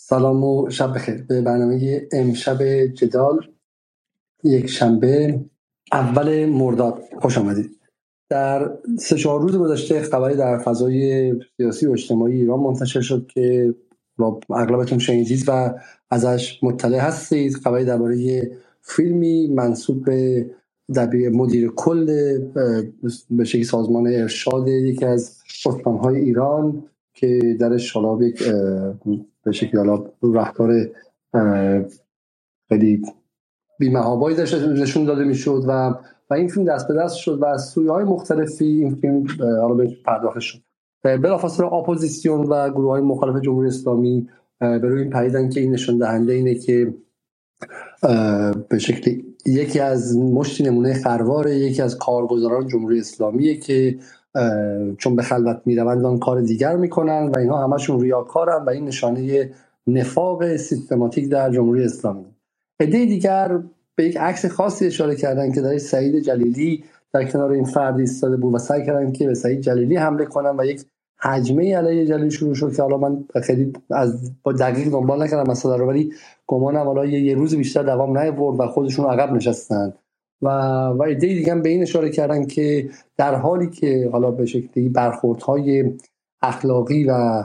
سلام 0.00 0.44
و 0.44 0.70
شب 0.70 0.94
بخیر. 0.94 1.22
به 1.22 1.42
برنامه 1.42 2.08
امشب 2.12 2.86
جدال 2.86 3.46
یک 4.44 4.66
شنبه 4.66 5.40
اول 5.92 6.46
مرداد. 6.46 7.02
خوش 7.20 7.38
آمدید. 7.38 7.70
در 8.30 8.70
سه 8.98 9.16
چهار 9.16 9.40
روز 9.40 9.56
گذشته 9.56 10.02
خبری 10.02 10.36
در 10.36 10.58
فضای 10.58 11.32
سیاسی 11.56 11.86
و 11.86 11.92
اجتماعی 11.92 12.34
ایران 12.34 12.60
منتشر 12.60 13.00
شد 13.00 13.26
که 13.26 13.74
اغلبتون 14.50 14.98
شنیدید 14.98 15.44
و 15.48 15.74
ازش 16.10 16.58
مطلع 16.62 16.98
هستید. 16.98 17.56
خبری 17.56 17.84
درباره 17.84 18.50
فیلمی 18.82 19.46
منصوب 19.46 20.04
به 20.04 20.50
دبیر 20.96 21.28
مدیر 21.28 21.70
کل 21.70 22.06
به 23.30 23.44
شکل 23.44 23.62
سازمان 23.62 24.06
ارشاد 24.06 24.68
یکی 24.68 25.04
از 25.04 25.38
استانهای 25.66 26.16
ایران 26.16 26.84
که 27.14 27.56
درش 27.60 27.92
حالا 27.92 28.26
یک 28.26 28.42
به 29.48 29.52
شکلی 29.52 29.76
حالا 29.76 30.04
رهکار 30.22 30.88
خیلی 32.68 33.02
بیمهابایی 33.78 34.36
داشت 34.36 34.54
نشون 34.54 35.04
داده 35.04 35.24
می‌شد 35.24 35.64
و 35.68 35.94
و 36.30 36.34
این 36.34 36.48
فیلم 36.48 36.66
دست 36.66 36.88
به 36.88 36.94
دست 36.94 37.16
شد 37.16 37.38
و 37.42 37.44
از 37.44 37.64
سویه 37.64 37.90
های 37.90 38.04
مختلفی 38.04 38.64
این 38.64 38.94
فیلم 38.94 39.26
حالا 39.40 39.74
به 39.74 39.96
پرداخت 40.04 40.40
شد. 40.40 40.58
بلافاصله 41.02 41.72
اپوزیسیون 41.72 42.46
و 42.46 42.70
گروه 42.70 42.90
های 42.90 43.02
مخالف 43.02 43.42
جمهوری 43.42 43.68
اسلامی 43.68 44.28
به 44.60 44.78
روی 44.78 45.02
این 45.02 45.10
پریدن 45.10 45.48
که 45.48 45.60
این 45.60 45.72
نشون 45.72 45.98
دهنده 45.98 46.32
اینه 46.32 46.54
که 46.54 46.94
به 48.68 48.78
شکلی 48.78 49.24
یکی 49.46 49.80
از 49.80 50.16
مشتی 50.18 50.64
نمونه 50.64 50.94
خروار 50.94 51.48
یکی 51.48 51.82
از 51.82 51.98
کارگزاران 51.98 52.66
جمهوری 52.66 53.00
اسلامیه 53.00 53.56
که 53.56 53.98
چون 54.98 55.16
به 55.16 55.22
خلوت 55.22 55.60
می‌روند 55.64 56.04
آن 56.04 56.18
کار 56.18 56.40
دیگر 56.40 56.76
می‌کنن 56.76 57.30
و 57.34 57.38
اینها 57.38 57.64
همشون 57.64 58.00
ریاکارن 58.00 58.64
و 58.64 58.70
این 58.70 58.84
نشانه 58.84 59.50
نفاق 59.86 60.56
سیستماتیک 60.56 61.28
در 61.28 61.50
جمهوری 61.50 61.84
اسلامی. 61.84 62.24
عده 62.80 63.06
دیگر 63.06 63.60
به 63.94 64.04
یک 64.04 64.16
عکس 64.16 64.46
خاصی 64.46 64.86
اشاره 64.86 65.16
کردن 65.16 65.52
که 65.52 65.60
در 65.60 65.78
سعید 65.78 66.18
جلیلی 66.18 66.84
در 67.12 67.24
کنار 67.24 67.50
این 67.50 67.64
فرد 67.64 67.98
ایستاده 67.98 68.36
بود 68.36 68.54
و 68.54 68.58
سعی 68.58 68.86
کردن 68.86 69.12
که 69.12 69.26
به 69.26 69.34
سعید 69.34 69.60
جلیلی 69.60 69.96
حمله 69.96 70.24
کنن 70.24 70.60
و 70.60 70.64
یک 70.64 70.84
حجمه 71.20 71.76
علیه 71.76 72.06
جلیلی 72.06 72.30
شروع 72.30 72.54
شد 72.54 72.76
که 72.76 72.82
حالا 72.82 72.96
من 72.96 73.24
خیلی 73.42 73.72
از 73.90 74.32
با 74.42 74.52
دقیق 74.52 74.88
دنبال 74.88 75.22
نکردم 75.22 75.50
مثلا 75.50 75.76
رو 75.76 75.86
ولی 75.86 76.12
گمانم 76.46 76.86
حالا 76.86 77.06
یه 77.06 77.34
روز 77.34 77.54
بیشتر 77.54 77.82
دوام 77.82 78.18
نیاورد 78.18 78.60
و 78.60 78.66
خودشون 78.66 79.06
عقب 79.06 79.32
نشستن. 79.32 79.92
و 80.42 80.48
و 80.98 81.02
ایده 81.02 81.26
دیگه 81.26 81.54
به 81.54 81.68
این 81.68 81.82
اشاره 81.82 82.10
کردن 82.10 82.46
که 82.46 82.90
در 83.16 83.34
حالی 83.34 83.70
که 83.70 84.08
حالا 84.12 84.30
به 84.30 84.46
شکلی 84.46 84.88
برخوردهای 84.88 85.92
اخلاقی 86.42 87.04
و 87.04 87.44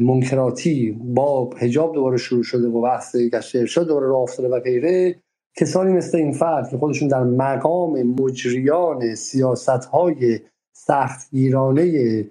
منکراتی 0.00 0.98
با 1.00 1.50
حجاب 1.58 1.94
دوباره 1.94 2.16
شروع 2.16 2.42
شده 2.42 2.68
و 2.68 2.80
بحث 2.80 3.16
گشت 3.16 3.56
ارشاد 3.56 3.86
دوباره 3.86 4.06
راه 4.06 4.20
افتاده 4.20 4.48
و 4.48 4.60
غیره 4.60 5.16
کسانی 5.56 5.92
مثل 5.92 6.18
این 6.18 6.32
فرد 6.32 6.68
که 6.68 6.78
خودشون 6.78 7.08
در 7.08 7.24
مقام 7.24 8.02
مجریان 8.02 9.14
سیاست 9.14 9.68
های 9.68 10.40
سخت 10.72 11.30
گیرانه 11.30 12.26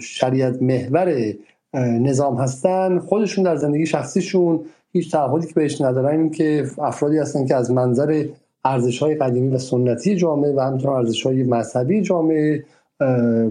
شریعت 0.00 0.62
محور 0.62 1.34
نظام 1.74 2.36
هستن 2.36 2.98
خودشون 2.98 3.44
در 3.44 3.56
زندگی 3.56 3.86
شخصیشون 3.86 4.64
هیچ 4.92 5.12
تعهدی 5.12 5.46
که 5.46 5.54
بهش 5.54 5.80
ندارن 5.80 6.20
این 6.20 6.30
که 6.30 6.66
افرادی 6.78 7.18
هستن 7.18 7.46
که 7.46 7.54
از 7.54 7.70
منظر 7.70 8.24
ارزش 8.64 8.98
های 8.98 9.14
قدیمی 9.14 9.54
و 9.54 9.58
سنتی 9.58 10.16
جامعه 10.16 10.52
و 10.52 10.60
همینطور 10.60 10.90
ارزش 10.90 11.26
های 11.26 11.42
مذهبی 11.42 12.02
جامعه 12.02 12.64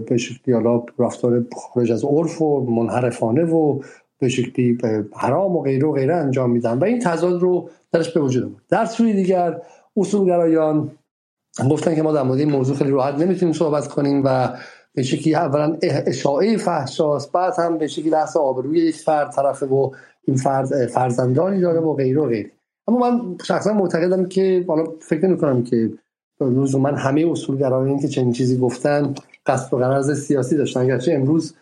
به 0.08 0.16
شکلی 0.16 0.54
حالا 0.54 0.82
رفتار 0.98 1.44
خارج 1.74 1.92
از 1.92 2.04
عرف 2.04 2.42
و 2.42 2.60
منحرفانه 2.60 3.44
و 3.44 3.80
به 4.18 4.28
شکلی 4.28 4.78
حرام 5.16 5.56
و 5.56 5.62
غیره 5.62 5.88
و 5.88 5.92
غیره 5.92 6.14
انجام 6.14 6.50
میدن. 6.50 6.78
و 6.78 6.84
این 6.84 6.98
تضاد 6.98 7.40
رو 7.40 7.68
درش 7.92 8.10
به 8.10 8.20
وجود 8.20 8.44
بود 8.44 8.62
در 8.68 8.84
سوی 8.84 9.12
دیگر 9.12 9.62
اصولگرایان 9.96 10.90
گفتن 11.70 11.94
که 11.94 12.02
ما 12.02 12.12
در 12.12 12.22
مورد 12.22 12.38
این 12.38 12.50
موضوع 12.50 12.76
خیلی 12.76 12.90
راحت 12.90 13.14
نمی‌تونیم 13.14 13.54
صحبت 13.54 13.88
کنیم 13.88 14.22
و 14.24 14.56
به 14.94 15.02
شکلی 15.02 15.34
اولا 15.34 15.76
اشاعه 15.82 16.56
فحشاست 16.56 17.32
بعد 17.32 17.52
هم 17.58 17.78
به 17.78 17.86
شکلی 17.86 18.10
بحث 18.10 18.36
آبروی 18.36 18.78
یک 18.78 18.96
فرد 18.96 19.30
طرفه 19.30 19.66
و 19.66 19.90
این 20.24 20.36
فرد 20.36 20.86
فرزندانی 20.86 21.60
داره 21.60 21.80
و 21.80 21.94
غیره 21.94 22.20
و 22.20 22.26
غیره. 22.26 22.50
اما 22.88 23.10
من 23.10 23.36
شخصا 23.44 23.72
معتقدم 23.72 24.26
که 24.26 24.64
حالا 24.68 24.84
فکر 25.00 25.26
نمی 25.26 25.36
کنم 25.38 25.62
که 25.62 25.90
من 26.80 26.94
همه 26.94 27.26
اصولگرایان 27.30 27.98
که 27.98 28.08
چنین 28.08 28.32
چیزی 28.32 28.58
گفتن 28.58 29.14
قصد 29.46 29.74
و 29.74 29.78
غرض 29.78 30.20
سیاسی 30.20 30.56
داشتن. 30.56 30.80
اگرچه 30.80 31.12
امروز 31.12 31.54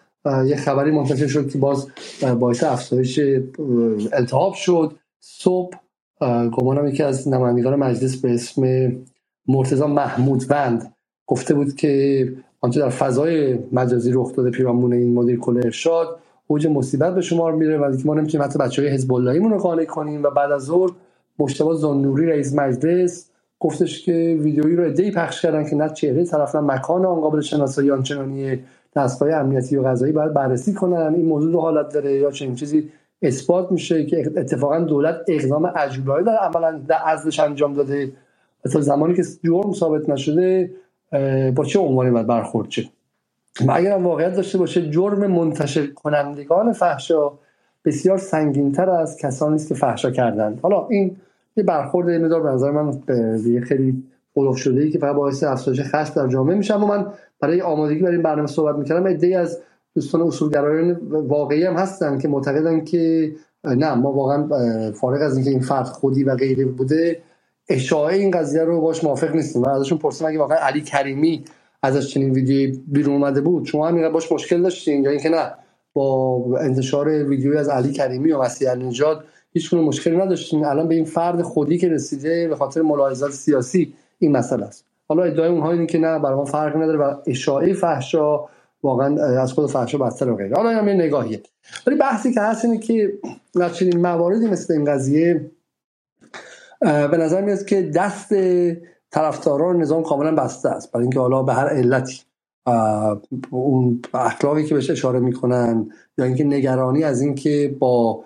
یه 0.47 0.57
خبری 0.57 0.91
منتشر 0.91 1.27
شد 1.27 1.51
که 1.51 1.59
باز 1.59 1.87
باعث 2.41 2.65
افزایش 2.65 3.21
التهاب 4.13 4.55
شد. 4.55 4.93
صبح 5.21 5.79
گمانم 6.53 6.87
یکی 6.87 7.03
از 7.03 7.29
نمایندگان 7.29 7.77
مجلس 7.77 8.17
به 8.17 8.35
اسم 8.35 8.93
مرتضی 9.49 9.85
محمود 9.85 10.45
وند 10.51 10.95
گفته 11.27 11.55
بود 11.55 11.75
که 11.75 12.33
آنچه 12.61 12.81
در 12.81 12.89
فضای 12.89 13.59
مجازی 13.73 14.13
رخ 14.13 14.37
داده 14.37 14.51
پیرامون 14.51 14.93
این 14.93 15.15
مدیر 15.15 15.39
کل 15.39 15.61
ارشاد 15.65 16.21
اوج 16.47 16.67
مصیبت 16.67 17.15
به 17.15 17.21
شمار 17.21 17.53
میره 17.53 17.79
و 17.79 17.97
ما 18.05 18.15
نمی‌تونیم 18.15 18.45
حتی 18.45 18.59
بچه 18.59 18.83
های 18.83 18.91
حزب 18.91 19.13
رو 19.13 19.59
قانع 19.59 19.85
کنیم 19.85 20.23
و 20.23 20.31
بعد 20.31 20.53
از 20.53 20.63
ظهر 20.63 20.91
مشتبه 21.39 21.75
زنوری 21.75 22.27
رئیس 22.27 22.55
مجلس 22.55 23.31
گفتش 23.61 24.05
که 24.05 24.39
ویدیویی 24.41 24.77
رو 24.77 24.85
ادهی 24.85 25.11
پخش 25.11 25.43
کردن 25.43 25.71
که 25.71 25.77
نه 25.77 25.89
چهره 25.89 26.25
طرف 26.25 26.55
نه 26.55 26.61
مکان 26.61 27.07
آن 27.07 27.21
قابل 27.21 27.41
شناسایی 27.41 27.91
آنچنانی 27.91 28.59
دستگاه 28.97 29.35
امنیتی 29.35 29.77
و 29.77 29.83
قضایی 29.83 30.13
باید 30.13 30.35
بررسی 30.35 30.75
کنن. 30.75 31.15
این 31.15 31.27
موضوع 31.27 31.53
دو 31.53 31.61
حالت 31.61 31.95
داره. 31.95 32.13
یا 32.13 32.31
چنین 32.31 32.55
چیزی 32.55 32.89
اثبات 33.23 33.73
میشه 33.73 34.07
که 34.07 34.33
اتفاقا 34.37 34.81
دولت 34.81 35.17
اقدام 35.29 35.67
عجولانه 35.67 36.25
در 36.25 36.37
عملا 36.37 36.81
در 36.89 36.99
ازش 37.07 37.41
انجام 37.41 37.75
داده. 37.75 38.13
تا 38.73 38.81
زمانی 38.81 39.15
که 39.15 39.23
جرم 39.45 39.73
ثابت 39.73 40.09
نشده 40.09 40.71
با 41.57 41.65
چه 41.65 41.79
عنوانی 41.79 42.11
باید 42.11 42.27
برخورد 42.27 42.69
چه 42.69 42.85
و 43.67 43.73
اگر 43.73 43.97
واقعیت 43.97 44.37
داشته 44.37 44.59
باشه 44.59 44.91
جرم 44.91 45.27
منتشر 45.27 45.87
کنندگان 45.87 46.73
فحشا 46.73 47.33
بسیار 47.85 48.19
سنگینتر 48.19 48.91
از 48.91 49.17
کسانی 49.17 49.55
است 49.55 49.69
که 49.69 49.75
فحشا 49.75 50.11
کردند. 50.11 50.61
حالا 50.63 50.87
این 50.87 51.17
یه 51.57 51.65
برخورد 51.65 52.11
مدار 52.11 52.43
به 52.43 52.49
نظر 52.49 52.71
من 52.71 52.91
به 53.07 53.61
خیلی 53.61 54.03
قلوف 54.35 54.57
شده 54.57 54.81
ای 54.81 54.91
که 54.91 54.99
فقط 54.99 55.17
باعث 55.17 55.43
افزایش 55.43 55.81
خشم 55.81 56.13
در 56.15 56.29
جامعه 56.29 56.57
میشه. 56.57 56.75
اما 56.75 56.87
من 56.87 57.07
برای 57.41 57.61
آمادگی 57.61 58.01
برای 58.01 58.15
این 58.15 58.23
برنامه 58.23 58.49
صحبت 58.49 58.77
می‌کردم. 58.77 59.07
ایده 59.07 59.39
از 59.39 59.59
دوستان 59.95 60.21
اصولگرایان 60.21 60.93
واقعی 61.11 61.65
هم 61.65 61.75
هستن 61.75 62.19
که 62.19 62.29
معتقدن 62.29 62.85
که 62.85 63.33
نه 63.65 63.95
ما 63.95 64.13
واقعا 64.13 64.49
فارغ 64.93 65.23
از 65.23 65.37
اینکه 65.37 65.51
این 65.51 65.61
فرد 65.61 65.87
خودی 65.87 66.25
و 66.25 66.37
غیره 66.37 66.65
بوده 66.65 67.23
اشاعه 67.69 68.17
این 68.17 68.31
قضیه 68.31 68.65
رو 68.65 68.81
باش 68.81 69.05
موافق 69.05 69.35
نیستیم. 69.35 69.63
و 69.63 69.69
ازشون 69.69 69.99
پرسیدم 69.99 70.29
اگه 70.29 70.39
واقعا 70.39 70.59
علی 70.59 70.81
کریمی 70.81 71.45
ازش 71.83 72.15
چنین 72.15 72.31
ویدیویی 72.31 72.83
بیرون 72.89 73.15
اومده 73.15 73.41
بود 73.41 73.65
شما 73.65 73.89
هم 73.89 74.13
باش 74.13 74.33
مشکل 74.33 74.63
داشتین؟ 74.63 75.05
یا 75.05 75.11
اینکه 75.11 75.29
نه؟ 75.29 75.53
با 75.93 76.45
انتشار 76.61 77.09
ویدیویی 77.09 77.59
از 77.59 77.69
علی 77.69 77.93
کریمی 77.93 78.33
و 78.33 78.43
مسیح 78.43 78.75
نژاد 78.75 79.25
هیچ 79.53 79.75
مشکلی 79.75 80.17
نداشتیم 80.17 80.65
الان 80.65 80.89
به 80.89 80.95
این 80.95 81.05
فرد 81.05 81.43
خودی 81.43 81.79
که 81.79 81.89
رسیده 81.89 82.49
به 82.49 82.57
خاطر 82.57 82.83
ملاحظات 82.83 83.31
سیاسی 83.31 83.95
این 84.19 84.33
مسئله 84.33 84.65
است. 84.65 84.85
حالا 85.09 85.23
ادعای 85.23 85.49
اونها 85.49 85.73
اینه 85.73 85.87
که 85.87 85.99
نه 85.99 86.19
برای 86.19 86.37
ما 86.37 86.45
فرق 86.45 86.77
نداره 86.77 86.99
و 86.99 87.15
اشاعه 87.27 87.73
فحشا 87.73 88.41
واقعا 88.83 89.41
از 89.43 89.53
خود 89.53 89.71
فحشا 89.71 89.99
بدتر 89.99 90.31
و 90.31 90.37
غیره. 90.37 90.57
حالا 90.57 90.71
هم 90.71 90.89
یه 90.89 90.95
نگاهیه. 90.95 91.43
ولی 91.87 91.97
بحثی 91.97 92.33
که 92.33 92.41
هست 92.41 92.65
اینه 92.65 92.79
که 92.79 93.13
در 93.55 93.69
چنین 93.69 94.01
مواردی 94.01 94.49
مثل 94.49 94.75
این 94.75 94.85
قضیه 94.85 95.51
به 96.81 97.17
نظر 97.17 97.41
میاد 97.41 97.65
که 97.65 97.83
دست 97.83 98.35
طرفداران 99.11 99.77
نظام 99.77 100.03
کاملا 100.03 100.35
بسته 100.35 100.69
است. 100.69 100.93
برای 100.93 101.05
اینکه 101.05 101.21
حالا 101.21 101.43
به 101.43 101.55
هر 101.55 101.69
علتی. 101.69 102.21
اون 103.51 104.03
اخلاقی 104.15 104.65
که 104.67 104.75
بهش 104.75 104.91
اشاره 104.91 105.21
می‌کنن 105.21 105.91
یا 106.19 106.25
اینکه 106.25 106.45
نگرانی 106.45 107.05
از 107.05 107.23
اینکه 107.23 107.77
با 107.79 108.25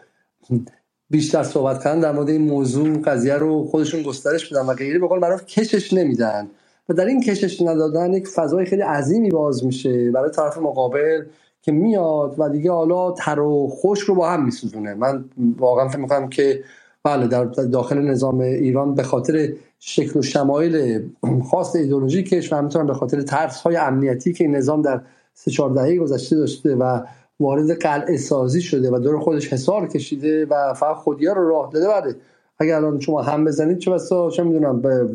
بیشتر 1.10 1.42
صحبت 1.42 1.84
کردن 1.84 2.00
در 2.00 2.12
مورد 2.12 2.28
این 2.30 2.42
موضوع 2.42 2.98
قضیه 2.98 3.34
رو 3.34 3.64
خودشون 3.64 4.02
گسترش 4.02 4.52
بدن 4.52 4.66
و 4.66 4.74
غیره 4.74 4.98
به 4.98 5.08
قول 5.08 5.18
معروف 5.18 5.46
کشش 5.46 5.92
نمیدن. 5.92 6.48
و 6.88 6.94
در 6.94 7.06
این 7.06 7.22
کشش 7.22 7.62
ندادن 7.62 8.14
یک 8.14 8.28
فضای 8.28 8.66
خیلی 8.66 8.82
عظیمی 8.82 9.30
باز 9.30 9.64
میشه 9.64 10.10
برای 10.10 10.30
طرف 10.30 10.58
مقابل 10.58 11.24
که 11.62 11.72
میاد 11.72 12.34
و 12.38 12.48
دیگه 12.48 12.72
حالا 12.72 13.12
تر 13.12 13.40
و 13.40 13.68
خوش 13.68 14.00
رو 14.00 14.14
با 14.14 14.30
هم 14.30 14.44
میسوزونه. 14.44 14.94
من 14.94 15.24
واقعا 15.58 15.88
فکر 15.88 15.98
می‌کنم 16.00 16.28
که 16.28 16.64
بله 17.04 17.26
در 17.26 17.44
داخل 17.44 17.98
نظام 17.98 18.40
ایران 18.40 18.94
به 18.94 19.02
خاطر 19.02 19.52
شکل 19.78 20.18
و 20.18 20.22
شمایل 20.22 21.02
خاص 21.50 21.76
ایدئولوژیکش 21.76 22.52
و 22.52 22.56
همینطور 22.56 22.84
به 22.84 22.94
خاطر 22.94 23.22
ترس 23.22 23.60
های 23.60 23.76
امنیتی 23.76 24.32
که 24.32 24.44
این 24.44 24.56
نظام 24.56 24.82
در 24.82 25.00
سه 25.34 25.50
چهار 25.50 25.70
دهه 25.70 25.96
گذشته 25.96 26.36
داشته 26.36 26.74
و 26.74 27.00
وارد 27.40 27.70
قلعه 27.82 28.16
سازی 28.16 28.62
شده 28.62 28.90
و 28.90 28.98
دور 28.98 29.20
خودش 29.20 29.52
حصار 29.52 29.88
کشیده 29.88 30.46
و 30.46 30.74
فقط 30.74 30.96
خودیا 30.96 31.32
رو 31.32 31.48
راه 31.48 31.70
داده. 31.72 31.88
بده 31.88 32.16
اگر 32.58 32.76
الان 32.76 33.00
شما 33.00 33.22
هم 33.22 33.44
بزنید 33.44 33.78
چه 33.78 33.90
بسا 33.90 34.30
چه 34.30 34.42
می‌دونم 34.42 34.80
به 34.80 35.08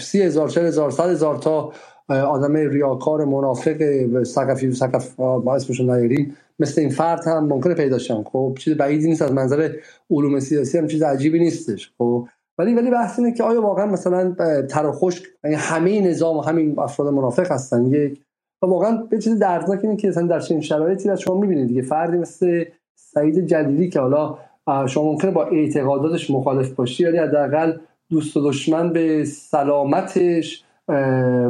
سی 0.00 0.22
هزار 0.22 0.48
چه 0.48 0.60
هزار 0.60 0.90
صد 0.90 1.10
هزار 1.10 1.36
تا 1.36 1.72
آدم 2.08 2.56
ریاکار 2.56 3.24
منافق 3.24 4.22
سقفی 4.22 4.72
سقف 4.72 5.20
ما 5.20 5.54
اسمشو 5.54 5.82
نیاریم 5.82 6.36
مثل 6.58 6.80
این 6.80 6.90
فرد 6.90 7.26
هم 7.26 7.46
ممکنه 7.46 7.74
پیدا 7.74 7.98
شن 7.98 8.22
خب 8.22 8.56
چیز 8.60 8.76
بعیدی 8.76 9.08
نیست 9.08 9.22
از 9.22 9.32
منظر 9.32 9.72
علوم 10.10 10.40
سیاسی 10.40 10.78
هم 10.78 10.86
چیز 10.86 11.02
عجیبی 11.02 11.38
نیستش. 11.38 11.92
خب 11.98 12.28
ولی 12.58 12.74
ولی 12.74 12.90
بحث 12.90 13.18
اینه 13.18 13.32
که 13.32 13.42
آیا 13.42 13.62
واقعا 13.62 13.86
مثلا 13.86 14.34
تر 14.70 14.86
و 14.86 14.92
خشک 14.92 15.24
یعنی 15.44 15.56
همه 15.56 16.00
نظام 16.00 16.36
و 16.36 16.40
همین 16.40 16.80
افراد 16.80 17.14
منافق 17.14 17.52
هستن؟ 17.52 17.86
یک 17.86 18.20
و 18.62 18.66
واقعا 18.66 18.96
به 18.96 19.18
چیز 19.18 19.38
دردناک 19.38 19.80
اینه 19.84 19.96
که 19.96 20.08
مثلا 20.08 20.26
در 20.26 20.40
چنین 20.40 20.60
شرایطی 20.60 21.16
شما 21.16 21.40
می‌بینید. 21.40 21.68
دیگه 21.68 21.82
فردی 21.82 22.16
مثل 22.16 22.64
سعید 22.94 23.46
جلیلی 23.46 23.88
که 23.88 24.00
حالا 24.00 24.38
شما 24.86 25.04
ممکنه 25.04 25.30
با 25.30 25.44
اعتقاداتش 25.44 26.30
مخالف 26.30 26.72
باشی 26.72 27.04
ولی 27.04 27.18
حداقل 27.18 27.72
دوست 28.10 28.36
و 28.36 28.48
دشمن 28.48 28.92
به 28.92 29.24
سلامتش 29.24 30.64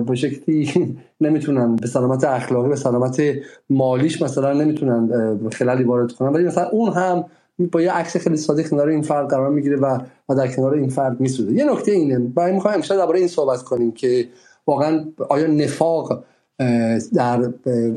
به 0.06 0.14
شکلی 0.14 0.70
نمی‌تونن 1.20 1.76
به 1.76 1.87
سلامت 1.87 2.25
اخلاقی 2.25 2.69
به 2.69 2.76
سلامت 2.76 3.23
مالیش 3.70 4.23
مثلا 4.23 4.52
نمی‌تونن 4.52 5.38
خلالی 5.52 5.85
وارد 5.85 6.12
کنن. 6.12 6.29
ولی 6.29 6.44
مثلا 6.44 6.69
اون 6.69 6.93
هم 6.93 7.25
با 7.73 7.82
یه 7.82 7.93
عکس 7.93 8.17
خیلی 8.17 8.37
ساده 8.37 8.62
کنار 8.62 8.88
این 8.88 9.02
فرد 9.02 9.31
قرار 9.31 9.50
می‌گیره 9.50 9.76
و 9.76 9.99
و 10.29 10.35
در 10.35 10.49
کنار 10.49 10.75
این 10.75 10.88
فرد 10.88 11.20
میسوزه. 11.20 11.52
یه 11.52 11.73
نکته 11.73 11.93
اینه 11.93 12.19
برای 12.19 12.52
می‌خوایم 12.52 12.76
امشب 12.76 12.96
درباره 12.96 13.19
این 13.19 13.29
صحبت 13.29 13.62
کنیم 13.62 13.93
که 13.93 14.29
واقعا 14.67 15.05
آیا 15.29 15.46
نفاق 15.46 16.25
در 17.14 17.52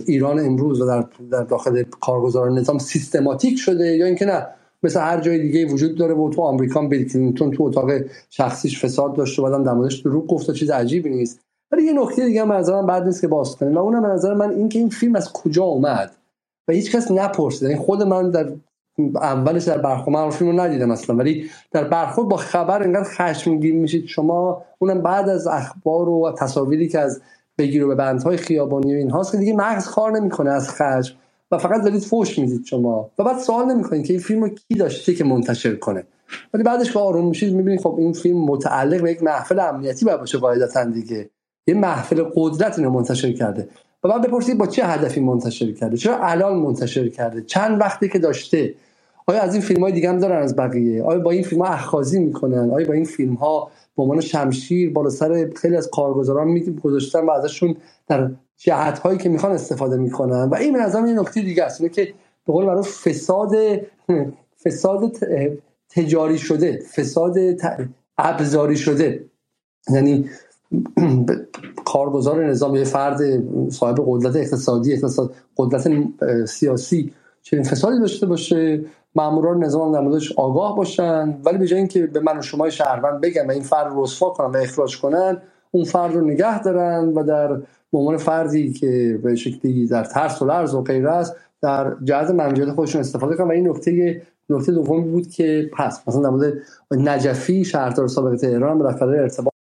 ایران 0.05 0.39
امروز 0.39 0.81
و 0.81 0.85
در, 0.85 1.43
داخل 1.43 1.83
کارگزار 1.83 2.51
نظام 2.51 2.79
سیستماتیک 2.79 3.57
شده 3.57 3.87
یا 3.87 4.05
اینکه 4.05 4.25
نه؟ 4.25 4.47
مثل 4.83 4.99
هر 4.99 5.21
جای 5.21 5.39
دیگه 5.39 5.65
وجود 5.65 5.97
داره 5.97 6.13
و 6.13 6.29
تو 6.29 6.41
آمریکا 6.41 6.81
بیل 6.81 7.09
کلینتون 7.09 7.51
تو 7.51 7.63
اتاق 7.63 7.91
شخصیش 8.29 8.85
فساد 8.85 9.15
داشته 9.15 9.41
و 9.41 9.45
بعدم 9.45 9.63
در 9.63 9.95
دروغ 10.03 10.27
گفت 10.27 10.51
چیز 10.51 10.69
عجیبی 10.69 11.09
نیست. 11.09 11.39
ولی 11.71 11.83
یه 11.83 11.93
نکته 11.93 12.25
دیگه 12.25 12.41
هم 12.41 12.51
نظر 12.51 12.81
من 12.81 12.87
بعد 12.87 13.03
نیست 13.03 13.21
که 13.21 13.27
باز 13.27 13.55
کنیم. 13.55 13.75
و 13.75 13.79
اونم 13.79 14.05
نظر 14.05 14.33
من 14.33 14.49
این 14.49 14.69
که 14.69 14.79
این 14.79 14.89
فیلم 14.89 15.15
از 15.15 15.33
کجا 15.33 15.63
اومد 15.63 16.11
و 16.67 16.71
هیچ 16.71 16.95
کس 16.95 17.11
نپرسید. 17.11 17.69
یعنی 17.69 17.75
خود 17.75 18.03
من 18.03 18.31
در 18.31 18.51
اولش 19.15 19.63
در 19.63 19.77
برخورد 19.77 20.17
من 20.17 20.29
فیلم 20.29 20.51
رو 20.51 20.59
ندیدم 20.59 20.91
اصلا. 20.91 21.15
ولی 21.15 21.49
در 21.71 21.83
برخورد 21.83 22.29
با 22.29 22.37
خبر 22.37 22.83
انقدر 22.83 23.09
خشمگین 23.09 23.75
میشید 23.75 24.05
شما. 24.05 24.63
اونم 24.79 25.01
بعد 25.01 25.29
از 25.29 25.47
اخبار 25.47 26.09
و 26.09 26.35
تصاویری 26.37 26.87
که 26.87 26.99
از 26.99 27.21
بگیر 27.57 27.85
و 27.85 27.87
به 27.87 27.95
بندهای 27.95 28.37
خیابانی 28.37 28.93
و 28.93 28.97
اینهاست 28.97 29.31
که 29.31 29.37
دیگه 29.37 29.53
مغز 29.53 29.87
کار 29.87 30.11
نمی‌کنه 30.11 30.51
از 30.51 30.69
خشم. 30.69 31.15
و 31.51 31.57
فقط 31.57 31.83
دارید 31.83 32.01
فوش 32.01 32.39
می‌دید 32.39 32.65
شما. 32.65 33.09
و 33.19 33.23
بعد 33.23 33.39
سوال 33.39 33.65
نمی‌کنید 33.65 34.05
که 34.05 34.13
این 34.13 34.21
فیلم 34.21 34.43
رو 34.43 34.49
کی 34.49 34.75
داشته 34.75 35.13
که 35.13 35.23
منتشر 35.23 35.75
کنه. 35.75 36.03
ولی 36.53 36.63
بعدش 36.63 36.91
که 36.91 36.99
آروم 36.99 37.27
میشید 37.27 37.55
می‌بینید 37.55 37.81
خب 37.81 37.95
این 37.97 38.13
فیلم 38.13 38.45
متعلق 38.45 39.01
به 39.01 39.11
یک 39.11 39.23
محفل 39.23 39.59
امنیتی 39.59 40.05
باید 40.05 40.19
باشه 40.19 40.37
قاعدتا 40.37 40.83
دیگه. 40.83 41.29
یه 41.67 41.73
محفل 41.73 42.23
قدرت 42.35 42.79
اینو 42.79 42.89
منتشر 42.91 43.33
کرده. 43.33 43.69
و 44.03 44.07
بعد 44.07 44.21
بپرسید 44.21 44.57
با 44.57 44.67
چه 44.67 44.85
هدفی 44.85 45.19
منتشر 45.19 45.71
کرده؟ 45.71 45.97
چرا 45.97 46.17
الان 46.17 46.57
منتشر 46.57 47.09
کرده؟ 47.09 47.41
چند 47.41 47.81
وقتی 47.81 48.09
که 48.09 48.19
داشته؟ 48.19 48.73
آیا 49.27 49.41
از 49.41 49.53
این 49.53 49.61
فیلم 49.61 49.83
های 49.83 49.91
دیگه 49.91 50.09
هم 50.09 50.19
دارن 50.19 50.43
از 50.43 50.55
بقیه؟ 50.55 51.03
آیا 51.03 51.19
با 51.19 51.31
این 51.31 51.43
فیلم 51.43 51.61
ها 51.61 52.03
می‌کنن؟ 52.13 52.71
آیا 52.71 52.87
با 52.87 52.93
این 52.93 53.05
فیلم 53.05 53.33
ها 53.33 53.71
به 53.97 54.03
عنوان 54.03 54.21
شمشیر 54.21 54.93
بالا 54.93 55.09
سر 55.09 55.49
خیلی 55.55 55.75
از 55.75 55.89
کارگزاران 55.89 56.47
می 56.47 56.79
گذاشتن 56.83 57.25
و 57.25 57.31
ازشون 57.31 57.75
در 58.07 58.31
جهت 58.63 58.99
هایی 58.99 59.17
که 59.17 59.29
می‌خوان 59.29 59.51
استفاده 59.51 59.97
می‌کنن. 59.97 60.49
و 60.49 60.55
این 60.55 60.73
به 60.73 61.09
یه 61.09 61.19
نکته 61.19 61.41
دیگه 61.41 61.63
است. 61.63 61.91
که 61.91 62.13
به 62.47 62.53
قول 62.53 62.65
معروف 62.65 63.07
فساد 63.07 63.55
فساد 64.65 65.11
تجاری 65.89 66.37
شده 66.37 66.83
فساد 66.95 67.37
ابزاری 68.17 68.77
شده. 68.77 69.25
یعنی 69.89 70.29
کارگزار 71.85 72.45
نظام 72.45 72.75
یه 72.75 72.83
فرد 72.83 73.19
صاحب 73.69 74.03
قدرت 74.07 74.35
اقتصادی 74.35 74.93
اقتصاد 74.93 75.33
قدرت 75.57 75.87
سیاسی 76.45 77.13
چنین 77.41 77.63
فسادی 77.63 77.99
داشته 77.99 78.25
باشه. 78.25 78.83
ماموران 79.15 79.63
نظام 79.63 79.93
در 79.93 79.99
موردش 79.99 80.31
آگاه 80.31 80.75
باشن. 80.75 81.41
ولی 81.45 81.57
به 81.57 81.67
جای 81.67 81.79
اینکه 81.79 82.07
به 82.07 82.19
من 82.19 82.37
و 82.37 82.41
شما 82.41 82.69
شهروند 82.69 83.21
بگن 83.21 83.47
و 83.47 83.51
این 83.51 83.63
فرد 83.63 83.93
رسوا 83.95 84.29
کنن 84.29 84.47
و 84.47 84.57
اخراج 84.57 85.01
کنن 85.01 85.37
اون 85.71 85.83
فرد 85.83 86.13
رو 86.13 86.21
نگه 86.21 86.63
دارن 86.63 87.07
و 87.07 87.23
در 87.23 87.61
به 87.91 87.97
عنوان 87.97 88.17
فردی 88.17 88.73
که 88.73 89.19
به 89.23 89.35
شکلی 89.35 89.87
در 89.87 90.03
ترس 90.03 90.41
و 90.41 90.45
لرز 90.45 90.73
و 90.73 90.81
غیره 90.81 91.11
است 91.11 91.35
در 91.61 91.95
جهت 92.03 92.29
منجد 92.29 92.71
خودشون 92.71 93.01
استفاده 93.01 93.35
کنن 93.35 93.47
و 93.47 93.51
این 93.51 93.69
نکته 93.69 94.21
نکته 94.49 94.71
دومی 94.71 95.11
بود 95.11 95.27
که 95.27 95.69
پس 95.73 96.07
مثلا 96.07 96.21
در 96.21 96.29
مورد 96.29 96.53
نجفی 96.91 97.65
شهردار 97.65 98.07
سابق 98.07 98.35
تهران 98.35 98.77
بالاخره 98.77 99.21
ارتباط 99.21 99.53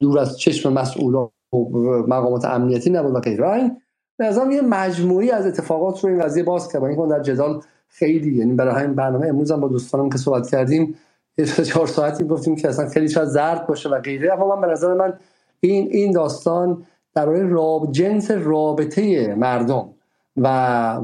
دور 0.00 0.18
از 0.18 0.38
چشم 0.38 0.72
مسئولان 0.72 1.30
و 1.52 1.58
مقامات 2.06 2.44
امنیتی 2.44 2.90
نبود 2.90 3.14
و 3.14 3.20
غیره 3.20 3.70
نظام 4.18 4.50
یه 4.50 4.62
مجموعی 4.62 5.30
از 5.30 5.46
اتفاقات 5.46 6.04
رو 6.04 6.10
این 6.10 6.20
قضیه 6.20 6.42
باز 6.42 6.72
کرد. 6.72 6.84
این 6.84 7.08
در 7.08 7.22
جدال 7.22 7.62
خیلی 7.88 8.36
یعنی 8.36 8.54
برای 8.54 8.82
همین 8.82 8.94
برنامه 8.94 9.26
امروز 9.26 9.50
هم 9.50 9.60
با 9.60 9.68
دوستانم 9.68 10.10
که 10.10 10.18
صحبت 10.18 10.50
کردیم 10.50 10.94
یه 11.38 11.44
چهار 11.46 11.86
ساعتی 11.86 12.24
گفتیم 12.24 12.56
که 12.56 12.68
اصلا 12.68 12.88
خیلی 12.88 13.08
شاید 13.08 13.28
زرد 13.28 13.66
باشه 13.66 13.88
و 13.88 14.00
غیره. 14.00 14.32
اما 14.32 14.56
من 14.56 14.60
به 14.60 14.72
نظر 14.72 14.94
من 14.94 15.12
این 15.60 15.88
این 15.90 16.12
داستان 16.12 16.86
درباره 17.14 17.48
راب 17.48 17.92
جنس 17.92 18.30
رابطه 18.30 19.34
مردم 19.34 19.88
و 20.36 20.48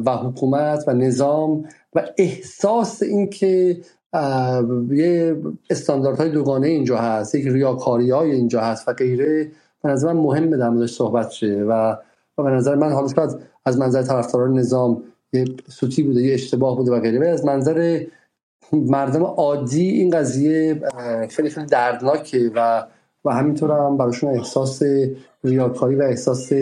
و 0.06 0.10
حکومت 0.10 0.84
و 0.86 0.92
نظام 0.92 1.64
و 1.94 2.02
احساس 2.18 3.02
اینکه 3.02 3.80
یه 4.90 5.36
استانداردهای 5.70 6.30
دوگانه 6.30 6.68
اینجا 6.68 6.98
هست 6.98 7.34
یک 7.34 7.46
ریاکاری 7.46 8.10
های 8.10 8.30
اینجا 8.30 8.60
هست 8.60 8.88
و 8.88 8.92
غیره 8.92 9.50
به 9.82 9.88
نظر 9.88 10.12
من 10.12 10.20
مهمه 10.20 10.56
در 10.56 10.68
موردش 10.68 10.92
صحبت 10.92 11.30
شه 11.30 11.64
و 11.68 11.96
و 12.38 12.42
به 12.42 12.50
نظر 12.50 12.74
من 12.74 12.92
حالا 12.92 13.08
شاید 13.08 13.30
از 13.64 13.78
منظر 13.78 14.02
طرفداران 14.02 14.58
نظام 14.58 15.02
یه 15.32 15.44
سوتی 15.68 16.02
بوده 16.02 16.22
یه 16.22 16.34
اشتباه 16.34 16.76
بوده 16.76 16.92
و 16.92 17.00
غیره 17.00 17.28
از 17.28 17.44
منظر 17.44 18.06
مردم 18.72 19.22
عادی 19.22 19.88
این 19.88 20.10
قضیه 20.10 20.80
خیلی 21.30 21.50
خیلی 21.50 21.66
دردناکه 21.66 22.50
و 22.54 22.86
و 23.24 23.30
همینطور 23.30 23.70
هم 23.70 23.96
براشون 23.96 24.30
احساس 24.30 24.82
ریاکاری 25.44 25.94
و 25.94 26.02
احساس 26.02 26.52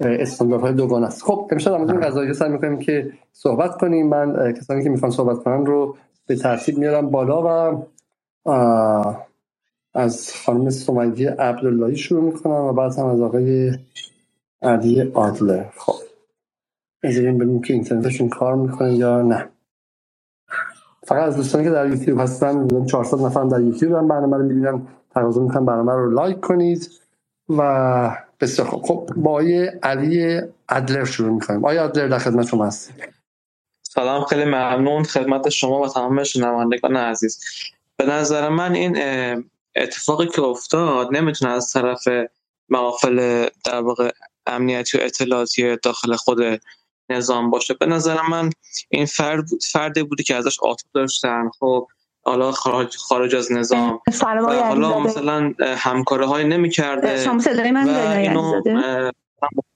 استانداردهای 0.00 0.72
دوگانه 0.72 1.06
است. 1.06 1.22
خب 1.22 1.48
امشب 1.52 1.70
در 1.70 1.78
مورد 1.78 2.04
قضایی 2.04 2.34
سعی 2.34 2.48
می‌کنیم 2.48 2.78
که 2.78 3.12
صحبت 3.32 3.76
کنیم. 3.78 4.08
من 4.08 4.52
کسانی 4.52 4.84
که 4.84 4.90
می‌خوان 4.90 5.10
صحبت 5.10 5.38
کنن 5.38 5.66
رو 5.66 5.96
به 6.26 6.36
ترتیب 6.36 6.78
میارم 6.78 7.10
بالا 7.10 7.42
و 7.42 7.82
از 9.94 10.32
خانم 10.44 10.70
سمیدی 10.70 11.26
عبداللهی 11.26 11.96
شروع 11.96 12.24
می‌کنم 12.24 12.52
و 12.52 12.72
بعد 12.72 12.98
هم 12.98 13.06
از 13.06 13.20
آقای 13.20 13.72
علی 14.62 15.10
آدلر 15.14 15.64
خب 15.76 15.94
از 17.02 17.18
این 17.18 17.62
که 17.62 17.74
اینترنتشون 17.74 18.28
کار 18.28 18.54
می‌کنه 18.54 18.94
یا 18.94 19.22
نه. 19.22 19.48
فقط 21.02 21.22
از 21.22 21.36
دوستانی 21.36 21.64
که 21.64 21.70
در 21.70 21.88
یوتیوب 21.88 22.20
هستن 22.20 22.84
400 22.86 23.20
نفر 23.20 23.44
در 23.44 23.60
یوتیوب 23.60 23.92
هم 23.92 24.08
برنامه 24.08 24.36
رو 24.36 24.42
می‌بینن. 24.42 24.82
تقاضا 25.10 25.42
می‌کنم 25.42 25.64
برنامه 25.66 25.92
رو 25.92 26.10
لایک 26.10 26.40
کنید. 26.40 26.90
و 27.48 28.16
بسیار 28.40 28.68
خوب. 28.68 28.86
خب 28.86 29.10
با 29.16 29.30
آیه 29.32 29.78
علی 29.82 30.40
ادلر 30.68 31.04
شروع 31.04 31.30
می‌کنیم. 31.30 31.64
آیا 31.64 31.84
ادلر 31.84 32.08
در 32.08 32.18
خدمت 32.18 32.46
شما 32.46 32.66
هست 32.66 32.92
سلام 33.82 34.24
خیلی 34.24 34.44
ممنون. 34.44 35.04
خدمت 35.04 35.48
شما 35.48 35.80
و 35.80 35.88
تمام 35.88 36.24
شنوندگان 36.24 36.96
عزیز. 36.96 37.44
به 37.96 38.06
نظر 38.06 38.48
من 38.48 38.74
این 38.74 38.98
اتفاقی 39.76 40.26
که 40.26 40.42
افتاد 40.42 41.16
نمی‌تونه 41.16 41.52
از 41.52 41.72
طرف 41.72 42.08
محافل 42.68 43.48
در 43.64 43.80
واقع 43.80 44.10
امنیتی 44.46 44.98
و 44.98 45.00
اطلاعاتی 45.00 45.76
داخل 45.76 46.16
خود 46.16 46.38
نظام 47.10 47.50
باشه. 47.50 47.74
به 47.74 47.86
نظر 47.86 48.22
من 48.30 48.50
این 48.88 49.06
فرد 49.06 49.44
فرده 49.72 50.04
بودی 50.04 50.22
که 50.22 50.34
ازش 50.34 50.60
آتو 50.60 50.88
داشتن. 50.94 51.50
خب 51.60 51.88
حالا 52.26 52.52
خارج, 52.52 52.96
خارج 52.96 53.34
از 53.34 53.52
نظام. 53.52 54.00
حالا 54.68 54.98
مثلا 54.98 55.52
همکاره 55.60 56.26
های 56.26 56.44
نمی 56.44 56.70
کرده 56.70 57.24
شما 57.24 57.38
صدای 57.38 57.70
من 57.70 57.86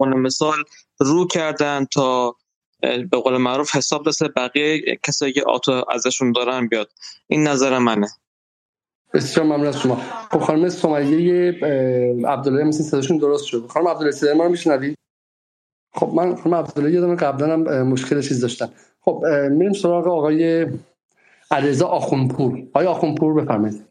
و 0.01 0.07
مثال 0.07 0.65
رو 1.01 1.27
کردن 1.27 1.85
تا 1.85 2.37
به 2.81 3.19
قول 3.25 3.37
معروف 3.37 3.77
حساب 3.77 4.09
دست 4.09 4.23
بقیه 4.37 4.99
کسایی 5.03 5.33
که 5.33 5.43
آتو 5.47 5.85
ازشون 5.91 6.33
دارن 6.33 6.67
بیاد. 6.67 6.91
این 7.27 7.49
نظر 7.49 7.79
منه. 7.79 8.09
بسیار 9.15 9.47
ممنون 9.47 9.67
از 9.67 9.81
شما. 9.81 9.97
خب 10.31 10.39
خانم 10.39 10.69
سمیه 10.69 11.53
عبدالله 12.27 12.65
مثل 12.65 12.83
صداشون 12.83 13.19
درست 13.19 13.45
شد. 13.45 13.67
خانم 13.67 13.89
عبدالله 13.89 14.13
صدای 14.13 14.35
ما 14.35 14.45
رو 14.45 14.51
میشنوید 14.51 14.99
خب 15.93 16.13
من 16.15 16.37
خانم 16.37 16.55
عبدالله 16.55 16.93
یادم 16.93 17.17
قبلا 17.17 17.53
هم 17.53 17.83
مشکل 17.83 18.23
چیز 18.23 18.41
داشتم 18.41 18.69
خب 19.01 19.25
میریم 19.51 19.73
سراغ 19.73 20.07
آقای 20.07 20.67
علیرضا 21.53 21.87
آخونپور 21.87 22.63
آقای 22.73 22.87
آخونپور 22.87 23.43
بفرمایید. 23.43 23.85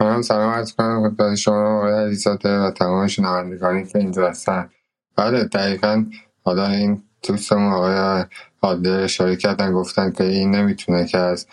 من 0.00 0.22
سلام 0.22 0.50
عرض 0.50 0.72
کنم 0.72 1.10
خدمت 1.10 1.34
شما 1.34 1.78
آقای 1.78 1.92
علیزاده 1.92 2.58
و 2.58 2.70
تمام 2.70 3.06
شنوندگانی 3.06 3.86
که 3.86 3.98
اینجا 3.98 4.28
هستن. 4.28 4.70
بله 5.16 5.44
دقیقا 5.44 6.04
حالا 6.44 6.66
این 6.66 7.02
دوستمون 7.28 7.72
آقای 7.72 8.24
عادل 8.62 8.90
اشاره 8.90 9.36
کردن 9.36 9.72
گفتن 9.72 10.10
که 10.10 10.24
این 10.24 10.50
نمی‌تونه 10.50 11.06
که 11.06 11.18
از 11.18 11.46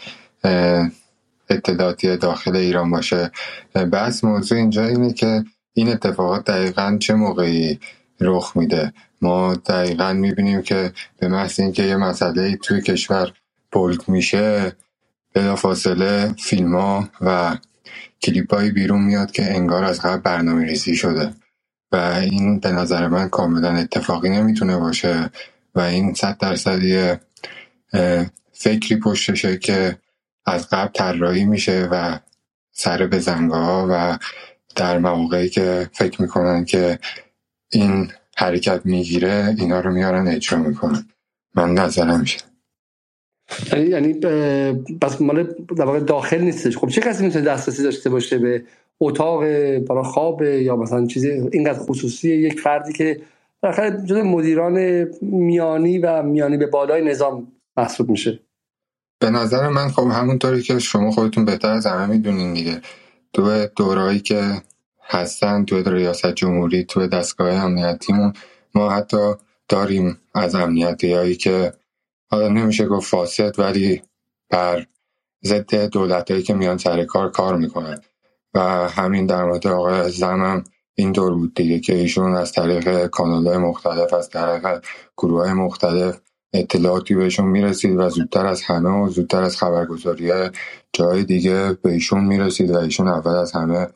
اطلاعاتی 1.50 2.17
داخل 2.17 2.55
ایران 2.55 2.91
باشه. 2.91 3.31
بس 3.75 4.24
موضوع 4.24 4.58
اینجا 4.58 4.86
اینه 4.86 5.13
که 5.13 5.43
این 5.74 5.89
اتفاقات 5.89 6.46
دقیقا 6.46 6.98
چه 7.00 7.13
موقعی 7.13 7.79
رخ 8.20 8.58
میده؟ 8.58 8.93
ما 9.22 9.53
دقیقا 9.53 10.13
می‌بینیم 10.13 10.62
که 10.62 10.93
به 11.20 11.27
محض 11.27 11.60
اینکه 11.60 11.84
یه 11.84 11.98
مسئله 11.98 12.55
توی 12.58 12.81
کشور 12.81 13.31
بولد 13.72 14.10
میشه 14.10 14.75
فاصله 15.35 16.33
فیلم 16.39 16.75
ها 16.75 17.09
و 17.21 17.57
کلیپ 18.21 18.55
بیرون 18.55 19.01
میاد 19.01 19.31
که 19.31 19.55
انگار 19.55 19.83
از 19.83 20.01
قبل 20.01 20.21
برنامه 20.21 20.65
ریزی 20.65 20.95
شده. 20.95 21.33
و 21.91 21.95
این 21.95 22.59
به 22.59 22.71
نظر 22.71 23.07
من 23.07 23.29
کاملا 23.29 23.69
اتفاقی 23.69 24.29
نمی‌تونه 24.29 24.77
باشه 24.77 25.29
و 25.75 25.79
این 25.79 26.13
صد 26.13 26.38
درصدی 26.38 27.13
فکری 28.53 29.00
پشتشه 29.00 29.57
که 29.57 29.97
از 30.45 30.69
قبل 30.69 30.91
طراحی 30.93 31.45
میشه 31.45 31.88
و 31.91 32.19
سر 32.71 33.07
به 33.07 33.21
ها 33.31 33.88
و 33.91 34.17
در 34.75 34.97
مواقعی 34.97 35.50
که 35.50 35.89
فکر 35.93 36.21
می‌کنن 36.21 36.65
که 36.65 37.00
این 37.69 38.11
حرکت 38.38 38.85
می‌گیره 38.85 39.55
اینا 39.57 39.79
رو 39.79 39.91
میارن 39.91 40.27
اجرا 40.27 40.59
می‌کنن. 40.59 41.05
من 41.55 41.73
نظرم 41.73 42.19
میشه 42.19 42.50
یعنی 43.72 43.89
یعنی 43.89 44.13
پس 45.01 45.22
مال 45.22 45.43
در 45.77 46.00
داخل 46.00 46.41
نیستش. 46.41 46.77
خب 46.77 46.88
چه 46.88 47.01
کسی 47.01 47.24
می‌تونه 47.24 47.46
دسترسی 47.46 47.84
داشته 47.84 48.10
باشه 48.10 48.38
به 48.38 48.63
اتاق 49.00 49.39
برای 49.77 50.03
خواب 50.03 50.41
یا 50.41 50.75
مثلا 50.75 51.05
چیزی 51.05 51.29
اینقدر 51.29 51.79
خصوصی 51.79 52.29
یک 52.29 52.60
فردی 52.60 52.93
که 52.93 53.22
بالاخره 53.63 54.03
جز 54.05 54.17
مدیران 54.17 55.08
میانی 55.22 56.00
و 56.00 56.24
میانی 56.24 56.58
به 56.58 56.67
بالای 56.67 57.05
نظام 57.05 57.48
محسوب 57.77 58.10
میشه؟ 58.10 58.39
به 59.20 59.29
نظر 59.29 59.67
من 59.67 59.88
خب 59.88 60.08
همونطوری 60.12 60.62
که 60.62 60.79
شما 60.79 61.12
خودتون 61.12 61.46
بهتر 61.46 61.72
از 61.72 61.86
همه 61.86 62.05
می‌دونین 62.05 62.53
دیگه. 62.53 62.81
تو 63.34 63.67
دورایی 63.75 64.20
که 64.20 64.41
هستن 65.03 65.65
تو 65.65 65.89
ریاست 65.89 66.34
جمهوری 66.34 66.84
تو 66.84 67.08
دستگاه 67.08 67.53
امنیتیمون 67.53 68.34
ما 68.75 68.89
حتی 68.89 69.34
داریم 69.70 70.17
از 70.36 70.55
امنیتی 70.55 71.13
هایی 71.13 71.36
که 71.36 71.74
حالا 72.31 72.47
نمیشه 72.47 72.85
گفت 72.85 73.09
فاسد 73.09 73.59
ولی 73.59 74.01
بر 74.50 74.85
ضد 75.45 75.75
دولت 75.75 76.31
هایی 76.31 76.43
که 76.43 76.53
میان 76.53 76.77
سر 76.77 77.03
کار 77.03 77.31
کار 77.31 77.57
می‌کنن. 77.57 78.01
و 78.53 78.59
همین 78.89 79.25
در 79.25 79.45
مورد 79.45 79.67
آقای 79.67 80.11
زمم 80.11 80.63
این 80.95 81.11
دور 81.11 81.33
بود 81.33 81.53
دیگه 81.53 81.79
که 81.79 81.95
ایشون 81.95 82.35
از 82.35 82.51
طریق 82.51 83.07
کانال 83.07 83.47
های 83.47 83.57
مختلف 83.57 84.13
از 84.13 84.29
طریق 84.29 84.83
گروه 85.17 85.53
مختلف 85.53 86.21
اطلاعاتی 86.53 87.15
بهشون 87.15 87.45
می‌رسید 87.47 87.97
و 87.97 88.09
زودتر 88.09 88.45
از 88.45 88.61
همه 88.61 88.89
و 88.89 89.09
زودتر 89.09 89.41
از 89.41 89.57
خبرگزاری 89.57 90.31
جای 90.93 91.23
دیگه 91.23 91.73
به 91.73 91.91
ایشون 91.91 92.23
می‌رسید 92.23 92.71
و 92.71 92.77
ایشون 92.77 93.07
اول 93.07 93.35
از 93.35 93.51
همه 93.51 93.88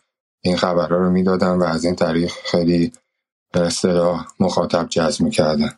این 0.43 0.57
خبرها 0.57 0.97
رو 0.97 1.09
می‌دادن 1.09 1.57
و 1.57 1.63
از 1.63 1.85
این 1.85 1.95
طریق 1.95 2.31
خیلی 2.45 2.91
به 3.53 3.69
مخاطب 4.39 4.87
جذب 4.89 5.23
می‌کردن. 5.23 5.69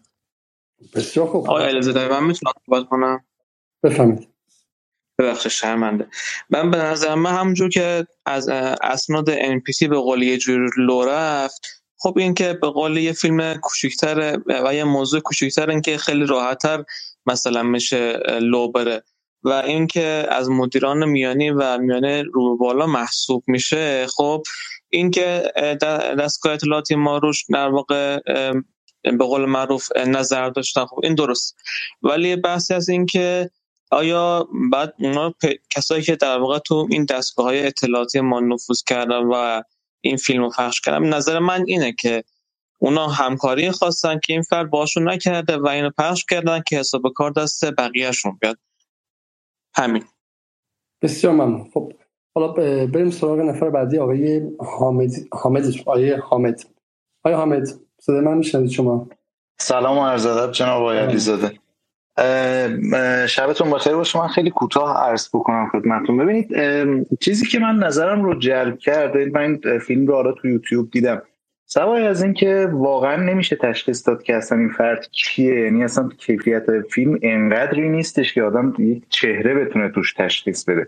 بسیار 0.96 1.28
خوب. 1.28 1.50
آقای 1.50 1.66
علیزاده 1.66 2.08
من 2.08 2.24
می‌تونم 2.24 2.54
صحبت 2.66 2.90
کنم؟ 2.90 3.26
بفهمید 3.84 4.28
ببخشید 5.20 5.52
شرمنده. 5.52 6.08
من 6.50 6.72
به 6.72 6.78
نظر 6.78 7.16
من 7.16 7.32
همونجور 7.32 7.70
که 7.70 8.08
از 8.26 8.50
اسناد 8.82 9.36
NPC 9.36 9.88
به 9.90 9.98
قول 9.98 10.24
یه 10.24 10.38
جور 10.38 10.70
لو 10.78 11.06
رفت 11.06 11.68
خب 12.00 12.18
این 12.18 12.34
که 12.34 12.54
به 12.54 12.70
قول 12.70 12.98
یه 12.98 13.14
فیلم 13.14 13.54
کوچیکتر 13.54 14.40
و 14.48 14.76
یه 14.76 14.84
موضوع 14.84 15.20
کوچیکتر 15.20 15.70
این 15.70 15.82
که 15.82 15.98
خیلی 15.98 16.26
راحتتر 16.26 16.84
مثلا 17.26 17.64
میشه 17.64 18.20
لو 18.42 18.72
بره. 18.72 19.04
و 19.44 19.50
اینکه 19.50 20.26
از 20.30 20.50
مدیران 20.50 21.06
میانی 21.06 21.50
و 21.50 21.78
میانه 21.78 22.24
رو 22.24 22.58
بالا 22.58 22.88
محسوب 22.88 23.44
میشه 23.48 24.08
خب 24.08 24.44
اینکه 24.90 25.52
دستگاه 26.20 26.54
اطلاعاتی 26.54 26.96
ما 26.96 27.18
روش 27.18 27.46
در 27.50 27.70
واقع 27.70 28.20
به 29.12 29.26
قول 29.26 29.46
معروف 29.46 29.88
نظر 30.08 30.50
داشتن. 30.50 30.86
خب 30.86 31.00
این 31.04 31.16
درست. 31.16 31.56
ولی 32.04 32.36
بحثی 32.36 32.74
از 32.74 32.90
اینکه 32.90 33.50
آیا 33.92 34.48
بعد 34.72 34.94
اونا 35.00 35.34
کسایی 35.70 36.04
که 36.04 36.16
در 36.16 36.40
واقع 36.40 36.60
تو 36.60 36.88
این 36.92 37.06
دستگاه 37.06 37.46
های 37.46 37.68
اطلاعاتی 37.68 38.20
ما 38.20 38.40
نفوذ 38.40 38.84
کردن 38.84 39.24
و 39.24 39.62
این 40.02 40.18
فیلم 40.18 40.42
رو 40.42 40.50
پخش 40.50 40.82
کردن 40.82 41.10
نظر 41.10 41.40
من 41.40 41.64
اینه 41.68 41.94
که 41.94 42.24
اونا 42.80 43.08
همکاری 43.08 43.72
خواستن 43.72 44.20
که 44.20 44.34
این 44.34 44.42
فرد 44.42 44.70
باشون 44.70 45.10
نکرده 45.10 45.58
و 45.58 45.68
اینو 45.68 45.90
پخش 45.98 46.26
کردن 46.30 46.62
که 46.68 46.80
حساب 46.80 47.02
کار 47.16 47.32
دست 47.32 47.66
بقیهشون 47.66 48.38
بیاد. 48.42 48.58
همین. 49.76 50.04
بسیار 51.02 51.34
ممنون. 51.34 51.70
خب 51.74 51.94
حالا 52.36 52.48
بریم 52.86 53.12
سراغ 53.12 53.40
نفر 53.40 53.70
بعدی 53.70 53.98
آقای 53.98 54.42
حامد 54.60 55.12
حامد 55.32 55.66
آقای 55.86 56.12
حامد. 56.12 56.62
آقای 57.24 57.38
حامد 57.38 57.87
صدای 58.08 58.22
من 58.22 58.38
میشنوید 58.38 58.70
شما؟ 58.70 59.10
سلام 59.58 59.98
و 59.98 60.06
عرض 60.06 60.26
ادب 60.26 60.52
جناب 60.52 60.82
آقای 60.82 60.98
علیزاده. 60.98 61.52
شبتون 63.28 63.72
بخیر 63.72 63.96
باشه. 63.96 64.20
من 64.20 64.28
خیلی 64.28 64.50
کوتاه 64.50 64.98
عرض 64.98 65.30
بکنم 65.30 65.70
خدمتتون. 65.72 66.18
ببینید 66.18 66.48
چیزی 67.20 67.46
که 67.46 67.60
من 67.60 67.76
نظرم 67.76 68.24
رو 68.24 68.40
جلب 68.40 68.78
کرد 68.78 69.18
من 69.18 69.60
فیلم 69.80 70.08
رو 70.08 70.14
حالا 70.14 70.32
تو 70.32 70.48
یوتیوب 70.48 70.92
دیدم. 70.92 71.22
سوای 71.66 72.08
از 72.08 72.24
اینکه 72.24 72.70
واقعا 72.72 73.16
نمیشه 73.16 73.56
تشخیص 73.56 74.08
داد 74.08 74.24
که 74.24 74.36
اصلا 74.36 74.58
این 74.58 74.70
فرد 74.70 75.08
کیه؟ 75.12 75.60
یعنی 75.60 75.84
اصلا 75.84 76.10
کیفیت 76.18 76.66
فیلم 76.82 77.20
انقدری 77.22 77.90
نیستش 77.90 78.34
که 78.34 78.44
آدم 78.44 78.74
یک 78.80 79.04
چهره 79.10 79.56
بتونه 79.56 79.90
توش 79.90 80.14
تشخیص 80.14 80.66
بده. 80.66 80.88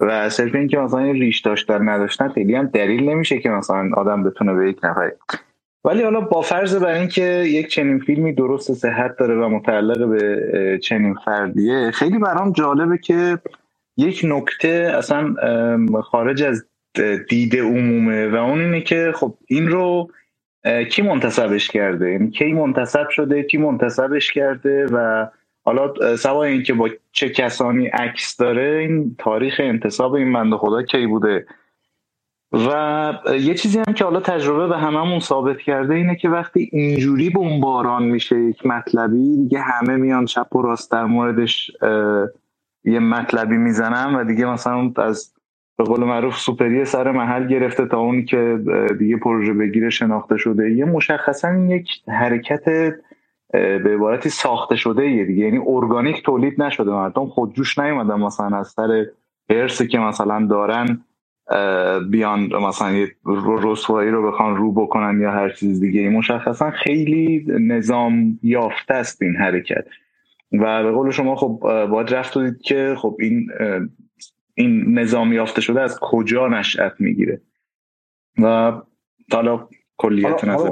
و 0.00 0.28
صرف 0.30 0.54
اینکه 0.54 0.78
مثلا 0.78 0.98
این 0.98 1.14
ریش 1.14 1.40
داشتن 1.40 1.88
نداشتن 1.88 2.28
خیلی 2.28 2.54
هم 2.54 2.66
دلیل 2.66 3.08
نمیشه 3.08 3.38
که 3.38 3.48
مثلا 3.48 3.90
آدم 3.96 4.22
بتونه 4.22 4.54
به 4.54 4.70
یک 4.70 4.78
نفر 4.82 5.12
ولی 5.84 6.02
حالا 6.02 6.20
با 6.20 6.40
فرض 6.40 6.76
بر 6.76 6.92
اینکه 6.92 7.22
یک 7.46 7.68
چنین 7.68 7.98
فیلمی 7.98 8.32
درست 8.32 8.72
صحت 8.72 9.16
داره 9.16 9.34
و 9.34 9.48
متعلق 9.48 10.08
به 10.08 10.78
چنین 10.82 11.14
فردیه 11.24 11.90
خیلی 11.90 12.18
برام 12.18 12.52
جالبه 12.52 12.98
که 12.98 13.38
یک 13.96 14.20
نکته 14.24 14.92
اصلا 14.96 15.34
خارج 16.02 16.42
از 16.42 16.64
دید 17.28 17.56
عمومه 17.56 18.28
و 18.28 18.34
اون 18.34 18.60
اینه 18.60 18.80
که 18.80 19.12
خب 19.14 19.34
این 19.46 19.68
رو 19.68 20.10
کی 20.90 21.02
منتصبش 21.02 21.68
کرده؟ 21.68 22.10
یعنی 22.10 22.30
کی 22.30 22.52
منتصب 22.52 23.08
شده؟ 23.08 23.42
کی 23.42 23.58
منتصبش 23.58 24.32
کرده؟ 24.32 24.86
و 24.92 25.26
حالا 25.64 26.16
سوای 26.16 26.52
اینکه 26.52 26.72
با 26.72 26.88
چه 27.12 27.28
کسانی 27.28 27.86
عکس 27.86 28.36
داره 28.36 28.78
این 28.80 29.16
تاریخ 29.18 29.60
انتصاب 29.64 30.14
این 30.14 30.32
بنده 30.32 30.56
خدا 30.56 30.82
کی 30.82 31.06
بوده؟ 31.06 31.46
و 32.52 33.12
یه 33.40 33.54
چیزی 33.54 33.78
هم 33.78 33.94
که 33.94 34.04
حالا 34.04 34.20
تجربه 34.20 34.68
به 34.68 34.78
هممون 34.78 35.20
ثابت 35.20 35.58
کرده 35.58 35.94
اینه 35.94 36.16
که 36.16 36.28
وقتی 36.28 36.70
اینجوری 36.72 37.30
بمباران 37.30 38.02
میشه 38.02 38.40
یک 38.40 38.66
مطلبی 38.66 39.36
دیگه 39.36 39.60
همه 39.60 39.96
میان 39.96 40.24
چپ 40.24 40.56
و 40.56 40.62
راست 40.62 40.92
در 40.92 41.04
موردش 41.04 41.70
یه 42.84 42.98
مطلبی 42.98 43.56
می‌زنن 43.56 44.14
و 44.14 44.24
دیگه 44.24 44.46
مثلا 44.46 44.92
از 44.96 45.34
به 45.78 45.84
قول 45.84 46.04
معروف 46.04 46.36
سوپری 46.36 46.84
سر 46.84 47.10
محل 47.10 47.46
گرفته 47.46 47.86
تا 47.86 47.98
اونی 47.98 48.24
که 48.24 48.60
دیگه 48.98 49.16
پروژه 49.16 49.52
بگیره 49.52 49.90
شناخته 49.90 50.36
شده. 50.36 50.70
یه 50.70 50.84
مشخصا 50.84 51.56
یک 51.56 51.88
حرکت 52.08 52.64
به 53.52 53.94
عبارتی 53.94 54.28
ساخته 54.28 54.76
شده 54.76 55.10
یه 55.10 55.24
دیگه. 55.24 55.44
یعنی 55.44 55.60
ارگانیک 55.66 56.22
تولید 56.22 56.62
نشده. 56.62 56.90
مردم 56.90 57.26
خودجوش 57.26 57.78
نیومدن 57.78 58.20
مثلا 58.20 58.58
از 58.58 58.68
سر 58.68 59.06
ارسی 59.48 59.88
که 59.88 59.98
مثلا 59.98 60.46
دارن 60.46 61.04
بیان 62.10 62.40
مثلا 62.68 62.92
یه 62.92 63.08
رسوایی 63.62 64.10
رو 64.10 64.32
بخوان 64.32 64.56
رو 64.56 64.72
بکنن 64.72 65.20
یا 65.20 65.30
هر 65.30 65.50
چیز 65.50 65.80
دیگه 65.80 66.10
مشخصا 66.10 66.70
خیلی 66.70 67.46
نظام 67.48 68.38
یافته 68.42 68.94
است 68.94 69.22
این 69.22 69.36
حرکت. 69.36 69.84
و 70.52 70.82
به 70.82 70.90
قول 70.90 71.10
شما 71.10 71.36
خب 71.36 71.58
باید 71.90 72.14
رفت 72.14 72.38
دید 72.38 72.62
که 72.62 72.94
خب 72.98 73.16
این 73.20 73.48
این 74.54 74.98
نظام 74.98 75.32
یافته 75.32 75.60
شده 75.60 75.80
از 75.80 75.98
کجا 76.00 76.48
نشأت 76.48 76.92
می‌گیره. 76.98 77.40
و 78.42 78.72
حالا 79.32 79.68
کلیت 79.96 80.44
نظر 80.44 80.68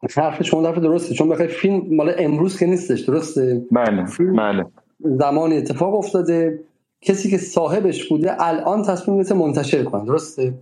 خب 0.00 0.10
حرف 0.16 0.42
شما 0.42 0.66
حرف 0.68 0.78
درسته 0.78 1.14
چون 1.14 1.28
بخاطر 1.28 1.46
فیلم 1.46 1.82
مال 1.96 2.14
امروز 2.18 2.58
که 2.58 2.66
نیستش 2.66 3.00
درسته؟ 3.00 3.62
بله 3.72 4.04
بله. 4.36 4.66
زمانی 5.00 5.56
اتفاق 5.56 5.94
افتاده 5.94 6.58
کسی 7.00 7.30
که 7.30 7.36
صاحبش 7.36 8.08
بوده 8.08 8.42
الان 8.42 8.82
تصمیم 8.82 9.16
گرفته 9.16 9.34
منتشر 9.34 9.84
کنه. 9.84 10.04
درسته؟ 10.04 10.54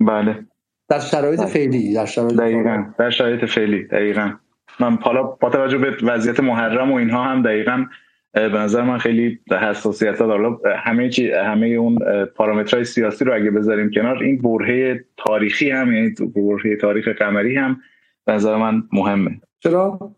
بله. 0.00 0.46
در 0.88 1.00
شرایط 1.00 1.40
بله. 1.40 1.48
فعلی 1.48 1.94
در 1.94 2.06
شرایط 2.06 2.36
دقیقاً. 2.36 2.84
در 2.98 3.10
شرایط 3.10 3.44
فعلی 3.44 3.84
دقیقاً. 3.84 4.32
من 4.80 4.96
حالا 4.96 5.22
با 5.22 5.50
توجه 5.50 5.78
به 5.78 5.96
وضعیت 6.02 6.40
محرم 6.40 6.92
و 6.92 6.94
اینها 6.94 7.24
هم 7.24 7.42
دقیقاً 7.42 7.86
به 8.34 8.58
نظر 8.58 8.82
من 8.82 8.98
خیلی 8.98 9.40
حساسیت 9.50 10.20
ها 10.20 10.60
همه 10.76 11.08
چی 11.08 11.30
همه 11.30 11.66
اون 11.66 11.98
پارامترهای 12.24 12.84
سیاسی 12.84 13.24
رو 13.24 13.34
اگه 13.34 13.50
بذاریم 13.50 13.90
کنار 13.90 14.22
این 14.22 14.42
برهه 14.42 15.04
تاریخی 15.16 15.70
هم 15.70 15.92
یعنی 15.92 16.14
برهه 16.36 16.76
تاریخ 16.76 17.08
قمری 17.08 17.56
هم 17.56 17.80
به 18.24 18.32
نظر 18.32 18.56
من 18.56 18.82
مهمه. 18.92 19.40
چرا؟ 19.60 20.14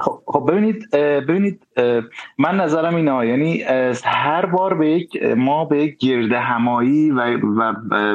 خب،, 0.00 0.22
خب 0.26 0.50
ببینید 0.50 0.90
ببینید 1.28 1.66
من 2.38 2.56
نظرم 2.56 2.94
اینه 2.94 3.26
یعنی 3.26 3.62
هر 4.04 4.46
بار 4.46 4.74
به 4.74 4.90
یک 4.90 5.22
ما 5.22 5.64
به 5.64 5.82
یک 5.82 5.98
گرد 5.98 6.32
همایی 6.32 7.10
و, 7.10 7.36
و 7.36 7.74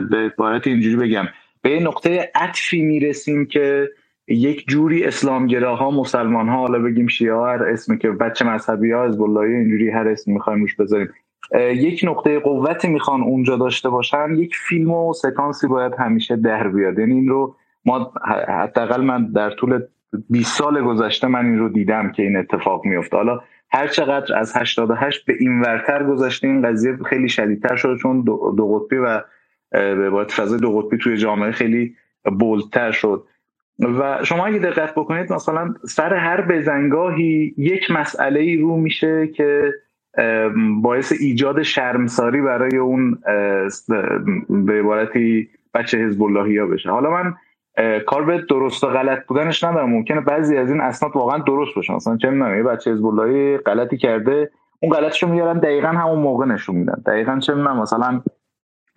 به 0.09 0.17
عبارت 0.17 0.67
اینجوری 0.67 0.95
بگم 0.95 1.25
به 1.61 1.79
نقطه 1.79 2.31
عطفی 2.35 2.81
می‌رسیم 2.81 3.45
که 3.45 3.89
یک 4.27 4.67
جوری 4.67 5.03
اسلامگراها 5.03 5.91
مسلمان 5.91 6.49
ها 6.49 6.57
حالا 6.57 6.79
بگیم 6.79 7.07
شیعه 7.07 7.35
هر 7.35 7.63
اسمی 7.63 7.97
که 7.97 8.09
بچه 8.11 8.45
مذهبی 8.45 8.91
ها 8.91 9.03
از 9.03 9.19
اینجوری 9.19 9.89
هر 9.89 10.07
اسم 10.07 10.31
می‌خوایم 10.31 10.61
روش 10.61 10.75
بذاریم 10.75 11.09
یک 11.59 12.01
نقطه 12.03 12.39
قوتی 12.39 12.87
می‌خوان 12.87 13.21
اونجا 13.21 13.55
داشته 13.55 13.89
باشن 13.89 14.35
یک 14.35 14.55
فیلم 14.55 14.91
و 14.91 15.13
سکانسی 15.13 15.67
باید 15.67 15.93
همیشه 15.99 16.35
در 16.35 16.67
بیاد. 16.67 16.99
یعنی 16.99 17.13
این 17.13 17.27
رو 17.27 17.55
ما 17.85 18.13
حداقل 18.47 19.01
من 19.01 19.31
در 19.31 19.49
طول 19.49 19.79
20 20.29 20.57
سال 20.57 20.83
گذشته 20.83 21.27
من 21.27 21.45
این 21.45 21.59
رو 21.59 21.69
دیدم 21.69 22.11
که 22.11 22.23
این 22.23 22.37
اتفاق 22.37 22.85
میفته 22.85 23.17
حالا 23.17 23.41
هر 23.71 23.87
چقدر 23.87 24.37
از 24.37 24.55
88 24.55 25.25
به 25.25 25.33
این 25.39 25.61
ورتر 25.61 26.03
گذشته 26.03 26.47
این 26.47 26.61
قضیه 26.61 26.97
خیلی 27.05 27.29
شدیدتر 27.29 27.75
شده 27.75 27.97
چون 27.97 28.21
دو, 28.21 28.79
قطبی 28.79 28.97
و 28.97 29.21
به 29.71 30.09
باید 30.09 30.31
فضای 30.31 30.59
دو 30.59 30.79
قطبی 30.79 30.97
توی 30.97 31.17
جامعه 31.17 31.51
خیلی 31.51 31.95
بولتر 32.39 32.91
شد. 32.91 33.27
و 33.79 34.19
شما 34.23 34.45
اگه 34.45 34.59
دقت 34.59 34.95
بکنید 34.95 35.33
مثلا 35.33 35.73
سر 35.83 36.13
هر 36.13 36.41
بزنگاهی 36.41 37.53
یک 37.57 37.91
مسئله 37.91 38.39
ای 38.39 38.57
رو 38.57 38.77
میشه 38.77 39.27
که 39.27 39.73
باعث 40.81 41.13
ایجاد 41.19 41.61
شرمساری 41.61 42.41
برای 42.41 42.77
اون 42.77 43.17
به 44.49 44.73
عبارتی 44.79 45.49
بچه 45.73 45.97
حزب 45.97 46.23
اللهی 46.23 46.57
ها 46.57 46.65
بشه. 46.67 46.89
حالا 46.89 47.09
من 47.09 47.33
کار 48.05 48.25
به 48.25 48.37
درست 48.49 48.83
و 48.83 48.87
غلط 48.87 49.25
بودنش 49.27 49.63
ندارم. 49.63 49.89
ممکنه 49.89 50.21
بعضی 50.21 50.57
از 50.57 50.71
این 50.71 50.81
اسناد 50.81 51.15
واقعا 51.15 51.37
درست 51.37 51.75
باشه. 51.75 51.93
مثلا 51.93 52.17
چه 52.17 52.29
می‌دونم 52.29 52.57
یه 52.57 52.63
بچه 52.63 52.91
حزب 52.91 53.57
غلطی 53.65 53.97
کرده 53.97 54.51
اون 54.79 54.91
غلطشو 54.91 55.27
میارن 55.27 55.59
دقیقا 55.59 55.87
همون 55.87 56.19
موقع 56.19 56.45
نشون 56.45 56.75
میدن. 56.75 57.03
دقیقا 57.05 57.39
چه 57.39 57.53
می‌دونم 57.53 57.81
مثلا 57.81 58.21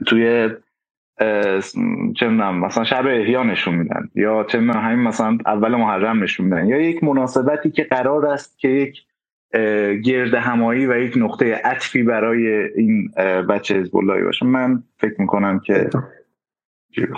توی 0.07 0.51
چه 2.17 2.29
می‌دونم 2.29 2.59
مثلا 2.59 2.85
شب 2.85 3.07
احیا 3.07 3.43
نشون 3.43 3.75
میدن. 3.75 4.11
یا 4.15 4.45
چه 4.45 4.61
می‌دونم 4.61 4.85
همین 4.85 4.99
مثلا 4.99 5.39
اول 5.47 5.77
محرم 5.77 6.23
نشون 6.23 6.47
میدن. 6.47 6.67
یا 6.67 6.81
یک 6.81 7.05
مناسبتی 7.05 7.71
که 7.71 7.83
قرار 7.83 8.27
است 8.27 8.59
که 8.59 8.69
یک 8.69 9.03
گرد 10.05 10.35
همایی 10.35 10.87
و 10.87 10.99
یک 10.99 11.15
نقطه 11.17 11.55
عطفی 11.55 12.03
برای 12.03 12.69
این 12.77 13.11
بچه 13.49 13.75
حزب 13.75 13.93
باشه. 14.25 14.47
من 14.47 14.83
فکر 14.99 15.15
می‌کنم 15.19 15.59
که 15.59 15.91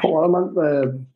خب 0.03 0.13
حالا 0.15 0.29
من 0.29 0.51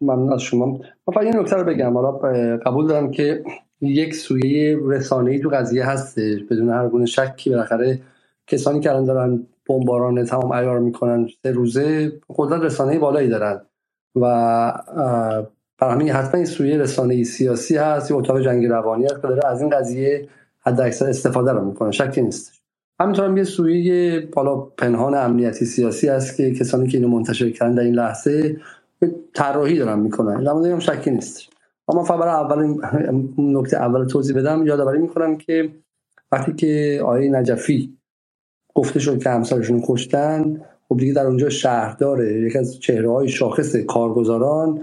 ممنون 0.00 0.32
از 0.32 0.42
شما. 0.42 0.66
من 0.66 1.14
فقط 1.14 1.24
یه 1.24 1.40
نکته 1.40 1.56
رو 1.56 1.64
بگم. 1.64 1.94
حالا 1.94 2.12
قبول 2.56 2.86
دارم 2.86 3.10
که 3.10 3.44
یک 3.80 4.14
سویه 4.14 4.78
رسانه‌ای 4.86 5.38
تو 5.38 5.48
قضیه 5.48 5.86
هستش. 5.86 6.42
بدون 6.50 6.70
هر 6.70 6.88
گونه 6.88 7.06
شکی 7.06 7.50
بالاخره 7.50 8.00
کسانی 8.46 8.80
که 8.80 8.90
الان 8.90 9.04
دارن 9.04 9.46
بمباران 9.68 10.24
تمام 10.24 10.52
عیار 10.52 10.78
می‌کنن 10.78 11.28
سه 11.42 11.52
روزه 11.52 12.12
قدرت 12.36 12.62
رسانه‌ای 12.62 12.98
بالایی 12.98 13.28
دارن. 13.28 13.60
و 14.16 14.20
برای 15.78 15.94
همین 15.94 16.10
حتما 16.10 16.34
این 16.34 16.44
سویه 16.44 16.78
رسانه‌ای 16.78 17.24
سیاسی 17.24 17.76
هست 17.76 18.10
یا 18.10 18.16
اتاق 18.16 18.40
جنگی 18.40 18.66
روانی 18.66 19.04
هست 19.04 19.14
که 19.14 19.28
داره 19.28 19.46
از 19.46 19.60
این 19.60 19.70
قضیه 19.70 20.28
حد 20.60 20.80
اکثر 20.80 21.08
استفاده 21.08 21.52
رو 21.52 21.64
می‌کنه. 21.64 21.90
شکی 21.90 22.22
نیست 22.22 22.61
همینطور 23.02 23.24
هم 23.24 23.36
یه 23.36 23.44
سویه 23.44 24.28
بالا 24.32 24.56
پنهان 24.56 25.14
امنیتی 25.14 25.64
سیاسی 25.64 26.08
هست 26.08 26.36
که 26.36 26.54
کسانی 26.54 26.88
که 26.88 26.98
اینو 26.98 27.10
منتشر 27.10 27.50
کردن 27.50 27.74
در 27.74 27.82
این 27.82 27.94
لحظه 27.94 28.56
طراحی 29.34 29.78
دارن 29.78 29.98
می‌کنن. 29.98 30.44
در 30.44 30.50
هم 30.50 30.78
شکی 30.78 31.10
نیست. 31.10 31.42
اما 31.88 32.04
فقط 32.04 32.28
اول 32.28 32.74
نکته 33.38 33.76
اول 33.76 34.06
توضیح 34.06 34.36
بدم 34.36 34.66
یادآوری 34.66 34.98
می‌کنم 34.98 35.36
که 35.36 35.72
وقتی 36.32 36.52
که 36.52 37.00
آقای 37.02 37.28
نجفی 37.28 37.96
گفته 38.74 39.00
شد 39.00 39.22
که 39.22 39.30
همسرشون 39.30 39.82
کشتن 39.86 40.60
خب 40.88 40.96
دیگه 40.96 41.12
در 41.12 41.26
اونجا 41.26 41.48
شهردار 41.48 42.24
یکی 42.24 42.58
از 42.58 42.80
چهره 42.80 43.10
های 43.10 43.28
شاخص 43.28 43.76
کارگزاران 43.76 44.80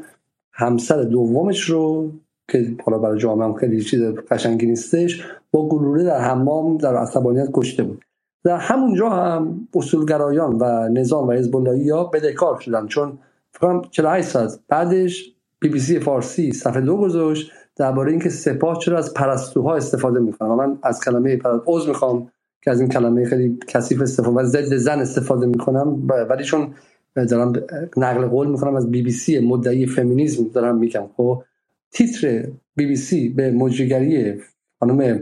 همسر 0.53 1.03
دومش 1.03 1.61
رو 1.69 2.11
که 2.47 2.75
حالا 2.85 2.97
برای 2.97 3.19
جامعه 3.19 3.45
هم 3.45 3.53
خیلی 3.53 3.81
چیز 3.81 4.01
قشنگی 4.01 4.65
نیستش 4.65 5.23
با 5.51 5.69
گلوله 5.69 6.03
در 6.03 6.21
حمام 6.21 6.77
در 6.77 6.95
عصبانیت 6.95 7.49
کشته 7.53 7.83
بود. 7.83 8.05
در 8.43 8.57
همونجا 8.57 9.09
هم 9.09 9.67
اصولگرایان 9.73 10.55
و 10.55 10.89
نظام 10.89 11.27
و 11.27 11.31
حزب 11.31 11.55
ها 11.91 12.03
بدهکار 12.03 12.59
شدن. 12.59 12.87
چون 12.87 13.17
فکر 13.51 13.81
48 13.91 14.27
ساعت 14.27 14.59
بعدش 14.67 15.33
بی 15.59 15.69
بی 15.69 15.79
سی 15.79 15.99
فارسی 15.99 16.51
صفحه 16.51 16.81
دو 16.81 16.97
گذاشت 16.97 17.51
درباره 17.75 18.11
اینکه 18.11 18.29
سپاه 18.29 18.79
چرا 18.79 18.97
از 18.97 19.13
پرستوها 19.13 19.75
استفاده 19.75 20.19
می‌کنن. 20.19 20.49
من 20.49 20.77
از 20.83 21.03
کلمه 21.05 21.37
پرست 21.37 21.87
می‌خوام 21.87 22.31
که 22.61 22.71
از 22.71 22.79
این 22.79 22.89
کلمه 22.89 23.25
خیلی 23.25 23.57
کثیف 23.67 24.01
استفاده 24.01 24.37
و 24.37 24.43
ضد 24.43 24.75
زن 24.75 24.99
استفاده 24.99 25.45
می‌کنم 25.45 26.07
ولی 26.29 26.43
چون 26.43 26.73
دارم 27.15 27.53
نقل 27.97 28.27
قول 28.27 28.47
می‌کنم 28.47 28.75
از 28.75 28.91
بی 28.91 29.01
بی 29.01 29.11
سی 29.11 29.39
مدعی 29.39 29.85
فمینیسم 29.85 30.43
دارم 30.43 30.77
میگم. 30.77 31.09
خب 31.17 31.43
تیتر 31.91 32.47
بی 32.75 32.85
بی 32.85 32.95
سی 32.95 33.29
به 33.29 33.51
مجریگری 33.51 34.41
خانم 34.79 35.21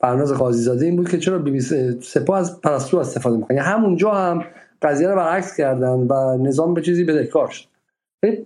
فرناز 0.00 0.32
قاضیزاده 0.32 0.84
این 0.84 0.96
بود 0.96 1.08
که 1.08 1.18
چرا 1.18 1.38
بی 1.38 1.50
بی 1.50 1.60
سپاه 2.02 2.38
از 2.38 2.60
پرستو 2.60 2.96
استفاده 2.96 3.36
می‌کنه. 3.36 3.56
یعنی 3.56 3.68
همونجا 3.68 4.10
هم 4.10 4.44
قضیه 4.82 5.08
رو 5.08 5.16
برعکس 5.16 5.56
کردن 5.56 6.06
و 6.10 6.36
نظام 6.36 6.74
به 6.74 6.82
چیزی 6.82 7.04
بدهکار 7.04 7.48
شد. 7.48 7.64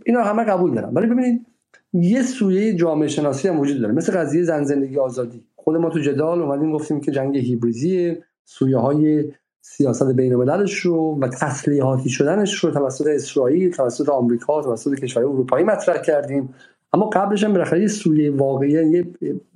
اینا 0.07 0.23
همه 0.23 0.45
قبول 0.45 0.75
دارم. 0.75 0.95
ولی 0.95 1.07
ببینید 1.07 1.47
یه 1.93 2.23
سویه 2.23 2.75
جامعه 2.75 3.09
شناسی 3.09 3.49
هم 3.49 3.61
وجود 3.61 3.81
داره. 3.81 3.95
مثل 3.95 4.13
قضیه 4.13 4.43
زن 4.43 4.65
زندگی 4.65 4.99
آزادی. 4.99 5.45
خود 5.57 5.77
ما 5.77 5.91
تو 5.91 5.99
جدال 5.99 6.43
اومدیم 6.43 6.73
گفتیم 6.73 7.01
که 7.01 7.13
جنگ 7.13 7.39
هیبریزی 7.39 8.17
سویه 8.45 8.79
های 8.79 9.33
سیاست 9.61 10.13
بین 10.13 10.33
المللش 10.33 10.81
رو 10.81 11.19
و 11.21 11.29
تسلیحاتی 11.29 12.11
شدنش 12.11 12.65
رو 12.65 12.71
توسط 12.71 13.07
اسرائیل 13.07 13.73
توسط 13.73 14.09
آمریکا 14.09 14.63
توسط 14.63 14.95
کشورهای 14.95 15.33
اروپایی 15.33 15.65
مطرح 15.65 16.03
کردیم. 16.03 16.55
اما 16.93 17.07
قبلش 17.07 17.45
هم 17.45 17.53
بالاخره 17.53 17.81
یه 17.81 17.89
سویه 17.89 18.31
واقعی 18.31 18.71
یه 18.71 19.07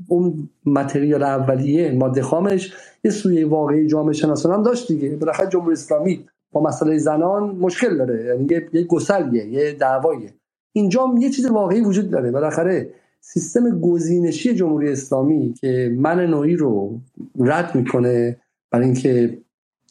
اون 0.09 0.49
متریال 0.67 1.23
اولیه 1.23 1.93
ماده 1.93 2.23
خامش 2.23 2.73
یه 3.05 3.11
سویه 3.11 3.47
واقعی 3.47 3.87
جامعه 3.87 4.13
شناسان 4.13 4.53
هم 4.53 4.63
داشت 4.63 4.89
دیگه. 4.93 5.17
بالاخره 5.17 5.49
جمهوری 5.49 5.73
اسلامی 5.73 6.25
با 6.53 6.63
مسئله 6.63 6.99
زنان 6.99 7.43
مشکل 7.43 7.97
داره. 7.97 8.25
یعنی 8.25 8.47
یه, 8.51 8.69
یه 8.73 8.85
گسلیه 8.85 9.47
یه 9.47 9.73
دعوایه 9.73 10.35
اینجا 10.73 11.15
یه 11.19 11.31
چیز 11.31 11.47
واقعی 11.47 11.81
وجود 11.81 12.11
داره. 12.11 12.31
بالاخره 12.31 12.91
سیستم 13.21 13.81
گزینشی 13.81 14.55
جمهوری 14.55 14.93
اسلامی 14.93 15.55
که 15.61 15.95
من 15.99 16.27
نوعی 16.27 16.57
رو 16.57 17.01
رد 17.41 17.75
می‌کنه 17.75 18.37
برای 18.71 18.85
اینکه 18.85 19.39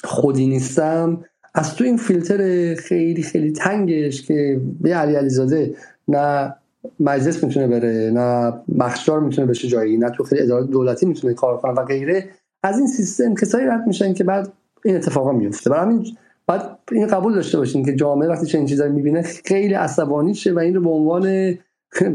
خودی 0.03 0.47
نیستم 0.47 1.25
از 1.53 1.75
تو 1.75 1.83
این 1.83 1.97
فیلتر 1.97 2.75
خیلی 2.75 3.23
خیلی 3.23 3.51
تنگش 3.51 4.21
که 4.21 4.61
به 4.81 4.95
علی 4.95 5.15
علیزاده 5.15 5.75
نه 6.07 6.55
مجلس 6.99 7.43
می‌تونه 7.43 7.67
بره 7.67 8.11
نه 8.13 8.53
بخشدار 8.79 9.19
می‌تونه 9.19 9.47
بشه 9.47 9.67
جایی 9.67 9.97
نه 9.97 10.09
تو 10.09 10.23
خیلی 10.23 10.41
اداره 10.41 10.65
دولتی 10.65 11.05
می‌تونه 11.05 11.33
کار 11.33 11.57
کنه 11.57 11.71
و 11.71 11.85
غیره. 11.85 12.29
از 12.63 12.77
این 12.77 12.87
سیستم 12.87 13.35
کسایی 13.35 13.65
رد 13.65 13.87
میشن 13.87 14.13
که 14.13 14.23
بعد 14.23 14.53
این 14.85 14.95
اتفاقا 14.95 15.31
میفته 15.31 15.69
برای 15.69 15.83
همین 15.83 16.05
بعد 16.47 16.77
این 16.91 17.07
قبول 17.07 17.35
داشته 17.35 17.57
باشین 17.57 17.85
که 17.85 17.95
جامعه 17.95 18.29
وقتی 18.29 18.45
چنین 18.45 18.65
چیزایی 18.65 18.91
می‌بینه 18.91 19.21
خیلی 19.21 19.73
عصبانی 19.73 20.35
شه 20.35 20.53
و 20.53 20.59
این 20.59 20.75
رو 20.75 20.81
به 20.81 20.89
عنوان 20.89 21.53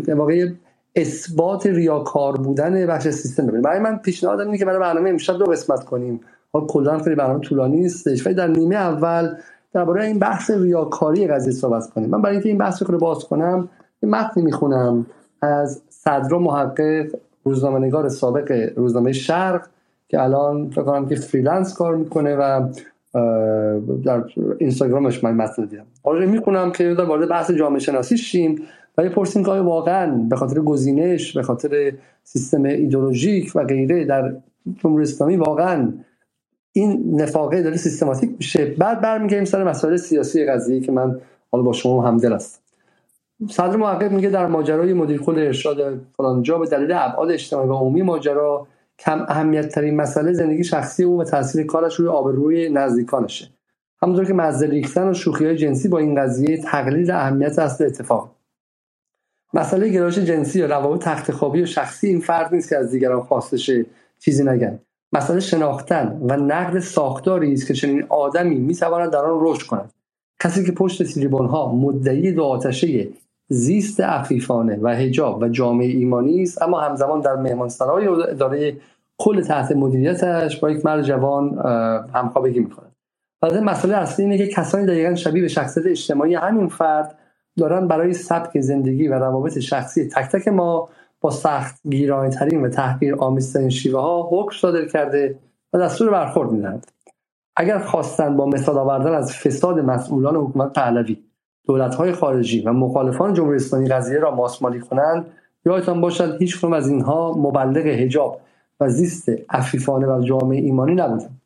واقعی 0.18 0.56
اثبات 0.96 1.66
ریاکار 1.66 2.36
بودن 2.36 2.86
بخش 2.86 3.08
سیستم 3.08 3.46
ببینید 3.46 3.64
برای 3.64 3.78
من 3.80 3.96
پیشنهاد 3.96 4.40
اینه 4.40 4.58
که 4.58 4.64
برای 4.64 4.78
برنامه 4.78 5.10
امشب 5.10 5.38
دو 5.38 5.44
قسمت 5.44 5.84
کنیم. 5.84 6.20
حالا 6.52 6.66
کلا 6.66 6.98
خیلی 6.98 7.16
برنامه 7.16 7.40
طولانی 7.40 7.76
نیستش 7.76 8.26
ولی 8.26 8.34
در 8.34 8.46
نیمه 8.46 8.76
اول 8.76 9.34
درباره 9.72 10.04
این 10.04 10.18
بحث 10.18 10.50
ریاکاری 10.50 11.26
قضیه 11.26 11.52
صحبت 11.52 11.90
کنیم. 11.90 12.10
من 12.10 12.22
برای 12.22 12.34
اینکه 12.34 12.48
این 12.48 12.58
بحث 12.58 12.82
رو 12.82 12.98
باز 12.98 13.24
کنم 13.24 13.68
یه 14.02 14.08
متنی 14.08 14.42
می‌خونم 14.42 15.06
از 15.42 15.82
صدرا 15.88 16.36
محقق 16.36 17.06
روزنامه‌نگار 17.44 18.08
سابق 18.08 18.72
روزنامه 18.76 19.12
شرق 19.12 19.66
که 20.08 20.22
الان 20.22 20.70
فکر 20.70 20.82
کنم 20.82 21.08
که 21.08 21.14
freelance 21.16 21.74
کار 21.74 21.96
می‌کنه 21.96 22.36
و 22.36 22.68
در 24.04 24.24
اینستاگرامش 24.58 25.24
من 25.24 25.34
متن 25.34 25.64
دیدم. 25.64 25.86
آره 26.02 26.26
می‌خونم 26.26 26.72
که 26.72 26.94
در 26.94 27.04
وارد 27.04 27.28
بحث 27.28 27.50
جامعه 27.50 27.78
شناسی 27.78 28.18
شیم 28.18 28.62
ولی 28.98 29.08
پرسیم 29.08 29.44
که 29.44 29.50
واقعا 29.50 30.14
به 30.28 30.36
خاطر 30.36 30.60
گزینش 30.60 31.36
به 31.36 31.42
خاطر 31.42 31.92
سیستم 32.24 32.62
ایدولوژیک 32.62 33.52
و 33.54 33.64
غیره 33.64 34.04
در 34.04 34.34
جمهوری 34.82 35.02
اسلامی 35.02 35.36
واقعا 35.36 35.92
این 36.72 37.20
نفاقه 37.20 37.62
داره 37.62 37.76
سیستماتیک 37.76 38.30
میشه؟ 38.38 38.74
بعد 38.78 39.00
برمیگردیم 39.00 39.44
سر 39.44 39.64
مسائل 39.64 39.96
سیاسی 39.96 40.46
قضیه 40.46 40.80
که 40.80 40.92
من 40.92 41.20
حالا 41.52 41.64
با 41.64 41.72
شما 41.72 42.02
همدل 42.08 42.32
هستم. 42.32 42.65
صدر 43.50 43.76
محقق 43.76 44.12
میگه 44.12 44.30
در 44.30 44.46
ماجرای 44.46 44.92
مدیر 44.92 45.20
کل 45.20 45.38
ارشاد 45.38 46.00
فلانجا 46.16 46.58
به 46.58 46.66
دلیل 46.66 46.92
ابعاد 46.92 47.30
اجتماعی 47.30 47.68
و 47.68 47.72
عمومی 47.72 48.02
ماجرا 48.02 48.66
کم 48.98 49.26
اهمیت 49.28 49.68
ترین 49.68 49.96
مسئله 49.96 50.32
زندگی 50.32 50.64
شخصی 50.64 51.04
او 51.04 51.20
و 51.20 51.24
تاثیر 51.24 51.66
کارش 51.66 51.94
روی 51.94 52.08
آبروی 52.08 52.68
نزدیکانشه. 52.68 53.48
همونطور 54.02 54.24
که 54.24 54.34
مزه 54.34 54.66
ریختن 54.66 55.08
و 55.08 55.14
شوخی 55.14 55.46
های 55.46 55.56
جنسی 55.56 55.88
با 55.88 55.98
این 55.98 56.14
قضیه 56.14 56.62
تقلیل 56.62 57.10
اهمیت 57.10 57.58
اصل 57.58 57.84
اتفاق. 57.84 58.36
مسئله 59.54 59.88
گرایش 59.88 60.18
جنسی 60.18 60.58
یا 60.58 60.66
روابط 60.66 61.04
تخت 61.04 61.32
خوابی 61.32 61.62
و 61.62 61.66
شخصی 61.66 62.06
این 62.06 62.20
فرد 62.20 62.54
نیست 62.54 62.68
که 62.68 62.76
از 62.76 62.90
دیگران 62.90 63.20
خواستشه 63.20 63.86
چیزی 64.18 64.44
نگن. 64.44 64.78
مسئله 65.12 65.40
شناختن 65.40 66.20
و 66.28 66.36
نقد 66.36 66.78
ساختاری 66.78 67.52
است 67.52 67.66
که 67.66 67.74
چنین 67.74 68.04
آدمی 68.08 68.54
می‌تواند 68.54 69.12
در 69.12 69.24
آن 69.24 69.38
رشد 69.40 69.66
کند. 69.66 69.92
کسی 70.42 70.64
که 70.64 70.72
پشت 70.72 71.02
تریبون 71.02 71.46
ها 71.46 71.72
مدعی 71.72 72.32
دو 72.32 72.44
آتشه 72.44 73.08
زیست 73.48 74.00
عفیفانه 74.00 74.78
و 74.82 74.88
هجاب 74.88 75.42
و 75.42 75.48
جامعه 75.48 75.86
ایمانی 75.86 76.42
است. 76.42 76.62
اما 76.62 76.80
همزمان 76.80 77.20
در 77.20 77.36
مهمانسرای 77.36 78.06
اداره 78.06 78.76
کل 79.18 79.42
تحت 79.42 79.72
مدیریتش 79.72 80.60
با 80.60 80.70
یک 80.70 80.86
مرد 80.86 81.02
جوان 81.02 81.58
همخوابگی 82.14 82.60
می‌کنه 82.60 82.86
و 83.42 83.60
مسئله 83.60 83.96
اصلی 83.96 84.24
اینه 84.24 84.38
که 84.38 84.46
کسانی 84.46 84.86
دقیقا 84.86 85.14
شبیه 85.14 85.42
به 85.42 85.48
شخصیت 85.48 85.86
اجتماعی 85.86 86.34
همین 86.34 86.68
فرد 86.68 87.18
دارن 87.58 87.88
برای 87.88 88.12
سبک 88.12 88.60
زندگی 88.60 89.08
و 89.08 89.14
روابط 89.14 89.58
شخصی 89.58 90.08
تک 90.08 90.24
تک 90.24 90.48
ما 90.48 90.88
با 91.20 91.30
سخت 91.30 91.80
گیرانه 91.90 92.30
ترین 92.30 92.64
و 92.64 92.68
تحقیر 92.68 93.14
آمیزترین 93.14 93.68
شیوه 93.68 94.00
ها 94.00 94.28
حکم 94.32 94.56
صادر 94.56 94.84
کرده 94.84 95.38
و 95.72 95.78
دستور 95.78 96.10
برخورد 96.10 96.50
می‌دهند. 96.50 96.86
اگر 97.56 97.78
خواستند 97.78 98.36
با 98.36 98.46
مثال 98.46 98.78
آوردن 98.78 99.14
از 99.14 99.32
فساد 99.32 99.78
مسئولان 99.78 100.36
حکومت 100.36 100.72
پهلوی 100.72 101.16
های 101.68 102.12
خارجی 102.12 102.60
و 102.60 102.72
مخالفان 102.72 103.34
جمهوری 103.34 103.56
اسلامی 103.56 103.88
قضیه 103.88 104.18
را 104.18 104.34
ماسمالی 104.34 104.80
کنند 104.80 105.26
یادتان 105.66 106.00
باشد 106.00 106.36
هیچ 106.40 106.64
از 106.64 106.88
اینها 106.88 107.32
مبلغ 107.32 107.86
حجاب 107.86 108.40
و 108.80 108.88
زیست 108.88 109.28
عفیفانه 109.50 110.06
و 110.06 110.22
جامعه 110.22 110.60
ایمانی 110.60 110.94
نبودند 110.94 111.40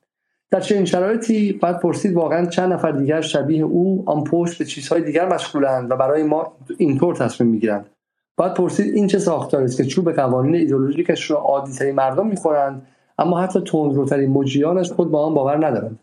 در 0.51 0.61
چنین 0.61 0.85
شرایطی 0.85 1.53
باید 1.53 1.79
پرسید 1.79 2.15
واقعا 2.15 2.47
چند 2.47 2.73
نفر 2.73 2.93
دیگر 2.93 3.21
شبیه 3.21 3.65
او 3.65 4.03
آن 4.07 4.25
پشت 4.25 4.59
به 4.59 4.65
چیزهای 4.65 5.03
دیگر 5.03 5.29
مشغولند 5.29 5.91
و 5.91 5.97
برای 5.97 6.23
ما 6.23 6.53
اینطور 6.79 7.15
تصمیم 7.15 7.51
می‌گیرند. 7.51 7.87
باید 8.37 8.55
پرسید 8.55 8.95
این 8.95 9.07
چه 9.07 9.19
ساختاری 9.19 9.65
است 9.65 9.77
که 9.77 9.85
چوب 9.85 10.13
قوانین 10.13 10.55
ایدئولوژیکش 10.55 11.31
را 11.31 11.37
عادیترین 11.37 11.95
مردم 11.95 12.27
می‌خورند 12.27 12.87
اما 13.19 13.41
حتی 13.41 13.61
تندروترین 13.61 14.31
مجریانش 14.31 14.93
خود 14.93 15.11
با 15.11 15.27
آن 15.27 15.35
باور 15.35 15.67
ندارند. 15.67 15.99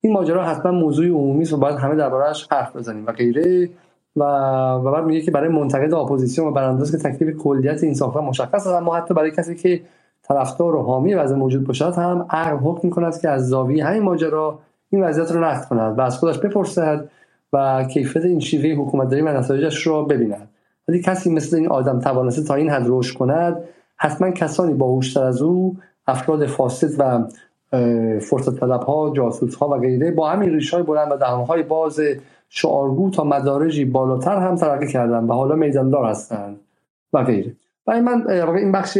این 0.00 0.12
ماجرا 0.12 0.44
حتما 0.44 0.72
موضوع 0.72 1.06
عمومی 1.06 1.42
است 1.42 1.52
و 1.52 1.56
باید 1.56 1.76
همه 1.76 1.94
دربارهش 1.94 2.46
حرف 2.50 2.76
بزنیم 2.76 3.06
و 3.06 3.12
غیره. 3.12 3.70
و 4.16 4.22
و 4.84 4.90
بعد 4.92 5.04
میگه 5.04 5.20
که 5.20 5.30
برای 5.30 5.48
منتقد 5.48 5.94
اپوزیسیون 5.94 6.48
و 6.48 6.50
برانداز 6.50 6.90
که 6.90 6.98
تکلیف 6.98 7.36
کلیت 7.36 7.84
این 7.84 7.94
ساختار 7.94 8.22
مشخص 8.22 8.54
است 8.54 8.66
اما 8.66 8.96
حتی 8.96 9.14
برای 9.14 9.30
کسی 9.30 9.54
که 9.54 9.80
طرفدار 10.22 10.76
و 10.76 10.82
حامی 10.82 11.14
وضع 11.14 11.36
موجود 11.36 11.66
باشد 11.66 11.94
هم 11.94 12.26
عقل 12.30 12.56
حکم 12.56 12.80
می‌کند 12.82 13.20
که 13.20 13.28
از 13.28 13.48
زاویه 13.48 13.84
همین 13.84 14.02
ماجرا 14.02 14.58
این 14.90 15.04
وضعیت 15.04 15.32
رو 15.32 15.44
نقد 15.44 15.64
کند 15.64 15.98
و 15.98 16.00
از 16.00 16.18
خودش 16.18 16.38
بپرسد 16.38 17.08
و 17.52 17.84
کیفیت 17.84 18.24
این 18.24 18.40
شیوه 18.40 18.82
حکومتداری 18.82 19.22
و 19.22 19.38
نتایجش 19.38 19.86
رو 19.86 20.04
ببیند. 20.04 20.48
ولی 20.88 21.02
کسی 21.02 21.30
مثل 21.30 21.56
این 21.56 21.68
آدم 21.68 21.98
توانسته 21.98 22.42
تا 22.42 22.54
این 22.54 22.70
حد 22.70 22.84
رشد 22.86 23.18
کند 23.18 23.64
حتما 23.96 24.30
کسانی 24.30 24.74
باهوشتر 24.74 25.24
از 25.24 25.42
او 25.42 25.76
افراد 26.06 26.46
فاسد 26.46 26.90
و 26.98 27.24
فرصت 28.20 28.60
طلب 28.60 28.80
ها 28.80 29.12
جاسوس 29.16 29.54
ها 29.54 29.68
و 29.68 29.80
غیره 29.80 30.10
با 30.10 30.30
همین 30.30 30.50
ریش 30.50 30.74
های 30.74 30.82
بلند 30.82 31.12
و 31.12 31.16
دهان 31.16 31.46
های 31.46 31.62
باز 31.62 32.00
شعارگو 32.48 33.10
تا 33.10 33.24
مدارجی 33.24 33.84
بالاتر 33.84 34.36
هم 34.36 34.56
ترقی 34.56 34.86
کردن 34.86 35.24
و 35.24 35.32
حالا 35.32 35.54
میداندار 35.54 36.04
هستند 36.04 36.60
و 37.12 37.24
غیره. 37.24 37.56
برای 37.86 38.00
من 38.00 38.30
این 38.30 38.72
بخش 38.72 38.98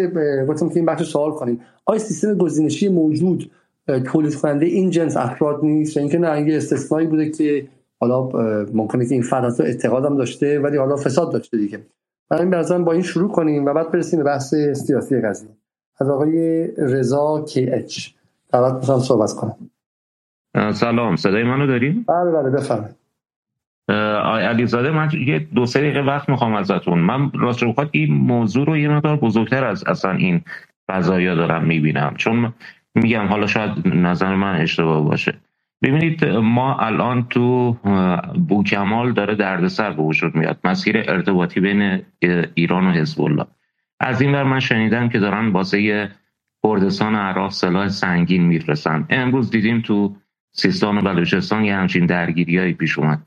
گفتم 0.48 0.68
که 0.68 0.76
این 0.76 0.86
بخش 0.86 1.02
سوال 1.02 1.30
کنیم. 1.30 1.60
آیا 1.86 1.98
سیستم 1.98 2.34
گزینشی 2.34 2.88
موجود 2.88 3.50
تولید 4.04 4.34
کننده 4.34 4.66
این 4.66 4.90
جنس 4.90 5.16
افراد 5.16 5.60
نیست؟ 5.62 5.96
یا 5.96 6.02
اینکه 6.02 6.18
نه 6.18 6.56
استثنایی 6.56 7.06
بوده 7.06 7.30
که 7.30 7.66
حالا 8.00 8.28
ممکنه 8.74 9.06
که 9.06 9.14
این 9.14 9.22
فرد 9.22 9.62
اعتقادم 9.62 10.16
داشته 10.16 10.60
ولی 10.60 10.76
حالا 10.76 10.96
فساد 10.96 11.32
داشته 11.32 11.56
دیگه. 11.56 11.80
برای 12.30 12.64
این 12.70 12.84
با 12.84 12.92
این 12.92 13.02
شروع 13.02 13.30
کنیم 13.30 13.66
و 13.66 13.72
بعد 13.72 13.92
برسیم 13.92 14.18
به 14.18 14.24
بحث 14.24 14.54
سیاسی 14.54 15.20
قضیه. 15.20 15.50
از 16.00 16.10
آقای 16.10 16.66
رضا 16.76 17.44
کی 17.48 17.70
اچ 17.70 18.08
دعوت 18.52 18.74
می‌کنم 18.74 18.98
صحبت 18.98 19.32
کنم. 19.32 19.56
سلام. 20.72 21.16
صدای 21.16 21.44
منو 21.44 21.66
داریم؟ 21.66 22.04
بله 22.08 22.30
بله 22.30 22.50
بفرمایید. 22.50 22.96
آی 24.24 24.42
علیزاده 24.42 24.90
من 24.90 25.10
یه 25.26 25.38
دو 25.38 25.66
سه 25.66 25.80
دقیقه 25.80 26.00
وقت 26.00 26.28
می‌خوام 26.28 26.54
ازتون. 26.54 26.98
من 26.98 27.30
راست 27.34 27.62
رو 27.62 27.74
این 27.90 28.14
موضوع 28.14 28.66
رو 28.66 28.76
یه 28.76 28.88
مقدار 28.88 29.16
بزرگتر 29.16 29.64
از 29.64 29.84
اصلا 29.84 30.12
این 30.12 30.40
قضایا 30.88 31.34
دارم 31.34 31.64
می‌بینم. 31.64 32.14
چون 32.16 32.52
میگم 32.94 33.26
حالا 33.26 33.46
شاید 33.46 33.88
نظر 33.88 34.34
من 34.34 34.60
اشتباه 34.60 35.04
باشه. 35.04 35.34
ببینید 35.82 36.24
ما 36.24 36.78
الان 36.78 37.26
تو 37.30 37.76
بوکمال 38.48 39.12
داره 39.12 39.34
دردسر 39.34 39.90
به 39.90 40.02
وجود 40.02 40.34
میاد. 40.34 40.58
مسیر 40.64 40.96
ارتباطی 40.98 41.60
بین 41.60 42.02
ایران 42.54 42.86
و 42.86 42.90
حزب 42.90 43.20
الله. 43.20 43.46
از 44.00 44.20
این 44.20 44.32
بر 44.32 44.42
من 44.42 44.60
شنیدم 44.60 45.08
که 45.08 45.18
دارن 45.18 45.48
واسه 45.48 46.10
کردستان 46.66 47.14
عراق 47.14 47.50
سلاح 47.50 47.88
سنگین 47.88 48.42
می‌رسن 48.42 49.06
امروز 49.10 49.50
دیدیم 49.50 49.80
تو 49.80 50.16
سیستان 50.52 50.98
و 50.98 51.00
بلوچستان 51.00 51.64
یه 51.64 51.76
همچین 51.76 52.06
درگیریایی 52.06 52.72
پیش 52.72 52.98
اومد. 52.98 53.26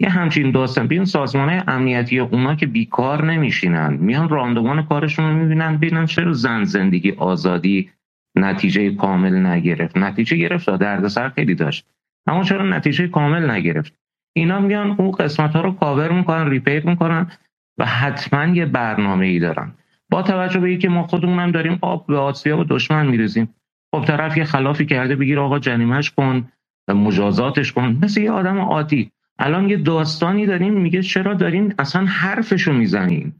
یه 0.00 0.08
همچین 0.08 0.50
داستان. 0.50 0.86
بیان 0.86 1.04
سازمان 1.04 1.62
امنیتی 1.68 2.18
اونا 2.18 2.54
که 2.54 2.66
بیکار 2.66 3.24
نمیشینن 3.24 3.94
میان 4.00 4.28
راندومان 4.28 4.82
کارشون 4.86 5.24
رو 5.24 5.36
می‌بینن 5.36 5.76
ببینن 5.76 6.06
چرا 6.06 6.32
زن 6.32 6.64
زندگی 6.64 7.12
آزادی 7.12 7.90
نتیجه 8.36 8.94
کامل 8.94 9.46
نگرفت. 9.46 9.96
نتیجه 9.96 10.36
گرفت 10.36 10.70
دردسر 10.70 11.28
خیلی 11.28 11.54
داشت 11.54 11.86
اما 12.26 12.42
چرا 12.42 12.64
نتیجه 12.64 13.08
کامل 13.08 13.50
نگرفت؟ 13.50 13.94
اینا 14.36 14.60
میان 14.60 14.90
اون 14.90 15.10
قسمت 15.10 15.56
ها 15.56 15.60
رو 15.60 15.72
کاور 15.72 16.12
می‌کنن 16.12 16.50
ریپیر 16.50 16.86
می‌کنن 16.86 17.30
و 17.78 17.86
حتما 17.86 18.44
یه 18.44 18.66
برنامه 18.66 19.26
ای 19.26 19.38
دارن. 19.38 19.72
با 20.14 20.22
توجه 20.22 20.60
به 20.60 20.68
اینکه 20.68 20.88
ما 20.88 21.02
خودمون 21.02 21.50
داریم 21.50 21.78
آب 21.82 22.06
به 22.06 22.52
و 22.54 22.64
دشمن 22.68 23.06
میرزیم 23.06 23.54
خب 23.94 24.04
طرف 24.04 24.36
یه 24.36 24.44
خلافی 24.44 24.86
کرده 24.86 25.16
بگیر 25.16 25.40
آقا 25.40 25.58
جنیمش 25.58 26.10
کن 26.10 26.48
مجازاتش 26.88 27.72
کن. 27.72 27.98
مثل 28.02 28.20
یه 28.20 28.30
آدم 28.30 28.58
عادی. 28.58 29.10
الان 29.38 29.68
یه 29.68 29.76
داستانی 29.76 30.46
داریم 30.46 30.74
میگه 30.74 31.02
چرا 31.02 31.34
دارین 31.34 31.74
اصلا 31.78 32.04
حرفشو 32.04 32.72
می‌زنین؟ 32.72 33.32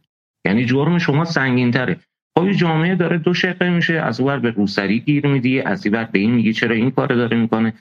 یعنی 0.44 0.64
جرم 0.64 0.98
شما 0.98 1.24
سنگین 1.24 1.70
تره 1.70 1.96
خب 2.36 2.50
جامعه 2.50 2.94
داره 2.94 3.18
دو 3.18 3.34
شقه 3.34 3.70
میشه 3.70 3.94
از 3.94 4.20
اول 4.20 4.38
به 4.38 4.50
روسری 4.50 5.00
گیر 5.00 5.26
میدی 5.26 5.60
از 5.60 5.86
این 5.86 6.04
به 6.12 6.18
این 6.18 6.30
میگه 6.30 6.52
چرا 6.52 6.74
این 6.74 6.90
کار 6.90 7.08
داره 7.08 7.36
می‌کنه. 7.36 7.72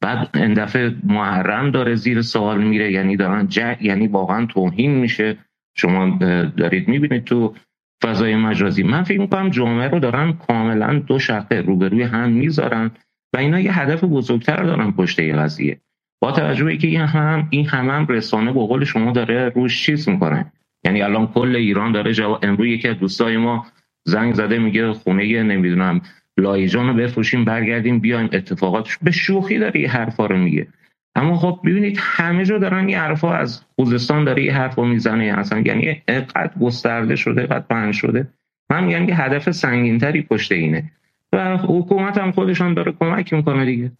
بعد 0.00 0.30
این 0.34 0.54
دفعه 0.54 0.94
محرم 1.04 1.70
داره 1.70 1.94
زیر 1.94 2.22
سوال 2.22 2.64
میره 2.64 2.92
یعنی 2.92 3.16
دارن 3.16 3.48
جه 3.48 3.78
یعنی 3.80 4.06
واقعا 4.06 4.46
توهین 4.46 4.94
میشه. 4.94 5.36
شما 5.76 6.18
دارید 6.56 6.88
می‌بینید 6.88 7.24
تو 7.24 7.54
فضای 8.02 8.36
مجازی. 8.36 8.82
من 8.82 9.02
فکر 9.02 9.20
می‌کنم 9.20 9.50
جامعه 9.50 9.88
رو 9.88 9.98
دارن 9.98 10.32
کاملا 10.32 10.98
دو 11.06 11.18
شقه 11.18 11.56
روبروی 11.56 12.02
هم 12.02 12.30
می‌ذارن 12.30 12.90
و 13.32 13.38
اینا 13.38 13.60
یه 13.60 13.78
هدف 13.78 14.04
بزرگتر 14.04 14.62
دارن 14.62 14.92
پشت 14.92 15.18
این 15.18 15.36
قضیه. 15.36 15.80
با 16.20 16.32
توجه 16.32 16.66
اینکه 16.66 16.88
این 16.88 17.00
هم 17.00 17.48
این 17.50 17.66
هم, 17.66 17.90
هم 17.90 18.06
رسانه 18.08 18.52
به 18.52 18.60
قول 18.60 18.84
شما 18.84 19.12
داره 19.12 19.48
روش 19.48 19.82
چیز 19.82 20.08
می‌کنه. 20.08 20.52
یعنی 20.84 21.02
الان 21.02 21.26
کل 21.26 21.56
ایران 21.56 21.92
داره 21.92 22.12
جواب 22.12 22.38
امروز 22.42 22.66
یکی 22.66 22.88
از 22.88 22.98
دوستای 22.98 23.36
ما 23.36 23.66
زنگ 24.04 24.34
زده 24.34 24.58
میگه 24.58 24.92
خونه 24.92 25.42
نمی‌دونم 25.42 26.00
لایجان 26.36 26.88
رو 26.88 26.94
بفروشیم 26.94 27.44
برگردیم 27.44 27.98
بیایم 27.98 28.28
اتفاقات 28.32 28.98
به 29.02 29.10
شوخی 29.10 29.58
داره 29.58 29.80
یه 29.80 29.90
حرفا 29.90 30.26
رو 30.26 30.36
میگه. 30.38 30.66
اما 31.16 31.36
خب 31.36 31.58
ببینید 31.64 31.96
همه 32.00 32.44
جا 32.44 32.58
دارن 32.58 32.88
یه 32.88 32.98
حرفا 32.98 33.32
از 33.32 33.60
خوزستان 33.76 34.24
داره 34.24 34.44
یه 34.44 34.52
حرفا 34.52 34.84
می‌زنه 34.84 35.24
اصلا 35.38 35.62
یعنی 35.66 36.02
اینقدر 36.08 36.50
گسترده 36.60 37.16
شده 37.16 37.40
اینقدر 37.40 37.64
پهن 37.70 37.92
شده. 37.92 38.28
من 38.70 38.90
یعنی 38.90 39.06
یه 39.06 39.22
هدف 39.22 39.50
سنگینتری 39.50 40.22
پشت 40.22 40.52
اینه. 40.52 40.92
و 41.32 41.56
حکومت 41.56 42.18
هم 42.18 42.32
خودشان 42.32 42.74
داره 42.74 42.92
کمک 43.00 43.32
می‌کنه 43.32 43.64
دیگه. 43.64 43.92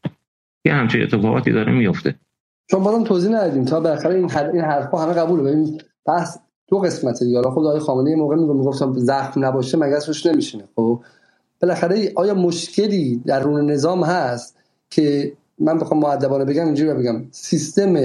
یه 0.65 0.75
همچه 0.75 0.99
اتفاقاتی 1.03 1.53
داره 1.53 1.73
میفته 1.73 2.15
چون 2.71 2.83
بازم 2.83 3.05
توضیح 3.05 3.31
ندادیم. 3.31 3.65
تا 3.65 3.81
بالاخره 3.81 4.15
این 4.15 4.31
این 4.53 4.63
حرفا 4.63 4.99
همه 4.99 5.13
قبوله. 5.13 5.43
ببین 5.43 5.81
بحث 6.07 6.39
دو 6.69 6.79
قسمته 6.79 7.25
دیگه. 7.25 7.37
حالا 7.37 7.51
خود 7.51 7.67
آقای 7.67 7.81
خامنه‌ای 7.81 8.17
موقع 8.17 8.37
میگم 8.37 8.57
می‌گفتم 8.57 8.93
زخم 8.93 9.45
نباشه 9.45 9.79
مگه 9.79 9.99
روش 10.07 10.27
نمیشینه؟ 10.27 10.65
خب 10.77 11.03
بالاخره 11.63 12.13
آیا 12.17 12.35
مشکلی 12.35 13.23
در 13.27 13.41
رون 13.41 13.71
نظام 13.71 14.05
هست 14.05 14.59
که 14.91 15.33
من 15.59 15.79
بخوام 15.79 16.01
مؤدبانه 16.01 16.45
بگم 16.45 16.65
اینجوری 16.67 16.95
بگم. 16.95 17.25
سیستم 17.31 17.97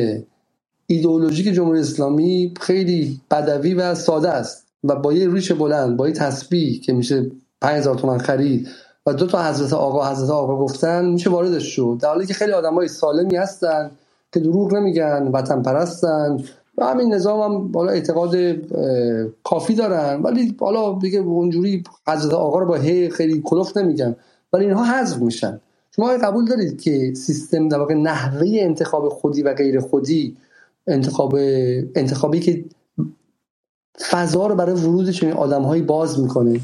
ایدئولوژیک 0.88 1.48
جمهوری 1.56 1.80
اسلامی 1.80 2.54
خیلی 2.62 3.22
بدوی 3.32 3.74
و 3.74 3.96
ساده 3.96 4.30
است 4.30 4.68
و 4.84 4.96
با 4.96 5.14
یه 5.14 5.34
ریش 5.34 5.52
بلند 5.52 5.98
با 5.98 6.08
یه 6.08 6.14
تسبیح 6.14 6.82
که 6.82 6.94
میشه 6.94 7.32
5000 7.62 7.96
تومان 7.96 8.18
خرید 8.18 8.68
و 9.06 9.14
دو 9.14 9.28
تا 9.28 9.44
حضرت 9.50 9.74
آقا 9.74 10.12
حضرت 10.12 10.30
آقا 10.30 10.58
گفتن 10.58 11.06
میشه 11.06 11.30
واردش 11.30 11.64
شد. 11.64 11.98
در 12.02 12.10
حالی 12.10 12.26
که 12.26 12.34
خیلی 12.34 12.52
آدمای 12.52 12.88
سالمی 12.88 13.36
هستن 13.36 13.92
که 14.34 14.40
دروغ 14.40 14.74
نمیگن 14.74 15.28
وطن 15.34 15.62
پرستن 15.62 16.38
و 16.78 16.86
همین 16.86 17.14
نظام 17.14 17.54
هم 17.54 17.68
بالا 17.72 17.92
اعتقاد 17.92 18.36
کافی 19.44 19.76
دارن. 19.76 20.22
ولی 20.22 20.56
حالا 20.60 21.00
دیگه 21.00 21.20
اونجوری 21.20 21.84
حضرت 22.08 22.34
آقا 22.34 22.60
رو 22.60 22.66
با 22.68 22.76
هی 22.76 23.10
خیلی 23.10 23.42
کلوف 23.46 23.78
نمیگن. 23.78 24.16
ولی 24.54 24.66
اینها 24.66 24.84
حذف 24.84 25.18
میشن. 25.18 25.62
شما 25.96 26.18
قبول 26.24 26.46
دارید 26.46 26.82
که 26.82 27.14
سیستم 27.14 27.68
در 27.68 27.78
واقع 27.78 27.94
نحوه 27.94 28.48
انتخاب 28.60 29.10
خودی 29.10 29.42
و 29.42 29.54
غیر 29.54 29.80
خودی 29.80 30.38
انتخاب 30.88 31.36
انتخابی 31.96 32.40
که 32.40 32.66
فضا 34.12 34.48
رو 34.48 34.56
برای 34.56 34.76
ورود 34.76 35.10
چنین 35.10 35.34
آدمهایی 35.34 35.82
باز 35.82 36.20
می‌کنه. 36.20 36.60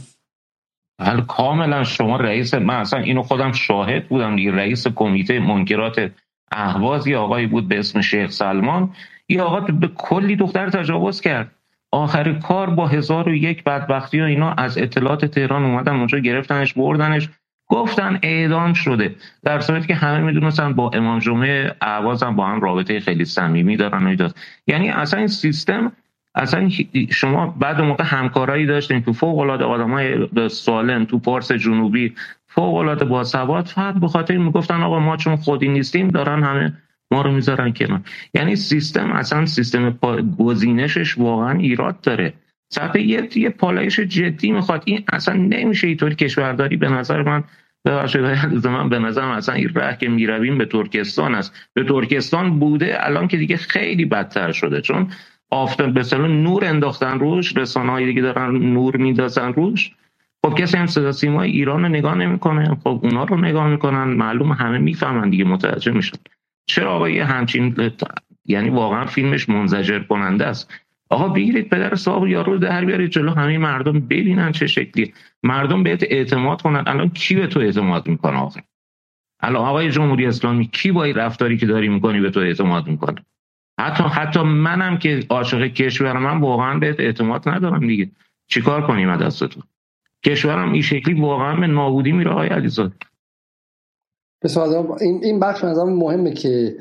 بله 1.00 1.22
کاملا. 1.22 1.84
شما 1.84 2.18
رئیس 2.18 2.54
من 2.54 2.76
اصلا 2.76 3.00
اینو 3.00 3.24
خودم 3.24 3.52
شاهد 3.52 4.08
بودم 4.08 4.36
دیگه. 4.36 4.52
رئیس 4.52 4.88
کمیته 4.88 5.40
منکرات 5.40 6.12
اهواز 6.52 7.08
یه 7.08 7.18
آقایی 7.18 7.48
بود 7.48 7.68
به 7.68 7.80
اسم 7.80 8.02
شیخ 8.02 8.32
سلمان. 8.32 8.94
یه 9.30 9.42
آقا 9.42 9.60
به 9.60 9.88
کلی 9.88 10.36
دختر 10.36 10.70
تجاوز 10.70 11.22
کرد. 11.22 11.52
آخر 11.92 12.34
کار 12.34 12.70
با 12.70 12.88
هزار 12.88 13.30
و 13.30 13.36
یک 13.36 13.64
بدبختی 13.64 14.22
و 14.22 14.24
اینا 14.24 14.52
از 14.52 14.78
اطلاعات 14.78 15.26
تهران 15.26 15.66
اومدن 15.66 15.96
اونجا 15.96 16.20
گرفتنش 16.20 16.74
بردنش. 16.74 17.30
گفتن 17.68 18.20
اعدام 18.24 18.74
شده. 18.74 19.16
در 19.44 19.60
صورتی 19.60 19.88
که 19.88 19.96
همه 19.96 20.20
می‌دونستن 20.20 20.74
با 20.74 20.92
امام 20.94 21.20
جمعه 21.20 21.76
اعواز 21.82 22.24
هم 22.24 22.36
با 22.36 22.48
هم 22.48 22.62
رابطه 22.62 23.00
خیلی 23.00 23.26
صمیمی 23.26 23.78
دارن 23.78 24.08
و 24.08 24.30
یعنی 24.68 24.90
اصلا 24.90 25.20
این 25.20 25.28
سیستم 25.28 25.92
اصلا 26.36 26.70
شما 27.10 27.56
بعد 27.60 27.82
موقع 27.82 28.04
همکارایی 28.04 28.66
داشتین 28.66 29.02
تو 29.02 29.14
فوق 29.14 29.40
العاده 29.40 29.64
آدمای 29.64 30.28
سالم 30.50 31.06
تو 31.06 31.20
پارس 31.20 31.52
جنوبی 31.52 32.14
فوق 32.48 32.76
العاده 32.76 33.06
باسواد 33.06 33.66
فقط 33.66 33.96
به 33.96 34.08
خاطر 34.08 34.38
می‌گفتن 34.38 34.82
آقا 34.82 35.00
ما 35.00 35.18
چون 35.18 35.36
خودی 35.36 35.68
نیستیم 35.68 36.08
دارن 36.08 36.44
همه 36.44 36.74
ما 37.12 37.22
رو 37.22 37.32
می‌ذارن 37.32 37.74
کنار. 37.74 38.02
یعنی 38.34 38.56
سیستم 38.56 39.12
اصلا 39.12 39.46
سیستم 39.46 40.00
گزینشش 40.38 41.18
واقعا 41.18 41.60
ایراد 41.60 42.02
داره. 42.02 42.34
صرف 42.70 42.96
یه 42.96 43.30
یه 43.36 43.50
پالایش 43.50 44.00
جدی 44.00 44.52
می‌خواد. 44.52 44.84
این 44.86 45.04
اصلا 45.14 45.34
نمیشه 45.34 45.88
اینطوری 45.88 46.16
کشورداری. 46.16 46.78
به 46.78 46.90
نظر 46.90 47.24
من 47.24 47.44
ببخشید 47.86 48.22
من 48.68 48.90
به 48.90 49.00
نظرم 49.00 49.30
اصلا 49.30 49.56
این 49.56 49.70
ره 49.76 49.98
که 50.00 50.10
می‌رویم 50.10 50.58
به 50.58 50.66
ترکستان 50.66 51.36
است. 51.36 51.70
به 51.74 51.84
ترکستان 51.84 52.60
بوده 52.60 52.98
الان 53.00 53.28
که 53.28 53.38
دیگه 53.38 53.58
خیلی 53.58 54.06
بدتر 54.06 54.52
شده. 54.52 54.82
چون 54.82 55.08
آفتاب 55.50 55.94
به 55.94 56.18
نور 56.18 56.66
انداختن 56.66 57.20
روش 57.20 57.58
رسانه 57.58 57.92
های 57.92 58.06
دیگه 58.06 58.22
دارن 58.22 58.58
نور 58.58 58.98
میدازن 58.98 59.54
روش. 59.54 59.92
خب 60.46 60.56
کسی 60.56 60.78
هم 60.78 60.86
صدا 60.86 61.12
سیمای 61.12 61.52
ایران 61.52 61.82
رو 61.84 61.90
نگاه 61.90 62.16
نمی‌کنه. 62.16 62.78
خب 62.84 63.00
اونا 63.04 63.24
رو 63.24 63.38
نگاه 63.38 63.68
می‌کنن. 63.68 64.04
معلوم 64.04 64.52
همه 64.52 64.78
می‌فهمن 64.78 65.30
دیگه 65.30 65.44
متوجه 65.44 65.92
میشن. 65.92 66.18
چرا 66.66 66.92
آقا 66.92 67.10
یه 67.10 67.26
همچین 67.26 67.76
یعنی 68.46 68.70
واقعا 68.70 69.06
فیلمش 69.06 69.50
منزجر 69.50 70.00
کننده 70.00 70.46
است. 70.46 70.74
آقا 71.10 71.30
بگیرید 71.30 71.70
پدر 71.70 71.96
صاحب 71.96 72.28
یارو 72.28 72.54
رو 72.54 72.60
در 72.60 72.86
بیارید 72.86 73.10
جلو 73.10 73.32
همه 73.32 73.58
مردم 73.58 74.00
ببینن 74.00 74.52
چه 74.52 74.68
شکلی. 74.68 75.14
مردم 75.44 75.84
بهت 75.84 76.04
اعتماد 76.04 76.62
کنن. 76.62 76.84
الان 76.88 77.10
کی 77.10 77.36
به 77.36 77.48
تو 77.48 77.60
اعتماد 77.60 78.08
می‌کنه 78.08 78.38
آخه؟ 78.38 78.64
الان 79.40 79.66
آقای 79.66 79.92
جمهوری 79.92 80.26
اسلامی 80.26 80.68
کی 80.68 80.92
با 80.92 81.04
این 81.04 81.16
رفتاری 81.16 81.58
که 81.58 81.66
داری 81.66 81.90
می‌کنی 81.90 82.20
به 82.20 82.30
تو 82.30 82.40
اعتماد 82.40 82.88
می‌کنه؟ 82.88 83.26
حتی 83.80 84.04
حتی 84.04 84.40
منم 84.40 84.98
که 84.98 85.20
عاشق 85.30 85.68
کشورم 85.68 86.24
من 86.24 86.40
واقعا 86.40 86.80
بهت 86.80 87.00
اعتماد 87.00 87.50
ندارم 87.50 87.88
دیگه. 87.88 88.12
چیکار 88.48 88.88
کنیم 88.88 89.10
از 89.10 89.20
دست 89.20 89.44
تو 89.44 89.62
کشورم 90.26 90.72
این 90.72 90.82
شکلی 90.82 91.22
واقعا 91.22 91.56
به 91.60 91.68
نابودی 91.68 92.12
میره 92.12 92.32
آقای 92.32 92.48
علیزاده 92.48 92.96
این 95.02 95.20
این 95.24 95.40
بخش 95.40 95.64
مهمه 95.64 96.34
که 96.34 96.76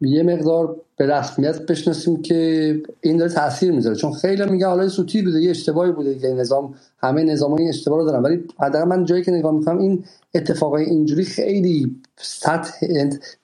یه 0.00 0.22
مقدار 0.22 0.76
به 0.96 1.06
رسمیت 1.06 1.66
بشناسیم 1.66 2.22
که 2.22 2.82
این 3.00 3.16
داره 3.16 3.32
تاثیر 3.32 3.72
می‌ذاره. 3.72 3.96
چون 3.96 4.12
خیلی 4.12 4.44
میگه 4.44 4.66
حالا 4.66 4.88
سوتی 4.88 5.22
بوده 5.22 5.40
یه 5.40 5.50
اشتباهی 5.50 5.92
بوده 5.92 6.18
که 6.18 6.28
نظام 6.28 6.74
همه 6.98 7.22
نظام 7.24 7.52
این 7.52 7.68
اشتباه 7.68 7.98
رو 7.98 8.04
دارن. 8.04 8.22
ولی 8.22 8.44
حداقل 8.60 8.88
من 8.88 9.04
جایی 9.04 9.22
که 9.22 9.30
نگاه 9.30 9.52
می‌کنم 9.52 9.78
این 9.78 10.04
اتفاقای 10.34 10.84
اینجوری 10.84 11.24
خیلی 11.24 11.96
سطح 12.16 12.86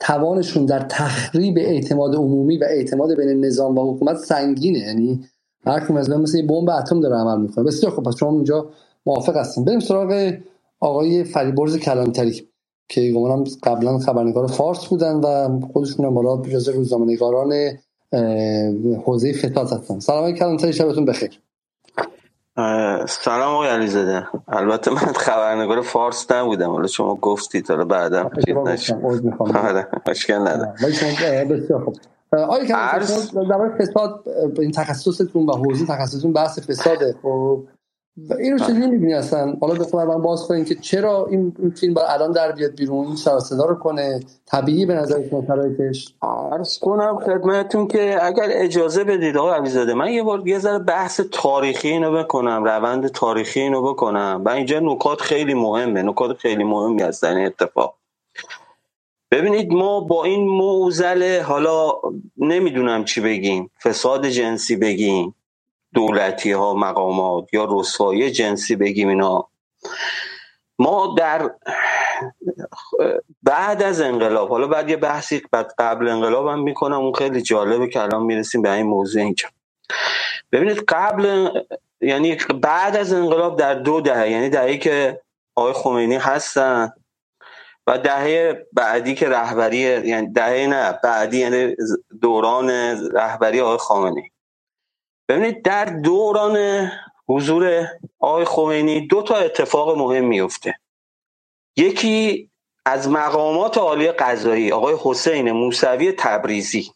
توانشون 0.00 0.66
در 0.66 0.80
تخریب 0.80 1.58
اعتماد 1.58 2.14
عمومی 2.14 2.58
و 2.58 2.64
اعتماد 2.64 3.16
بین 3.16 3.44
نظام 3.44 3.78
و 3.78 3.94
حکومت 3.94 4.16
سنگینه. 4.16 4.78
یعنی 4.78 5.24
هر 5.66 5.80
کدوم 5.80 5.96
از 5.96 6.10
مثل 6.10 6.46
بمب 6.46 6.70
اتم 6.70 7.00
داره 7.00 7.16
عمل 7.16 7.42
می‌کنه. 7.42 7.64
بسیار 7.64 7.92
خب 7.92 8.02
پس 8.02 8.16
شما 8.16 8.30
اینجا 8.30 8.70
موافق 9.06 9.36
هستیم 9.36 9.64
بریم 9.64 9.80
سراغ 9.80 10.32
آقای 10.80 11.24
فریبرز 11.24 11.76
کلانتری. 11.76 12.48
که 12.88 13.12
گمانم 13.12 13.44
قبلا 13.62 13.98
خبرنگار 13.98 14.46
فارس 14.46 14.86
بودن 14.86 15.14
و 15.14 15.60
خودشون 15.72 16.06
هم 16.06 16.14
بالا 16.14 16.42
جزء 16.42 16.72
روزنامه‌نگاران 16.72 17.52
حوزه 19.04 19.32
فساد 19.32 19.72
هستن. 19.72 19.98
سلام 19.98 20.32
کلانتری 20.32 20.72
شبتون 20.72 21.04
بخیر. 21.04 21.40
سلام 23.08 23.54
آقای 23.54 23.68
علیزاده. 23.68 24.26
البته 24.48 24.90
من 24.90 24.96
خبرنگار 24.96 25.82
فارس 25.82 26.32
نبودم. 26.32 26.70
حالا 26.70 26.86
شما 26.86 27.14
گفتید 27.14 27.68
حالا 27.68 27.84
بعدم 27.84 28.30
چیز 28.46 28.56
نشد 28.56 28.94
آره، 29.64 29.88
مشکل 30.08 30.38
نداره. 30.38 30.74
آقای 32.32 32.66
در 32.66 33.78
فساد 33.80 34.24
این 34.58 34.70
تخصصتون 34.70 35.46
و 35.46 35.52
حوزه 35.52 35.86
تخصصتون 35.86 36.32
بحث 36.32 36.58
فساده. 36.58 37.14
خب. 37.22 37.64
اینو 38.16 38.58
چجوری 38.58 38.86
می‌بینی 38.86 39.14
اصلا؟ 39.14 39.56
حالا 39.60 39.74
بخوام 39.74 40.08
من 40.08 40.22
باز 40.22 40.46
کنیم 40.48 40.64
که 40.64 40.74
چرا 40.74 41.26
این 41.30 41.72
فیلم 41.80 41.94
با 41.94 42.06
الان 42.06 42.32
در 42.32 42.52
بیاد 42.52 42.74
بیرون؟ 42.76 43.06
این 43.06 43.16
سر 43.16 43.38
صدا 43.38 43.64
رو 43.64 43.74
کنه؟ 43.74 44.20
طبیعی 44.46 44.86
به 44.86 44.94
نظر 44.94 45.28
شما 45.30 45.44
شرایطش 45.46 46.14
عرض 46.22 46.78
کنم 46.78 47.18
خدمتتون 47.18 47.88
که 47.88 48.18
اگر 48.22 48.46
اجازه 48.48 49.04
بدید 49.04 49.36
آقای 49.36 49.52
علیزاده 49.52 49.94
من 49.94 50.12
یه 50.12 50.22
بار 50.22 50.48
یه 50.48 50.58
ذره 50.58 50.78
بحث 50.78 51.20
تاریخی 51.32 51.88
اینو 51.88 52.12
بکنم 52.12 52.64
روند 52.64 53.08
تاریخی 53.08 53.60
اینو 53.60 53.82
بکنم. 53.82 54.42
و 54.44 54.48
اینجا 54.48 54.80
نکات 54.80 55.20
خیلی 55.20 55.54
مهمه 55.54 56.02
نکات 56.02 56.36
خیلی 56.36 56.64
مهمی 56.64 57.02
هستن 57.02 57.36
این 57.36 57.46
اتفاق. 57.46 57.94
ببینید 59.30 59.72
ما 59.72 60.00
با 60.00 60.24
این 60.24 60.48
موزل 60.48 61.40
حالا 61.40 61.92
نمی‌دونم 62.36 63.04
چی 63.04 63.20
بگیم 63.20 63.70
فساد 63.82 64.26
جنسی 64.26 64.76
بگیم. 64.76 65.34
دولتی 65.94 66.52
ها 66.52 66.74
مقامات 66.74 67.54
یا 67.54 67.68
رسوایی 67.70 68.30
جنسی 68.30 68.76
بگیم 68.76 69.08
اینا. 69.08 69.48
ما 70.78 71.14
در 71.18 71.50
بعد 73.42 73.82
از 73.82 74.00
انقلاب 74.00 74.48
حالا 74.48 74.66
بعد 74.66 74.90
یه 74.90 74.96
بحثی 74.96 75.42
بعد 75.52 75.74
قبل 75.78 76.08
انقلاب 76.08 76.46
هم 76.46 76.62
می‌کنم 76.62 76.98
اون 76.98 77.12
خیلی 77.12 77.42
جالبه 77.42 77.88
که 77.88 78.00
الان 78.00 78.22
می‌رسیم 78.22 78.62
به 78.62 78.72
این 78.72 78.86
موضوع 78.86 79.22
اینجا 79.22 79.48
ببینید 80.52 80.84
قبل 80.88 81.48
یعنی 82.00 82.36
بعد 82.62 82.96
از 82.96 83.12
انقلاب 83.12 83.58
در 83.58 83.74
دو 83.74 84.00
دهه 84.00 84.30
یعنی 84.30 84.48
دهه 84.48 84.76
که 84.76 85.20
آقای 85.54 85.72
خمینی 85.72 86.16
هستن 86.16 86.92
و 87.86 87.98
دهه 87.98 88.66
بعدی 88.72 89.14
که 89.14 89.28
رهبری 89.28 89.78
یعنی 89.78 90.32
دهه 90.32 90.66
نه 90.66 90.98
بعدی 91.04 91.38
یعنی 91.38 91.76
دوران 92.22 92.70
رهبری 93.12 93.60
آقای 93.60 93.76
خامنه‌ای 93.76 94.30
ببینید 95.28 95.62
در 95.62 95.84
دوران 95.84 96.88
حضور 97.28 97.88
آقای 98.18 98.44
خمینی 98.44 99.06
دو 99.06 99.22
تا 99.22 99.36
اتفاق 99.36 99.98
مهم 99.98 100.24
میفته 100.24 100.74
یکی 101.76 102.50
از 102.86 103.08
مقامات 103.08 103.78
عالی 103.78 104.12
قضایی 104.12 104.72
آقای 104.72 104.96
حسین 105.02 105.52
موسوی 105.52 106.12
تبریزی. 106.18 106.92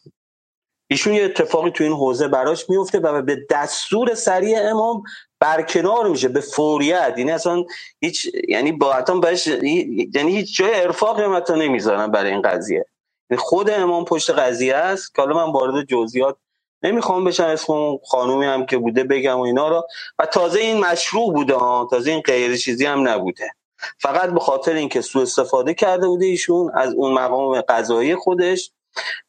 ایشون 0.91 1.13
یه 1.13 1.23
اتفاقی 1.25 1.71
تو 1.71 1.83
این 1.83 1.93
حوزه 1.93 2.27
براش 2.27 2.69
میفته 2.69 2.99
و 2.99 3.21
به 3.21 3.37
دستور 3.49 4.13
سریع 4.13 4.69
امام 4.71 5.03
برکنار 5.39 6.09
میشه 6.09 6.27
به 6.27 6.39
فوریت. 6.39 7.13
یعنی 7.17 7.31
اصلا 7.31 7.63
هیچ 8.01 8.27
یعنی 8.47 8.71
با 8.71 8.93
حتی 8.93 9.19
بهش 9.19 9.47
یعنی 9.47 10.35
هیچ 10.35 10.57
جای 10.57 10.81
ارفاق 10.81 11.19
هم 11.19 11.43
نمی‌ذارن 11.57 12.11
برای 12.11 12.31
این 12.31 12.41
قضیه. 12.41 12.85
یعنی 13.29 13.43
خود 13.43 13.69
امام 13.69 14.05
پشت 14.05 14.29
قضیه 14.29 14.75
است 14.75 15.15
که 15.15 15.21
حالا 15.21 15.45
من 15.45 15.53
وارد 15.53 15.85
جزئیات 15.85 16.37
نمی‌خوام 16.83 17.23
بشن 17.23 17.43
اسم 17.43 17.73
اون 17.73 17.99
خانومی 18.07 18.45
هم 18.45 18.65
که 18.65 18.77
بوده 18.77 19.03
بگم 19.03 19.39
و 19.39 19.41
اینا 19.41 19.67
رو. 19.67 19.87
و 20.19 20.25
تازه 20.25 20.59
این 20.59 20.79
مشروع 20.79 21.33
بوده 21.33 21.53
تازه 21.91 22.11
این 22.11 22.21
غیر 22.21 22.57
چیزی 22.57 22.85
هم 22.85 23.07
نبوده. 23.07 23.51
فقط 23.97 24.29
به 24.29 24.39
خاطر 24.39 24.73
اینکه 24.73 25.01
سوء 25.01 25.21
استفاده 25.21 25.73
کرده 25.73 26.07
بوده 26.07 26.25
ایشون 26.25 26.71
از 26.75 26.93
اون 26.93 27.13
مقام 27.13 27.61
قضایی 27.61 28.15
خودش. 28.15 28.71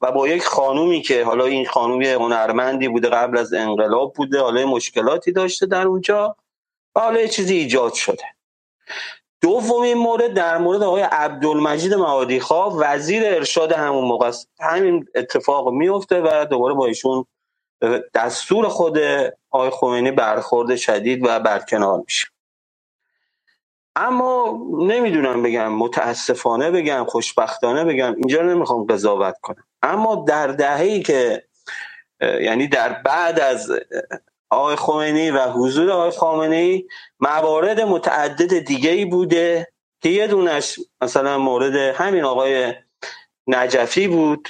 و 0.00 0.12
با 0.12 0.28
یک 0.28 0.44
خانومی 0.44 1.02
که 1.02 1.24
حالا 1.24 1.44
این 1.44 1.66
خانومی 1.66 2.08
هنرمندی 2.08 2.88
بوده 2.88 3.08
قبل 3.08 3.38
از 3.38 3.52
انقلاب 3.52 4.12
بوده 4.12 4.40
حالا 4.40 4.66
مشکلاتی 4.66 5.32
داشته 5.32 5.66
در 5.66 5.86
اونجا. 5.86 6.36
و 6.96 7.00
حالا 7.00 7.20
یه 7.20 7.28
چیزی 7.28 7.54
ایجاد 7.56 7.92
شده. 7.92 8.24
دومین 9.42 9.98
مورد 9.98 10.34
در 10.34 10.58
مورد 10.58 10.82
آقای 10.82 11.02
عبدالمجید 11.02 11.94
معادی 11.94 12.40
خواه 12.40 12.76
وزیر 12.76 13.22
ارشاد 13.24 13.72
همون 13.72 14.04
موقع 14.04 14.32
همین 14.60 15.06
اتفاق 15.14 15.68
میفته 15.68 16.20
و 16.20 16.46
دوباره 16.50 16.74
با 16.74 16.86
ایشون 16.86 17.24
دستور 18.14 18.68
خود 18.68 18.98
آقای 19.50 19.70
خمینی 19.70 20.10
برخورد 20.10 20.76
شدید 20.76 21.26
و 21.26 21.40
برکنار 21.40 22.02
میشه. 22.04 22.26
اما 23.96 24.58
نمی‌دونم 24.78 25.42
بگم 25.42 25.72
متاسفانه 25.72 26.70
بگم 26.70 27.04
خوشبختانه 27.08 27.84
بگم 27.84 28.14
اینجا 28.14 28.42
نمی‌خوام 28.42 28.86
قضاوت 28.86 29.34
کنم. 29.42 29.64
اما 29.82 30.24
در 30.28 30.46
دههی 30.46 31.02
که 31.02 31.42
یعنی 32.20 32.68
در 32.68 32.92
بعد 32.92 33.40
از 33.40 33.72
آقای 34.50 34.76
خمینی 34.76 35.30
و 35.30 35.50
حضور 35.50 35.90
آقای 35.90 36.10
خامنه 36.10 36.82
موارد 37.20 37.80
متعدد 37.80 38.58
دیگه 38.58 38.90
ای 38.90 39.04
بوده 39.04 39.72
که 40.02 40.08
یه 40.08 40.26
دونش 40.26 40.80
مثلا 41.00 41.38
مورد 41.38 41.74
همین 41.74 42.24
آقای 42.24 42.74
نجفی 43.46 44.08
بود. 44.08 44.48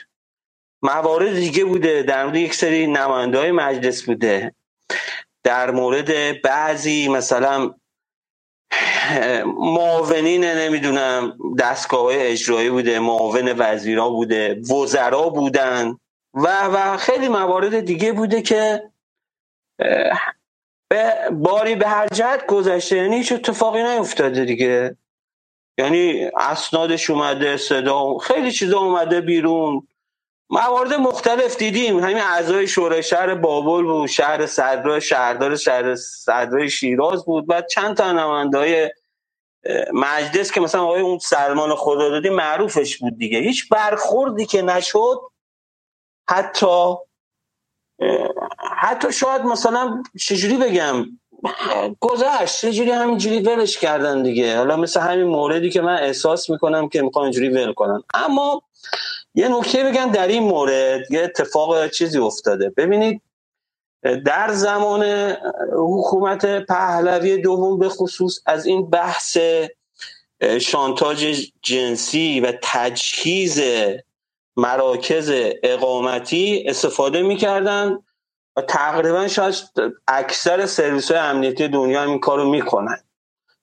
موارد 0.82 1.34
دیگه 1.34 1.64
بوده. 1.64 2.02
در 2.02 2.24
مورد 2.24 2.36
یک 2.36 2.54
سری 2.54 2.86
نماینده 2.86 3.38
های 3.38 3.52
مجلس 3.52 4.02
بوده. 4.02 4.54
در 5.44 5.70
مورد 5.70 6.42
بعضی 6.42 7.08
مثلا 7.08 7.74
معاونین 9.46 10.44
نمی‌دونم 10.44 11.38
دستگاه 11.58 12.06
اجرایی 12.10 12.70
بوده 12.70 12.98
معاون 12.98 13.54
وزیرا 13.58 14.08
بوده 14.08 14.60
وزرا 14.70 15.28
بودن 15.28 15.96
و 16.34 16.64
و 16.66 16.96
خیلی 16.96 17.28
موارد 17.28 17.80
دیگه 17.80 18.12
بوده 18.12 18.42
که 18.42 18.90
به 20.88 21.14
باری 21.32 21.74
به 21.74 21.88
هر 21.88 22.08
جهت 22.08 22.46
گذشته. 22.46 22.96
یعنی 22.96 23.16
هیچ 23.16 23.32
اتفاقی 23.32 23.82
نیفتاده 23.82 24.44
دیگه. 24.44 24.96
یعنی 25.78 26.30
اسنادش 26.36 27.10
اومده 27.10 27.56
صدا 27.56 28.18
خیلی 28.18 28.52
چیزا 28.52 28.78
اومده 28.78 29.20
بیرون. 29.20 29.88
موارد 30.50 30.92
مختلف 30.92 31.56
دیدیم. 31.56 31.98
همین 31.98 32.18
اعضای 32.18 32.68
شورای 32.68 33.02
شهر 33.02 33.34
بابل 33.34 33.82
بود 33.82 34.08
شهر 34.08 34.46
صدرا 34.46 35.00
شهردار 35.00 35.56
شهر 35.56 35.94
صدرای 35.94 36.70
شیراز 36.70 37.24
بود 37.24 37.44
و 37.48 37.62
چند 37.62 37.96
تا 37.96 38.12
نماینده 38.12 38.94
مجلس 39.92 40.52
که 40.52 40.60
مثلا 40.60 40.82
آقای 40.82 41.00
اون 41.00 41.18
سلمان 41.18 41.74
خدادادی 41.74 42.28
معروفش 42.28 42.96
بود 42.96 43.18
دیگه. 43.18 43.38
هیچ 43.38 43.68
برخوردی 43.68 44.46
که 44.46 44.62
نشد 44.62 45.20
حتی 46.28 46.94
حتی 48.78 49.12
شاید 49.12 49.42
مثلا 49.42 50.02
چجوری 50.20 50.56
بگم 50.56 51.06
گذشت 52.00 52.60
چجوری 52.60 52.90
همینجوری 52.90 53.40
ولش 53.40 53.78
کردن 53.78 54.22
دیگه. 54.22 54.58
حالا 54.58 54.76
مثل 54.76 55.00
همین 55.00 55.26
موردی 55.26 55.70
که 55.70 55.80
من 55.80 56.02
احساس 56.02 56.50
می‌کنم 56.50 56.88
که 56.88 57.02
می‌خوام 57.02 57.22
اینجوری 57.22 57.48
ول 57.48 57.72
کنن. 57.72 58.02
اما 58.14 58.62
یه 59.34 59.48
نکته 59.48 59.84
بگم 59.84 60.10
در 60.12 60.26
این 60.26 60.42
مورد 60.42 61.10
یه 61.10 61.22
اتفاق 61.22 61.88
چیزی 61.88 62.18
افتاده. 62.18 62.70
ببینید 62.70 63.22
در 64.02 64.52
زمان 64.52 65.34
حکومت 65.72 66.66
پهلوی 66.66 67.36
دوم 67.36 67.78
به 67.78 67.88
خصوص 67.88 68.40
از 68.46 68.66
این 68.66 68.90
بحث 68.90 69.38
شانتاج 70.60 71.50
جنسی 71.62 72.40
و 72.40 72.52
تجهیز 72.62 73.62
مراکز 74.56 75.32
اقامتی 75.62 76.64
استفاده 76.66 77.22
می‌کردن 77.22 77.98
و 78.56 78.62
تقریبا 78.62 79.28
شاید 79.28 79.54
اکثر 80.08 80.66
سرویس 80.66 81.10
های 81.10 81.20
امنیتی 81.20 81.68
دنیا 81.68 82.02
هم 82.02 82.10
این 82.10 82.20
کارو 82.20 82.50
می‌کنن. 82.50 82.98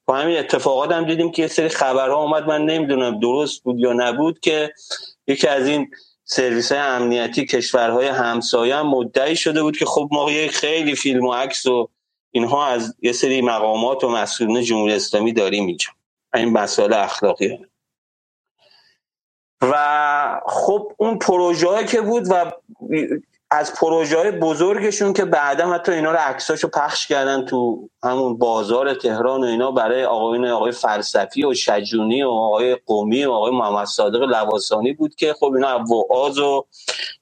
با 0.06 0.16
همین 0.16 0.38
اتفاقات 0.38 0.92
هم 0.92 1.06
دیدیم 1.06 1.32
که 1.32 1.42
یه 1.42 1.48
سری 1.48 1.70
خبرها 1.70 2.24
اومد. 2.24 2.48
من 2.48 2.66
نمی‌دونم 2.66 3.20
درست 3.20 3.64
بود 3.64 3.80
یا 3.80 3.94
نبود 3.94 4.40
که 4.40 4.74
یکی 5.28 5.48
از 5.48 5.68
این 5.68 5.92
سرویس 6.24 6.72
های 6.72 6.82
امنیتی 6.82 7.46
کشورهای 7.46 8.08
همسایه 8.08 8.76
هم 8.76 8.88
مدعی 8.88 9.36
شده 9.36 9.64
بود 9.64 9.78
که 9.78 9.86
خب 9.86 10.10
ما 10.12 10.32
یه 10.32 10.48
خیلی 10.48 10.96
فیلم 10.96 11.26
و 11.26 11.34
عکس 11.34 11.66
و 11.66 11.90
اینها 12.32 12.68
از 12.68 12.96
یه 13.02 13.12
سری 13.12 13.42
مقامات 13.42 14.04
و 14.04 14.10
مسئولین 14.10 14.64
جمهوری 14.64 14.94
اسلامی 14.94 15.34
داریم 15.34 15.66
اینجا. 15.66 15.90
این 16.34 16.52
مسائل 16.52 16.94
اخلاقی. 16.94 17.60
و 19.62 20.42
خب 20.46 20.92
اون 20.98 21.20
پروژه 21.20 21.86
که 21.86 22.02
بود 22.02 22.24
و 22.30 22.52
از 23.52 23.74
پروژه 23.76 24.18
های 24.18 24.32
بزرگشون 24.32 25.14
که 25.14 25.26
بعدا 25.26 25.74
حتی 25.74 25.92
اینا 25.92 26.12
رو 26.12 26.18
عکساشو 26.18 26.68
پخش 26.68 27.08
کردن 27.08 27.46
تو 27.46 27.90
همون 28.04 28.38
بازار 28.38 28.94
تهران 28.94 29.42
و 29.42 29.46
اینا 29.46 29.72
برای 29.72 30.06
آقایون 30.06 30.48
آقای 30.48 30.72
فلسفی 30.72 31.46
و 31.46 31.54
شجونی 31.54 32.24
و 32.24 32.30
آقای 32.30 32.76
قومی 32.76 33.26
و 33.26 33.32
آقای 33.32 33.52
محمد 33.52 33.86
صادق 33.86 34.22
لواسانی 34.22 34.94
بود 34.94 35.16
که 35.16 35.34
خب 35.34 35.52
اینا 35.54 35.84
وعاز 35.84 36.40
و 36.40 36.66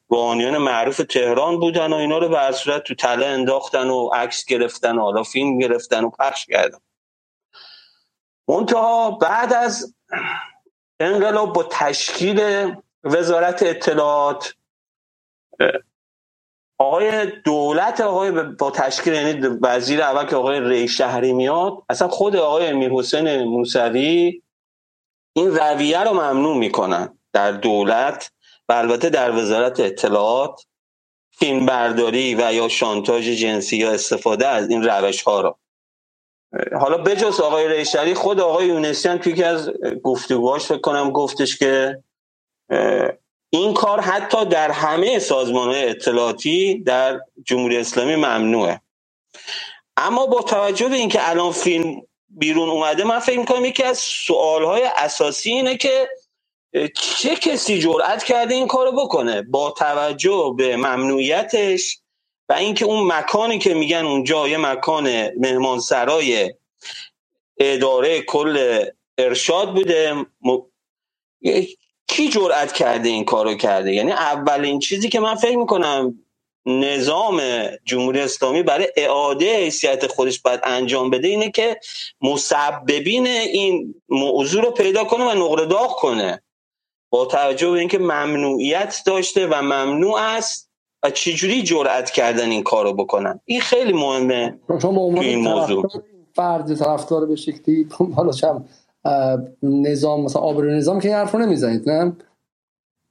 روحانیان 0.08 0.58
معروف 0.58 1.02
تهران 1.10 1.60
بودن 1.60 1.94
و 1.94 1.96
اینا 1.96 2.18
رو 2.18 2.30
به 2.30 2.52
صورت 2.52 2.84
تو 2.84 2.96
تله 2.96 3.26
انداختن 3.26 3.90
و 3.90 4.10
عکس 4.14 4.46
گرفتن 4.46 4.98
و 4.98 5.02
حالا 5.02 5.24
فیلم 5.24 5.58
گرفتن 5.58 6.04
و 6.04 6.10
پخش 6.10 6.46
کردن. 6.46 6.80
منتها 8.48 9.12
بعد 9.12 9.54
از 9.54 9.96
انقلاب 11.00 11.54
با 11.54 11.64
تشکیل 11.72 12.72
وزارت 13.04 13.64
اطلاعات 13.64 14.56
آقای 16.78 17.26
دولت 17.26 18.02
آقای 18.02 18.32
با 18.32 18.72
تشکیل 18.72 19.14
یعنی 19.14 19.48
وزیر 19.62 20.02
اول 20.02 20.26
که 20.26 20.36
آقای 20.36 20.60
ری 20.60 20.88
شهری 20.88 21.34
میاد 21.34 21.74
اصلا 21.90 22.08
خود 22.08 22.36
آقای 22.36 22.68
امیر 22.68 22.92
حسین 22.92 23.44
موسوی 23.44 24.42
این 25.36 25.56
رویه 25.56 26.04
رو 26.04 26.14
ممنوع 26.14 26.58
می‌کنن 26.58 27.18
در 27.34 27.52
دولت 27.52 28.32
و 28.70 28.74
البته 28.74 29.10
در 29.10 29.32
وزارت 29.32 29.80
اطلاعات 29.80 30.62
فیلم 31.32 31.66
برداری 31.66 32.36
و 32.36 32.54
یا 32.54 32.68
شانتاج 32.68 33.24
جنسی 33.24 33.78
یا 33.78 33.92
استفاده 33.92 34.48
از 34.48 34.70
این 34.70 34.84
روش 34.84 35.24
ها 35.24 35.42
رو. 35.42 35.58
حالا 36.80 36.98
بجز 36.98 37.40
آقای 37.40 37.68
ریشری 37.68 38.14
خود 38.14 38.40
آقای 38.40 38.68
یونسیان 38.68 39.18
توی 39.18 39.34
که 39.34 39.46
از 39.46 39.72
گفتگوهاش 40.04 40.66
فکر 40.66 40.82
کنم 40.82 41.12
گفتش 41.12 41.58
که 41.58 42.04
این 43.58 43.74
کار 43.74 44.02
حتی 44.02 44.46
در 44.46 44.72
همه 44.72 45.20
سازمان 45.20 45.70
های 45.70 45.90
اطلاعاتی 45.90 46.80
در 46.80 47.20
جمهوری 47.46 47.78
اسلامی 47.78 48.16
ممنوعه. 48.16 48.82
اما 49.98 50.26
با 50.26 50.42
توجه 50.42 50.90
به 50.90 50.96
اینکه 50.96 51.30
الان 51.30 51.52
فیلم 51.52 52.02
بیرون 52.30 52.70
اومده 52.70 53.04
من 53.04 53.20
فکر 53.20 53.40
می‌کنم 53.40 53.66
یکی 53.66 53.84
از 53.84 53.98
سوالهای 53.98 54.84
اساسی 54.84 55.52
اینه 55.52 55.78
که 55.78 56.10
چه 56.96 57.36
کسی 57.36 57.80
جرأت 57.80 58.24
کرده 58.24 58.54
این 58.54 58.68
کارو 58.68 58.92
بکنه؟ 58.92 59.42
با 59.42 59.72
توجه 59.72 60.54
به 60.58 60.78
ممنوعیتش 60.78 62.00
و 62.50 62.54
اینکه 62.54 62.86
اون 62.86 63.08
مکانی 63.14 63.60
که 63.60 63.74
میگن 63.74 64.06
اونجا 64.06 64.48
یه 64.48 64.58
مکان 64.58 65.30
مهمانسرای 65.40 66.54
اداره 67.58 68.22
کل 68.22 68.86
ارشاد 69.18 69.74
بوده 69.74 70.26
کی 72.08 72.30
جرأت 72.30 72.72
کرده 72.72 73.10
این 73.10 73.26
کارو 73.26 73.56
کرده؟ 73.56 73.94
یعنی 73.94 74.12
اولین 74.12 74.80
چیزی 74.80 75.10
که 75.10 75.20
من 75.20 75.36
فکر 75.36 75.58
می‌کنم 75.58 76.20
نظام 76.66 77.42
جمهوری 77.86 78.20
اسلامی 78.20 78.64
برای 78.64 78.88
اعاده 78.98 79.58
حیثیت 79.58 80.08
خودش 80.08 80.42
باید 80.42 80.60
انجام 80.64 81.10
بده 81.10 81.28
اینه 81.28 81.52
که 81.52 81.80
مسببین 82.22 83.28
این 83.28 83.96
موضوع 84.10 84.64
رو 84.64 84.72
پیدا 84.72 85.04
کنه 85.04 85.26
و 85.26 85.46
نقره 85.46 85.66
داغ 85.66 85.96
کنه. 85.96 86.42
با 87.10 87.26
توجه 87.26 87.72
به 87.72 87.80
اینکه 87.80 88.00
ممنوعیت 88.00 89.02
داشته 89.06 89.48
و 89.48 89.62
ممنوع 89.62 90.20
است 90.20 90.70
و 91.04 91.10
چجوری 91.10 91.64
جرأت 91.64 92.12
کردن 92.12 92.50
این 92.50 92.64
کارو 92.64 92.94
بکنن؟ 92.94 93.40
این 93.46 93.62
خیلی 93.62 93.94
مهمه 93.94 94.60
شما 94.82 95.22
این 95.22 95.40
موضوع. 95.40 95.88
فرد 96.36 96.76
طرفدار 96.76 97.26
به 97.26 97.36
شکلی 97.36 97.88
حالا 98.16 98.32
چم 98.32 98.66
نظام 99.64 100.24
مثلا 100.24 100.42
آبرو 100.42 100.72
نظام 100.72 101.00
که 101.00 101.16
حرف 101.16 101.32
رو 101.32 101.40
نمی‌زنید 101.40 101.90
نه؟ 101.90 102.18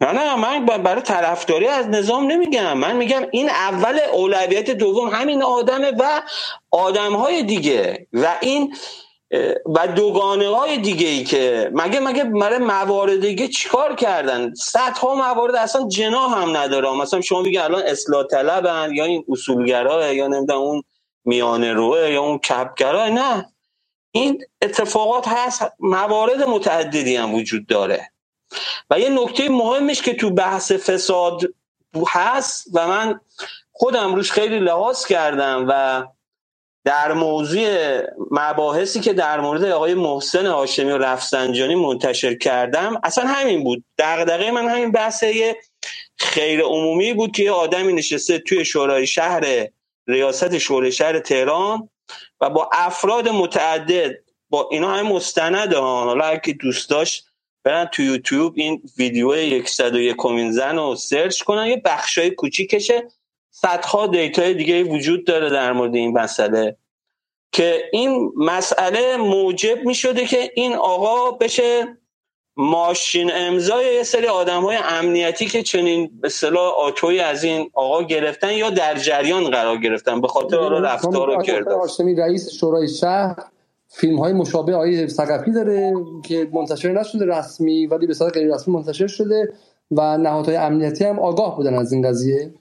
نه 0.01 0.13
نه 0.13 0.37
من 0.37 0.67
برای 0.67 1.03
طرفداری 1.03 1.67
از 1.67 1.89
نظام 1.89 2.27
نمیگم. 2.27 2.79
من 2.79 2.97
میگم 2.97 3.23
این 3.31 3.49
اول 3.49 3.99
اولویت 4.13 4.71
دوم 4.71 5.09
همین 5.09 5.43
آدمه 5.43 5.93
و 5.99 6.23
آدم 6.71 7.13
های 7.13 7.43
دیگه 7.43 8.07
و 8.13 8.35
این 8.41 8.75
و 9.67 9.87
دوگانه 9.87 10.49
های 10.49 10.79
دیگه 10.79 11.07
ای 11.09 11.25
که 11.25 11.71
مگه 11.75 12.01
مگه 12.01 12.25
برای 12.25 12.59
موارد 12.59 13.21
دیگه 13.21 13.49
چیکار 13.49 13.95
کردن؟ 13.95 14.55
صدها 14.55 15.15
موارد 15.15 15.55
اصلا 15.55 15.89
جنا 15.89 16.29
هم 16.29 16.57
نداره. 16.57 16.93
مثلا 17.01 17.21
شما 17.21 17.43
بگید 17.43 17.59
الان 17.59 17.83
اصلاح 17.87 18.27
طلبن 18.27 18.91
یا 18.95 19.05
این 19.05 19.25
اصولگرا 19.29 20.13
یا 20.13 20.27
نمی‌دونم 20.27 20.61
اون 20.61 20.83
میانه 21.25 21.73
روه 21.73 22.11
یا 22.11 22.23
اون 22.23 22.39
کپگرا 22.39 23.09
نه. 23.09 23.54
این 24.17 24.45
اتفاقات 24.63 25.29
هست 25.29 25.63
موارد 25.81 26.43
متعددی 26.43 27.17
هم 27.17 27.35
وجود 27.35 27.67
داره. 27.67 28.11
و 28.91 28.99
یه 29.01 29.09
نکته 29.09 29.49
مهمش 29.49 30.03
که 30.03 30.15
تو 30.15 30.31
بحث 30.31 30.73
فساد 30.73 31.41
هست 32.09 32.67
و 32.75 32.89
من 32.89 33.21
خودم 33.73 34.15
روش 34.15 34.33
خیلی 34.33 34.59
لحاظ 34.59 35.07
کردم 35.07 35.67
و 35.69 36.05
در 36.85 37.13
موضوع 37.13 38.01
مباحثی 38.31 39.01
که 39.01 39.13
در 39.13 39.41
مورد 39.41 39.65
آقای 39.65 39.95
محسن 39.95 40.47
هاشمی 40.47 40.91
و 40.91 40.99
رفسنجانی 40.99 41.75
منتشر 41.75 42.35
کردم 42.35 43.01
اصلا 43.05 43.27
همین 43.27 43.65
بود. 43.65 43.85
دغدغه 43.99 44.51
من 44.51 44.69
همین 44.69 44.93
بحث 44.93 45.25
خیر 46.17 46.61
عمومی 46.61 47.15
بود 47.15 47.33
که 47.33 47.43
یه 47.43 47.53
آدمی 47.53 47.93
نشسته 47.93 48.39
توی 48.39 48.65
شورای 48.65 49.07
شهر 49.07 49.69
ریاست 50.07 50.59
شورای 50.59 50.93
شهر 50.93 51.19
تهران 51.19 51.89
و 52.41 52.51
با 52.51 52.71
افراد 52.73 53.29
متعدد 53.29 54.15
با 54.51 54.69
اینا 54.73 54.95
همه 54.95 55.09
مستند 55.13 55.75
حالا 55.75 56.25
اگه 56.25 56.53
دوست 56.53 56.91
داشت 56.91 57.27
برن 57.65 57.85
تو 57.85 58.03
یوتیوب 58.03 58.53
این 58.57 58.83
ویدیو 58.99 59.67
101 59.67 60.17
کمین 60.19 60.53
زن 60.53 60.77
رو 60.77 60.97
search 60.97 61.43
کنن. 61.43 61.67
یه 61.67 61.83
بخشای 61.85 62.31
کوچیکشه. 62.31 63.09
صدها 63.51 64.07
data 64.07 64.45
ی 64.45 64.55
دیگه 64.55 64.85
وجود 64.85 65.27
داره 65.27 65.51
در 65.51 65.73
مورد 65.73 65.95
این 65.95 66.19
مسئله. 66.19 66.77
که 67.53 67.91
این 67.93 68.33
مسئله 68.37 69.17
موجب 69.17 69.85
می 69.85 69.95
شده 69.95 70.27
که 70.27 70.53
این 70.55 70.75
آقا 70.75 71.31
بشه 71.31 71.99
ماشین 72.57 73.31
امضای 73.35 73.95
یه 73.95 74.03
سری 74.03 74.27
آدم 74.27 74.63
های 74.63 74.79
امنیتی 74.85 75.47
که 75.47 75.63
چنین 75.63 76.11
به 76.21 76.29
اصطلاح 76.29 76.75
آتویی 76.79 77.21
از 77.21 77.45
این 77.45 77.71
آقا 77.75 78.03
گرفتن 78.03 78.53
یا 78.53 78.71
در 78.71 78.99
جریان 78.99 79.51
قرار 79.51 79.77
گرفتن 79.77 80.21
به 80.21 80.29
خاطر 80.29 80.57
حالا 80.57 80.79
رفتار 80.79 81.37
رو 81.37 81.43
کرده 81.43 82.23
رئیس 82.23 82.51
شورای 82.53 82.89
شهر 82.89 83.37
فیلم 83.89 84.19
های 84.19 84.33
مشابه 84.33 84.75
آقای 84.75 85.09
سقفی 85.09 85.53
داره 85.53 85.95
که 86.25 86.49
منتشر 86.53 86.93
نشده 86.93 87.27
رسمی 87.27 87.87
ولی 87.87 88.07
به 88.07 88.15
صورت 88.15 88.33
غیر 88.33 88.55
رسمی 88.55 88.75
منتشر 88.75 89.07
شده 89.07 89.53
و 89.91 90.19
نهادهای 90.19 90.57
امنیتی 90.57 91.05
هم 91.05 91.19
آگاه 91.19 91.57
بودن 91.57 91.75
از 91.75 91.93
این 91.93 92.09
قضیه. 92.09 92.55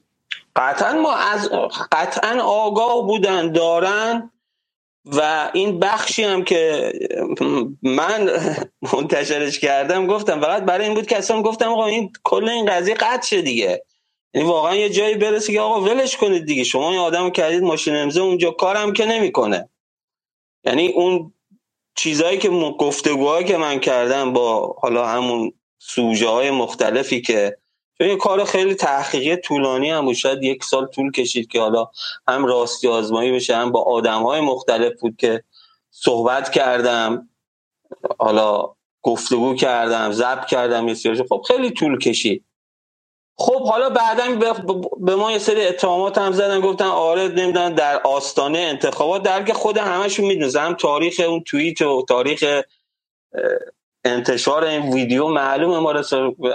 قطعا 0.55 1.01
ما 1.01 1.13
از 1.15 1.49
قطعا 1.91 2.41
آگاه 2.43 3.07
بودن 3.07 3.51
دارن. 3.51 4.31
و 5.05 5.49
این 5.53 5.79
بخشی 5.79 6.23
هم 6.23 6.43
که 6.43 6.93
من 7.81 8.29
منتشرش 8.93 9.59
کردم 9.59 10.07
گفتم 10.07 10.41
فقط 10.41 10.63
برای 10.63 10.85
این 10.85 10.95
بود 10.95 11.07
که 11.07 11.17
اصلا 11.17 11.41
گفتم 11.41 11.69
آقا 11.69 11.85
این 11.85 12.11
کل 12.23 12.49
این 12.49 12.65
قضیه 12.65 12.93
قطع 12.93 13.27
شه 13.27 13.41
دیگه. 13.41 13.83
یعنی 14.33 14.47
واقعا 14.47 14.75
یه 14.75 14.89
جایی 14.89 15.15
برسه 15.15 15.53
که 15.53 15.61
آقا 15.61 15.81
ولش 15.81 16.17
کنید 16.17 16.45
دیگه. 16.45 16.63
شما 16.63 16.89
این 16.89 16.99
آدم 16.99 17.29
کردید 17.29 17.63
ماشین 17.63 17.95
امضا 17.95 18.23
اونجا 18.23 18.51
کارم 18.51 18.93
که 18.93 19.05
نمی‌کنه. 19.05 19.69
یعنی 20.63 20.87
اون 20.87 21.33
چیزهایی 21.95 22.37
که 22.37 22.49
گفتگوهایی 22.79 23.45
که 23.45 23.57
من 23.57 23.79
کردم 23.79 24.33
با 24.33 24.75
حالا 24.81 25.07
همون 25.07 25.53
سوژه 25.79 26.27
های 26.27 26.51
مختلفی 26.51 27.21
که 27.21 27.57
چون 27.97 28.07
یه 28.07 28.15
کار 28.15 28.43
خیلی 28.45 28.75
تحقیقی 28.75 29.35
طولانی 29.35 29.89
هم 29.89 30.05
بود. 30.05 30.15
شاید 30.15 30.43
یک 30.43 30.63
سال 30.63 30.85
طول 30.85 31.11
کشید 31.11 31.47
که 31.47 31.61
حالا 31.61 31.87
هم 32.27 32.45
راستی 32.45 32.87
آزمایی 32.87 33.31
بشه 33.31 33.55
هم 33.55 33.71
با 33.71 33.83
آدم 33.83 34.23
های 34.23 34.41
مختلف 34.41 34.99
بود 35.01 35.15
که 35.17 35.43
صحبت 35.91 36.51
کردم 36.51 37.29
حالا 38.19 38.75
گفتگو 39.01 39.55
کردم 39.55 40.11
ضبط 40.11 40.45
کردم 40.45 40.87
یه 40.87 40.95
خب 41.29 41.41
خیلی 41.47 41.71
طول 41.71 41.99
کشید. 41.99 42.45
خب 43.37 43.67
حالا 43.67 43.89
بعدا 43.89 44.23
به 44.99 45.15
ما 45.15 45.31
یه 45.31 45.39
سری 45.39 45.67
اتهامات 45.67 46.17
هم 46.17 46.31
زدن 46.31 46.61
گفتن 46.61 46.85
آره 46.85 47.27
نمی‌دونم 47.27 47.75
در 47.75 48.01
آستانه 48.01 48.59
انتخابات 48.59 49.23
در 49.23 49.43
که 49.43 49.53
خود 49.53 49.77
همشون 49.77 50.25
می‌دونن 50.25 50.65
هم 50.65 50.73
تاریخ 50.73 51.21
اون 51.27 51.43
توییت 51.43 51.81
و 51.81 52.05
تاریخ 52.07 52.61
انتشار 54.05 54.63
این 54.63 54.93
ویدیو 54.93 55.27
معلومه 55.27 55.79
ما 55.79 55.93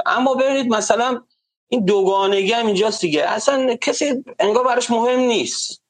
اما 0.07 0.35
ببینید 0.35 0.75
مثلا 0.75 1.23
این 1.69 1.85
دوگانگی 1.85 2.53
هم 2.53 2.67
اینجاست 2.67 3.01
دیگه. 3.01 3.25
اصلا 3.25 3.77
کسی 3.77 4.25
انگار 4.39 4.65
براش 4.65 4.91
مهم 4.91 5.21
نیست. 5.21 5.83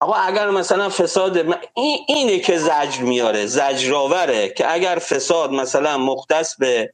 آقا 0.00 0.14
اگر 0.14 0.50
مثلا 0.50 0.88
فساد 0.88 1.36
این 1.74 1.98
اینه 2.08 2.38
که 2.38 2.58
زجر 2.58 3.02
میاره 3.02 3.46
زجرآوره 3.46 4.48
که 4.48 4.72
اگر 4.72 4.98
فساد 4.98 5.50
مثلا 5.50 5.98
مختص 5.98 6.56
به 6.56 6.92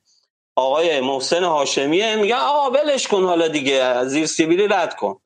آقای 0.57 1.01
محسن 1.01 1.45
هاشمیه 1.45 2.17
میگه 2.17 2.37
آقا 2.37 2.71
ولش 2.71 3.09
کن 3.09 3.25
حالا 3.25 3.49
دیگه 3.49 4.05
زیر 4.05 4.27
سیبیلی 4.27 4.69
رد 4.69 4.97
کن. 4.97 5.21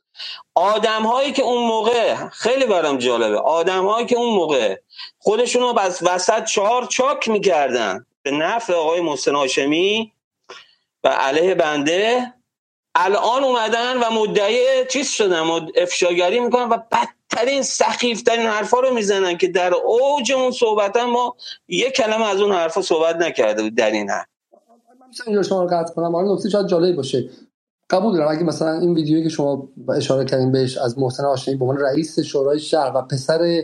آدم 0.54 1.02
هایی 1.02 1.32
که 1.32 1.42
اون 1.42 1.66
موقع 1.66 2.28
خیلی 2.28 2.66
برام 2.66 2.98
جالبه. 2.98 3.38
آدم 3.38 3.86
هایی 3.86 4.06
که 4.06 4.16
اون 4.16 4.34
موقع 4.34 4.76
خودشون 5.18 5.62
رو 5.62 5.72
بس 5.72 6.02
وسط 6.02 6.44
چهار 6.44 6.86
چاک 6.86 7.28
می‌کردن. 7.28 8.06
به 8.22 8.30
نفع 8.30 8.74
آقای 8.74 9.00
محسن 9.00 9.34
هاشمی 9.34 10.12
و 11.04 11.08
علیه 11.08 11.54
بنده 11.54 12.32
الان 12.94 13.44
اومدن 13.44 13.96
و 13.96 14.10
مدعی 14.10 14.86
چیز 14.90 15.08
شدن 15.08 15.42
افشاگری 15.76 16.40
می‌کنن 16.40 16.68
و 16.68 16.78
بدترین 16.92 17.62
سخیفترین 17.62 18.46
حرفا 18.46 18.80
رو 18.80 18.94
می‌زنن 18.94 19.38
که 19.38 19.48
در 19.48 19.74
اوج 19.74 20.32
اون 20.32 20.50
صحبت 20.50 20.96
ما 20.96 21.36
یک 21.68 21.92
کلمه 21.92 22.28
از 22.28 22.40
اون 22.40 22.52
حرفا 22.52 22.82
صحبت 22.82 23.16
نکرده 23.16 23.62
بود 23.62 23.74
در 23.74 23.90
این 23.90 24.10
حرف. 24.10 24.26
اینجا 25.26 25.42
شما 25.42 25.62
رو 25.62 25.68
قطع 25.68 25.94
کنم. 25.94 26.16
حالا 26.16 26.34
نکته 26.34 26.48
شاید 26.48 26.66
جالب 26.66 26.96
باشه. 26.96 27.30
قبول 27.90 28.16
دارم 28.16 28.28
اگه 28.28 28.42
مثلا 28.42 28.80
این 28.80 28.94
ویدیویی 28.94 29.22
که 29.22 29.28
شما 29.28 29.68
اشاره 29.96 30.24
کردین 30.24 30.52
بهش 30.52 30.78
از 30.78 30.98
محسن 30.98 31.24
هاشمی 31.24 31.54
به 31.54 31.64
عنوان 31.64 31.80
رئیس 31.80 32.20
شورای 32.20 32.60
شهر 32.60 32.92
و 32.94 33.02
پسر 33.02 33.62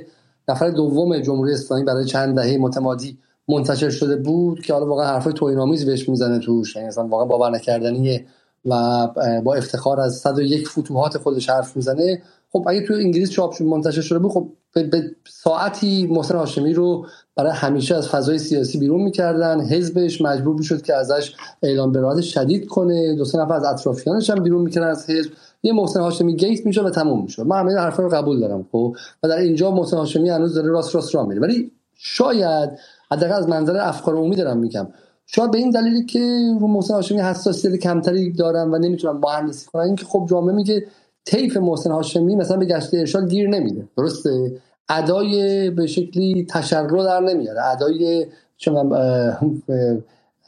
نفر 0.49 0.71
دوم 0.71 1.19
جمهوری 1.21 1.53
اسلامی 1.53 1.85
برای 1.85 2.05
چند 2.05 2.37
دهه 2.37 2.57
متمادی 2.57 3.19
منتشر 3.49 3.91
شده 3.91 4.17
بود 4.17 4.61
که 4.61 4.73
حالا 4.73 4.87
واقعا 4.87 5.07
حرفای 5.07 5.33
توهین‌آمیز 5.33 5.87
بهش 5.87 6.09
می‌زنه 6.09 6.39
توش. 6.39 6.77
یعنی 6.77 6.89
مثلا 6.89 7.07
واقعا 7.07 7.27
باور 7.27 7.51
نکردنیه 7.51 8.25
و 8.65 9.07
با 9.45 9.55
افتخار 9.55 10.01
از 10.01 10.17
101 10.17 10.69
فتوحات 10.69 11.19
خودش 11.19 11.51
حرف 11.51 11.77
می‌زنه. 11.77 12.23
خب 12.53 12.65
اگه 12.69 12.87
تو 12.87 12.95
انگلیس 12.95 13.31
چاپ 13.31 13.53
شد 13.53 13.65
منتشر 13.65 14.01
شده 14.01 14.19
بود 14.19 14.31
خب 14.31 14.49
به 14.75 15.03
ساعتی 15.29 16.07
محسن 16.07 16.37
هاشمی 16.37 16.75
رو 16.75 17.07
برای 17.37 17.53
همیشه 17.53 17.95
از 17.97 18.09
فضای 18.09 18.39
سیاسی 18.39 18.79
بیرون 18.79 19.03
می‌کردن. 19.03 19.61
حزبش 19.61 20.23
مجبور 20.23 20.57
می‌شد 20.57 20.83
که 20.83 20.95
ازش 20.95 21.35
اعلام 21.63 21.93
براحت 21.93 22.21
شدید 22.21 22.67
کنه. 22.67 23.15
دو 23.17 23.25
سه 23.25 23.39
نفر 23.39 23.55
از 23.55 23.65
اطرافیانش 23.65 24.31
هم 24.31 24.43
بیرون 24.43 24.63
می‌کردن 24.63 24.89
از 24.89 25.11
حزب. 25.11 25.31
یه 25.63 25.73
محسن 25.73 26.01
هاشمی 26.01 26.37
گیت 26.37 26.67
میشه 26.67 26.83
و 26.83 26.91
تموم 26.91 27.23
میشه 27.23 27.45
من 27.45 27.59
همین 27.61 27.77
حرفا 27.77 28.03
رو 28.03 28.09
قبول 28.09 28.41
دارم 28.41 28.67
خب. 28.73 28.97
و 29.23 29.29
در 29.29 29.37
اینجا 29.37 29.71
محسن 29.71 29.97
هاشمی 29.97 30.31
هنوز 30.31 30.55
داره 30.55 30.69
راست 30.69 30.95
راست 30.95 31.15
راه 31.15 31.27
میره. 31.27 31.41
ولی 31.41 31.73
شاید 31.95 32.71
حداقل 33.13 33.35
از 33.35 33.49
منظر 33.49 33.77
افکار 33.77 34.15
عمومی 34.17 34.37
دارم 34.37 34.59
میگم. 34.59 34.89
شاید 35.27 35.51
به 35.51 35.59
این 35.59 35.71
دلیلی 35.71 36.05
که 36.05 36.19
رو 36.61 36.67
محسن 36.67 36.95
هاشمی 36.95 37.21
حساسیت 37.21 37.75
کمتری 37.75 38.33
دارن 38.33 38.71
و 38.71 38.79
نمی‌تونن 38.79 39.21
هم 39.25 39.53
کنن 39.73 39.83
اینکه 39.83 40.05
خب 40.05 40.27
جامعه 40.31 40.55
میگه 40.55 40.87
طیف 41.25 41.57
محسن 41.57 41.91
هاشمی 41.91 42.37
مثلا 42.37 42.57
به 42.57 42.67
گشت 42.67 42.95
ارشاد 42.95 43.31
گیر 43.31 43.49
نمیده. 43.49 43.89
درسته؟ 43.97 44.61
ادای 44.89 45.71
به 45.71 45.87
شکلی 45.87 46.47
تشرع 46.51 47.05
در 47.05 47.21
نمیاره. 47.21 47.65
ادای 47.65 48.27
چون 48.57 48.93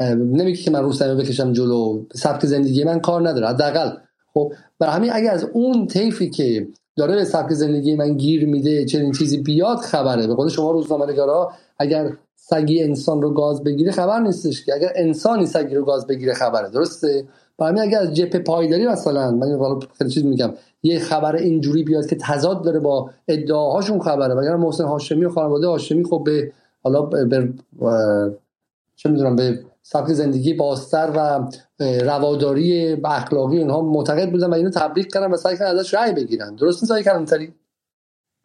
نمیگه 0.00 0.62
که 0.62 0.70
من 0.70 0.82
رو 0.82 0.92
بکشم 1.14 1.52
جلو 1.52 2.02
سبک 2.14 2.46
زندگی 2.46 2.84
من 2.84 3.00
کار 3.00 3.28
نداره. 3.28 3.48
حداقل. 3.48 3.90
خب 4.34 4.52
برای 4.78 4.94
همین 4.94 5.10
اگه 5.12 5.30
از 5.30 5.44
اون 5.44 5.86
طیفی 5.86 6.30
که 6.30 6.68
داره 6.96 7.14
به 7.14 7.24
سبک 7.24 7.52
زندگی 7.52 7.96
من 7.96 8.16
گیر 8.16 8.46
میده 8.46 8.84
چنین 8.84 9.12
چیزی 9.12 9.38
بیاد 9.38 9.78
خبره. 9.78 10.26
به 10.26 10.34
قول 10.34 10.48
شما 10.48 10.70
روزنامه‌نگارا 10.70 11.52
اگر 11.78 12.12
سگی 12.50 12.82
انسان 12.82 13.22
رو 13.22 13.30
گاز 13.30 13.64
بگیره 13.64 13.92
خبر 13.92 14.20
نیستش 14.20 14.64
که. 14.64 14.74
اگر 14.74 14.92
انسانی 14.94 15.46
سگی 15.46 15.74
رو 15.74 15.84
گاز 15.84 16.06
بگیره 16.06 16.34
خبره 16.34 16.70
درسته؟ 16.70 17.24
برای 17.58 17.80
اگر 17.80 18.00
از 18.00 18.14
جپ 18.14 18.36
پایداری 18.36 18.86
مثلا 18.86 19.30
من 19.30 19.78
خیلی 19.98 20.10
چیز 20.10 20.24
میگم 20.24 20.52
یه 20.82 20.98
خبر 20.98 21.36
اینجوری 21.36 21.84
بیاد 21.84 22.06
که 22.06 22.16
تضاد 22.20 22.64
داره 22.64 22.78
با 22.78 23.10
ادعاهاشون 23.28 24.00
خبره. 24.00 24.38
اگر 24.38 24.56
محسن 24.56 24.84
هاشمی 24.84 25.24
و 25.24 25.30
خانواده 25.30 25.66
هاشمی 25.66 26.04
خب 26.04 26.22
به 26.26 26.52
حالا 26.82 27.02
به 27.02 27.48
چه 28.96 29.08
می‌دونم 29.08 29.36
به 29.36 29.60
سبک 29.82 30.12
زندگی 30.12 30.54
باستر 30.54 31.10
و 31.16 31.48
رواداری 32.04 32.96
اخلاقی 33.04 33.58
اینها 33.58 33.80
معتقد 33.80 34.30
بودن 34.30 34.50
و 34.50 34.54
اینو 34.54 34.70
تبریک 34.70 35.12
کردن 35.12 35.30
و 35.30 35.36
سعی 35.36 35.56
کردن 35.56 35.78
ازش 35.78 35.94
رأی 35.94 36.12
بگیرن. 36.12 36.54
درست 36.54 36.82
نیست 36.82 37.04
کلانتری؟ 37.04 37.54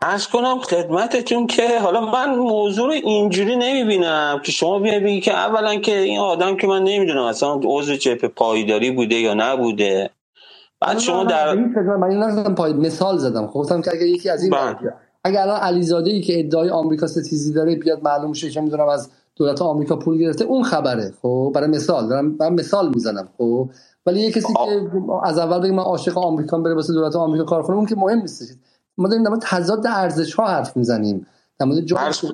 ارز 0.07 0.27
کنم 0.27 0.59
خدمتتون 0.59 1.47
که 1.47 1.79
حالا 1.79 2.01
من 2.01 2.35
موضوع 2.35 2.85
رو 2.87 2.91
اینجوری 2.91 3.55
نمی‌بینم 3.55 4.41
که 4.43 4.51
شما 4.51 4.79
بیای 4.79 4.99
بگی 4.99 5.21
که 5.21 5.33
اولا 5.33 5.75
که 5.75 5.97
این 5.97 6.19
آدم 6.19 6.57
که 6.57 6.67
من 6.67 6.83
نمی‌دونم 6.83 7.23
اصلا 7.23 7.59
عضو 7.63 7.95
جپ 7.95 8.25
پایداری 8.25 8.91
بوده 8.91 9.15
یا 9.15 9.33
نبوده. 9.33 10.09
بعد 10.81 10.99
شما 10.99 11.23
در 11.23 11.55
من 11.99 12.03
این 12.03 12.55
پای 12.55 12.73
مثال 12.73 13.17
زدم. 13.17 13.47
خب 13.47 13.81
که 13.81 13.91
اگه 13.91 14.07
یکی 14.07 14.29
از 14.29 14.43
این 14.43 14.51
بله. 14.51 14.93
اگه 15.23 15.41
الان 15.41 15.59
علیزاده 15.59 16.11
ای 16.11 16.21
که 16.21 16.39
ادعای 16.39 16.69
آمریکا 16.69 17.07
ستیزی 17.07 17.53
داره 17.53 17.75
بیاد 17.75 18.03
معلوم 18.03 18.33
شه 18.33 18.49
که 18.49 18.61
می‌دونم 18.61 18.87
از 18.87 19.09
دولت 19.35 19.61
آمریکا 19.61 19.95
پول 19.95 20.17
گرفته 20.17 20.45
اون 20.45 20.63
خبره. 20.63 21.13
خب 21.21 21.51
برای 21.55 21.67
مثال. 21.67 22.09
دارم 22.09 22.35
من 22.39 22.53
مثال 22.53 22.89
می‌زنم. 22.89 23.29
خب 23.37 23.69
ولی 24.05 24.19
یه 24.21 24.31
کسی 24.31 24.53
که 24.53 24.89
از 25.23 25.37
اول 25.37 25.59
بگه 25.59 25.71
من 25.71 25.83
عاشق 25.83 26.17
آمریکا 26.17 26.57
بره 26.57 26.73
واسه 26.73 26.93
دولت 26.93 27.15
آمریکا 27.15 27.45
کار 27.45 27.63
کنه 27.63 27.75
اون 27.75 27.85
که 27.85 27.95
مهم 27.95 28.19
نیست 28.19 28.59
ما 28.97 29.07
داریم 29.07 29.23
در 29.23 29.29
مورد 29.29 29.41
تضاد 29.41 29.87
ارزش 29.87 30.33
ها 30.33 30.47
حرف 30.47 30.77
می‌زنیم. 30.77 31.27
در 31.59 31.65
مورد 31.65 31.83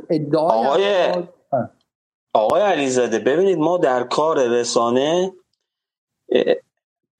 ادعای 0.09 0.68
آقای 0.68 1.24
آقای 2.34 2.62
علیزاده 2.62 3.20
ببینید 3.20 3.57
ما 3.57 3.78
در 3.78 4.03
کار 4.03 4.47
رسانه 4.47 5.34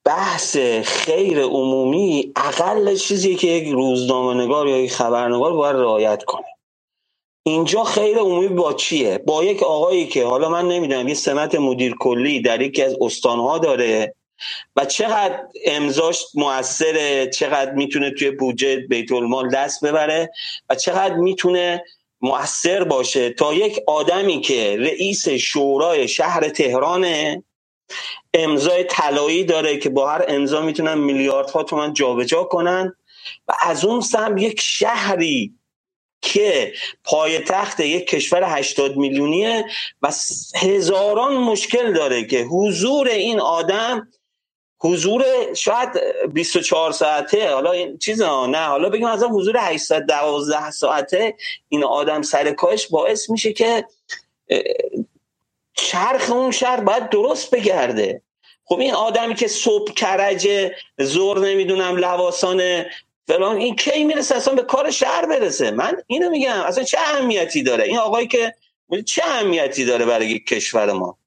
بحث 0.06 0.58
خیر 0.84 1.44
عمومی 1.44 2.32
اقل 2.36 2.96
چیزی 2.96 3.36
که 3.36 3.48
یک 3.48 3.74
روزنامه 3.74 4.44
نگار 4.44 4.68
یا 4.68 4.78
یک 4.78 4.94
خبرنگار 4.94 5.54
باید 5.54 5.76
رعایت 5.76 6.24
کنه. 6.24 6.46
اینجا 7.44 7.84
خیر 7.84 8.18
عمومی 8.18 8.48
با 8.48 8.74
چیه؟ 8.74 9.18
با 9.18 9.44
یک 9.44 9.64
آقایی 9.64 10.08
که 10.08 10.26
حالا 10.26 10.50
من 10.50 10.68
نمی‌دونم 10.68 11.08
یه 11.08 11.14
سمت 11.14 11.56
مدیر 11.56 11.96
کلی 12.00 12.42
در 12.42 12.62
یکی 12.62 12.84
از 12.84 12.96
استانها 13.02 13.58
داره. 13.58 14.16
و 14.76 14.86
چقدر 14.86 15.40
امضاش 15.66 16.26
موثره 16.36 17.28
چقدر 17.28 17.72
می‌تونه 17.72 18.12
توی 18.12 18.32
بودجه 18.32 18.78
بیت 18.78 19.12
المال 19.12 19.50
دست 19.50 19.86
ببره 19.86 20.32
و 20.70 20.76
چقدر 20.76 21.16
می‌تونه 21.16 21.84
موثر 22.22 22.84
باشه 22.84 23.30
تا 23.30 23.54
یک 23.54 23.80
آدمی 23.88 24.42
که 24.42 24.78
رئیس 24.80 25.30
شورای 25.30 26.08
شهر 26.08 26.50
تهرانه 26.50 27.44
امضای 28.34 28.84
طلایی 28.84 29.44
داره 29.44 29.78
که 29.78 29.90
با 29.90 30.10
هر 30.10 30.26
امضا 30.28 30.62
می‌تونن 30.62 30.98
میلیاردها 30.98 31.64
تومن 31.64 31.94
جابجا 31.94 32.44
کنن 32.44 32.96
و 33.48 33.54
از 33.60 33.86
اون 33.86 34.02
سم 34.02 34.38
یک 34.38 34.62
شهری 34.62 35.54
که 36.22 36.74
پای 37.04 37.40
تخت 37.40 37.80
یک 37.80 38.08
کشور 38.08 38.44
80 38.44 38.98
میلیونیه 38.98 39.66
و 40.02 40.12
هزاران 40.56 41.34
مشکل 41.34 41.94
داره 41.94 42.26
که 42.26 42.44
حضور 42.44 43.08
این 43.08 43.40
آدم 43.40 44.08
حضور 44.84 45.24
شاید 45.54 45.90
24 46.34 46.92
ساعته 46.92 47.50
حالا 47.54 47.72
این 47.72 47.98
چیز 47.98 48.22
نه 48.22 48.66
حالا 48.66 48.90
بگیم 48.90 49.06
از 49.06 49.24
حضور 49.24 49.58
812 49.58 50.72
ساعته 50.72 51.36
این 51.70 51.84
آدم 51.84 52.22
سر 52.22 52.52
کاش 52.52 52.88
باعث 52.88 53.30
میشه 53.30 53.54
که 53.54 53.86
چرخ 55.74 56.32
اون 56.32 56.52
شهر 56.52 56.80
باید 56.80 57.10
درست 57.10 57.52
بگرده. 57.56 58.22
خب 58.66 58.80
این 58.80 58.94
آدمی 58.94 59.36
که 59.36 59.48
صبح 59.48 59.94
کرجه 59.94 60.76
زور 60.98 61.40
نمی‌دونم 61.40 61.98
لواسان 61.98 62.86
فلان 63.28 63.56
این 63.56 63.76
کی 63.76 64.04
می‌رسه 64.04 64.36
اصلا 64.36 64.56
به 64.56 64.62
کار 64.62 64.92
شهر 64.92 65.26
برسه؟ 65.26 65.72
من 65.72 65.98
اینو 66.08 66.30
میگم 66.30 66.62
اصلا 66.62 66.84
چه 66.84 66.98
اهمیتی 67.00 67.64
داره؟ 67.64 67.84
این 67.84 67.98
آقایی 67.98 68.28
که 68.28 68.54
چه 69.06 69.22
اهمیتی 69.26 69.86
داره 69.86 70.06
برای 70.06 70.40
کشور 70.40 70.92
ما؟ 70.92 71.18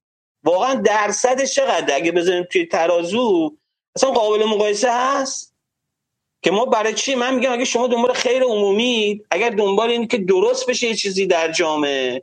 واقعا 0.45 0.75
درصدش 0.75 1.55
چقدر؟ 1.55 1.97
اگه 1.97 2.13
بزنیم 2.13 2.45
توی 2.53 2.67
ترازو 2.67 3.53
اصلا 3.97 4.11
قابل 4.11 4.45
مقایسه 4.45 4.93
هست؟ 4.93 5.55
که 6.43 6.51
ما 6.51 6.65
برای 6.65 6.95
چی؟ 6.95 7.15
من 7.15 7.35
میگم 7.35 7.53
اگه 7.53 7.65
شما 7.65 7.87
دنبال 7.87 8.13
خیر 8.13 8.43
عمومی 8.43 9.23
اگر 9.31 9.51
دنبال 9.51 9.91
این 9.91 10.09
که 10.09 10.19
درست 10.19 10.67
بشه 10.67 10.87
یه 10.87 10.95
چیزی 10.95 11.27
در 11.27 11.53
جامعه 11.53 12.23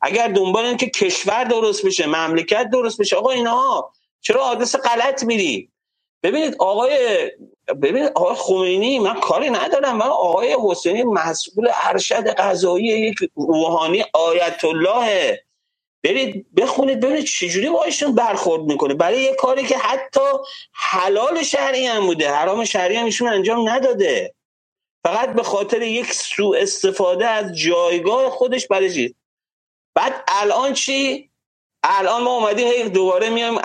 اگر 0.00 0.28
دنبال 0.28 0.64
این 0.64 0.76
که 0.76 0.90
کشور 0.90 1.44
درست 1.44 1.86
بشه 1.86 2.06
مملکت 2.06 2.68
درست 2.72 3.00
بشه 3.00 3.16
آقا 3.16 3.30
اینا 3.30 3.90
چرا 4.20 4.44
آدرس 4.44 4.76
غلط 4.76 5.24
میری 5.24 5.70
ببینید 6.22 6.56
آقای 6.58 7.30
ببینید 7.82 8.12
آقای 8.14 8.34
خمینی 8.34 8.98
من 8.98 9.20
کاری 9.20 9.50
ندارم 9.50 9.96
من 9.96 10.06
آقای 10.06 10.56
حسینی 10.70 11.04
مسئول 11.04 11.68
ارشد 11.82 12.28
قضایی 12.28 12.86
یک 12.86 13.16
روحانی 13.34 14.04
آیت 14.12 14.64
الله 14.64 15.40
برید 16.04 16.54
بخونید 16.56 17.00
ببینید 17.00 17.24
چجوری 17.24 17.70
با 17.70 17.84
ایشون 17.84 18.14
برخورد 18.14 18.62
می‌کنه. 18.62 18.94
برای 18.94 19.22
یه 19.22 19.34
کاری 19.34 19.66
که 19.66 19.78
حتی 19.78 20.20
حلال 20.72 21.42
شهری 21.42 21.86
هم 21.86 22.06
بوده 22.06 22.30
حرام 22.30 22.64
شهری 22.64 22.96
هم 22.96 23.04
ایشون 23.04 23.28
انجام 23.28 23.68
نداده. 23.68 24.34
فقط 25.04 25.32
به 25.32 25.42
خاطر 25.42 25.82
یک 25.82 26.12
سوء 26.12 26.58
استفاده 26.58 27.26
از 27.26 27.58
جایگاه 27.58 28.30
خودش 28.30 28.66
برای 28.66 29.14
بعد 29.94 30.24
الان 30.28 30.72
چی؟ 30.72 31.30
الان 31.82 32.22
ما 32.22 32.36
اومدیم 32.36 32.68
هی 32.68 32.88
دوباره 32.88 33.30
میایم 33.30 33.58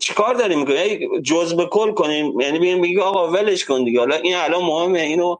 چیکار 0.00 0.34
داریم 0.34 0.58
می‌کنیم؟ 0.58 1.22
جزء 1.22 1.64
کل 1.64 1.92
کنیم. 1.92 2.40
یعنی 2.40 2.58
بگیم 2.58 2.80
بگیم 2.80 3.00
آقا 3.00 3.28
ولش 3.28 3.64
کن 3.64 3.84
دیگه. 3.84 3.98
حالا 3.98 4.16
این 4.16 4.36
الان 4.36 4.64
مهمه 4.64 5.00
اینو 5.00 5.36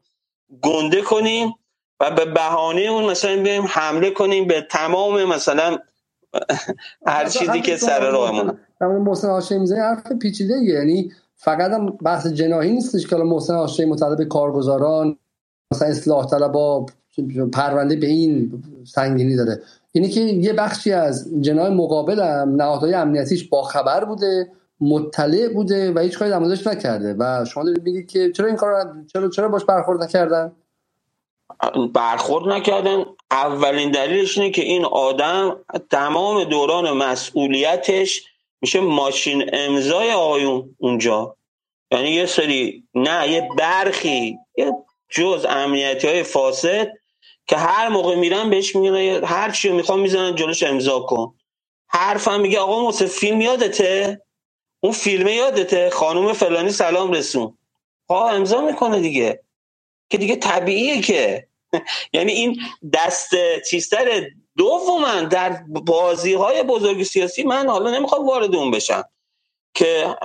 گنده 0.63 1.01
کنیم 1.01 1.55
و 2.01 2.11
به 2.11 2.25
بهانه 2.25 2.81
اون 2.81 3.05
مثلا 3.05 3.43
بیایم 3.43 3.67
حمله 3.69 4.11
کنیم 4.11 4.47
به 4.47 4.61
تمام 4.61 5.25
مثلا 5.25 5.79
هر 7.07 7.29
چیزی 7.29 7.61
که 7.61 7.77
سر 7.77 8.11
راهمون 8.11 8.59
محسن 8.81 9.29
هاشمی 9.29 9.59
می‌زنی 9.59 9.81
حرف 9.81 10.13
پیچیده 10.13 10.55
یعنی 10.55 11.13
فقط 11.37 11.71
هم 11.71 11.87
بحث 11.87 12.27
جناهی 12.27 12.73
نیستش 12.73 13.07
که 13.07 13.17
محسن 13.17 13.55
هاشمی 13.55 13.87
مطالب 13.87 14.25
کارگزاران 14.25 15.17
مثلا 15.73 15.89
اصلاح 15.89 16.27
طلبا 16.27 16.87
پرونده 17.53 17.97
به 17.97 18.07
این 18.07 18.63
سنگینی 18.87 19.37
داره. 19.37 19.61
اینی 19.93 20.09
که 20.09 20.21
یه 20.21 20.53
بخشی 20.53 20.93
از 20.93 21.29
جنای 21.41 21.75
مقابل 21.75 22.21
هم 22.21 22.55
نهادهای 22.57 22.95
امنیتیش 22.95 23.49
با 23.49 23.63
خبر 23.63 24.05
بوده 24.05 24.51
مطلع 24.81 25.49
بوده 25.55 25.93
و 25.93 25.99
هیچ 25.99 26.19
کاری 26.19 26.31
در 26.31 26.39
نکرده. 26.39 27.17
و 27.19 27.45
شما 27.45 27.65
دارید 27.65 27.83
میگید 27.83 28.07
که 28.07 28.33
چرا 28.33 28.47
این 28.47 28.57
کار 28.57 29.05
چرا 29.13 29.29
چرا 29.29 29.49
باش 29.49 29.65
برخورد 29.65 30.03
نکردن؟ 30.03 30.53
برخورد 31.95 32.49
نکردن. 32.49 33.05
اولین 33.31 33.91
دلیلش 33.91 34.39
اینه 34.39 34.51
که 34.51 34.63
این 34.63 34.85
آدم 34.85 35.65
تمام 35.91 36.45
دوران 36.45 36.93
مسئولیتش 36.93 38.25
میشه 38.61 38.81
ماشین 38.81 39.51
امضای 39.53 40.13
آقایون 40.13 40.77
اونجا. 40.79 41.37
یعنی 41.91 42.11
یه 42.11 42.27
سری 42.27 42.85
نه 42.95 43.33
یه 43.33 43.49
برخی 43.59 44.39
یه 44.57 44.73
جز 45.11 45.47
امنیتی 45.49 46.09
های 46.09 46.23
فاسد 46.23 46.89
که 47.47 47.57
هر 47.57 47.89
موقع 47.89 48.15
میرن 48.15 48.51
بهش 48.51 48.77
میگن 48.77 49.25
هر 49.25 49.51
چی 49.51 49.69
می‌خوام 49.69 50.01
می‌زنن 50.01 50.35
جلوش 50.35 50.63
امضا 50.63 51.01
کن. 51.01 51.35
حرفم 51.89 52.41
میگه 52.41 52.59
آقا 52.61 52.81
موسی 52.83 53.07
فیلم 53.07 53.41
یادته؟ 53.41 54.23
اون 54.81 54.93
فیلم 54.93 55.29
یادته؟ 55.29 55.91
خانوم 55.91 56.33
فلانی 56.33 56.71
سلام 56.71 57.13
رسون 57.13 57.59
ها 58.11 58.29
امضا 58.29 58.61
می‌کنه 58.61 59.01
دیگه. 59.01 59.43
که 60.11 60.19
دیگه 60.19 60.37
طبیعیه 60.37 61.01
که. 61.01 61.49
یعنی 62.13 62.33
این 62.33 62.61
دست 62.93 63.31
چیزتر 63.71 64.27
دوما 64.57 65.21
در 65.31 65.63
بازی 65.87 66.35
های 66.35 66.63
بزرگ 66.63 67.03
سیاسی 67.03 67.43
من 67.43 67.69
حالا 67.69 67.91
نمی‌خوام 67.91 68.27
وارد 68.27 68.55
اون 68.55 68.71
بشم. 68.71 69.05
که 69.75 70.17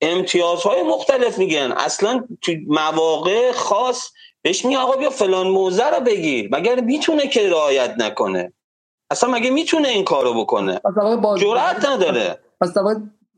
امتیازهای 0.00 0.82
مختلف 0.82 1.38
میگن. 1.38 1.72
اصلا 1.76 2.24
تو 2.40 2.52
مواقع 2.66 3.52
خاص 3.52 4.10
بهش 4.42 4.64
میگه 4.64 4.78
آقا 4.78 4.96
بیا 4.96 5.10
فلان 5.10 5.48
موزه 5.48 5.90
رو 5.90 6.00
بگیر. 6.00 6.48
مگر 6.52 6.80
می‌تونه 6.80 7.28
که 7.28 7.50
رعایت 7.50 7.94
نکنه؟ 7.98 8.52
اصلا 9.10 9.30
مگه 9.30 9.50
می‌تونه 9.50 9.88
این 9.88 10.04
کارو 10.04 10.44
بکنه؟ 10.44 10.80
جرأت 11.38 11.88
نداره. 11.88 12.38
پس 12.60 12.74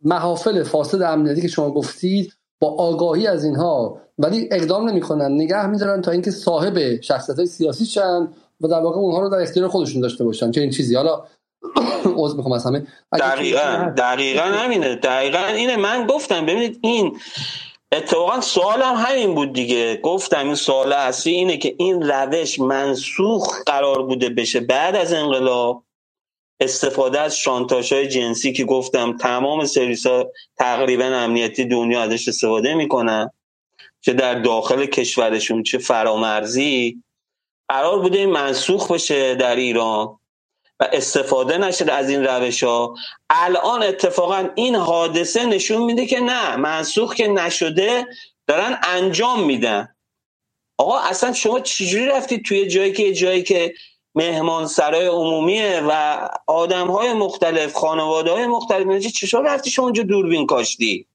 محافل 0.02 0.62
فاسد 0.62 1.02
امنیتی 1.02 1.40
که 1.40 1.48
شما 1.48 1.70
گفتید 1.70 2.32
با 2.60 2.74
آگاهی 2.78 3.26
از 3.26 3.44
اینها 3.44 4.00
ولی 4.18 4.48
اقدام 4.50 4.88
نمی‌کنن. 4.88 5.32
نگه 5.32 5.66
میدارن 5.66 6.02
تا 6.02 6.10
اینکه 6.10 6.30
صاحب 6.30 7.00
شخصیت 7.00 7.36
های 7.36 7.46
سیاسی 7.46 7.86
شن 7.86 8.28
و 8.60 8.68
در 8.68 8.80
واقع 8.80 8.96
اونها 8.96 9.20
رو 9.20 9.28
در 9.28 9.40
اختیار 9.40 9.68
خودشون 9.68 10.00
داشته 10.00 10.24
باشن. 10.24 10.50
چه 10.50 10.60
این 10.60 10.70
چیزی. 10.70 10.96
حالا 10.96 11.24
عذر 12.16 12.36
می‌خوام 12.36 12.52
از 12.52 12.66
همه. 12.66 12.86
دقیقا 13.12 13.92
دقیقا 13.96 14.42
همینه. 14.42 14.94
دقیقا 14.94 15.38
اینه. 15.38 15.76
من 15.76 16.06
گفتم 16.06 16.46
ببینید 16.46 16.78
این 16.82 17.18
اتفاقا 17.92 18.40
سوالم 18.40 18.94
همین 18.94 19.34
بود 19.34 19.52
دیگه. 19.52 19.96
گفتم 20.02 20.46
این 20.46 20.54
سوال 20.54 20.92
اصلی 20.92 21.32
اینه 21.32 21.56
که 21.56 21.74
این 21.78 22.02
روش 22.02 22.60
منسوخ 22.60 23.62
قرار 23.66 24.02
بوده 24.02 24.28
بشه 24.28 24.60
بعد 24.60 24.96
از 24.96 25.12
انقلاب. 25.12 25.84
استفاده 26.60 27.20
از 27.20 27.38
شانتاش 27.38 27.92
های 27.92 28.08
جنسی 28.08 28.52
که 28.52 28.64
گفتم 28.64 29.16
تمام 29.16 29.64
سرویس 29.64 30.06
ها 30.06 30.30
تقریبا 30.56 31.04
امنیتی 31.04 31.64
دنیا 31.64 32.02
ازش 32.02 32.28
استفاده 32.28 32.74
می‌کنن. 32.74 33.30
چه 34.04 34.12
در 34.12 34.34
داخل 34.34 34.86
کشورشون 34.86 35.62
چه 35.62 35.78
فرامرزی 35.78 37.02
قرار 37.68 37.98
بوده 37.98 38.18
این 38.18 38.30
منسوخ 38.30 38.90
بشه 38.90 39.34
در 39.34 39.56
ایران 39.56 40.18
و 40.80 40.88
استفاده 40.92 41.58
نشد 41.58 41.90
از 41.90 42.10
این 42.10 42.24
روش 42.24 42.62
ها 42.62 42.94
الان 43.30 43.82
اتفاقا 43.82 44.48
این 44.54 44.74
حادثه 44.74 45.46
نشون 45.46 45.82
میده 45.82 46.06
که 46.06 46.20
نه 46.20 46.56
منسوخ 46.56 47.14
که 47.14 47.28
نشده 47.28 48.06
دارن 48.46 48.78
انجام 48.82 49.44
میدن. 49.44 49.94
آقا 50.78 50.98
اصلا 50.98 51.32
شما 51.32 51.60
چجوری 51.60 52.06
رفتید 52.06 52.44
توی 52.44 52.68
جایی 52.68 52.92
که 52.92 53.12
جایی 53.12 53.42
که 53.42 53.74
مهمان 54.14 54.66
سرای 54.66 55.06
عمومیه 55.06 55.82
و 55.88 56.18
آدم 56.46 56.90
های 56.90 57.12
مختلف 57.12 57.72
خانواده 57.72 58.30
های 58.30 58.46
مختلف 58.46 59.06
چطور 59.06 59.54
رفتی 59.54 59.70
شما 59.70 59.84
اونجا 59.84 60.02
دوربین 60.02 60.46
کاشتی؟ 60.46 61.06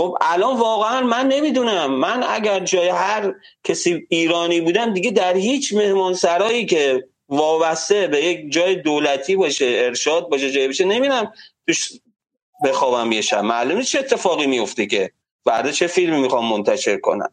خب 0.00 0.16
الان 0.20 0.56
واقعا 0.56 1.00
من 1.00 1.28
نمی‌دونم. 1.28 1.94
من 1.94 2.24
اگر 2.28 2.60
جای 2.60 2.88
هر 2.88 3.34
کسی 3.64 4.06
ایرانی 4.08 4.60
بودم 4.60 4.94
دیگه 4.94 5.10
در 5.10 5.36
هیچ 5.36 5.74
مهمان 5.74 6.14
سرایی 6.14 6.66
که 6.66 7.08
وابسته 7.28 8.06
به 8.06 8.24
یک 8.24 8.52
جای 8.52 8.76
دولتی 8.76 9.36
باشه 9.36 9.64
ارشاد 9.66 10.28
باشه 10.28 10.50
جای 10.50 10.66
باشه 10.66 10.84
نمی‌دونم 10.84 11.32
توش 11.66 11.92
بخوابم 12.64 13.12
یه 13.12 13.20
شب. 13.20 13.44
معلومه 13.44 13.84
چه 13.84 13.98
اتفاقی 13.98 14.46
میفته 14.46 14.86
که 14.86 15.12
بعد 15.44 15.70
چه 15.70 15.86
فیلمی 15.86 16.20
می‌خوام 16.20 16.48
منتشر 16.48 16.96
کنم. 16.96 17.32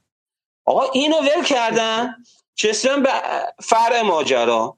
آقا 0.65 0.91
اینو 0.91 1.17
ول 1.17 1.43
کردن. 1.43 2.15
چه 2.55 2.71
به 3.03 3.09
فرع 3.63 4.01
ماجرا. 4.01 4.77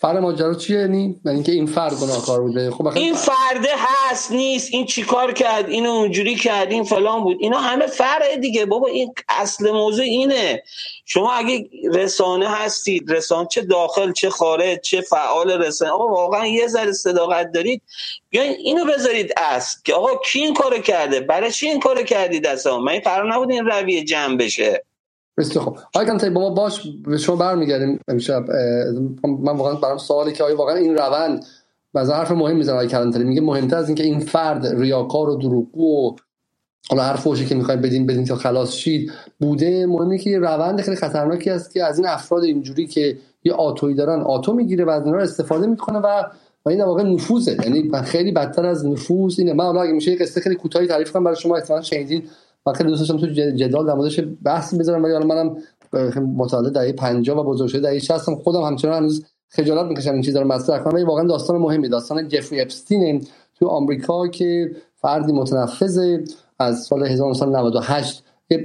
فرد 0.00 0.16
ماجرا 0.16 0.54
چیه؟ 0.54 0.78
یعنی 0.78 1.20
اینکه 1.26 1.52
این 1.52 1.66
فرد 1.66 1.94
گناهکار 2.00 2.40
بوده. 2.40 2.70
خب 2.70 2.86
این 2.86 3.14
فرده 3.14 3.68
هست 3.76 4.32
نیست. 4.32 4.68
این 4.72 4.86
چیکار 4.86 5.32
کرد؟ 5.32 5.68
اینو 5.68 5.90
اونجوری 5.90 6.34
کرد 6.36 6.72
این 6.72 6.84
فلان 6.84 7.24
بود. 7.24 7.36
اینا 7.40 7.58
همه 7.58 7.86
فرع 7.86 8.36
دیگه. 8.36 8.66
بابا 8.66 8.86
این 8.86 9.14
اصل 9.28 9.70
موضوع 9.70 10.04
اینه. 10.04 10.62
شما 11.04 11.32
اگه 11.32 11.68
رسانه 11.94 12.48
هستید 12.48 13.12
رسانه 13.12 13.48
چه 13.48 13.62
داخل 13.62 14.12
چه 14.12 14.30
خارج 14.30 14.80
چه 14.80 15.00
فعال 15.00 15.50
رسانه 15.50 15.90
آقا 15.90 16.08
واقعا 16.08 16.46
یه 16.46 16.66
ذره 16.66 16.92
صداقت 16.92 17.52
دارید. 17.52 17.82
بیاین 18.30 18.52
اینو 18.52 18.84
بذارید 18.84 19.32
اصل 19.36 19.78
که 19.84 19.94
آقا 19.94 20.16
کی 20.24 20.40
این 20.40 20.54
کارو 20.54 20.78
کرده؟ 20.78 21.20
برای 21.20 21.52
چی 21.52 21.68
این 21.68 21.80
کارو 21.80 22.02
کردید 22.02 22.46
اصلا؟ 22.46 22.78
من 22.78 22.98
قرار 22.98 23.34
نبود 23.34 23.50
این 23.50 23.66
رویه 23.66 24.04
جمع 24.04 24.36
بشه. 24.36 24.84
بسیار 25.38 25.64
خوب. 25.64 25.78
آقای 25.94 26.30
با 26.30 26.40
ما 26.40 26.50
باش 26.50 26.86
به 27.06 27.18
شما 27.18 27.36
برمیگردیم 27.36 28.00
امشب. 28.08 28.44
من 29.24 29.56
واقعا 29.56 29.74
برام 29.74 29.98
سوالی 29.98 30.32
که 30.32 30.44
آیا 30.44 30.56
واقعا 30.56 30.74
این 30.74 30.96
روند 30.96 31.44
مثلا 31.94 32.14
حرف 32.14 32.30
مهم 32.30 32.56
می‌زنه 32.56 32.74
آقای 32.74 32.88
کلانتری 32.88 33.24
میگه 33.24 33.40
مهمتر 33.40 33.76
از 33.76 33.88
اینکه 33.88 34.04
این 34.04 34.20
فرد 34.20 34.66
ریاکار 34.66 35.28
و 35.28 35.36
دروغگو 35.36 36.08
و 36.08 36.16
حالا 36.90 37.02
هر 37.02 37.16
فوشی 37.16 37.46
که 37.46 37.54
می‌خوایم 37.54 37.80
بدین 37.80 38.06
بدین 38.06 38.24
تا 38.24 38.36
خلاص 38.36 38.72
شید 38.72 39.12
بوده. 39.40 39.86
مهمه 39.86 40.18
که 40.18 40.38
روند 40.38 40.80
خیلی 40.80 40.96
خطرناکی 40.96 41.50
است 41.50 41.72
که 41.72 41.84
از 41.84 41.98
این 41.98 42.06
افراد 42.06 42.44
اینجوری 42.44 42.86
که 42.86 43.18
یه 43.44 43.52
آتوی 43.52 43.94
دارن 43.94 44.20
آتو 44.20 44.52
می‌گیره 44.52 44.84
و 44.84 44.90
از 44.90 45.06
رو 45.06 45.20
استفاده 45.20 45.66
می‌کنه 45.66 45.98
و 45.98 46.22
و 46.64 46.68
این 46.68 46.78
در 46.78 46.84
واقع 46.84 47.02
نفوذه. 47.02 47.56
یعنی 47.64 47.90
خیلی 48.04 48.32
بدتر 48.32 48.66
از 48.66 48.86
نفوذ 48.86 49.38
اینه. 49.38 49.52
من 49.52 49.64
حالا 49.64 49.82
اگه 49.82 49.92
میشه 49.92 50.16
قصه 50.16 50.40
خیلی 50.40 50.54
کوتاهی 50.54 50.86
تعریف 50.86 51.12
کنم 51.12 51.24
برای 51.24 51.36
شما 51.36 51.56
احتمالاً 51.56 51.82
شنیدین. 51.82 52.22
من 52.66 52.72
خیلی 52.72 52.88
دوست 52.88 53.00
داشتم 53.00 53.26
تو 53.26 53.26
جدال 53.56 53.86
در 53.86 53.94
موردش 53.94 54.20
بحثی 54.42 54.78
بذارم 54.78 55.02
ولی 55.02 55.24
منم 55.24 55.56
مطالعه 56.36 56.70
دهه 56.70 56.92
50 56.92 57.38
و 57.38 57.44
بزرگ 57.44 57.68
شده 57.68 57.80
دهه 57.80 57.98
60 57.98 58.18
خودم 58.34 58.62
همچنان 58.62 58.94
هنوز 58.94 59.24
خجالت 59.48 59.86
می‌کشم 59.86 60.12
این 60.12 60.22
چیزا 60.22 60.40
رو 60.40 60.46
مطرح 60.46 60.78
کنم 60.78 60.94
ولی 60.94 61.04
واقعا 61.04 61.24
داستان 61.26 61.56
مهمی 61.56 61.88
داستان 61.88 62.28
جفری 62.28 62.60
اپستین 62.60 63.26
تو 63.54 63.66
آمریکا 63.66 64.28
که 64.28 64.70
فردی 64.94 65.32
متنفذ 65.32 66.18
از 66.58 66.82
سال 66.82 67.06
1998 67.06 68.24
یه 68.50 68.62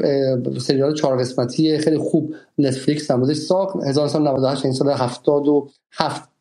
سریال 0.59 0.93
چهار 0.93 1.17
قسمتی 1.17 1.77
خیلی 1.77 1.97
خوب 1.97 2.35
نتفلیکس 2.57 3.11
نمودش 3.11 3.37
ساخت. 3.37 3.75
1998 3.75 4.65
این 4.65 4.73
سال 4.73 4.89
77 4.89 6.32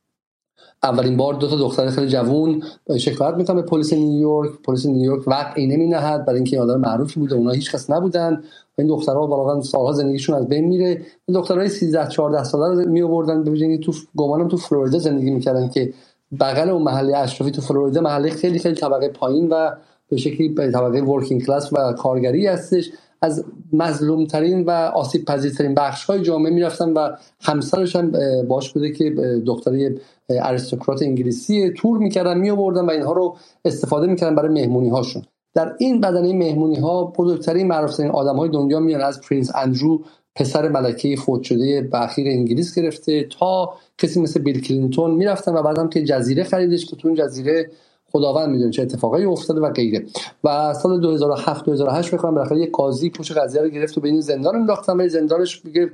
اولین 0.85 1.17
بار 1.17 1.35
دو 1.35 1.49
تا 1.49 1.57
دختر 1.57 1.91
خیلی 1.91 2.09
جوون 2.09 2.63
شکایت 2.99 3.35
می‌کنن 3.35 3.57
به 3.57 3.63
پلیس 3.63 3.93
نیویورک. 3.93 4.51
پلیس 4.65 4.87
نیویورک 4.87 5.29
وقعی 5.29 5.67
نمی 5.67 5.87
نهد 5.87 6.25
برای 6.25 6.37
اینکه 6.37 6.61
آدم 6.61 6.81
معروفی 6.81 7.21
بوده. 7.21 7.35
اونا 7.35 7.51
هیچ 7.51 7.73
کس 7.73 7.91
نبودن. 7.91 8.43
این 8.79 8.87
دخترها 8.87 9.27
واقعا 9.27 9.61
سالها 9.61 9.93
زندگیشون 9.93 10.37
از 10.37 10.49
بین 10.49 10.65
میره. 10.65 11.03
دخترای 11.35 11.69
13 11.69 12.09
14 12.09 12.45
ساله 12.45 12.83
رو 12.85 12.91
می 12.91 13.03
آوردن 13.03 13.45
ببینید 13.45 13.81
تو 13.81 13.93
گمانم 14.17 14.49
تو 14.49 14.57
فلوریدا 14.57 14.99
زندگی 14.99 15.31
می‌کردن 15.31 15.69
که 15.69 15.93
بغل 16.41 16.69
اون 16.71 16.83
محله 16.83 17.17
اشرافی 17.17 17.53
تو 17.53 17.63
فلوریدا 17.63 18.01
محله 18.01 18.31
خیلی 18.31 18.59
خیلی 18.59 18.75
طبقه 18.75 19.09
پایین 19.09 19.49
و 19.49 19.71
به 20.09 20.17
شکلی 20.17 20.55
طبقه 20.55 21.01
working 21.01 21.45
class 21.47 21.73
و 21.73 21.93
کارگری 21.93 22.47
هستش. 22.47 22.91
از 23.23 23.45
مظلوم 23.73 24.27
ترین 24.27 24.65
و 24.65 24.71
آسیب 24.71 25.25
پذیرترین 25.25 25.75
بخش 25.75 26.05
های 26.05 26.23
جامعه 26.23 26.53
می‌رفتن 26.53 26.93
و 26.93 27.17
همسرش 27.41 27.97
هم 27.97 28.13
باش 28.49 28.73
بوده 28.73 28.91
که 28.93 29.11
دختری 29.47 29.99
اریستوکرات 30.31 31.03
انگلیسی 31.03 31.71
تور 31.71 31.99
می‌کردن 31.99 32.39
می 32.39 32.51
و 32.51 32.91
اینها 32.91 33.13
رو 33.13 33.37
استفاده 33.65 34.07
می‌کردن 34.07 34.35
برای 34.35 34.49
مهمونی 34.49 34.89
هاشون 34.89 35.23
در 35.55 35.75
این 35.79 36.01
بدنه 36.01 36.33
مهمونی 36.33 36.77
ها 36.77 37.05
بزرگترین 37.05 37.67
معروفترین 37.67 38.11
آدم 38.11 38.37
های 38.37 38.49
دنیا 38.49 38.81
میان 38.81 39.01
از 39.01 39.21
پرینس 39.21 39.51
اندرو 39.55 40.03
پسر 40.35 40.69
ملکه 40.69 41.17
فوت 41.17 41.43
شده 41.43 41.89
بخیر 41.93 42.29
انگلیس 42.29 42.75
گرفته 42.75 43.25
تا 43.39 43.75
کسی 43.99 44.21
مثل 44.21 44.41
بیل 44.41 44.61
کلینتون 44.61 45.11
می‌رفتن 45.11 45.55
و 45.55 45.63
بعدم 45.63 45.89
که 45.89 46.05
جزیره 46.05 46.45
خریدش 46.45 46.87
که 46.87 46.97
تو 46.97 47.09
اون 47.09 47.17
جزیره 47.17 47.71
خداوند 48.13 48.49
می‌دونه 48.49 48.71
چه 48.71 48.83
اتفاقایی 48.83 49.25
افتاده 49.25 49.61
و 49.61 49.71
غیره. 49.71 50.07
و 50.45 50.75
سال 50.75 51.01
2007 51.01 51.65
2008 51.65 52.13
می‌کنم 52.13 52.35
بالاخره 52.35 52.59
یه 52.59 52.71
قاضی 52.73 53.11
پوش 53.11 53.33
قضیه 53.33 53.63
رو 53.63 53.69
گرفت 53.69 53.99
و 53.99 54.01
به 54.01 54.09
این 54.09 54.21
زندان 54.21 54.55
انداختن 54.57 54.97
ولی 54.97 55.09
زندانش 55.09 55.65
میگه 55.65 55.91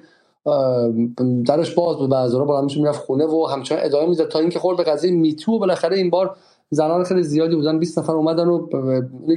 درش 1.47 1.75
باز 1.75 1.97
بود. 1.97 2.11
و 2.11 2.14
از 2.14 2.35
با 2.35 2.61
می‌رفت 2.77 3.01
خونه 3.01 3.27
و 3.27 3.47
همچنان 3.47 3.81
ادامه 3.85 4.09
می‌داد 4.09 4.29
تا 4.29 4.39
اینکه 4.39 4.59
خورد 4.59 4.77
به 4.77 4.85
قضیه 4.85 5.11
میتو. 5.11 5.53
و 5.53 5.59
بالاخره 5.59 5.97
این 5.97 6.11
بار 6.11 6.37
زنان 6.71 7.05
خیلی 7.05 7.23
زیادی 7.23 7.57
بودن. 7.57 7.79
20 7.79 7.99
نفر 7.99 8.12
اومدن 8.12 8.49
و 8.49 8.66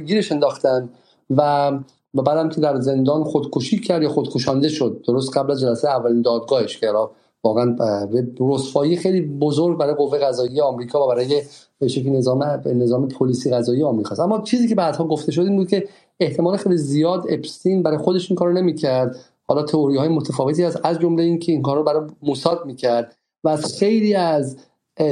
گیرش 0.06 0.32
انداختن 0.32 0.88
و 1.30 1.72
و 2.14 2.22
بعدم 2.22 2.48
که 2.48 2.60
در 2.60 2.80
زندان 2.80 3.24
خودکشی 3.24 3.80
کرد 3.80 4.02
یا 4.02 4.08
خودکشانده 4.08 4.68
شد. 4.68 5.04
درست 5.06 5.36
قبل 5.36 5.50
از 5.50 5.60
جلسه 5.60 5.88
اولین 5.88 6.22
دادگاهش 6.22 6.78
که 6.78 6.86
واقعا 7.44 7.76
رسوایی 8.40 8.96
خیلی 8.96 9.20
بزرگ 9.20 9.78
برای 9.78 9.94
قوه 9.94 10.18
قضایی 10.18 10.60
آمریکا 10.60 11.04
و 11.04 11.08
برای 11.08 11.42
به 11.78 11.88
شکلی 11.88 12.10
نظام 12.10 12.42
نظام 12.66 13.08
پلیسی 13.08 13.50
قضایی 13.50 13.82
آمریکا 13.82 14.24
اما 14.24 14.40
چیزی 14.40 14.68
که 14.68 14.74
بعدها 14.74 15.04
گفته 15.04 15.32
شد 15.32 15.42
این 15.42 15.56
بود 15.56 15.68
که 15.68 15.88
احتمال 16.20 16.56
خیلی 16.56 16.76
زیاد 16.76 17.24
اپستین 17.28 17.82
برای 17.82 17.98
خودش 17.98 18.30
این 18.30 18.36
کارو 18.36 18.52
نمی‌کرد. 18.52 19.16
حالا 19.48 19.62
تئوری 19.62 19.96
های 19.96 20.08
متفاوتی 20.08 20.62
هست. 20.62 20.80
از 20.84 20.98
جمله 20.98 21.22
اینکه 21.22 21.52
این 21.52 21.62
کارو 21.62 21.84
برای 21.84 22.10
موساد 22.22 22.66
می‌کرد 22.66 23.16
و 23.44 23.48
از 23.48 23.78
خیلی 23.78 24.14
از 24.14 24.56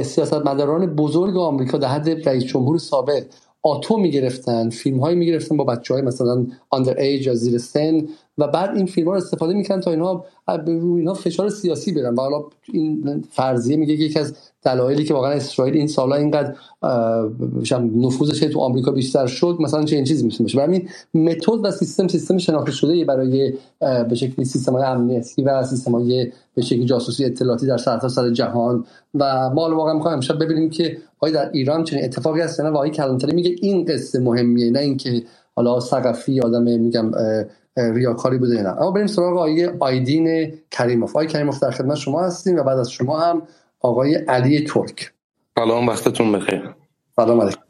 سیاستمداران 0.03 0.95
بزرگ 0.95 1.37
آمریکا 1.37 1.77
در 1.77 1.87
حد 1.87 2.29
رئیس 2.29 2.43
جمهور 2.43 2.77
سابق 2.77 3.23
آتو 3.63 3.97
می‌گرفتن 3.97 4.69
فیلم 4.69 4.99
هایی 4.99 5.15
می‌گرفتن 5.17 5.57
با 5.57 5.63
بچه 5.63 5.93
های 5.93 6.03
مثلا 6.03 6.45
اندر 6.71 6.97
ایج 6.97 7.27
یا 7.27 7.35
زیر 7.35 7.57
سن 7.57 8.07
و 8.41 8.47
بعد 8.47 8.75
این 8.75 8.85
فیلم 8.85 9.07
ها 9.07 9.13
رو 9.13 9.17
استفاده 9.17 9.53
می‌کنن 9.53 9.81
تا 9.81 9.91
اینها 9.91 10.25
روی 10.47 10.99
اینها 10.99 11.13
فشار 11.13 11.49
سیاسی 11.49 11.91
برن 11.91 12.15
و 12.15 12.21
حالا 12.21 12.43
این 12.73 13.23
فرضیه 13.31 13.77
میگه 13.77 13.97
که 13.97 14.03
یکی 14.03 14.19
از 14.19 14.35
دلایلی 14.63 15.03
که 15.03 15.13
واقعا 15.13 15.31
اسرائیل 15.31 15.75
این 15.77 15.87
سالا 15.87 16.15
اینقدر 16.15 16.55
نفوذش 17.95 18.39
تو 18.39 18.59
آمریکا 18.59 18.91
بیشتر 18.91 19.27
شد 19.27 19.57
مثلا 19.59 19.83
چه 19.83 19.95
این 19.95 20.05
چیزی 20.05 20.25
می‌تونه 20.25 20.47
باشه. 20.47 20.61
همین 20.61 20.89
متد 21.13 21.65
و 21.65 21.71
سیستم 21.71 22.07
سیستم 22.07 22.37
شناخته 22.37 22.71
شده 22.71 23.05
برای 23.05 23.53
به 23.79 24.15
شکلی 24.15 24.45
سیستم 24.45 24.73
های 24.73 24.83
امنیتی 24.83 25.43
و 25.43 25.63
سیستم 25.63 25.91
های 25.91 26.31
به 26.55 26.61
شکلی 26.61 26.85
جاسوسی 26.85 27.25
اطلاعاتی 27.25 27.67
در 27.67 27.77
سرتاسر 27.77 28.21
سر 28.21 28.29
جهان. 28.29 28.85
و 29.15 29.49
ما 29.49 29.75
واقعا 29.75 29.93
می‌خوایم 29.93 30.15
امشب 30.15 30.43
ببینیم 30.43 30.69
که 30.69 30.97
آیا 31.19 31.33
در 31.33 31.51
ایران 31.51 31.83
چنین 31.83 32.03
اتفاقی 32.03 32.41
هست 32.41 32.61
نه. 32.61 32.69
و 32.69 32.87
کلانتری 32.87 33.33
میگه 33.33 33.55
این 33.61 33.85
قصه 33.85 34.19
مهمیه 34.19 34.71
نه 34.71 34.79
اینکه 34.79 35.23
حالا 35.55 35.79
ثقفی 35.79 36.41
آدم 36.41 36.63
میگم 36.63 37.11
ریاکاری 37.77 38.37
بوده 38.37 38.61
نه 38.61 38.69
اما 38.69 38.91
بریم 38.91 39.07
سراغ 39.07 39.33
آقای 39.33 39.71
آیدین 39.79 40.53
کریموف. 40.71 41.09
آقای 41.09 41.27
کریموف 41.27 41.59
در 41.59 41.71
خدمت 41.71 41.97
شما 41.97 42.23
هستیم 42.23 42.57
و 42.57 42.63
بعد 42.63 42.77
از 42.77 42.91
شما 42.91 43.19
هم 43.19 43.41
آقای 43.79 44.15
علی 44.15 44.65
ترک. 44.65 45.13
سلام 45.55 45.87
وقتتون 45.87 46.31
بخیر. 46.31 46.75
سلام 47.15 47.41
علیکم. 47.41 47.61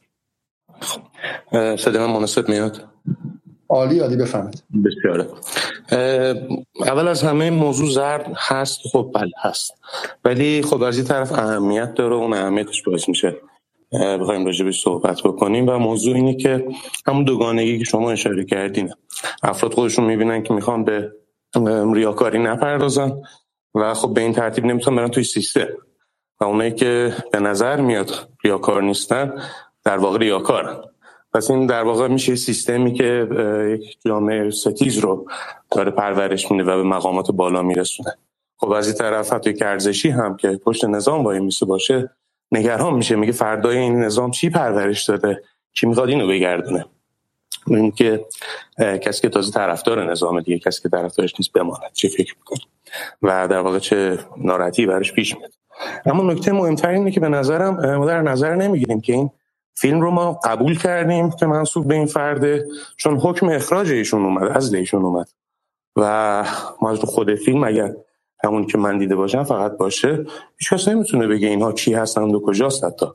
صدا 1.78 2.08
من 2.08 2.14
مناسب 2.14 2.50
میاد؟ 2.50 2.88
عالی 3.70 4.00
عالی 4.00 4.16
بفهمید 4.16 4.64
بسیاره. 4.86 5.28
اول 6.82 7.08
از 7.08 7.24
همه 7.24 7.50
موضوع 7.50 7.90
زرد 7.90 8.34
هست 8.38 8.80
خب 8.92 9.12
بله 9.16 9.32
هست. 9.42 9.72
ولی 10.26 10.62
خب 10.62 10.82
از 10.82 10.98
این 10.98 11.06
طرف 11.06 11.32
اهمیت 11.32 11.94
داره 11.94 12.16
اون 12.16 12.34
اهمیتش 12.34 12.84
باعث 12.84 13.10
میشه. 13.10 13.38
بخوایم 13.92 14.46
راجبش 14.46 14.82
صحبت 14.82 15.22
بکنیم 15.22 15.70
و 15.70 15.78
موضوع 15.78 16.16
اینه 16.16 16.36
که 16.36 16.68
همون 17.06 17.24
دوگانگی 17.24 17.78
که 17.78 17.84
شما 17.84 18.12
اشاره 18.12 18.46
کردین. 18.46 18.94
افراد 19.44 19.74
خودشون 19.74 20.06
می‌بینن 20.06 20.44
که 20.44 20.54
می‌خوان 20.54 20.84
به 20.84 21.12
ریاکاری 21.94 22.40
نپردازن 22.40 23.22
و 23.76 23.94
خب 23.94 24.14
به 24.14 24.22
این 24.22 24.34
ترتیب 24.34 24.66
نمی‌تونن 24.66 24.98
برن 24.98 25.08
توی 25.08 25.24
سیستم. 25.24 25.68
و 26.40 26.44
اونایی 26.44 26.72
که 26.72 27.14
به 27.32 27.40
نظر 27.40 27.82
میاد 27.82 28.30
ریاکار 28.44 28.84
نیستن 28.84 29.34
در 29.84 29.98
واقع 29.98 30.18
ریاکارن. 30.18 30.78
پس 31.34 31.52
این 31.52 31.66
در 31.66 31.84
واقع 31.84 32.08
میشه 32.08 32.36
سیستمی 32.36 32.94
که 32.94 33.28
یک 33.80 33.98
جامعه 34.06 34.50
ستیز 34.50 34.98
رو 34.98 35.26
داره 35.72 35.92
پرورش 35.92 36.52
میده 36.52 36.64
و 36.64 36.78
به 36.78 36.84
مقامات 36.84 37.32
بالا 37.32 37.62
میرسونه. 37.62 38.14
خب 38.58 38.72
از 38.72 38.88
این 38.88 38.96
طرف 38.96 39.34
حتی 39.34 39.56
ارزشی 39.62 40.10
هم 40.10 40.38
که 40.38 40.60
پشت 40.66 40.86
نظام 40.86 41.24
وای 41.24 41.40
میسه 41.40 41.66
باشه 41.66 42.10
نگران 42.52 42.94
میشه. 42.94 43.16
میگه 43.16 43.32
فردای 43.32 43.78
این 43.78 44.00
نظام 44.00 44.32
چی 44.32 44.50
پرورش 44.50 45.04
داده؟ 45.04 45.44
کی 45.74 45.88
می‌خواد 45.88 46.10
اینو 46.10 46.28
بگردونه؟ 46.28 46.86
این 47.68 47.92
که 47.92 48.26
کسی 48.78 49.22
که 49.22 49.30
تازه 49.30 49.52
طرفدار 49.52 50.12
نظام 50.12 50.42
دیگه 50.42 50.60
کسی 50.60 50.82
که 50.82 50.90
طرفدارش 50.90 51.34
نیست 51.40 51.52
بماند. 51.52 51.92
چه 51.94 52.08
فکر 52.08 52.36
می‌کنه 52.38 52.60
و 53.22 53.48
در 53.48 53.60
واقع 53.60 53.80
چه 53.80 54.20
ناراحتی 54.38 54.86
براش 54.86 55.14
پیش 55.14 55.38
میاد. 55.38 55.52
اما 56.06 56.34
نکته 56.34 56.52
مهمتر 56.52 56.90
اینه 56.90 57.12
که 57.12 57.20
به 57.20 57.30
نظرم 57.30 57.96
ما 57.96 58.06
در 58.06 58.22
نظر 58.22 58.56
نمی‌گیریم 58.56 59.02
که 59.02 59.14
این 59.14 59.30
فیلم 59.74 60.02
رو 60.02 60.12
ما 60.12 60.40
قبول 60.44 60.78
کردیم 60.78 61.32
که 61.32 61.46
منصوب 61.46 61.88
به 61.88 61.96
این 61.96 62.06
فرده 62.06 62.66
چون 62.98 63.20
حکم 63.20 63.50
اخراج 63.50 63.92
ایشون 63.92 64.26
اومد 64.26 64.52
از 64.58 64.74
ایشون 64.74 65.06
اومد. 65.06 65.28
و 65.96 66.46
ما 66.82 66.92
از 66.92 67.00
خود 67.00 67.36
فیلم 67.36 67.64
اگر 67.64 67.94
همون 68.44 68.66
که 68.66 68.78
من 68.78 68.98
دیده 68.98 69.16
باشم 69.16 69.44
فقط 69.44 69.78
باشه. 69.78 70.26
هیچ 70.58 70.74
کس 70.74 70.88
نمی‌تونه 70.88 71.28
بگه 71.28 71.48
اینها 71.48 71.72
کی 71.72 71.94
هستند 71.94 72.36
و 72.36 72.40
کجاست 72.40 72.84
حتی. 72.84 73.06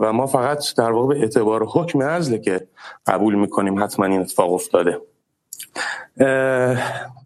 و 0.00 0.12
ما 0.12 0.26
فقط 0.26 0.64
در 0.76 0.90
واقع 0.90 1.14
به 1.14 1.20
اعتبار 1.20 1.66
حکم 1.66 2.00
ازله 2.00 2.38
که 2.38 2.66
قبول 3.06 3.34
می‌کنیم 3.34 3.82
حتما 3.82 4.06
این 4.06 4.20
اتفاق 4.20 4.52
افتاده. 4.52 4.98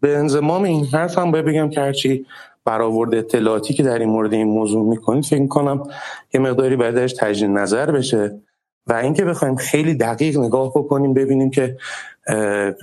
به 0.00 0.16
انضمام 0.16 0.62
این 0.62 0.84
حرف 0.84 1.18
هم 1.18 1.30
باید 1.30 1.44
بگم 1.44 1.70
که 1.70 1.80
هرچی 1.80 2.26
برآورد 2.64 3.14
اطلاعاتی 3.14 3.74
که 3.74 3.82
در 3.82 3.98
این 3.98 4.08
مورد 4.08 4.32
این 4.32 4.48
موضوع 4.48 4.84
می‌کنید 4.88 5.24
فکر 5.24 5.40
می‌کنم 5.40 5.82
یه 6.34 6.40
مقداری 6.40 6.76
باید 6.76 7.06
تجدید 7.06 7.50
نظر 7.50 7.90
بشه. 7.90 8.40
و 8.86 8.92
اینکه 8.92 9.24
بخوایم 9.24 9.56
خیلی 9.56 9.94
دقیق 9.94 10.38
نگاه 10.38 10.70
بکنیم 10.70 11.14
ببینیم 11.14 11.50
که 11.50 11.76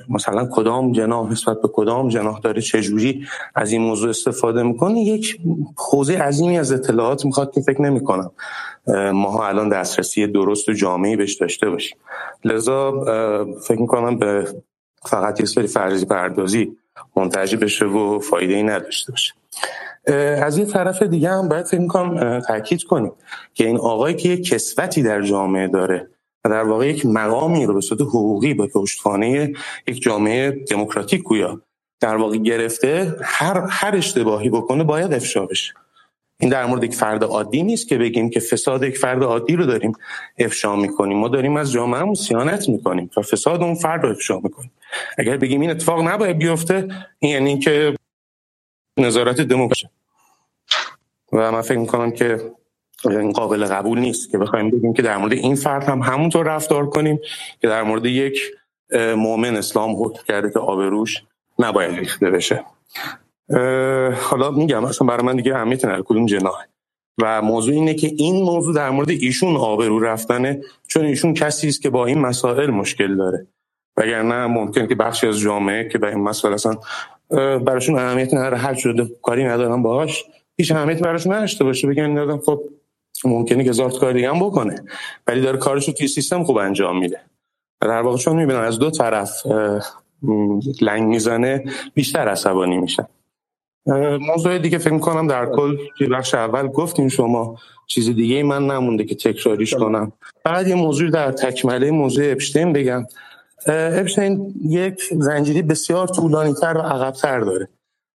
مثلا 0.10 0.50
کدام 0.52 0.92
جناح 0.92 1.32
نسبت 1.32 1.62
به 1.62 1.68
کدام 1.74 2.10
جناح 2.10 2.40
داره 2.40 2.62
چجوری 2.62 3.28
از 3.56 3.72
این 3.72 3.82
موضوع 3.82 4.10
استفاده 4.10 4.64
می‌کنه. 4.64 5.00
یک 5.00 5.40
حوزه 5.78 6.18
عظیمی 6.18 6.60
از 6.60 6.72
اطلاعات 6.72 7.26
می‌خواد 7.26 7.54
که 7.54 7.62
فکر 7.62 7.82
نمی‌کنم 7.82 8.32
ما 9.14 9.48
الان 9.48 9.70
دسترسی 9.70 10.28
درست 10.28 10.70
و 10.70 10.74
جامعی 10.74 11.16
بهش 11.16 11.34
داشته 11.34 11.70
باشیم. 11.70 11.98
لذا 12.46 12.92
فکر 13.68 13.82
می‌کنم 13.82 14.18
به 14.18 14.48
فقط 15.06 15.40
یه 15.40 15.46
سری 15.46 15.68
فرضی 15.68 16.06
پردازی 16.06 16.78
منتجی 17.16 17.56
بشه 17.56 17.86
و 17.86 18.20
فایده 18.20 18.54
ای 18.54 18.64
نداشته 18.64 19.12
باشه. 19.12 19.34
از 20.08 20.58
یه 20.58 20.66
طرف 20.66 21.02
دیگه 21.02 21.30
هم 21.30 21.50
باید 21.50 21.66
فکر 21.66 21.88
کنم 21.88 22.40
تاکید 22.40 22.84
کنیم 22.84 23.12
که 23.54 23.68
این 23.68 23.78
آقایی 23.78 24.16
که 24.16 24.30
یک 24.30 24.50
کسوتی 24.50 25.04
در 25.04 25.22
جامعه 25.22 25.68
داره 25.68 26.08
و 26.46 26.50
در 26.50 26.64
واقع 26.64 26.88
یک 26.88 27.06
مقامی 27.06 27.66
رو 27.66 27.74
به 27.74 27.82
صورت 27.82 28.02
حقوقی 28.02 28.54
به 28.54 28.68
پشتوانه 28.68 29.54
یک 29.88 30.02
جامعه 30.02 30.52
دموکراتیک 30.52 31.24
گویا 31.24 31.62
در 32.00 32.16
واقع 32.16 32.38
گرفته 32.38 33.16
هر 33.22 33.68
هر 33.70 33.96
اشتباهی 33.96 34.50
بکنه 34.50 34.84
باید 34.84 35.14
افشا 35.14 35.46
بشه. 35.46 35.74
این 36.40 36.50
در 36.50 36.66
مورد 36.66 36.84
یک 36.84 36.96
فرد 36.96 37.24
عادی 37.24 37.64
نیست 37.64 37.88
که 37.88 37.98
بگیم 37.98 38.30
که 38.30 38.40
فساد 38.40 38.84
یک 38.84 38.98
فرد 38.98 39.24
عادی 39.24 39.56
رو 39.56 39.66
داریم 39.66 39.94
افشا 40.40 40.76
می‌کنیم. 40.76 41.18
ما 41.18 41.28
داریم 41.28 41.58
از 41.58 41.72
جامعه 41.72 42.14
سیانت 42.14 42.70
می‌کنیم 42.70 43.10
و 43.18 43.22
فساد 43.22 43.62
اون 43.62 43.76
فرد 43.76 44.04
رو 44.04 44.10
افشا 44.10 44.40
می‌کنیم. 44.40 44.72
اگر 45.18 45.38
بگیم 45.38 45.62
این 45.62 45.70
اتفاق 45.70 46.08
نباید 46.08 46.38
بیفته 46.38 46.88
یعنی 47.22 47.60
که 47.60 47.96
نظارت 48.98 49.42
دموکراسی. 49.42 49.88
و 51.34 51.52
من 51.52 51.62
فکر 51.62 51.78
می‌کنم 51.78 52.12
که 52.12 52.52
این 53.06 53.32
قابل 53.32 53.66
قبول 53.66 54.00
نیست 54.00 54.32
که 54.32 54.38
بخوایم 54.38 54.72
بگیم 54.72 54.94
که 54.94 55.02
در 55.02 55.18
مورد 55.18 55.34
این 55.34 55.56
فرد 55.56 55.84
هم 55.84 56.02
همونطور 56.02 56.46
رفتار 56.46 56.90
کنیم 56.90 57.20
که 57.62 57.68
در 57.68 57.84
مورد 57.84 58.06
یک 58.06 58.40
مؤمن 58.94 59.56
اسلام 59.56 60.04
حکم 60.04 60.24
کرده 60.28 60.52
که 60.52 60.60
آبروش 60.60 61.24
نباید 61.60 62.00
ریخته 62.00 62.30
بشه. 62.30 62.66
حالا 64.22 64.52
میگم 64.52 64.86
اصلا 64.86 65.08
برای 65.08 65.26
من 65.26 65.36
دیگه 65.36 65.56
اهمیت 65.56 65.86
نداره 65.86 66.04
کدوم 66.04 66.26
جناه 66.26 66.66
و 67.22 67.42
موضوع 67.42 67.74
اینه 67.74 67.94
که 67.94 68.12
این 68.18 68.44
موضوع 68.44 68.76
در 68.76 68.90
مورد 68.90 69.10
ایشون 69.10 69.56
آبرو 69.56 70.00
رفتنه 70.00 70.62
چون 70.88 71.06
ایشون 71.06 71.34
کسی 71.34 71.68
است 71.68 71.82
که 71.82 71.90
با 71.90 72.06
این 72.06 72.20
مسائل 72.20 72.70
مشکل 72.70 73.18
داره. 73.18 73.48
وگرنه 73.98 74.48
ممکن 74.48 74.88
که 74.88 74.96
بخشی 74.96 75.28
از 75.28 75.40
جامعه 75.40 75.90
که 75.90 75.98
به 75.98 76.08
این 76.08 76.24
مسائل 76.24 76.54
اصلا 76.54 76.78
براشون 77.66 78.00
اهمیت 78.00 78.34
نداره. 78.34 78.58
هر 78.58 78.74
شده 78.74 79.10
کاری 79.22 79.44
ندارن 79.44 79.82
باهاش. 79.82 80.24
هیچ 80.58 80.72
اهمیت 80.72 81.00
براشون 81.00 81.34
نداشته 81.34 81.64
باشه. 81.64 81.88
بگن 81.88 82.14
دادم 82.14 82.38
خب 82.38 82.62
ممکنه 83.26 83.64
که 83.64 83.70
هزار 83.70 83.92
کار 83.92 84.14
دیگه 84.14 84.30
هم 84.30 84.40
بکنه. 84.40 84.76
ولی 85.28 85.42
داره 85.42 85.58
کارش 85.58 85.88
رو 85.88 85.94
توی 85.94 86.08
سیستم 86.08 86.44
خوب 86.44 86.58
انجام 86.58 87.00
میده. 87.00 87.20
در 87.82 88.02
واقع 88.02 88.18
چون 88.18 88.36
می‌بینن 88.36 88.60
از 88.60 88.80
دو 88.80 88.92
طرف 88.92 89.42
لنگ 90.82 91.04
می‌زنه 91.04 91.64
بیشتر 91.94 92.28
عصبانی 92.28 92.78
میشن. 92.78 93.06
موضوع 94.20 94.58
دیگه 94.58 94.78
فکر 94.78 95.00
کنم 95.00 95.28
در 95.28 95.46
کل 95.46 95.78
که 95.98 96.06
بخش 96.06 96.36
اول 96.36 96.68
گفتیم 96.68 97.08
شما. 97.08 97.58
چیز 97.88 98.10
دیگه 98.10 98.44
من 98.44 98.68
نمونده 98.68 99.04
که 99.04 99.16
تکراریش 99.16 99.74
کنم. 99.74 100.12
بعد 100.46 100.68
یه 100.68 100.76
موضوع 100.76 101.10
در 101.10 101.32
تکمله 101.32 101.92
موضوع 101.92 102.32
اپشتین 102.32 102.74
بگم. 102.74 103.06
اپشتین 103.68 104.54
یک 104.62 105.02
زنجیری 105.12 105.62
بسیار 105.62 106.08
طولانی 106.08 106.54
تر 106.54 106.78
و 106.78 106.82
عقبتر 106.82 107.40
داره. 107.40 107.70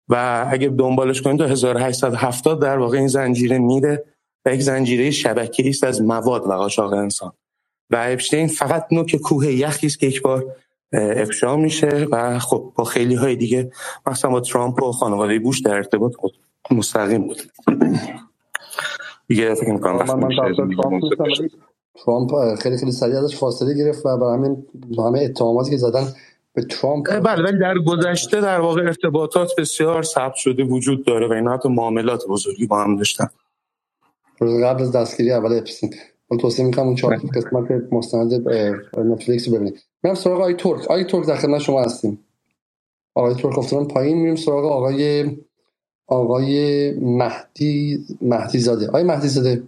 و 0.09 0.47
اگه 0.51 0.69
دنبالش 0.69 1.23
کنید 1.23 1.39
تا 1.39 1.47
1870 1.47 2.63
در 2.63 2.79
واقع 2.79 2.99
این 2.99 3.09
زنجیره 3.09 3.59
میره 3.59 4.05
و 4.45 4.55
یک 4.55 4.61
زنجیره 4.61 5.11
شبکه 5.11 5.69
است 5.69 5.85
از 5.85 6.03
مواد 6.03 6.47
و 6.47 6.53
قاچاق 6.53 6.93
انسان. 6.93 7.33
و 7.91 8.05
اپشتین 8.09 8.47
فقط 8.47 8.87
نوک 8.93 9.17
کوه 9.17 9.53
یخی 9.53 9.87
است 9.87 9.99
که 9.99 10.07
یک 10.07 10.23
بار 10.23 10.57
افشا 10.93 11.57
میشه 11.57 12.07
و 12.11 12.39
خب 12.39 12.73
با 12.77 12.85
خیلی 12.85 13.15
های 13.15 13.37
دیگه 13.37 13.71
مثلا 14.07 14.31
با 14.31 14.41
ترامپ 14.41 14.83
و 14.83 14.93
خانواده 14.93 15.39
بوش 15.39 15.61
در 15.61 15.75
ارتباط 15.75 16.13
مستقیم 16.71 17.27
بود. 17.27 17.43
دیگه 19.29 19.55
فکر 19.55 19.73
می‌کنم 19.73 20.29
ترامپ 22.05 22.55
خیلی 22.55 22.77
خیلی 22.77 22.93
سریع 22.93 23.19
ازش 23.19 23.37
فاصله 23.37 23.75
گرفت 23.75 24.07
و 24.07 24.17
برای 24.17 24.35
همین 24.35 24.67
همه 24.99 25.21
اتهاماتی 25.21 25.71
که 25.71 25.77
زدن 25.77 26.15
به 26.55 26.63
ترامپ 26.63 27.21
بله 27.21 27.43
ولی 27.43 27.59
در 27.59 27.75
گذشته 27.79 28.41
در 28.41 28.61
واقع 28.61 28.83
ارتباطات 28.83 29.51
بسیار 29.59 30.03
ثبت 30.03 30.35
شده 30.35 30.65
وجود 30.65 31.05
داره 31.05 31.29
و 31.29 31.33
اینا 31.33 31.55
حتی 31.55 31.69
معاملات 31.69 32.27
بزرگی 32.29 32.67
با 32.67 32.85
هم 32.85 32.97
داشتن. 32.97 33.29
قبل 34.41 34.83
از 34.83 34.93
دستگیری 34.93 35.33
اول 35.33 35.59
اپسین. 35.59 35.95
حالا 36.31 36.43
توصیه 36.43 36.65
می‌کنم 36.65 36.87
اون 36.87 36.95
چهار 36.95 37.17
قسمت 37.17 37.93
مستند 37.93 38.49
نتفلیکس 38.99 39.49
رو 39.49 39.55
ببینید 39.55 39.83
میرم 40.03 40.15
سراغ 40.15 40.41
آقای 40.41 40.55
ترک. 40.55 40.83
آقای 40.85 41.05
ترک 41.05 41.27
در 41.27 41.37
خدمت 41.37 41.61
شما 41.61 41.83
هستیم. 41.83 42.25
آقای 43.15 43.35
ترک 43.35 43.59
افتادن 43.59 43.85
پایین. 43.85 44.19
میریم 44.19 44.37
سراغ 44.37 44.65
آقای 44.65 45.37
آقای 46.07 46.91
مهدی 47.01 48.05
مهدی 48.21 48.59
زاده. 48.59 48.89
آقای 48.89 49.03
مهدی 49.03 49.29
زاده. 49.29 49.63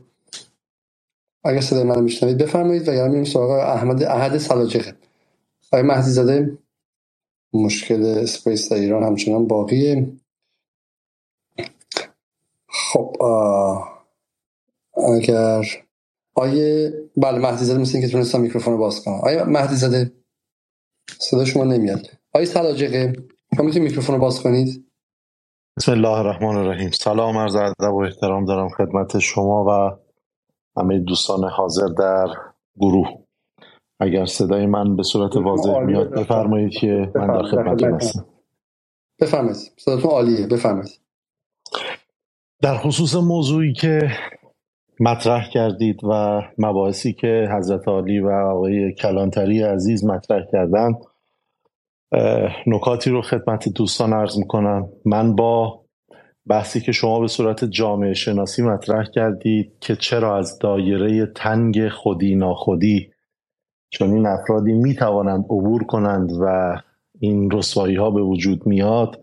اگر 1.44 1.60
صدای 1.60 1.82
منو 1.82 2.00
میشنوید 2.00 2.38
بفرمایید 2.38 2.88
و 2.88 3.08
میریم 3.08 3.24
سراغ 3.24 3.50
احمد 3.50 4.02
احد 4.02 4.38
سلاجقه 4.38 4.94
آقای 5.72 5.82
مهدی 5.82 6.10
زاده 6.10 6.58
مشکل 7.52 8.04
space 8.04 8.72
در 8.72 8.78
ایران 8.78 9.02
همچنان 9.02 9.46
باقیه. 9.46 10.12
خب 12.68 13.16
اگر 15.16 15.64
آقای 16.34 16.92
بله 17.16 17.38
مهدی 17.38 17.64
زاده 17.64 17.80
مثل 17.80 17.98
اینکه 17.98 18.12
تونستم 18.12 18.40
میکروفون 18.40 18.72
رو 18.74 18.78
باز 18.78 19.04
کنم. 19.04 19.14
آقای 19.14 19.44
مهدی 19.44 19.76
زاده 19.76 20.12
صدا 21.18 21.44
شما 21.44 21.64
نمیاد. 21.64 22.06
آقای 22.32 22.46
سلاجقه 22.46 23.12
شما 23.56 23.66
می‌تونید 23.66 23.88
میکروفون 23.88 24.14
رو 24.14 24.20
باز 24.20 24.42
کنید؟ 24.42 24.86
بسم 25.76 25.92
الله 25.92 26.08
الرحمن 26.08 26.56
الرحیم. 26.56 26.90
سلام 26.90 27.38
عرض 27.38 27.56
ادب 27.56 27.92
و 27.92 28.02
احترام 28.02 28.44
دارم 28.44 28.68
خدمت 28.68 29.18
شما 29.18 29.64
و 29.68 30.00
همه 30.76 30.98
دوستان 30.98 31.44
حاضر 31.44 31.86
در 31.98 32.26
گروه. 32.76 33.08
اگر 34.00 34.24
صدای 34.24 34.66
من 34.66 34.96
به 34.96 35.02
صورت 35.02 35.36
واضح 35.36 35.78
میاد 35.78 36.10
بفرمایید. 36.10 36.72
که 36.72 37.12
من 37.14 37.26
در 37.26 37.42
خدمتتون 37.42 37.94
هستم. 37.94 38.26
بفرمایید. 39.20 39.56
صداتون 39.76 40.10
عالیه 40.10 40.46
بفرمایید. 40.46 41.00
در 42.62 42.76
خصوص 42.76 43.14
موضوعی 43.14 43.72
که 43.72 44.00
مطرح 45.00 45.50
کردید 45.50 46.04
و 46.04 46.42
مباحثی 46.58 47.12
که 47.12 47.48
حضرت 47.56 47.88
عالی 47.88 48.20
و 48.20 48.30
آقای 48.30 48.94
کلانتری 48.94 49.62
عزیز 49.62 50.04
مطرح 50.04 50.44
کردن 50.52 50.94
نکاتی 52.66 53.10
رو 53.10 53.22
خدمت 53.22 53.68
دوستان 53.68 54.12
عرض 54.12 54.38
می‌کنم. 54.38 54.88
من 55.04 55.36
با 55.36 55.79
بحثی 56.50 56.80
که 56.80 56.92
شما 56.92 57.20
به 57.20 57.28
صورت 57.28 57.64
جامعه 57.64 58.14
شناسی 58.14 58.62
مطرح 58.62 59.04
کردید 59.04 59.72
که 59.80 59.96
چرا 59.96 60.38
از 60.38 60.58
دایره 60.58 61.26
تنگ 61.26 61.88
خودی 61.88 62.34
ناخودی 62.34 63.10
چون 63.90 64.12
این 64.12 64.26
افرادی 64.26 64.72
می‌توانند 64.72 65.44
عبور 65.44 65.84
کنند 65.84 66.30
و 66.40 66.76
این 67.20 67.50
رسوایی 67.50 67.96
ها 67.96 68.10
به 68.10 68.22
وجود 68.22 68.66
میاد؟ 68.66 69.20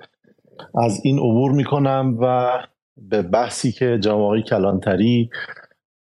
از 0.75 1.01
این 1.03 1.17
عبور 1.17 1.51
می‌کنم 1.51 2.17
و 2.21 2.49
به 2.97 3.21
بحثی 3.21 3.71
که 3.71 3.99
جامعه 4.01 4.41
کلانتری 4.41 5.29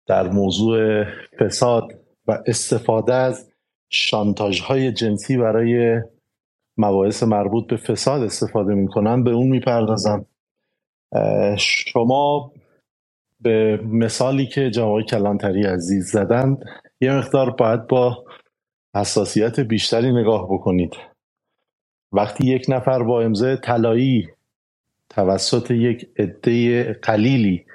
در 0.05 0.29
موضوع 0.29 1.03
فساد 1.39 1.83
و 2.27 2.39
استفاده 2.45 3.13
از 3.13 3.51
شانتاژ 3.89 4.59
های 4.59 4.91
جنسی 4.91 5.37
برای 5.37 6.01
مباحث 6.77 7.23
مربوط 7.23 7.67
به 7.67 7.77
فساد 7.77 8.21
استفاده 8.21 8.73
می‌کنن 8.73 9.23
به 9.23 9.31
اون 9.31 9.47
می‌پردازم. 9.47 10.25
شما 11.57 12.51
به 13.41 13.79
مثالی 13.83 14.45
که 14.45 14.69
جوای 14.69 15.03
کلانتری 15.03 15.63
عزیز 15.63 16.11
زدند 16.11 16.65
یه 17.01 17.13
مقدار 17.13 17.49
باید 17.49 17.87
با 17.87 18.25
حساسیت 18.95 19.59
بیشتری 19.59 20.11
نگاه 20.11 20.45
بکنید. 20.45 20.93
وقتی 22.11 22.47
یک 22.47 22.65
نفر 22.69 23.03
با 23.03 23.21
امضای 23.21 23.57
طلایی 23.57 24.29
توسط 25.09 25.71
یک 25.71 26.09
عده 26.19 26.93
قلیلی 26.93 27.65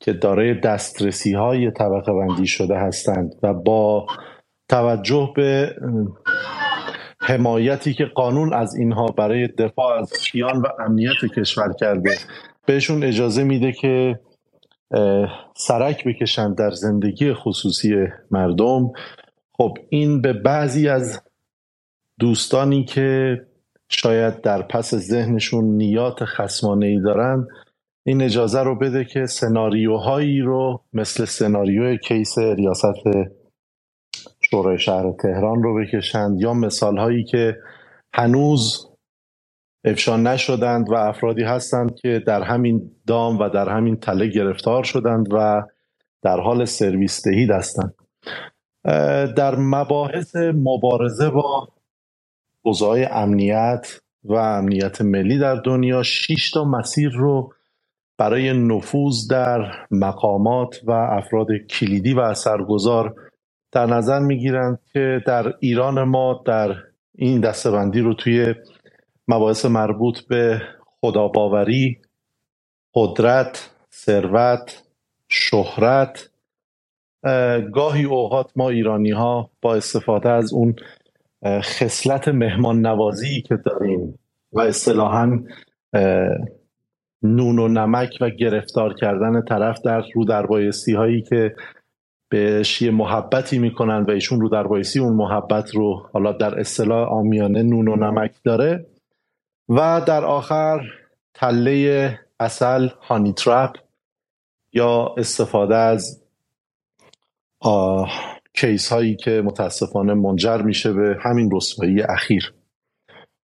که 0.00 0.12
دارای 0.12 0.54
دسترسی 0.54 1.32
های 1.32 1.70
طبقه 1.70 2.12
بندی 2.12 2.46
شده 2.46 2.78
هستند 2.78 3.34
و 3.42 3.54
با 3.54 4.06
توجه 4.68 5.32
به 5.36 5.76
حمایتی 7.20 7.94
که 7.94 8.04
قانون 8.04 8.54
از 8.54 8.74
اینها 8.74 9.06
برای 9.06 9.48
دفاع 9.48 9.98
از 9.98 10.12
کیان 10.12 10.60
و 10.60 10.66
امنیت 10.78 11.24
کشور 11.36 11.72
کرده 11.80 12.16
بهشون 12.66 13.04
اجازه 13.04 13.44
میده 13.44 13.72
که 13.72 14.20
سرک 15.56 16.04
بکشند 16.04 16.58
در 16.58 16.70
زندگی 16.70 17.34
خصوصی 17.34 17.94
مردم. 18.30 18.92
خب 19.52 19.78
این 19.88 20.20
به 20.20 20.32
بعضی 20.32 20.88
از 20.88 21.22
دوستانی 22.18 22.84
که 22.84 23.40
شاید 23.88 24.40
در 24.40 24.62
پس 24.62 24.94
ذهنشون 24.94 25.64
نیات 25.64 26.24
خسمانه 26.24 26.86
ای 26.86 27.00
دارن 27.00 27.46
این 28.06 28.22
اجازه 28.22 28.60
رو 28.60 28.78
بده 28.78 29.04
که 29.04 29.26
سناریوهایی 29.26 30.40
رو 30.40 30.80
مثل 30.92 31.24
سناریوی 31.24 31.98
کیس 31.98 32.38
ریاست 32.38 32.94
شورای 34.40 34.78
شهر 34.78 35.12
تهران 35.12 35.62
رو 35.62 35.80
بکشند 35.80 36.40
یا 36.40 36.54
مثال 36.54 36.98
هایی 36.98 37.24
که 37.24 37.56
هنوز 38.14 38.89
افشا 39.84 40.16
نشدند 40.16 40.90
و 40.90 40.94
افرادی 40.94 41.42
هستند 41.42 41.94
که 41.94 42.22
در 42.26 42.42
همین 42.42 42.90
دام 43.06 43.38
و 43.38 43.48
در 43.48 43.68
همین 43.68 43.96
تله 43.96 44.26
گرفتار 44.26 44.84
شدند 44.84 45.28
و 45.32 45.62
در 46.22 46.40
حال 46.40 46.64
سرویس 46.64 47.28
دهی 47.28 47.46
هستند. 47.46 47.94
در 49.36 49.56
مباحث 49.56 50.36
مبارزه 50.36 51.30
با 51.30 51.68
اوضاع 52.62 53.06
امنیت 53.10 54.00
و 54.24 54.34
امنیت 54.34 55.00
ملی 55.00 55.38
در 55.38 55.54
دنیا 55.54 56.02
شش 56.02 56.50
تا 56.50 56.64
مسیر 56.64 57.10
رو 57.10 57.52
برای 58.18 58.52
نفوذ 58.52 59.28
در 59.30 59.72
مقامات 59.90 60.80
و 60.84 60.90
افراد 60.90 61.46
کلیدی 61.70 62.14
و 62.14 62.20
اثرگذار 62.20 63.14
در 63.72 63.86
نظر 63.86 64.18
می‌گیرند 64.18 64.78
که 64.92 65.20
در 65.26 65.54
ایران 65.60 66.02
ما 66.02 66.42
در 66.46 66.76
این 67.14 67.40
دستبندی 67.40 68.00
رو 68.00 68.14
توی 68.14 68.54
مباحث 69.30 69.64
مربوط 69.64 70.20
به 70.20 70.62
خداباوری 71.00 71.98
قدرت 72.94 73.70
ثروت 73.92 74.82
شهرت. 75.28 76.30
گاهی 77.72 78.04
اوقات 78.04 78.50
ما 78.56 78.68
ایرانی 78.68 79.10
ها 79.10 79.50
با 79.60 79.74
استفاده 79.74 80.28
از 80.30 80.52
اون 80.52 80.76
خصلت 81.44 82.28
مهمان 82.28 82.86
نوازی 82.86 83.42
که 83.42 83.56
داریم 83.56 84.18
و 84.52 84.60
اصطلاحا 84.60 85.38
نون 87.22 87.58
و 87.58 87.68
نمک 87.68 88.18
و 88.20 88.30
گرفتار 88.30 88.94
کردن 88.94 89.42
طرف 89.42 89.80
در 89.84 90.04
رو 90.14 90.24
در 90.24 90.46
هایی 90.96 91.22
که 91.22 91.54
به 92.28 92.62
یه 92.80 92.90
محبتی 92.90 93.58
می‌کنن 93.58 94.02
و 94.02 94.10
ایشون 94.10 94.40
رو 94.40 94.48
در 94.48 94.66
اون 95.00 95.12
محبت 95.12 95.74
رو 95.74 96.06
حالا 96.12 96.32
در 96.32 96.60
اصطلاح 96.60 97.08
آمیانه 97.08 97.62
نون 97.62 97.88
و 97.88 97.96
نمک 97.96 98.34
داره. 98.44 98.86
و 99.70 100.00
در 100.06 100.24
آخر 100.24 100.80
تله 101.34 102.18
اصل 102.40 102.88
هانی 103.00 103.32
ترپ 103.32 103.76
یا 104.72 105.14
استفاده 105.18 105.76
از 105.76 106.22
کیس 108.54 108.92
هایی 108.92 109.16
که 109.16 109.42
متاسفانه 109.44 110.14
منجر 110.14 110.62
میشه 110.62 110.92
به 110.92 111.16
همین 111.22 111.50
رسوایی 111.52 112.02
اخیر. 112.02 112.54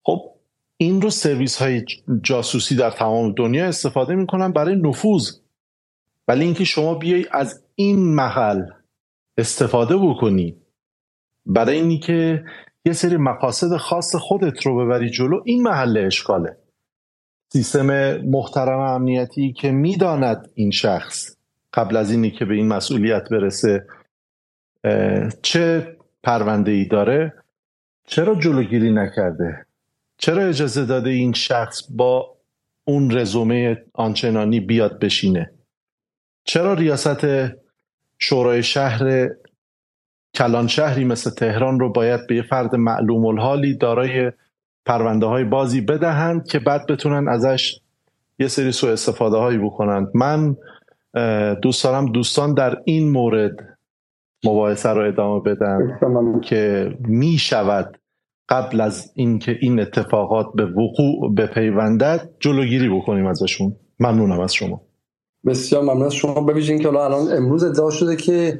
خب 0.03 0.31
این 0.77 1.01
رو 1.01 1.09
سرویس 1.09 1.61
های 1.61 1.85
جاسوسی 2.21 2.75
در 2.75 2.91
تمام 2.91 3.33
دنیا 3.33 3.65
استفاده 3.65 4.15
می‌کنن 4.15 4.51
برای 4.51 4.75
نفوذ. 4.75 5.31
ولی 6.27 6.45
اینکه 6.45 6.63
شما 6.63 6.95
بیای 6.95 7.25
از 7.31 7.63
این 7.75 8.15
محل 8.15 8.61
استفاده 9.37 9.97
بکنی 9.97 10.57
برای 11.45 11.75
اینی 11.75 11.99
که 11.99 12.43
یه 12.85 12.93
سری 12.93 13.17
مقاصد 13.17 13.77
خاص 13.77 14.15
خودت 14.15 14.65
رو 14.65 14.85
ببری 14.85 15.09
جلو 15.09 15.41
این 15.45 15.63
محل 15.63 15.97
اشکاله. 15.97 16.57
سیستم 17.53 18.17
محترم 18.17 18.79
امنیتی 18.79 19.53
که 19.53 19.71
می‌داند 19.71 20.49
این 20.53 20.71
شخص 20.71 21.35
قبل 21.73 21.95
از 21.97 22.11
اینی 22.11 22.31
که 22.31 22.45
به 22.45 22.53
این 22.53 22.67
مسئولیت 22.67 23.29
برسه 23.29 23.87
چه 25.41 25.97
پرونده 26.23 26.71
ای 26.71 26.85
داره؟ 26.85 27.33
چرا 28.07 28.35
جلوگیری 28.35 28.91
نکرده؟ 28.91 29.65
چرا 30.17 30.43
اجازه 30.43 30.85
داده 30.85 31.09
این 31.09 31.33
شخص 31.33 31.81
با 31.89 32.35
اون 32.85 33.17
رزومه 33.17 33.83
آنچنانی 33.93 34.59
بیاد 34.59 34.99
بشینه؟ 34.99 35.51
چرا 36.43 36.73
ریاست 36.73 37.27
شورای 38.19 38.63
شهر 38.63 39.29
کلان 40.35 40.67
شهری 40.67 41.05
مثل 41.05 41.29
تهران 41.29 41.79
رو 41.79 41.91
باید 41.91 42.27
به 42.27 42.35
یه 42.35 42.41
فرد 42.41 42.75
معلوم 42.75 43.25
الحالی 43.25 43.77
دارای 43.77 44.31
پرونده 44.85 45.25
های 45.25 45.43
بازی 45.43 45.81
بدهند 45.81 46.47
که 46.47 46.59
بعد 46.59 46.85
بتونن 46.87 47.27
ازش 47.27 47.79
یه 48.39 48.47
سری 48.47 48.71
سوء 48.71 48.91
استفاده 48.91 49.37
هایی 49.37 49.57
بکنند. 49.57 50.07
من 50.13 50.55
دوست 51.61 51.83
دارم 51.83 52.05
دوستان 52.11 52.53
در 52.53 52.77
این 52.85 53.11
مورد 53.11 53.55
مباحثه 54.45 54.89
رو 54.89 55.07
ادامه 55.07 55.41
بدن 55.41 55.99
که 56.43 56.91
می 56.99 57.37
شود 57.37 57.97
قبل 58.49 58.81
از 58.81 59.11
اینکه 59.15 59.57
این 59.61 59.79
اتفاقات 59.79 60.47
به 60.55 60.65
وقوع 60.65 61.35
بپیوندد 61.37 62.29
جلوگیری 62.39 62.89
بکنیم 62.89 63.25
ازشون. 63.25 63.75
ممنونم 63.99 64.39
از 64.39 64.53
شما. 64.53 64.81
بسیار 65.45 65.83
ممنون 65.83 66.03
از 66.03 66.15
شما. 66.15 66.41
ببینید 66.41 66.81
که 66.81 66.87
الان 66.87 67.37
امروز 67.37 67.63
ادعا 67.63 67.89
شده 67.89 68.15
که 68.15 68.59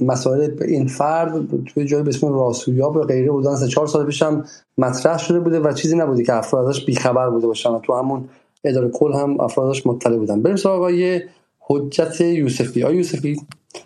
مسائل 0.00 0.50
این 0.64 0.86
فرد 0.86 1.64
توی 1.66 1.84
جای 1.84 2.02
به 2.02 2.08
اسم 2.08 2.32
راسویا 2.32 2.90
به 2.90 3.04
غیره 3.04 3.30
بودن. 3.30 3.56
سه 3.56 3.68
چهار 3.68 3.86
سال 3.86 4.06
پیش 4.06 4.22
هم 4.22 4.44
مطرح 4.78 5.18
شده 5.18 5.40
بوده 5.40 5.60
و 5.60 5.72
چیزی 5.72 5.96
نبوده 5.96 6.24
که 6.24 6.34
افرادش 6.34 6.84
بیخبر 6.84 7.30
بوده 7.30 7.46
باشن 7.46 7.78
تو 7.78 7.94
همون 7.94 8.28
اداره 8.64 8.88
کل 8.88 9.12
هم 9.12 9.40
افرادش 9.40 9.86
مطلع 9.86 10.16
بودن. 10.16 10.42
بریم 10.42 10.56
سراغ 10.56 10.76
آقای 10.76 11.22
حجت 11.60 12.20
یوسفی. 12.20 12.82
آقای 12.82 12.96
یوسفی 12.96 13.40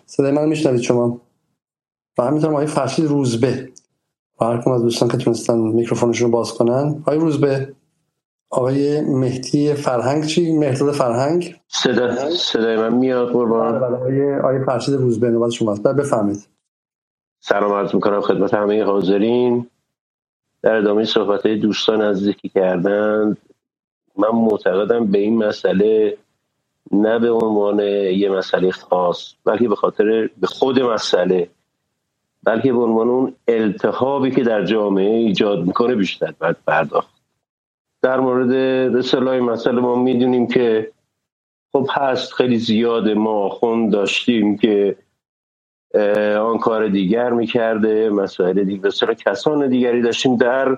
صدای 0.05 0.31
من 0.31 0.47
میشنوید 0.47 0.81
شما؟ 0.81 1.21
و 2.17 2.23
همینطور 2.23 2.51
آقای 2.51 2.67
فرشید 2.67 3.05
روزبه. 3.05 3.69
و 4.41 4.45
هر 4.45 4.69
از 4.69 4.81
دوستان 4.81 5.09
که 5.09 5.17
تونستن 5.17 5.57
میکروفونشون 5.57 6.25
رو 6.25 6.31
باز 6.31 6.53
کنن. 6.53 6.95
آقای 7.01 7.17
روزبه. 7.17 7.73
آقای 8.49 9.01
مهدی 9.01 9.73
فرهنگ 9.73 10.25
چی؟ 10.25 10.57
مهداد 10.57 10.93
فرهنگ. 10.93 11.55
صدا 11.67 12.29
صدای 12.29 12.77
من 12.77 12.93
میاد 12.93 13.31
قربان. 13.31 13.79
بله 13.79 13.95
آقای 13.95 14.35
آقای 14.35 14.65
فرشید 14.65 14.95
روزبه 14.95 15.29
نوبت 15.29 15.51
شما 15.51 15.71
است. 15.71 15.83
بفهمید 15.83 16.47
سلام 17.39 17.73
عرض 17.73 17.95
می‌کنم 17.95 18.21
خدمت 18.21 18.53
همه 18.53 18.83
حاضرین. 18.83 19.67
در 20.61 20.75
ادامه 20.75 21.05
صحبت 21.05 21.45
های 21.45 21.57
دوستان 21.57 22.01
نزدیکی 22.01 22.49
کردن 22.49 23.37
من 24.17 24.29
معتقدم 24.29 25.05
به 25.05 25.19
این 25.19 25.37
مسئله 25.37 26.17
نه 26.91 27.19
به 27.19 27.31
عنوان 27.31 27.79
یه 27.79 28.29
مسئله 28.29 28.71
خاص 28.71 29.33
بلکه 29.45 29.67
به 29.67 29.75
خاطر 29.75 30.29
به 30.37 30.47
خود 30.47 30.81
مسئله 30.81 31.49
بلکه 32.43 32.73
به 32.73 32.79
عنوان 32.79 33.07
اون 33.07 33.35
التهابی 33.47 34.31
که 34.31 34.43
در 34.43 34.65
جامعه 34.65 35.15
ایجاد 35.15 35.65
می‌کنه 35.65 35.95
بیشتر 35.95 36.33
باید 36.39 36.55
پرداخت. 36.67 37.18
در 38.01 38.19
مورد 38.19 38.53
رسالای 38.95 39.39
مسئله 39.39 39.81
ما 39.81 39.95
می‌دونیم 39.95 40.47
که 40.47 40.91
خب 41.73 41.87
هست 41.91 42.33
خیلی 42.33 42.57
زیاد 42.57 43.09
ما 43.09 43.49
خون 43.49 43.89
داشتیم 43.89 44.57
که 44.57 44.95
آن 46.41 46.57
کار 46.57 46.87
دیگر 46.87 47.29
می‌کرده 47.29 48.09
مسائل 48.09 48.63
دیگر 48.63 49.13
کسان 49.13 49.69
دیگری 49.69 50.01
داشتیم 50.01 50.35
در 50.37 50.77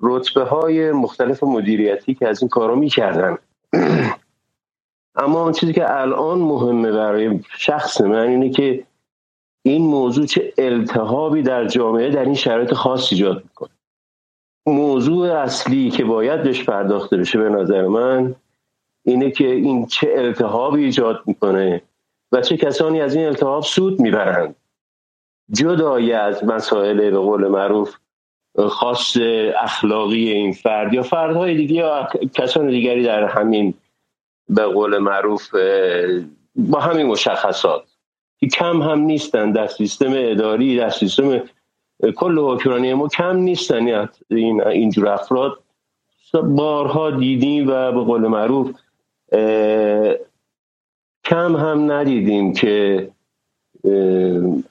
رتبه 0.00 0.44
های 0.44 0.92
مختلف 0.92 1.42
مدیریتی 1.42 2.14
که 2.14 2.28
از 2.28 2.42
این 2.42 2.48
کارا 2.48 2.74
می‌کردن. 2.74 3.38
اما 5.16 5.42
اون 5.42 5.52
چیزی 5.52 5.72
که 5.72 6.00
الان 6.00 6.38
مهمه 6.38 6.92
برای 6.92 7.40
شخص 7.58 8.00
من 8.00 8.28
اینه 8.28 8.50
که 8.50 8.86
این 9.62 9.86
موضوع 9.86 10.26
چه 10.26 10.52
التهابی 10.58 11.42
در 11.42 11.66
جامعه 11.66 12.10
در 12.10 12.24
این 12.24 12.34
شرایط 12.34 12.74
خاص 12.74 13.12
ایجاد 13.12 13.44
می‌کنه. 13.44 13.70
موضوع 14.66 15.32
اصلی 15.32 15.90
که 15.90 16.04
باید 16.04 16.42
بهش 16.42 16.64
پرداخته 16.64 17.16
بشه 17.16 17.38
به 17.38 17.48
نظر 17.48 17.86
من 17.86 18.34
اینه 19.04 19.30
که 19.30 19.50
این 19.50 19.86
چه 19.86 20.12
التهابی 20.16 20.84
ایجاد 20.84 21.22
می‌کنه 21.26 21.82
و 22.32 22.40
چه 22.40 22.56
کسانی 22.56 23.00
از 23.00 23.14
این 23.14 23.26
التهاب 23.26 23.62
سود 23.62 24.00
می‌برند. 24.00 24.54
جدای 25.50 26.12
از 26.12 26.44
مسائل 26.44 27.10
به 27.10 27.18
قول 27.18 27.48
معروف 27.48 27.96
خاص 28.68 29.16
اخلاقی 29.62 30.30
این 30.30 30.52
فرد 30.52 30.94
یا 30.94 31.02
فردهای 31.02 31.54
دیگه 31.54 31.74
یا 31.74 32.08
کسان 32.34 32.66
دیگری 32.66 33.02
در 33.02 33.24
همین 33.24 33.74
به 34.48 34.66
قول 34.66 34.98
معروف 34.98 35.54
با 36.56 36.80
همین 36.80 37.06
مشخصات 37.06 37.82
که 38.40 38.46
کم 38.46 38.82
هم 38.82 39.00
نیستن 39.00 39.52
در 39.52 39.66
سیستم 39.66 40.12
اداری 40.14 40.76
در 40.76 40.90
سیستم 40.90 41.42
کل 42.16 42.94
ما 42.96 43.08
کم 43.08 43.36
نیستن. 43.36 44.08
این 44.28 44.62
اینجور 44.62 45.08
افراد 45.08 45.58
بارها 46.44 47.10
دیدیم 47.10 47.68
و 47.68 47.92
به 47.92 48.00
قول 48.00 48.20
معروف 48.20 48.70
کم 51.24 51.56
هم 51.56 51.92
ندیدیم 51.92 52.52
که 52.52 53.10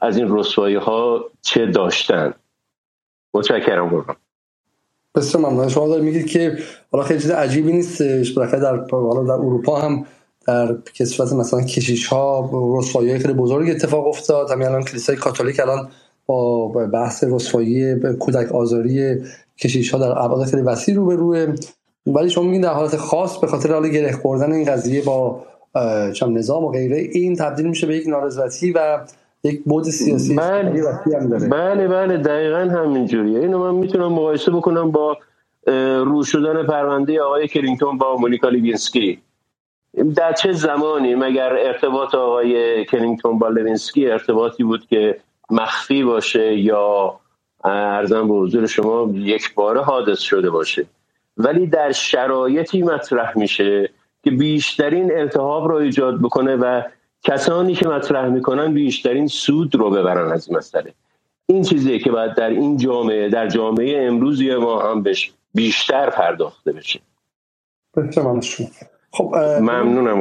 از 0.02 0.18
این 0.18 0.38
رسوایی 0.38 0.76
ها 0.76 1.26
چه 1.42 1.66
داشتن. 1.66 2.34
متشکرم 3.34 3.90
قربان 3.90 4.16
بسیار 5.16 5.44
ممنون. 5.44 5.70
شما 5.70 5.88
دارید 5.88 6.04
میگید 6.04 6.28
که 6.28 6.58
حالا 6.92 7.04
خیلی 7.04 7.20
چیز 7.20 7.32
عجیبی 7.32 7.72
نیستش. 7.72 8.32
بالاخره 8.32 8.60
در 8.60 8.86
حالا 8.92 9.24
در 9.24 9.32
اروپا 9.32 9.82
هم 9.82 10.06
در 10.48 10.78
کسفت 10.94 11.34
مثلا 11.34 11.62
کشیش 11.62 12.08
ها 12.08 12.50
رسوایی 12.80 13.20
خیلی 13.20 13.34
بزرگ 13.34 13.70
اتفاق 13.70 14.08
افتاد. 14.08 14.52
همین 14.52 14.68
الان 14.68 14.84
کلیسای 14.84 15.16
کاتولیک 15.16 15.60
الان 15.60 15.90
با 16.26 16.68
بحث 16.68 17.24
رسوایی 17.24 17.96
کودک 17.96 18.52
آزاری 18.52 19.18
کشیش 19.60 19.92
ها 19.92 19.98
در 19.98 20.10
ابعاد 20.10 20.46
خیلی 20.46 20.62
وسیع 20.62 20.96
رو 20.96 21.06
به 21.06 21.16
روی 21.16 21.48
ولی 22.08 22.30
شما 22.30 22.44
میگین 22.44 22.62
در 22.62 22.74
حالت 22.74 22.96
خاص 22.96 23.38
به 23.38 23.48
خاطر 23.48 23.74
حال 23.74 23.90
گره 23.90 24.12
خوردن 24.12 24.52
این 24.52 24.66
قضیه 24.66 25.02
با 25.02 25.44
چم 26.14 26.38
نظام 26.38 26.66
و 26.66 26.72
غیره 26.72 26.98
این 26.98 27.36
تبدیل 27.36 27.68
میشه 27.68 27.88
به 27.88 27.98
یک 27.98 28.08
نارضایتی 28.08 28.72
و 28.72 29.00
یک 29.44 29.64
بعد 29.64 29.84
سیاسی 29.84 30.36
بله. 30.36 30.72
بله 31.50 31.88
بله. 31.88 32.18
دقیقا 32.18 32.58
همینجوریه. 32.58 33.40
اینو 33.40 33.60
من 33.60 33.80
می‌تونم 33.80 34.14
مقایسه 34.14 34.52
بکنم 34.52 34.92
با 34.92 35.18
رو 36.06 36.24
شدن 36.24 36.66
پرونده 36.66 37.22
آقای 37.22 37.48
کلینتون 37.48 37.98
با 37.98 38.18
مونیکا 38.18 38.50
لوینسکی. 38.50 39.20
در 40.16 40.34
چه 40.34 40.52
زمانی 40.52 41.16
مگر 41.16 41.54
ارتباط 41.54 42.16
آقای 42.16 42.86
کلینتون 42.86 43.40
با 43.40 43.50
لوینسکی 43.50 44.08
ارتباطی 44.08 44.64
بود 44.64 44.88
که 44.90 45.18
مخفی 45.54 46.04
باشه 46.04 46.58
یا 46.58 47.20
عرضم 47.64 48.28
به 48.28 48.34
حضور 48.34 48.68
شما 48.68 49.10
یک 49.14 49.54
بار 49.54 49.78
حادث 49.78 50.20
شده 50.20 50.50
باشه. 50.50 50.86
ولی 51.38 51.68
در 51.68 51.92
شرایطی 51.92 52.82
مطرح 52.82 53.38
میشه 53.38 53.90
که 54.24 54.32
بیشترین 54.32 55.18
التهاب 55.18 55.68
رو 55.68 55.76
ایجاد 55.76 56.22
بکنه 56.22 56.56
و 56.56 56.82
کسانی 57.24 57.76
که 57.76 57.88
مطرح 57.88 58.30
می‌کنن 58.30 58.74
بیشترین 58.74 59.28
سود 59.28 59.76
رو 59.76 59.90
ببرن 59.90 60.32
از 60.32 60.48
این 60.48 60.58
مسئله. 60.58 60.94
این 61.46 61.64
چیزیه 61.64 62.00
که 62.00 62.12
باید 62.12 62.34
در 62.34 62.50
این 62.50 62.78
جامعه 62.78 63.30
در 63.30 63.48
جامعه 63.48 64.08
امروزی 64.08 64.56
ما 64.56 64.82
هم 64.82 65.04
بش 65.04 65.34
بیشتر 65.54 66.10
پرداخته 66.10 66.72
بشه. 66.72 67.00
خب 69.12 69.36
ممنونم 69.62 70.20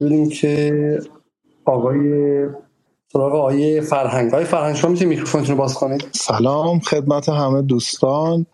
ببینیم 0.00 0.28
که 0.28 0.98
آقای 1.64 2.46
سراغ 3.12 3.34
آقای 3.34 3.80
فرهنگ. 3.80 4.30
های 4.30 4.44
فرهنگ 4.44 4.76
شما 4.76 4.90
می‌تونید 4.90 5.08
میکروفونتون 5.08 5.50
رو 5.50 5.62
باز 5.62 5.74
کنید؟ 5.74 6.08
سلام 6.12 6.80
خدمت 6.80 7.28
همه 7.28 7.62
دوستان. 7.62 8.46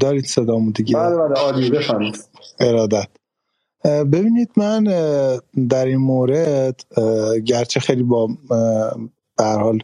دارید 0.00 0.24
صدامو 0.24 0.72
دیگه؟ 0.72 0.96
بله 0.96 1.16
بله 1.16 1.34
عالی 1.34 1.70
بفرمایید. 1.70 2.28
ارادت. 2.60 3.08
ببینید 3.84 4.50
من 4.56 4.84
در 5.68 5.86
این 5.86 5.96
مورد 5.96 6.84
گرچه 7.44 7.80
خیلی 7.80 8.02
با 8.02 8.26
به 9.36 9.44
هر 9.44 9.58
حال 9.58 9.78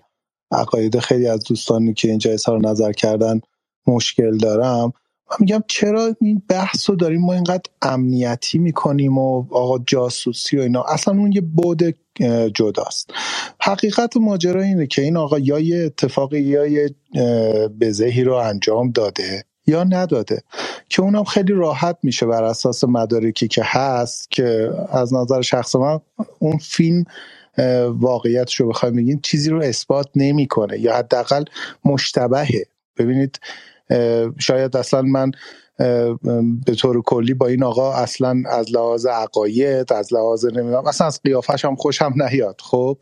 عقاید 0.53 0.99
خیلی 0.99 1.27
از 1.27 1.45
دوستانی 1.45 1.95
که 1.95 2.09
اینجا 2.09 2.31
اظهار 2.31 2.61
نظر 2.61 2.93
کردن 2.93 3.41
مشکل 3.87 4.37
دارم. 4.37 4.93
من 5.31 5.37
میگم 5.41 5.65
چرا 5.69 6.15
این 6.21 6.43
بحث 6.49 6.91
رو 6.91 6.97
داریم 6.97 7.21
ما 7.21 7.33
اینقدر 7.35 7.71
امنیتی 7.83 8.59
می‌کنیم 8.59 9.19
و 9.19 9.47
آقا 9.51 9.79
جاسوسی 9.87 10.59
و 10.59 10.61
اینا؟ 10.61 10.83
اصلا 10.83 11.15
اون 11.15 11.33
یه 11.33 11.41
بود 11.41 11.83
جداست. 12.55 13.11
حقیقت 13.61 14.17
ماجرا 14.17 14.63
اینه 14.63 14.87
که 14.87 15.03
این 15.03 15.17
آقا 15.17 15.39
یا 15.39 15.59
یه 15.59 15.85
اتفاقی 15.85 16.41
یا 16.41 16.67
یه 16.67 16.95
بزهی 17.81 18.25
رو 18.25 18.35
انجام 18.35 18.91
داده 18.91 19.45
یا 19.67 19.85
نداده 19.85 20.43
که 20.89 21.03
اونم 21.03 21.25
خیلی 21.25 21.53
راحت 21.53 21.99
میشه 22.03 22.27
بر 22.27 22.45
اساس 22.45 22.85
مدارکی 22.85 23.49
که 23.49 23.63
هست 23.65 24.31
که 24.31 24.71
از 24.91 25.15
نظر 25.15 25.41
شخص 25.41 25.77
من 25.77 26.01
اون 26.39 26.59
فیلم 26.59 27.05
اه، 27.59 27.85
واقعیتش 27.85 28.61
رو 28.61 28.69
بخوایم 28.69 28.97
بگیم 28.97 29.21
چیزی 29.23 29.51
رو 29.51 29.63
اثبات 29.63 30.09
نمی‌کنه 30.15 30.81
یا 30.81 30.97
حداقل 30.97 31.45
مشتبهه. 31.85 32.65
ببینید 32.97 33.41
شاید 34.39 34.77
اصلا 34.77 35.03
من 35.03 35.31
به 36.67 36.75
طور 36.79 37.03
کلی 37.03 37.35
با 37.35 37.47
این 37.47 37.63
آقا 37.63 37.95
اصلا 37.95 38.43
از 38.47 38.73
لحاظ 38.73 39.07
عقاید 39.07 39.93
از 39.93 40.13
لحاظ 40.15 40.45
نمی‌دونم 40.45 40.87
اصلا 40.87 41.07
از 41.07 41.21
قیافش 41.23 41.65
هم 41.65 41.77
خوشم 41.77 42.13
نیاد 42.17 42.61
خب. 42.61 42.99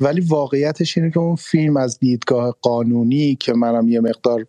ولی 0.00 0.20
واقعیتش 0.20 0.98
اینه 0.98 1.10
که 1.10 1.18
اون 1.20 1.36
فیلم 1.36 1.76
از 1.76 1.98
دیدگاه 1.98 2.56
قانونی 2.62 3.36
که 3.36 3.52
منم 3.52 3.88
یه 3.88 4.00
مقدار 4.00 4.46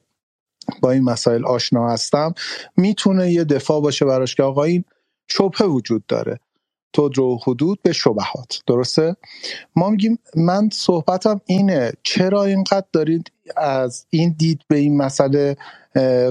با 0.82 0.92
این 0.92 1.04
مسائل 1.04 1.46
آشنا 1.46 1.89
هستم 1.89 2.34
می‌تونه 2.78 3.32
یه 3.32 3.44
دفاع 3.44 3.82
باشه 3.82 4.06
براش 4.06 4.36
که 4.36 4.44
آقا 4.44 4.64
این 4.64 4.84
شبهه 5.28 5.68
وجود 5.68 6.06
داره. 6.08 6.39
تدرو 6.94 7.39
حدود 7.48 7.80
به 7.84 7.94
شبهات. 7.94 8.62
درسته؟ 8.68 9.16
ما 9.76 9.89
میگیم 9.89 10.20
من 10.36 10.70
صحبتم 10.74 11.42
اینه 11.46 11.92
چرا 12.04 12.44
اینقدر 12.44 12.88
دارید 12.94 13.32
از 13.58 14.06
این 14.10 14.36
دید 14.38 14.62
به 14.68 14.78
این 14.78 14.98
مسئله 14.98 15.58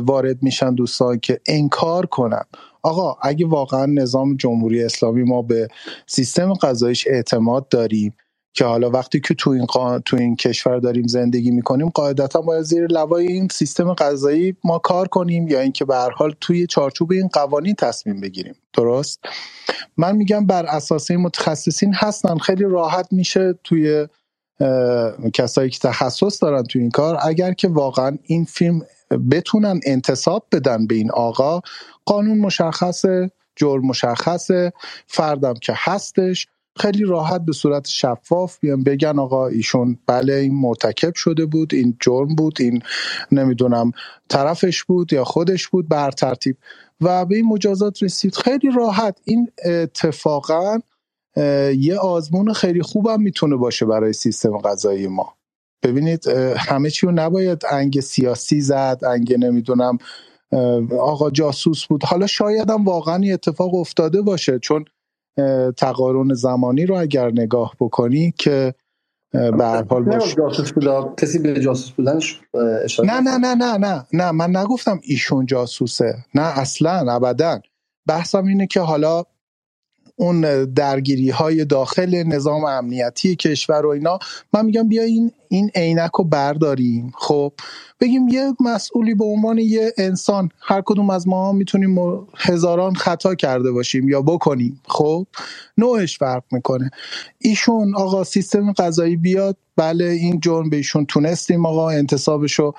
وارد 0.02 0.42
میشن 0.42 0.74
دوستان 0.74 1.18
که 1.18 1.40
انکار 1.46 2.06
کنن؟ 2.06 2.44
آقا 2.82 3.16
اگه 3.22 3.46
واقعا 3.46 3.86
نظام 3.86 4.36
جمهوری 4.36 4.84
اسلامی 4.84 5.22
ما 5.22 5.42
به 5.42 5.68
سیستم 6.06 6.52
قضاییش 6.52 7.06
اعتماد 7.08 7.68
داریم 7.68 8.14
که 8.52 8.64
حالا 8.64 8.90
وقتی 8.90 9.20
که 9.20 9.34
تو 9.34 9.50
این, 9.50 9.64
قا... 9.64 9.98
تو 9.98 10.16
این 10.16 10.36
کشور 10.36 10.78
داریم 10.78 11.06
زندگی 11.06 11.50
می‌کنیم 11.50 11.88
قاعدتا 11.88 12.40
باید 12.40 12.62
زیر 12.62 12.86
لوای 12.86 13.26
این 13.26 13.48
سیستم 13.50 13.94
قضایی 13.94 14.56
ما 14.64 14.78
کار 14.78 15.08
کنیم 15.08 15.48
یا 15.48 15.60
اینکه 15.60 15.84
به 15.84 15.94
هر 15.96 16.10
حال 16.10 16.34
توی 16.40 16.66
چارچوب 16.66 17.12
این 17.12 17.28
قوانین 17.28 17.74
تصمیم 17.74 18.20
بگیریم. 18.20 18.54
درست؟ 18.72 19.20
من 19.96 20.16
میگم 20.16 20.46
بر 20.46 20.66
اساس 20.66 21.10
این 21.10 21.20
متخصصین 21.20 21.94
هستن. 21.94 22.38
خیلی 22.38 22.64
راحت 22.64 23.08
میشه 23.12 23.54
توی 23.64 24.06
اه، 24.60 25.30
کسایی 25.34 25.70
که 25.70 25.78
تخصص 25.78 26.42
دارن 26.42 26.62
توی 26.62 26.82
این 26.82 26.90
کار 26.90 27.18
اگر 27.22 27.52
که 27.52 27.68
واقعا 27.68 28.18
این 28.22 28.44
فیلم 28.44 28.82
بتونن 29.30 29.80
انتصاب 29.86 30.46
بدن 30.52 30.86
به 30.86 30.94
این 30.94 31.10
آقا 31.10 31.60
قانون 32.04 32.38
مشخصه 32.38 33.30
جرم 33.56 33.86
مشخصه 33.86 34.72
فردم 35.06 35.54
که 35.54 35.72
هستش 35.76 36.46
خیلی 36.80 37.04
راحت 37.04 37.40
به 37.40 37.52
صورت 37.52 37.86
شفاف 37.88 38.58
بیان 38.60 38.82
بگن 38.82 39.18
آقا 39.18 39.46
ایشون 39.46 39.98
بله 40.06 40.34
این 40.34 40.54
مرتکب 40.54 41.14
شده 41.14 41.46
بود 41.46 41.74
این 41.74 41.96
جرم 42.00 42.34
بود 42.34 42.56
این 42.60 42.82
نمی‌دونم 43.32 43.92
طرفش 44.28 44.84
بود 44.84 45.12
یا 45.12 45.24
خودش 45.24 45.68
بود 45.68 45.88
بر 45.88 46.10
ترتیب 46.10 46.56
و 47.00 47.24
به 47.24 47.36
این 47.36 47.46
مجازات 47.46 48.02
رسید. 48.02 48.34
خیلی 48.34 48.70
راحت. 48.76 49.18
این 49.24 49.48
اتفاقا 49.64 50.78
یه 51.76 51.98
آزمون 51.98 52.52
خیلی 52.52 52.82
خوبم 52.82 53.22
می‌تونه 53.22 53.56
باشه 53.56 53.86
برای 53.86 54.12
سیستم 54.12 54.58
قضایی 54.58 55.06
ما. 55.06 55.34
ببینید 55.82 56.28
همه 56.58 56.90
چی 56.90 57.06
رو 57.06 57.12
نباید 57.12 57.62
انگ 57.70 58.00
سیاسی 58.00 58.60
زد 58.60 59.00
انگ 59.06 59.34
نمی‌دونم 59.44 59.98
آقا 61.00 61.30
جاسوس 61.30 61.86
بود. 61.86 62.04
حالا 62.04 62.26
شاید 62.26 62.70
هم 62.70 62.84
واقعا 62.84 63.20
اتفاق 63.32 63.74
افتاده 63.74 64.22
باشه 64.22 64.58
چون 64.58 64.84
تقارن 65.76 66.34
زمانی 66.34 66.86
رو 66.86 66.94
اگر 66.94 67.30
نگاه 67.30 67.76
بکنی 67.80 68.34
که 68.38 68.74
به 69.32 69.64
هر 69.64 69.84
حال 69.84 70.02
باش 70.02 70.34
جاسوس 70.36 70.72
بودا 70.72 71.14
کسی 71.18 71.38
به 71.38 71.60
جاسوس 71.60 71.90
بودنش 71.90 72.40
اشاره 72.84 73.14
نه 73.14 73.20
نه 73.20 73.38
نه 73.38 73.54
نه 73.54 73.78
نه 73.78 74.06
نه 74.12 74.30
من 74.30 74.56
نگفتم 74.56 75.00
ایشون 75.02 75.46
جاسوسه. 75.46 76.14
نه 76.34 76.58
اصلا 76.58 77.12
ابدا. 77.12 77.60
بحثم 78.06 78.44
اینه 78.44 78.66
که 78.66 78.80
حالا 78.80 79.24
اون 80.20 80.64
درگیری 80.64 81.30
های 81.30 81.64
داخل 81.64 82.22
نظام 82.22 82.64
امنیتی 82.64 83.36
کشور 83.36 83.86
و 83.86 83.88
اینا 83.88 84.20
من 84.54 84.66
میگم 84.66 84.88
بیا 84.88 85.02
این 85.02 85.32
این 85.48 85.70
عینک 85.74 86.10
رو 86.18 86.24
برداریم. 86.24 87.12
خب 87.18 87.52
بگیم 88.00 88.28
یه 88.28 88.52
مسئولی 88.60 89.14
به 89.14 89.24
عنوان 89.24 89.58
یه 89.58 89.92
انسان 89.98 90.50
هر 90.60 90.82
کدوم 90.86 91.10
از 91.10 91.28
ما 91.28 91.52
می‌تونیم 91.52 91.98
هزاران 92.38 92.94
خطا 92.94 93.34
کرده 93.34 93.72
باشیم 93.72 94.08
یا 94.08 94.22
بکنیم. 94.22 94.80
خب 94.88 95.26
نوعش 95.78 96.18
فرق 96.18 96.44
می‌کنه. 96.52 96.90
ایشون 97.38 97.96
آقا 97.96 98.24
سیستم 98.24 98.72
قضایی 98.72 99.16
بیاد 99.16 99.56
بله 99.76 100.04
این 100.04 100.40
جرم 100.40 100.70
به 100.70 100.76
ایشون 100.76 101.06
تونستیم 101.06 101.66
آقا 101.66 101.90
انتصابش 101.90 102.54
رو 102.54 102.74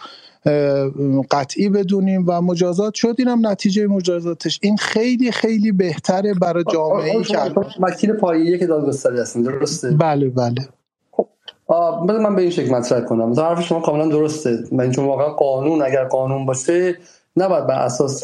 قطعی 1.32 1.70
بدونیم 1.70 2.26
و 2.28 2.42
مجازات 2.42 2.94
شد. 2.94 3.16
اینم 3.18 3.48
نتیجه 3.48 3.88
مجازاتش. 3.88 4.60
این 4.64 4.78
خیلی 4.78 5.32
خیلی 5.32 5.72
بهتره 5.72 6.34
برای 6.34 6.64
جامعه 6.74 7.18
ای 7.18 7.24
که 7.24 7.38
وکیل 7.80 8.14
پایه 8.14 8.58
که 8.58 8.68
دادگستری 8.68 9.20
هستین 9.20 9.42
درسته؟ 9.42 9.92
بله 9.92 10.30
بله. 10.30 10.68
بذار 12.08 12.20
من 12.20 12.36
به 12.36 12.42
این 12.42 12.52
شکل 12.52 12.72
مطرح 12.72 13.02
کنم. 13.02 13.30
مثلا 13.30 13.50
حرف 13.50 13.62
شما 13.62 13.80
کاملا 13.80 14.08
درسته. 14.08 14.64
من 14.72 14.92
چون 14.92 15.06
واقعا 15.06 15.30
قانون 15.30 15.82
اگر 15.82 16.04
قانون 16.04 16.46
باشه 16.46 16.98
نباید 17.38 17.68
بر 17.68 17.80
اساس 17.80 18.24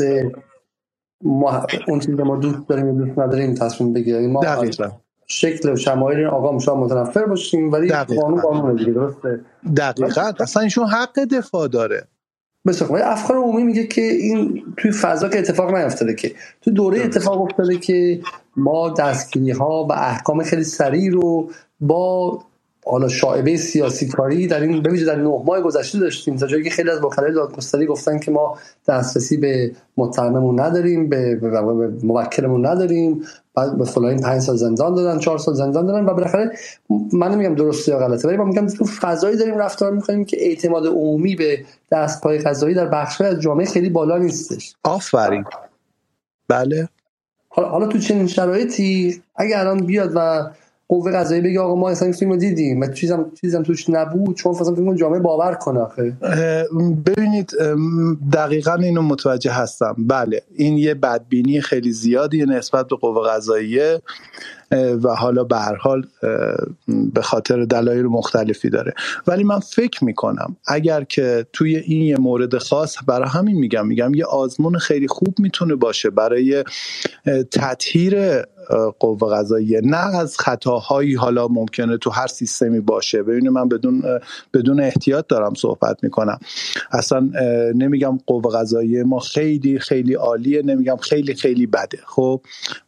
ما 1.24 1.65
اون 1.88 1.99
چیزی 1.99 2.18
که 2.18 2.24
ما 2.24 2.36
دوست 2.36 2.68
داریم 2.68 2.88
یا 2.88 2.93
دوست 2.93 3.20
نداریم 3.20 3.53
تصمیم 3.53 3.93
بگیریم. 3.93 4.32
ما 4.32 4.41
دقیقا. 4.41 4.89
شکل 5.28 5.73
و 5.73 5.75
شمایل 5.75 6.17
این 6.17 6.28
آقا 6.28 6.59
شاید 6.59 6.78
متنفر 6.78 7.25
باشیم 7.25 7.71
ولی. 7.71 7.89
قانون 7.89 8.41
قانون 8.41 8.75
دیگه 8.75 8.91
درسته؟ 8.91 9.39
دقیقا. 9.78 10.32
اصلا 10.39 10.63
ایشون 10.63 10.88
حق 10.88 11.19
دفاع 11.19 11.67
داره. 11.67 12.07
بسیار 12.67 12.88
خوب. 12.88 12.97
افکار 13.03 13.38
عمومی 13.38 13.63
میگه 13.63 13.88
که 13.88 14.01
این 14.01 14.63
توی 14.78 14.91
فضا 14.91 15.30
که 15.30 15.39
اتفاق 15.39 15.75
نیفتاده 15.75 16.13
که 16.13 16.32
تو 16.61 16.71
دوره 16.71 17.01
اتفاق 17.01 17.41
افتاده 17.41 17.78
که 17.78 18.21
ما 18.55 18.89
دستگیری 18.89 19.51
ها 19.51 19.84
و 19.89 19.91
احکام 19.93 20.43
خیلی 20.43 20.63
سریع 20.63 21.11
رو 21.11 21.49
با 21.80 22.39
حالا 22.86 23.07
شاعبه 23.07 23.57
سیاسی 23.57 24.07
کاری 24.07 24.47
در 24.47 24.61
این 24.61 24.84
بویژه 24.84 25.05
در 25.05 25.15
نه 25.15 25.43
ماه 25.45 25.61
گذشته 25.61 25.99
داشتیم. 25.99 26.36
تا 26.36 26.47
جایی 26.47 26.63
که 26.63 26.69
خیلی 26.69 26.89
از 26.89 27.03
وکلای 27.03 27.34
دادگستری 27.34 27.86
گفتن 27.86 28.19
که 28.19 28.32
ما 28.32 28.57
دسترسی 28.88 29.38
به 29.38 29.71
متهممون 29.97 30.59
نداریم 30.59 31.09
به, 31.09 31.36
به, 31.36 31.49
به 31.49 31.88
موکلمون 32.03 32.65
نداریم. 32.65 33.23
بعد 33.58 33.78
به 33.78 33.86
فلان 33.86 34.18
پنج 34.18 34.41
سال 34.41 34.55
زندان 34.55 34.95
دادن 34.95 35.20
چهار 35.20 35.38
سال 35.38 35.53
زندان 35.53 35.86
دادن 35.86 36.05
و 36.05 36.14
بالاخره 36.14 36.51
من 37.14 37.32
نمیگم 37.32 37.55
درسته 37.55 37.91
یا 37.91 37.99
غلطه 37.99 38.28
ولی 38.28 38.38
من 38.38 38.45
میگم 38.47 38.68
تو 38.68 38.86
فضایی 38.86 39.38
داریم 39.38 39.58
رفتار 39.58 39.91
می‌کنیم 39.91 40.26
که 40.26 40.38
اعتماد 40.39 40.88
عمومی 40.88 41.36
به 41.36 41.66
دستگاه 41.91 42.38
قضایی 42.38 42.76
در 42.76 42.86
بخش 42.86 43.22
از 43.22 43.39
جامعه 43.41 43.66
خیلی 43.66 43.89
بالا 43.89 44.18
نیستش. 44.18 44.76
آفرین. 44.84 45.45
بله. 46.47 46.89
حالا 47.49 47.70
حالا 47.70 47.88
تو 47.88 47.99
چنین 47.99 48.28
شرایطی 48.28 49.22
اگه 49.36 49.60
الان 49.60 49.78
بیاد 49.78 50.12
و 50.16 50.49
قوه 50.90 51.12
قضایی 51.12 51.42
بگه 51.42 51.60
آقا 51.60 51.76
ما 51.76 51.90
اصلا 51.90 52.06
این 52.06 52.18
فیلم 52.18 52.32
رو 52.32 52.38
دیدیم. 52.38 52.82
و 52.82 52.88
چیزم 52.88 53.32
چیزم 53.42 53.64
توش 53.64 53.90
نبود 53.90 54.36
چون 54.36 54.52
مثلا 54.52 54.76
فیلم 54.76 54.90
رو 54.90 54.96
جامعه 54.96 55.20
باور 55.20 55.54
کنه 55.54 55.80
آخه. 55.80 56.18
ببینید 57.06 57.52
دقیقا 58.34 58.74
اینو 58.74 59.02
متوجه 59.02 59.52
هستم. 59.52 59.96
بله 59.98 60.42
این 60.56 60.78
یه 60.78 60.94
بدبینی 60.94 61.62
خیلی 61.62 61.92
زیادی 61.92 62.46
نسبت 62.46 62.88
به 62.88 62.96
قوه 62.96 63.30
قضاییه 63.30 64.02
و 65.04 65.16
حالا 65.16 65.44
به 65.44 65.58
هر 65.58 65.76
حال 65.76 66.06
به 67.14 67.22
خاطر 67.22 67.66
دلایل 67.66 68.06
مختلفی 68.06 68.70
داره. 68.70 68.94
ولی 69.28 69.44
من 69.44 69.60
فکر 69.60 70.04
می‌کنم 70.04 70.56
اگر 70.68 71.04
که 71.04 71.46
توی 71.54 71.76
این 71.76 72.02
یه 72.02 72.18
مورد 72.18 72.58
خاص 72.58 72.96
برای 73.08 73.30
همین 73.30 73.58
میگم 73.58 73.88
میگم 73.88 74.14
یه 74.14 74.26
آزمون 74.26 74.78
خیلی 74.78 75.08
خوب 75.08 75.36
می‌تونه 75.40 75.76
باشه 75.76 76.10
برای 76.10 76.64
تطهیر 77.52 78.16
قوه 78.99 79.36
قضاییه. 79.36 79.82
نه 79.84 80.18
از 80.18 80.38
خطاهایی 80.38 81.15
حالا 81.15 81.47
ممکنه 81.47 81.97
تو 81.97 82.09
هر 82.09 82.28
سیستمی 82.28 82.80
باشه. 82.80 83.24
ببینید 83.24 83.51
من 83.51 83.70
بدون 83.70 84.03
بدون 84.53 84.80
احتیاط 84.80 85.28
دارم 85.28 85.53
صحبت 85.53 86.03
می‌کنم. 86.03 86.39
اصلا 86.91 87.30
نمیگم 87.76 88.20
قوه 88.28 88.57
قضاییه 88.59 89.03
ما 89.03 89.20
خیلی 89.20 89.80
خیلی 89.80 90.13
عالیه. 90.13 90.61
نمیگم 90.61 90.97
خیلی 90.97 91.36
خیلی 91.36 91.65
بده. 91.65 91.99
خب 92.05 92.41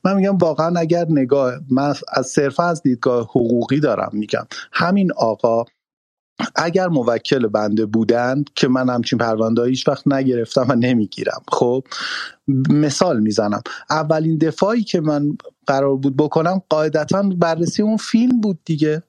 من 0.03 0.15
میگم 0.15 0.38
واقعا 0.38 0.80
اگر 0.80 1.05
نگاه 1.09 1.53
من 1.71 1.93
از 2.13 2.27
صرفا 2.27 2.63
از 2.63 2.84
دیدگاه 2.84 3.23
حقوقی 3.23 3.80
دارم 3.80 4.09
میگم. 4.13 4.47
همین 4.71 5.11
آقا 5.11 5.65
اگر 6.55 6.87
موکل 6.87 7.47
بنده 7.47 7.85
بودند 7.85 8.49
که 8.55 8.67
من 8.67 8.89
همچین 8.89 9.19
پرونده 9.19 9.65
هیچ 9.65 9.87
وقت 9.87 10.07
نگرفتم 10.07 10.65
و 10.69 10.75
نمی‌گیرم. 10.75 11.41
خب 11.51 11.83
مثال 12.69 13.19
می‌زنم. 13.19 13.61
اولین 13.89 14.37
دفاعی 14.37 14.83
که 14.83 15.01
من 15.01 15.37
قرار 15.67 15.95
بود 15.95 16.17
بکنم 16.17 16.61
قاعدتا 16.69 17.21
بررسی 17.21 17.81
اون 17.81 17.97
فیلم 17.97 18.41
بود 18.41 18.59
دیگه. 18.65 19.03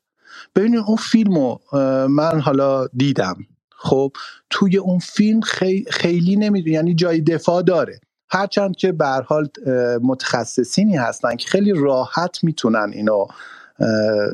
ببینید 0.55 0.81
اون 0.87 0.97
فیلم 0.97 1.35
رو 1.35 1.61
من 2.09 2.41
حالا 2.41 2.87
دیدم. 2.87 3.37
خب 3.71 4.13
توی 4.51 4.77
اون 4.77 4.99
فیلم 4.99 5.41
خیلی 5.91 6.37
نمی‌دونی 6.37 6.75
یعنی 6.75 6.95
جای 6.95 7.21
دفاع 7.21 7.63
داره. 7.63 8.01
هرچند 8.29 8.77
که 8.77 8.93
به 8.93 9.07
حال 9.07 9.49
متخصصینی 10.03 10.97
هستن 10.97 11.37
که 11.37 11.49
خیلی 11.49 11.73
راحت 11.73 12.45
می‌تونن 12.45 12.91
اینو 12.95 13.27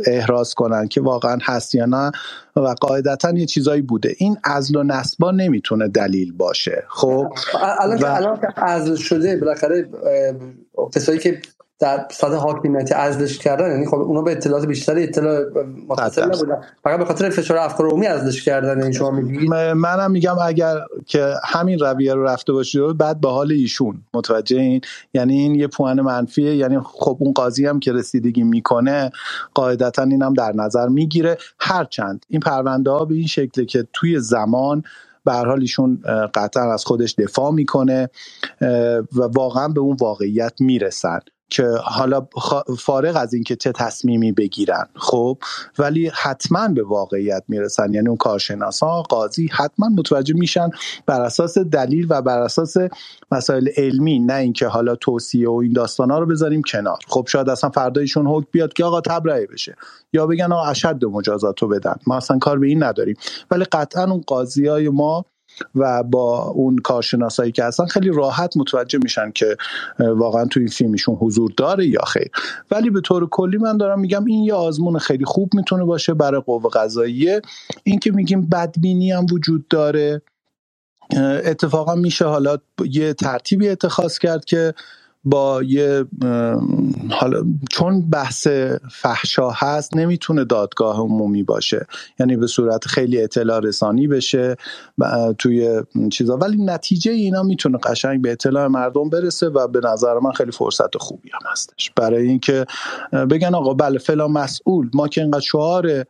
احراز 0.07 0.55
کنن 0.55 0.89
که 0.89 1.01
واقعا 1.01 1.39
هست 1.43 1.75
یا 1.75 1.87
نه. 1.87 2.11
و 2.57 2.75
قاعدتا 2.81 3.31
یه 3.31 3.47
چیزایی 3.47 3.83
بوده. 3.83 4.15
این 4.19 4.37
ازل 4.45 4.77
و 4.77 4.83
نسبا 4.83 5.31
نمی‌تونه 5.31 5.89
دلیل 5.89 6.33
باشه. 6.33 6.85
خب؟ 6.89 7.33
الان 7.81 7.99
و... 7.99 8.07
الان 8.07 8.39
ازل 8.57 8.97
شده 8.97 9.37
بالاخره 9.37 9.89
کسایی 10.95 11.19
که 11.19 11.41
در 11.79 12.07
سطح 12.11 12.35
حاکمیتی 12.35 12.95
ازلش 12.95 13.39
کردن 13.39 13.71
یعنی 13.71 13.87
خب 13.87 13.95
اونا 13.95 14.23
به 14.23 14.33
اطلاعات 14.33 14.67
بیشتری 14.67 15.03
اطلاع 15.03 15.45
متصل 15.89 16.25
نبودن. 16.25 16.61
فقط 16.85 16.99
به 16.99 17.05
خاطر 17.05 17.31
فشار 17.31 17.57
افکار 17.57 17.87
عمومی 17.87 18.07
ازلش 18.07 18.45
کردن 18.45 18.83
این 18.83 18.93
شما 18.93 19.11
میگید 19.11 19.51
منم 19.55 20.11
میگم 20.11 20.37
اگر 20.43 20.77
که 21.07 21.35
همین 21.45 21.79
رویه 21.79 22.15
رو 22.15 22.25
رفته 22.25 22.53
باشید 22.53 22.99
بعد 22.99 23.21
به 23.21 23.29
حال 23.29 23.53
ایشون. 23.53 24.03
متوجه 24.15 24.57
این؟ 24.57 24.81
یعنی 25.15 25.39
این 25.39 25.55
یه 25.55 25.67
پوان 25.67 26.01
منفیه. 26.01 26.57
یعنی 26.57 26.79
خب 26.85 27.17
اون 27.21 27.33
قاضی 27.33 27.67
هم 27.67 27.81
که 27.81 27.93
رسیدگی 27.93 28.43
می‌کنه 28.43 29.11
قاعدتا 29.55 30.03
اینم 30.03 30.35
در 30.35 30.53
نظر 30.53 30.89
می‌گیره. 30.89 31.39
هرچند 31.61 32.27
این 32.29 32.41
پرونده 32.41 32.91
ها 32.91 33.05
به 33.05 33.15
این 33.15 33.27
شکله 33.27 33.65
که 33.65 33.87
توی 33.93 34.21
زمان 34.21 34.83
به 35.25 35.33
حال 35.33 35.61
ایشون 35.61 36.03
قطعا 36.35 36.73
از 36.73 36.85
خودش 36.85 37.15
دفاع 37.19 37.53
می‌کنه 37.53 38.11
و 39.13 39.23
واقعا 39.35 39.69
به 39.69 39.81
اون 39.81 39.97
واقعیت 40.01 40.53
می‌رسن. 40.61 41.19
که 41.51 41.69
حالا 41.85 42.27
فارغ 42.79 43.17
از 43.17 43.35
اینکه 43.35 43.57
چه 43.57 43.73
تصمیمی 43.73 44.33
بگیرن 44.33 44.89
خب؟ 44.95 45.39
ولی 45.79 46.11
حتما 46.15 46.69
به 46.69 46.83
واقعیت 46.83 47.43
می‌رسن. 47.49 47.93
یعنی 47.93 48.09
اون 48.09 48.17
کارشناسا 48.17 49.03
قاضی 49.03 49.51
حتما 49.53 49.89
متوجه 49.89 50.35
میشن 50.35 50.71
بر 51.07 51.21
اساس 51.21 51.59
دلیل 51.59 52.07
و 52.11 52.23
بر 52.23 52.39
اساس 52.39 52.75
مسائل 53.33 53.69
علمی 53.77 54.19
نه 54.19 54.35
اینکه 54.35 54.67
حالا 54.67 54.95
توصیه 54.97 55.49
و 55.49 55.55
این 55.55 55.77
ها 55.99 56.19
رو 56.19 56.27
بذاریم 56.27 56.63
کنار. 56.63 56.99
خب 57.09 57.27
شاید 57.29 57.49
اصلا 57.49 57.71
فردایشون 57.71 58.27
حکم 58.27 58.49
بیاد 58.53 58.73
که 58.73 58.85
آقا 58.85 59.01
تبرئه 59.01 59.47
بشه. 59.47 59.77
یا 60.13 60.27
بگن 60.27 60.53
آقا 60.53 60.67
اشد 60.67 61.05
مجازات 61.05 61.63
رو 61.63 61.69
بدن. 61.69 61.97
ما 62.07 62.17
اصلا 62.17 62.39
کار 62.39 62.59
به 62.59 62.67
این 62.67 62.83
نداریم. 62.83 63.17
ولی 63.51 63.65
قطعا 63.65 64.05
اون 64.05 64.21
قاضی 64.27 64.67
های 64.67 64.89
ما 64.89 65.25
و 65.75 66.03
با 66.03 66.43
اون 66.43 66.79
کارشناسایی 66.79 67.53
که 67.53 67.65
هستن 67.65 67.87
خیلی 67.87 68.11
راحت 68.11 68.57
متوجه 68.57 68.99
میشن 69.03 69.31
که 69.31 69.57
واقعا 69.99 70.45
تو 70.45 70.61
این 70.61 70.69
فیلمشون 70.69 71.15
حضور 71.15 71.53
داره 71.57 71.87
یا 71.87 72.05
خیر. 72.05 72.31
ولی 72.71 72.91
به 72.91 73.01
طور 73.01 73.29
کلی 73.29 73.57
من 73.57 73.77
دارم 73.77 74.01
میگم 74.01 74.25
این 74.25 74.45
یه 74.45 74.55
آزمون 74.55 74.99
خیلی 74.99 75.25
خوب 75.25 75.51
می‌تونه 75.55 75.85
باشه 75.85 76.15
برای 76.15 76.41
قوه 76.41 76.71
قضاییه. 76.71 77.43
این 77.83 77.99
که 77.99 78.13
میگیم 78.13 78.47
بدبینی 78.47 79.13
هم 79.13 79.27
وجود 79.33 79.69
داره 79.69 80.23
اتفاقا 81.45 81.95
میشه 81.95 82.25
حالا 82.25 82.59
یه 82.91 83.15
ترتیبی 83.15 83.69
اتخاذ 83.69 84.19
کرد 84.19 84.45
که 84.45 84.75
با 85.27 85.63
یه 85.63 86.05
حالا 87.11 87.45
چون 87.71 88.11
بحث 88.11 88.47
فحشا 88.91 89.51
هست 89.51 89.97
نمی‌تونه 89.97 90.45
دادگاه 90.45 91.01
عمومی 91.01 91.43
باشه. 91.43 91.87
یعنی 92.21 92.37
به 92.37 92.47
صورت 92.47 92.87
خیلی 92.87 93.23
اطلاع 93.23 93.61
رسانی 93.61 94.07
بشه 94.07 94.57
توی 95.39 95.83
چیزا. 96.13 96.37
ولی 96.37 96.65
نتیجه 96.65 97.13
اینا 97.13 97.43
می‌تونه 97.43 97.79
قشنگ 97.79 98.23
به 98.23 98.33
اطلاع 98.33 98.67
مردم 98.67 99.11
برسه 99.11 99.49
و 99.49 99.69
به 99.69 99.81
نظر 99.85 100.19
من 100.19 100.33
خیلی 100.33 100.53
فرصت 100.53 100.97
خوبی 100.97 101.31
هم 101.33 101.51
هستش. 101.53 101.91
برای 101.97 102.29
اینکه 102.29 102.65
بگن 103.31 103.55
آقا 103.55 103.75
بله 103.75 103.99
فلان 103.99 104.31
مسئول 104.31 104.91
ما 104.95 105.09
که 105.09 105.21
اینقدر 105.23 105.41
شعار 105.41 106.05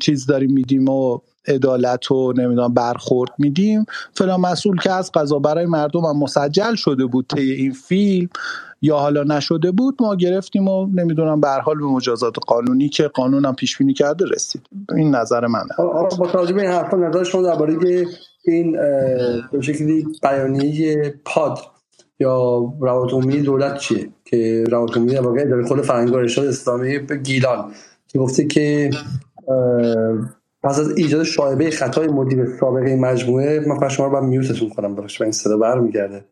چیز 0.00 0.26
داریم 0.26 0.52
میدیم 0.52 0.88
و 0.88 1.18
عدالت 1.48 2.10
و 2.10 2.32
نمی‌دونم 2.32 2.74
برخورد 2.74 3.30
میدیم. 3.38 3.86
فلان 4.12 4.40
مسئول 4.40 4.76
که 4.76 4.92
از 4.92 5.12
قضا 5.12 5.38
برای 5.38 5.66
مردم 5.66 6.00
هم 6.00 6.18
مسجل 6.18 6.74
شده 6.74 7.06
بود 7.06 7.26
طی 7.34 7.52
این 7.52 7.72
فیلم 7.72 8.28
یا 8.82 8.98
حالا 8.98 9.22
نشده 9.22 9.70
بود 9.70 9.96
ما 10.00 10.16
گرفتیم 10.16 10.68
و 10.68 10.86
نمی‌دونم 10.94 11.40
به 11.40 11.48
حال 11.48 11.78
به 11.78 11.84
مجازات 11.84 12.34
قانونی 12.46 12.88
که 12.88 13.08
قانون 13.08 13.44
هم 13.44 13.54
پیش 13.54 13.78
بینی 13.78 13.94
کرده 13.94 14.24
رسید. 14.34 14.62
این 14.96 15.14
نظر 15.14 15.46
منه. 15.46 15.68
با 16.18 16.26
توجه 16.32 16.52
به 16.52 16.68
حرفا 16.68 16.96
نظر 16.96 17.24
شما 17.24 17.42
درباره 17.42 18.06
این 18.44 18.72
به 19.52 19.60
شکلی 19.60 20.06
بیانیه 20.22 21.14
پاد 21.24 21.58
یا 22.20 22.58
روابط 22.80 23.26
دولت 23.26 23.78
چیه؟ 23.78 24.08
که 24.24 24.64
روابط 24.70 24.96
عمومی 24.96 25.14
در 25.14 25.20
واقع 25.20 25.62
خود 25.68 25.82
فرهنگ 25.82 26.14
ارشاد 26.14 26.46
اسلامی 26.46 26.98
به 26.98 27.16
گیلان 27.16 27.72
که 28.08 28.18
گفته 28.18 28.46
که 28.46 28.90
پس 30.66 30.78
از 30.78 30.96
ایجاد 30.96 31.22
شایبه 31.22 31.70
خطای 31.70 32.08
مدیر 32.08 32.56
سابق 32.60 32.82
این 32.82 33.00
مجموعه 33.00 33.60
من 33.68 33.78
پس 33.78 33.92
شما 33.92 34.06
رو 34.06 34.12
باید 34.12 34.24
میوتتون 34.24 34.68
کنم 34.68 34.94
بخش 34.94 35.20
این 35.20 35.32
صدا 35.32 35.56
برمیگرده. 35.56 36.24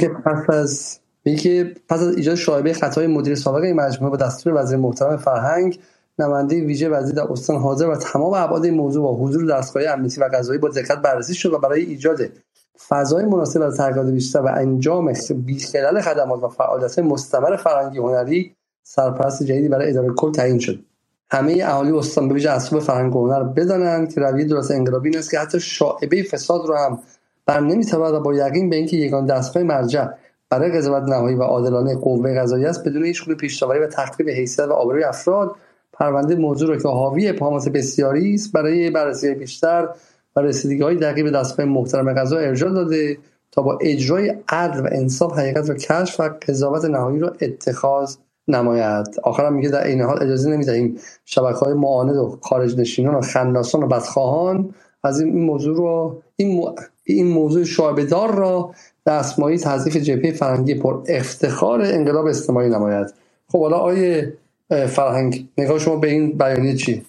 که 0.00 0.08
پس 0.08 0.50
از 0.50 0.98
که 1.42 1.74
پس 1.88 2.00
از 2.00 2.16
ایجاد 2.16 2.34
شایبه 2.34 2.72
خطای 2.72 3.06
مدیر 3.06 3.34
سابق 3.34 3.62
این 3.62 3.76
مجموعه 3.76 4.10
با 4.10 4.16
دستور 4.16 4.62
وزیر 4.62 4.78
محترم 4.78 5.16
فرهنگ 5.16 5.78
نماینده 6.18 6.64
ویژه 6.64 6.88
وزیر 6.88 7.14
در 7.14 7.32
استان 7.32 7.56
حاضر 7.56 7.88
و 7.88 7.96
تمام 7.96 8.34
ابعاد 8.34 8.64
این 8.64 8.74
موضوع 8.74 9.02
با 9.02 9.16
حضور 9.16 9.58
دستگاه 9.58 9.82
امنیتی 9.88 10.20
و 10.20 10.24
قضایی 10.32 10.58
با 10.58 10.68
دقت 10.68 11.02
بررسی 11.02 11.34
شد 11.34 11.52
و 11.52 11.58
برای 11.58 11.80
ایجاد 11.80 12.20
فضای 12.88 13.24
مناسب 13.24 13.62
از 13.62 13.76
تحقیقات 13.76 14.06
بیشتر 14.06 14.40
و 14.40 14.48
انجام 14.56 15.12
بیخلال 15.34 16.00
خدمات 16.00 16.42
و 16.42 16.48
فعالیت 16.48 16.98
مستمر 16.98 17.56
فرهنگی 17.56 17.98
هنری 17.98 18.54
سرپرست 18.82 19.42
جدیدی 19.42 19.68
برای 19.68 19.90
اداره 19.90 20.08
کل 20.14 20.32
تعیین 20.32 20.58
شد. 20.58 20.87
همه 21.30 21.62
اهالی 21.62 21.92
استان 21.92 22.28
به 22.28 22.34
ویژه 22.34 22.50
اصحاب 22.50 22.82
فرهنگ 22.82 23.12
هنر 23.12 23.42
بدانند 23.42 24.14
که 24.14 24.20
رویه 24.20 24.44
درست 24.44 24.70
انقلابی 24.70 25.16
است 25.16 25.30
که 25.30 25.38
حتی 25.38 25.60
شاعبه 25.60 26.22
فساد 26.22 26.66
رو 26.66 26.76
هم 26.76 26.98
بر 27.46 27.60
نمی‌تواند 27.60 28.22
با 28.22 28.34
یقین 28.34 28.70
به 28.70 28.76
اینکه 28.76 28.96
یگان 28.96 29.26
دستگاه 29.26 29.62
مرجع 29.62 30.06
برای 30.50 30.70
قضاوت 30.70 31.02
نهایی 31.02 31.36
و 31.36 31.42
عادلانه 31.42 31.96
قوه 31.96 32.40
قضایی 32.40 32.64
است 32.64 32.88
بدون 32.88 33.04
هیچ 33.04 33.24
گونه 33.24 33.36
پیشتاوری 33.36 33.78
و 33.78 33.86
تخریب 33.86 34.28
حیثیت 34.28 34.66
و 34.66 34.72
آبروی 34.72 35.04
افراد 35.04 35.56
پرونده 35.92 36.36
موضوع 36.36 36.68
را 36.68 36.76
که 36.76 36.88
حاوی 36.88 37.28
ابهامات 37.28 37.68
بسیاری 37.68 38.34
است 38.34 38.52
برای 38.52 38.90
بررسی 38.90 39.34
بیشتر 39.34 39.88
و 40.36 40.40
رسیدگی 40.40 40.82
های 40.82 40.96
دقیق 40.96 41.24
به 41.24 41.30
دستگاه 41.30 41.66
محترم 41.66 42.14
قضا 42.14 42.38
ارجاع 42.38 42.70
داده 42.70 43.18
تا 43.52 43.62
با 43.62 43.78
اجرای 43.80 44.34
عدل 44.48 44.80
و 44.80 44.88
انصاف 44.92 45.38
حقیقت 45.38 45.68
را 45.68 45.74
کشف 45.74 46.20
و 46.20 46.30
قضاوت 46.48 46.84
نهایی 46.84 47.18
را 47.18 47.32
اتخاذ 47.40 48.16
نماید. 48.48 49.06
آخرم 49.22 49.52
میگه 49.54 49.68
در 49.68 49.86
این 49.86 50.00
حال 50.02 50.22
اجازه 50.22 50.50
نمی‌دهیم 50.50 50.96
شبکه 51.24 51.58
های 51.58 51.74
معاند 51.74 52.16
و 52.16 52.38
خارج 52.42 52.78
نشینان 52.78 53.14
و 53.14 53.20
خنداسان 53.20 53.82
و 53.82 53.86
بدخواهان 53.86 54.74
از 55.04 55.20
این 55.20 55.44
موضوع 55.44 55.76
رو 55.76 56.22
این, 56.36 56.68
این 57.04 57.26
موضوع 57.28 57.64
شعبدار 57.64 58.34
را 58.34 58.74
دستمایی 59.06 59.58
تضیف 59.58 59.96
جبهه 59.96 60.32
فرهنگی 60.32 60.74
پر 60.74 61.02
افتخار 61.08 61.82
انقلاب 61.82 62.26
اجتماعی 62.26 62.70
نماید. 62.70 63.14
خب 63.48 63.60
حالا 63.60 63.76
آیه 63.76 64.32
فرهنگ 64.88 65.48
نگاه 65.58 65.78
شما 65.78 65.96
به 65.96 66.10
این 66.10 66.38
بیانیه 66.38 66.76
چی 66.76 67.02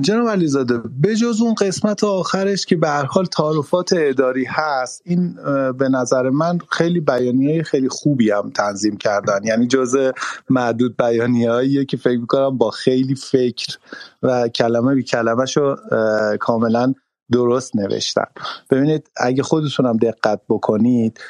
جناب 0.00 0.28
علیزاده 0.28 0.80
جز 1.20 1.40
اون 1.40 1.54
قسمت 1.54 2.04
آخرش 2.04 2.66
که 2.66 2.76
به 2.76 2.88
حال 2.90 3.24
تعارفات 3.24 3.90
اداری 3.96 4.44
هست 4.44 5.02
این 5.04 5.34
به 5.78 5.88
نظر 5.88 6.30
من 6.30 6.58
خیلی 6.70 7.00
بیانیه 7.00 7.62
خیلی 7.62 7.88
خوبی 7.88 8.30
هم 8.30 8.50
تنظیم 8.50 8.96
کردن. 8.96 9.40
یعنی 9.44 9.66
جز 9.66 9.96
معدود 10.50 10.96
بیانیه 10.96 11.84
که 11.84 11.96
فکر 11.96 12.18
می‌کنم 12.18 12.58
با 12.58 12.70
خیلی 12.70 13.14
فکر 13.14 13.78
و 14.22 14.48
کلمه 14.48 14.94
بی 14.94 15.02
کلمه 15.02 15.46
شو 15.46 15.76
کاملا 16.40 16.94
درست 17.32 17.76
نوشتن. 17.76 18.26
ببینید 18.70 19.10
اگه 19.16 19.42
خودتونم 19.42 19.96
دقت 19.96 20.40
بکنید 20.48 21.20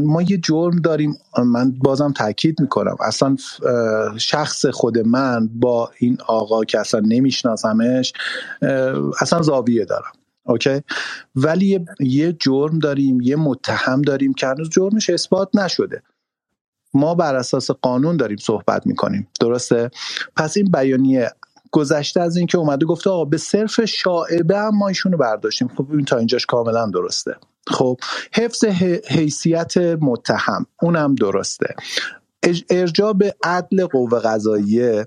ما 0.00 0.22
یه 0.22 0.38
جرم 0.38 0.76
داریم. 0.78 1.18
من 1.46 1.72
بازم 1.72 2.12
تاکید 2.12 2.60
می‌کنم. 2.60 2.96
اصلا 3.00 3.36
شخص 4.18 4.66
خود 4.66 4.98
من 4.98 5.48
با 5.48 5.90
این 5.98 6.18
آقا 6.26 6.64
که 6.64 6.80
اصلا 6.80 7.00
نمیشناسمش 7.00 8.12
اصلا 9.20 9.42
زاویه 9.42 9.84
دارم. 9.84 10.12
اوکی؟ 10.44 10.80
ولی 11.34 11.86
یه 12.00 12.32
جرم 12.32 12.78
داریم 12.78 13.20
یه 13.20 13.36
متهم 13.36 14.02
داریم 14.02 14.34
که 14.34 14.46
هنوز 14.46 14.70
جرمش 14.70 15.10
اثبات 15.10 15.48
نشده. 15.54 16.02
ما 16.94 17.14
بر 17.14 17.36
اساس 17.36 17.70
قانون 17.70 18.16
داریم 18.16 18.36
صحبت 18.36 18.86
می‌کنیم. 18.86 19.28
درسته؟ 19.40 19.90
پس 20.36 20.56
این 20.56 20.70
بیانیه 20.70 21.30
گذشته 21.72 22.20
از 22.20 22.36
اینکه 22.36 22.58
اومده 22.58 22.86
گفته 22.86 23.10
آقا 23.10 23.24
به 23.24 23.36
صرف 23.36 23.84
شاعبه 23.84 24.58
هم 24.58 24.78
ما 24.78 24.88
ایشونو 24.88 25.16
برداشتیم. 25.16 25.68
خب 25.68 25.86
این 25.90 26.04
تا 26.04 26.16
اینجاش 26.16 26.46
کاملا 26.46 26.86
درسته. 26.86 27.36
خب 27.70 27.96
حفظ 28.32 28.64
حیثیت 29.08 29.76
متهم 29.76 30.66
اونم 30.82 31.14
درسته. 31.14 31.74
ارجاع 32.70 33.12
به 33.12 33.34
عدل 33.44 33.86
قوه 33.86 34.20
قضاییه 34.20 35.06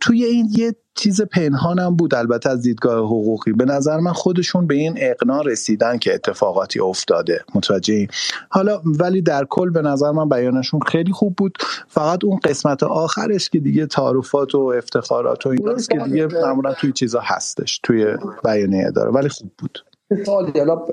توی 0.00 0.24
این 0.24 0.48
یه 0.56 0.74
چیز 0.94 1.22
پنهانم 1.22 1.96
بود 1.96 2.14
البته 2.14 2.50
از 2.50 2.62
دیدگاه 2.62 2.98
حقوقی. 2.98 3.52
به 3.52 3.64
نظر 3.64 3.96
من 3.96 4.12
خودشون 4.12 4.66
به 4.66 4.74
این 4.74 4.94
اقنا 4.96 5.40
رسیدن 5.40 5.98
که 5.98 6.14
اتفاقاتی 6.14 6.80
افتاده. 6.80 7.44
متوجه 7.54 8.06
حالا 8.48 8.82
ولی 8.84 9.22
در 9.22 9.44
کل 9.44 9.70
به 9.70 9.82
نظر 9.82 10.10
من 10.10 10.28
بیانشون 10.28 10.80
خیلی 10.80 11.12
خوب 11.12 11.36
بود. 11.36 11.58
فقط 11.88 12.24
اون 12.24 12.38
قسمت 12.44 12.82
آخرش 12.82 13.48
که 13.48 13.58
دیگه 13.58 13.86
تعارفات 13.86 14.54
و 14.54 14.58
افتخارات 14.58 15.46
و 15.46 15.48
این 15.48 15.76
که 15.90 15.98
دیگه 15.98 16.26
معمولا 16.26 16.72
توی 16.72 16.92
چیزا 16.92 17.20
هستش 17.24 17.80
توی 17.82 18.06
بیانیه 18.44 18.90
داره. 18.90 19.10
ولی 19.10 19.28
خوب 19.28 19.50
بود. 19.58 19.78
سوالی 20.24 20.58
حالا 20.58 20.86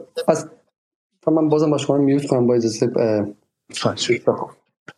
از 1.27 1.33
من 1.33 1.49
بازم 1.49 1.69
با 1.69 1.77
شما 1.77 1.97
میوت 1.97 2.25
کنم 2.25 2.47
با 2.47 2.55
اجازه 2.55 2.91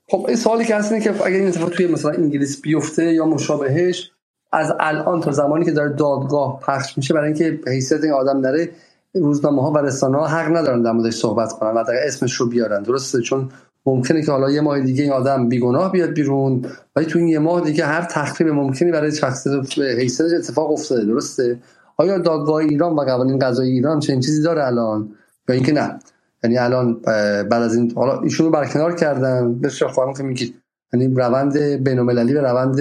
خب 0.09 0.25
این 0.27 0.35
سوالی 0.35 0.65
که 0.65 0.75
هست 0.75 0.91
اینه 0.91 1.03
که 1.03 1.25
اگر 1.25 1.37
این 1.37 1.47
اتفاق 1.47 1.69
توی 1.69 1.87
مثلا 1.87 2.11
انگلیس 2.11 2.61
بیفته 2.61 3.13
یا 3.13 3.25
مشابهش 3.25 4.11
از 4.51 4.73
الان 4.79 5.21
تا 5.21 5.31
زمانی 5.31 5.65
که 5.65 5.71
داره 5.71 5.89
دادگاه 5.89 6.59
پخش 6.59 6.97
میشه 6.97 7.13
برای 7.13 7.25
اینکه 7.25 7.59
حیثیت 7.71 8.03
این 8.03 8.13
آدم 8.13 8.39
نره 8.39 8.69
روزنامه 9.15 9.61
ها 9.61 9.71
و 9.71 9.77
رسانه 9.77 10.17
ها 10.17 10.27
حق 10.27 10.57
ندارن 10.57 10.81
در 10.81 10.91
موردش 10.91 11.15
صحبت 11.15 11.51
کنن 11.51 11.71
و 11.71 11.83
اسمش 12.05 12.33
رو 12.33 12.49
بیارن. 12.49 12.83
درسته؟ 12.83 13.21
چون 13.21 13.49
ممکنه 13.85 14.21
که 14.21 14.31
حالا 14.31 14.51
یه 14.51 14.61
ماه 14.61 14.79
دیگه 14.79 15.03
این 15.03 15.11
آدم 15.11 15.49
بیگناه 15.49 15.91
بیاد 15.91 16.09
بیرون 16.09 16.65
ولی 16.95 17.05
تو 17.05 17.19
این 17.19 17.27
یه 17.27 17.39
ماه 17.39 17.61
دیگه 17.61 17.85
هر 17.85 18.01
تخریب 18.01 18.47
ممکنی 18.47 18.91
برای 18.91 19.11
شخصیت 19.11 19.79
حیثیت 19.79 20.33
اتفاق 20.37 20.71
افتاده. 20.71 21.05
درسته؟ 21.05 21.59
آیا 21.97 22.17
دادگاه 22.17 22.55
ایران 22.55 22.93
و 22.93 23.01
قوانین 23.01 23.39
قضایی 23.39 23.71
ایران 23.71 23.99
چنین 23.99 24.19
چیزی 24.19 24.41
داره 24.41 24.67
الان؟ 24.67 25.15
یا 25.49 25.55
اینکه 25.55 25.71
نه؟ 25.71 25.99
یعنی 26.43 26.57
الان 26.57 26.99
بعد 27.43 27.53
از 27.53 27.75
این 27.75 27.91
حالا 27.95 28.19
ایشونو 28.19 28.49
برکنار 28.49 28.95
کردن 28.95 29.59
بسیار 29.59 29.91
خواهم 29.91 30.13
که 30.13 30.23
میگید 30.23 30.55
یعنی 30.93 31.15
روند 31.15 31.57
بین‌المللی 31.57 32.33
و 32.33 32.41
روند 32.41 32.79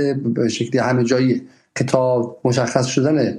شکلی 0.48 0.78
همه 0.78 1.04
جایی 1.04 1.42
که 1.74 1.84
تا 1.84 2.36
مشخص 2.44 2.86
شدن 2.86 3.38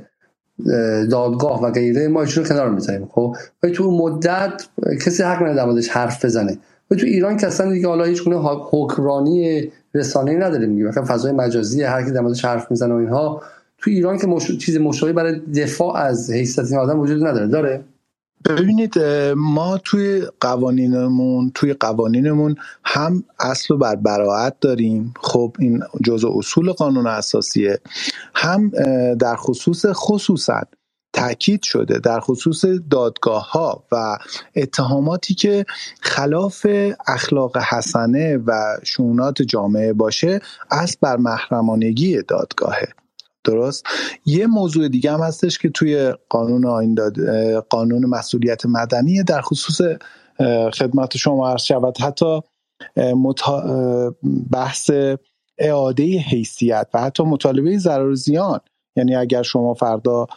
دادگاه 1.12 1.64
و 1.64 1.72
غیره 1.72 2.08
ما 2.08 2.22
ایشونو 2.22 2.48
کنار 2.48 2.70
می‌ذاریم 2.70 3.08
خب؟ 3.12 3.36
و 3.64 3.70
تو 3.70 3.92
مدت 3.92 4.68
کسی 5.06 5.24
حق 5.24 5.44
نداره 5.44 5.82
حرف 5.92 6.26
بزنه. 6.26 6.58
و 6.92 6.96
تو 6.96 7.06
ایران 7.06 7.38
که 7.38 7.48
اصلا 7.48 7.72
دیگه 7.72 7.88
حالا 7.88 8.04
هیچ 8.04 8.24
گونه 8.24 8.38
حکمرانی 8.72 9.72
رسانه‌ای 9.94 10.38
نداریم 10.38 10.76
دیگه. 10.76 10.86
مثلا 10.86 11.06
فضای 11.06 11.32
مجازی 11.32 11.84
هر 11.84 12.04
کی 12.04 12.12
در 12.12 12.24
حرف 12.44 12.72
می‌زنه 12.72 12.94
و 12.94 12.98
اینها. 12.98 13.42
تو 13.78 13.90
ایران 13.90 14.18
که 14.18 14.28
مش... 14.28 14.58
چیز 14.58 14.78
مشابهی 14.78 15.14
برای 15.14 15.40
دفاع 15.40 15.96
از 15.96 16.32
حیثیت 16.32 16.74
آدم 16.74 17.00
وجود 17.00 17.28
نداره. 17.28 17.48
داره؟ 17.48 17.84
ببینید 18.46 19.00
ما 19.36 19.78
توی 19.78 20.28
قوانینمون 20.40 21.52
توی 21.56 21.74
قوانینمون 21.74 22.56
هم 22.86 23.24
اصل 23.40 23.76
بر 23.76 23.96
براعت 23.96 24.60
داریم. 24.62 25.14
خب 25.22 25.56
این 25.60 25.84
جزء 26.04 26.30
اصول 26.36 26.72
قانون 26.72 27.08
اساسیه. 27.08 27.80
هم 28.36 28.70
در 29.16 29.36
خصوص 29.36 29.86
خصوصا 29.86 30.62
تاکید 31.14 31.64
شده. 31.64 32.00
در 32.00 32.20
خصوص 32.20 32.66
دادگاه 32.92 33.52
ها 33.52 33.84
و 33.92 34.18
اتهاماتی 34.56 35.34
که 35.34 35.66
خلاف 36.02 36.66
اخلاق 37.08 37.58
حسنه 37.58 38.38
و 38.38 38.78
شونات 38.84 39.42
جامعه 39.42 39.94
باشه 39.94 40.40
اصل 40.72 40.98
بر 41.02 41.18
محرمانگی 41.18 42.22
دادگاهه. 42.22 43.03
درست. 43.44 43.86
یه 44.26 44.48
موضوع 44.48 44.88
دیگه 44.88 45.12
هم 45.12 45.20
هستش 45.20 45.58
که 45.58 45.70
توی 45.70 46.14
قانون 46.30 46.66
آین 46.66 46.98
قانون 47.70 48.06
مسئولیت 48.06 48.66
مدنی 48.66 49.24
در 49.24 49.42
خصوص 49.42 49.82
خدمت 50.74 51.18
شما 51.18 51.50
عرض 51.50 51.62
شود. 51.62 51.98
حتی 52.02 52.42
بحث 54.52 54.92
اعاده 55.58 56.04
حیثیت 56.04 56.88
و 56.94 57.02
حتی 57.02 57.24
مطالبه 57.24 57.78
ضرر 57.78 58.14
زیان. 58.14 58.60
یعنی 58.96 59.16
اگر 59.16 59.44
شما 59.44 59.74
فردا 59.74 60.28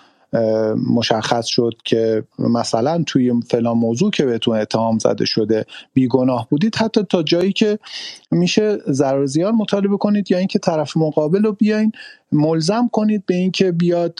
مشخص 0.94 1.46
شد 1.46 1.72
که 1.84 2.24
مثلا 2.38 3.02
توی 3.06 3.32
فلان 3.50 3.76
موضوع 3.76 4.10
که 4.10 4.24
بهتون 4.24 4.56
اتهام 4.56 4.98
زده 4.98 5.24
شده 5.24 5.66
بیگناه 5.94 6.46
بودید 6.50 6.76
حتی 6.76 7.02
تا 7.02 7.22
جایی 7.22 7.52
که 7.52 7.78
میشه 8.30 8.78
ضرر 8.90 9.26
زیان 9.26 9.54
مطالبه 9.54 9.96
کنید 9.96 10.30
یا 10.30 10.38
اینکه 10.38 10.58
طرف 10.58 10.96
مقابل 10.96 11.42
رو 11.42 11.52
بیاین 11.52 11.92
ملزم 12.32 12.88
کنید 12.92 13.26
به 13.26 13.34
اینکه 13.34 13.72
بیاد 13.72 14.18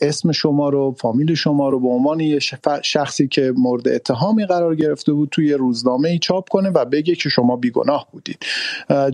اسم 0.00 0.32
شما 0.32 0.68
رو 0.68 0.96
فامیل 0.98 1.34
شما 1.34 1.68
رو 1.68 1.80
به 1.80 1.88
عنوان 1.88 2.20
یه 2.20 2.38
شخصی 2.82 3.28
که 3.28 3.52
مورد 3.56 3.88
اتهامی 3.88 4.46
قرار 4.46 4.74
گرفته 4.74 5.12
بود 5.12 5.28
توی 5.28 5.52
روزنامه 5.52 6.08
ای 6.08 6.18
چاپ 6.18 6.48
کنه 6.48 6.70
و 6.70 6.84
بگه 6.84 7.14
که 7.14 7.28
شما 7.28 7.56
بیگناه 7.56 8.08
بودید. 8.12 8.38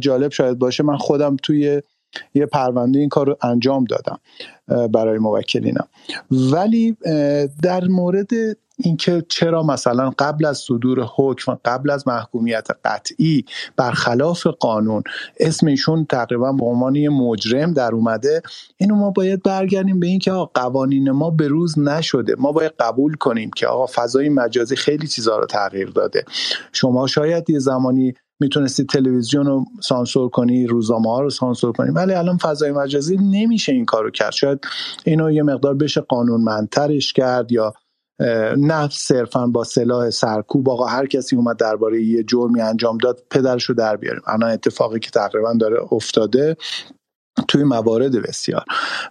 جالب 0.01 0.33
شاید 0.33 0.59
باشه 0.59 0.83
من 0.83 0.97
خودم 0.97 1.37
توی 1.43 1.83
یه 2.35 2.47
پرونده 2.47 2.99
این 2.99 3.09
کار 3.09 3.27
رو 3.27 3.37
انجام 3.43 3.85
دادم 3.85 4.19
برای 4.89 5.19
موکلینم. 5.19 5.89
ولی 6.31 6.97
در 7.63 7.85
مورد 7.85 8.31
اینکه 8.79 9.25
چرا 9.29 9.63
مثلا 9.63 10.11
قبل 10.19 10.45
از 10.45 10.59
صدور 10.59 11.07
حکم 11.17 11.59
قبل 11.65 11.91
از 11.91 12.09
محکومیت 12.09 12.69
قطعی 12.85 13.45
برخلاف 13.77 14.47
قانون 14.47 15.03
اسم 15.41 15.67
ایشون 15.67 16.05
تقریبا 16.05 16.53
به 16.53 16.65
عنوان 16.65 17.09
مجرم 17.09 17.73
در 17.73 17.95
اومده 17.95 18.43
اینو 18.77 18.95
ما 18.95 19.11
باید 19.11 19.43
برگردیم 19.43 20.01
به 20.01 20.07
اینکه 20.07 20.31
قوانین 20.55 21.11
ما 21.11 21.31
به 21.31 21.49
روز 21.49 21.79
نشده. 21.79 22.35
ما 22.39 22.53
باید 22.53 22.73
قبول 22.81 23.15
کنیم 23.15 23.51
که 23.57 23.67
آقا 23.67 23.87
فضای 23.87 24.29
مجازی 24.29 24.77
خیلی 24.77 25.09
چیزها 25.09 25.39
رو 25.39 25.47
تغییر 25.47 25.89
داده. 25.89 26.25
شما 26.73 27.07
شاید 27.07 27.51
یه 27.51 27.59
زمانی 27.59 28.15
می‌تونستی 28.43 28.85
تلویزیون 28.85 29.47
رو 29.47 29.65
سانسور 29.81 30.29
کنی 30.29 30.67
روزنامه 30.67 31.11
ها 31.11 31.21
رو 31.21 31.31
سانسور 31.31 31.73
کنی. 31.73 31.91
ولی 31.91 32.15
الان 32.15 32.37
فضای 32.37 32.73
مجازی 32.73 33.17
نمیشه 33.17 33.73
این 33.73 33.85
کارو 33.85 34.11
کرد. 34.11 34.33
شاید 34.33 34.59
اینو 35.05 35.31
یه 35.31 35.43
مقدار 35.43 35.75
بشه 35.75 36.01
قانونمندترش 36.01 37.13
کرد 37.13 37.53
یا 37.53 37.75
نه 38.57 38.89
صرفا 38.89 39.47
با 39.47 39.65
سلاح 39.65 40.11
سرکوب. 40.11 40.71
آقا 40.71 40.87
هر 40.87 41.07
کسی 41.07 41.37
اومد 41.37 41.57
درباره 41.57 42.03
یه 42.03 42.23
جرمی 42.23 42.61
انجام 42.61 42.99
داد 42.99 43.23
پدرش 43.31 43.65
رو 43.65 43.75
در 43.75 43.97
بیاریم. 43.97 44.23
الان 44.27 44.51
اتفاقی 44.51 44.99
که 44.99 45.11
تقریبا 45.11 45.55
داره 45.61 45.93
افتاده 45.93 46.57
توی 47.49 47.65
موارد 47.65 48.23
بسیار. 48.23 48.65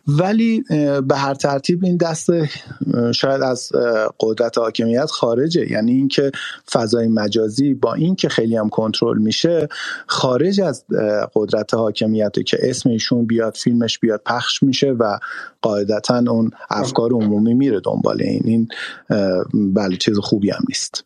ولی 0.07 0.63
به 1.07 1.15
هر 1.15 1.33
ترتیب 1.33 1.83
این 1.83 1.97
دست 1.97 2.29
شاید 3.15 3.41
از 3.41 3.71
قدرت 4.19 4.57
حاکمیت 4.57 5.11
خارجه. 5.11 5.71
یعنی 5.71 5.91
اینکه 5.91 6.31
فضای 6.71 7.07
مجازی 7.07 7.73
با 7.73 7.93
اینکه 7.93 8.29
خیلی 8.29 8.55
هم 8.55 8.69
کنترل 8.69 9.17
میشه 9.17 9.67
خارج 10.07 10.61
از 10.61 10.85
قدرت 11.35 11.73
حاکمیت 11.73 12.45
که 12.45 12.57
اسم 12.61 12.89
ایشون 12.89 13.25
بیاد 13.25 13.55
فیلمش 13.55 13.99
بیاد 13.99 14.21
پخش 14.25 14.63
میشه 14.63 14.91
و 14.91 15.17
قاعدتا 15.61 16.23
اون 16.29 16.51
افکار 16.69 17.11
عمومی 17.11 17.53
میره 17.53 17.79
دنبال 17.79 18.21
این. 18.21 18.41
این 18.45 18.67
بله 19.53 19.97
چیز 19.97 20.17
خوبی 20.17 20.49
هم 20.49 20.63
نیست. 20.69 21.05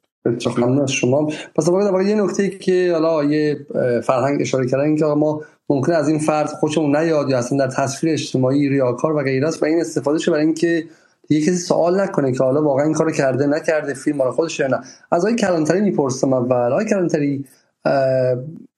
ممنون 0.57 0.81
از 0.81 0.91
شما. 0.91 1.31
پس 1.56 1.68
واقعا 1.68 2.03
یه 2.03 2.15
نکته 2.15 2.49
که 2.49 2.91
حالا 2.93 3.23
یه 3.23 3.65
فرهنگ 4.03 4.41
اشاره 4.41 4.68
کردن 4.68 4.95
که 4.95 5.06
ما 5.06 5.41
ممکن 5.70 5.94
از 5.94 6.08
این 6.08 6.20
فرد 6.20 6.48
خودمون 6.48 6.96
نیاد 6.96 7.30
یا 7.30 7.38
اصلا 7.38 7.58
در 7.58 7.72
تصویر 7.72 8.14
اجتماعی 8.14 8.70
ریاکار 8.70 9.16
و 9.16 9.24
غیره 9.24 9.48
است 9.48 9.64
و 9.64 9.66
این 9.66 9.82
استفاده 9.82 10.20
شه 10.20 10.32
برای 10.32 10.46
اینکه 10.46 10.88
دیگه 11.28 11.46
کسی 11.46 11.58
سوال 11.58 12.02
نکنه 12.02 12.32
که 12.32 12.44
حالا 12.44 12.64
واقعا 12.64 12.86
این 12.86 12.94
کارو 12.94 13.12
کرده 13.12 13.48
نکرده 13.48 13.94
فیلم 13.94 14.18
مال 14.18 14.32
خودش 14.32 14.62
نه. 14.62 14.80
از 15.12 15.26
آقای 15.26 15.36
کلانتری 15.36 15.82
می‌پرسم 15.82 16.34
اول. 16.34 16.72
آقای 16.72 16.86
کلانتری 16.86 17.46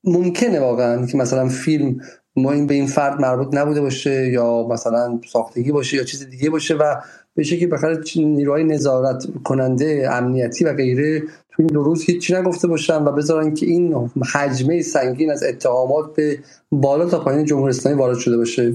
ممکنه 0.03 0.59
واقعا 0.59 1.05
که 1.05 1.18
مثلا 1.18 1.49
فیلم 1.49 2.01
ما 2.35 2.51
این 2.51 2.68
به 2.68 2.73
این 2.73 2.88
فرد 2.88 3.22
مربوط 3.22 3.55
نبوده 3.55 3.81
باشه 3.81 4.27
یا 4.27 4.68
مثلا 4.69 5.19
ساختگی 5.30 5.72
باشه 5.72 5.97
یا 5.97 6.03
چیز 6.03 6.30
دیگه 6.30 6.49
باشه 6.49 6.76
و 6.76 6.95
به 7.38 7.43
شکلی 7.43 7.68
بخاطر 7.68 8.01
نیروهای 8.15 8.64
نظارت 8.64 9.27
کننده 9.43 10.09
امنیتی 10.11 10.65
و 10.65 10.73
غیره 10.73 11.19
تو 11.19 11.55
این 11.59 11.68
دو 11.68 11.84
روز 11.84 12.03
هیچی 12.03 12.34
نگفته 12.34 12.68
باشن 12.68 13.03
و 13.03 13.11
بذارن 13.11 13.53
که 13.53 13.65
این 13.65 14.09
حجمه 14.34 14.81
سنگین 14.81 15.31
از 15.31 15.43
اتهامات 15.43 16.15
به 16.15 16.39
بالا 16.72 17.09
تا 17.09 17.19
پایین 17.19 17.45
جمهوری 17.45 17.69
اسلامی 17.69 17.97
وارد 17.97 18.18
شده 18.18 18.38
باشه. 18.38 18.73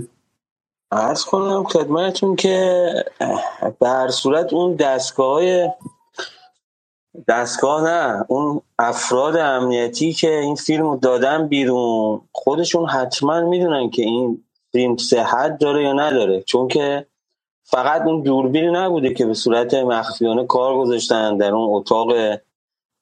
عرض 0.93 1.24
کنم 1.24 1.64
خدمتتون 1.64 2.36
که 2.36 2.86
به 3.80 3.89
هر 3.89 4.09
صورت 4.09 4.52
اون 4.52 4.74
دستگاه 4.74 5.43
دستگاه 7.28 7.84
نه 7.84 8.24
اون 8.28 8.60
افراد 8.78 9.36
امنیتی 9.36 10.12
که 10.12 10.39
این 10.39 10.55
فیلم 10.55 10.97
دادن 10.97 11.48
بیرون 11.48 12.20
خودشون 12.32 12.89
حتما 12.89 13.40
می‌دونن 13.40 13.90
که 13.90 14.02
این 14.02 14.44
فیلم 14.72 14.97
صحت 14.97 15.59
داره 15.59 15.82
یا 15.82 15.93
نداره. 15.93 16.43
چون 16.43 16.68
که 16.68 17.06
فقط 17.64 18.02
اون 18.02 18.22
دوربینی 18.22 18.70
نبوده 18.70 19.14
که 19.14 19.26
به 19.26 19.34
صورت 19.34 19.74
مخفیانه 19.74 20.47
کار 20.47 20.78
گذاشتن 20.78 21.36
در 21.36 21.55
اون 21.55 21.76
اتاق 21.76 22.12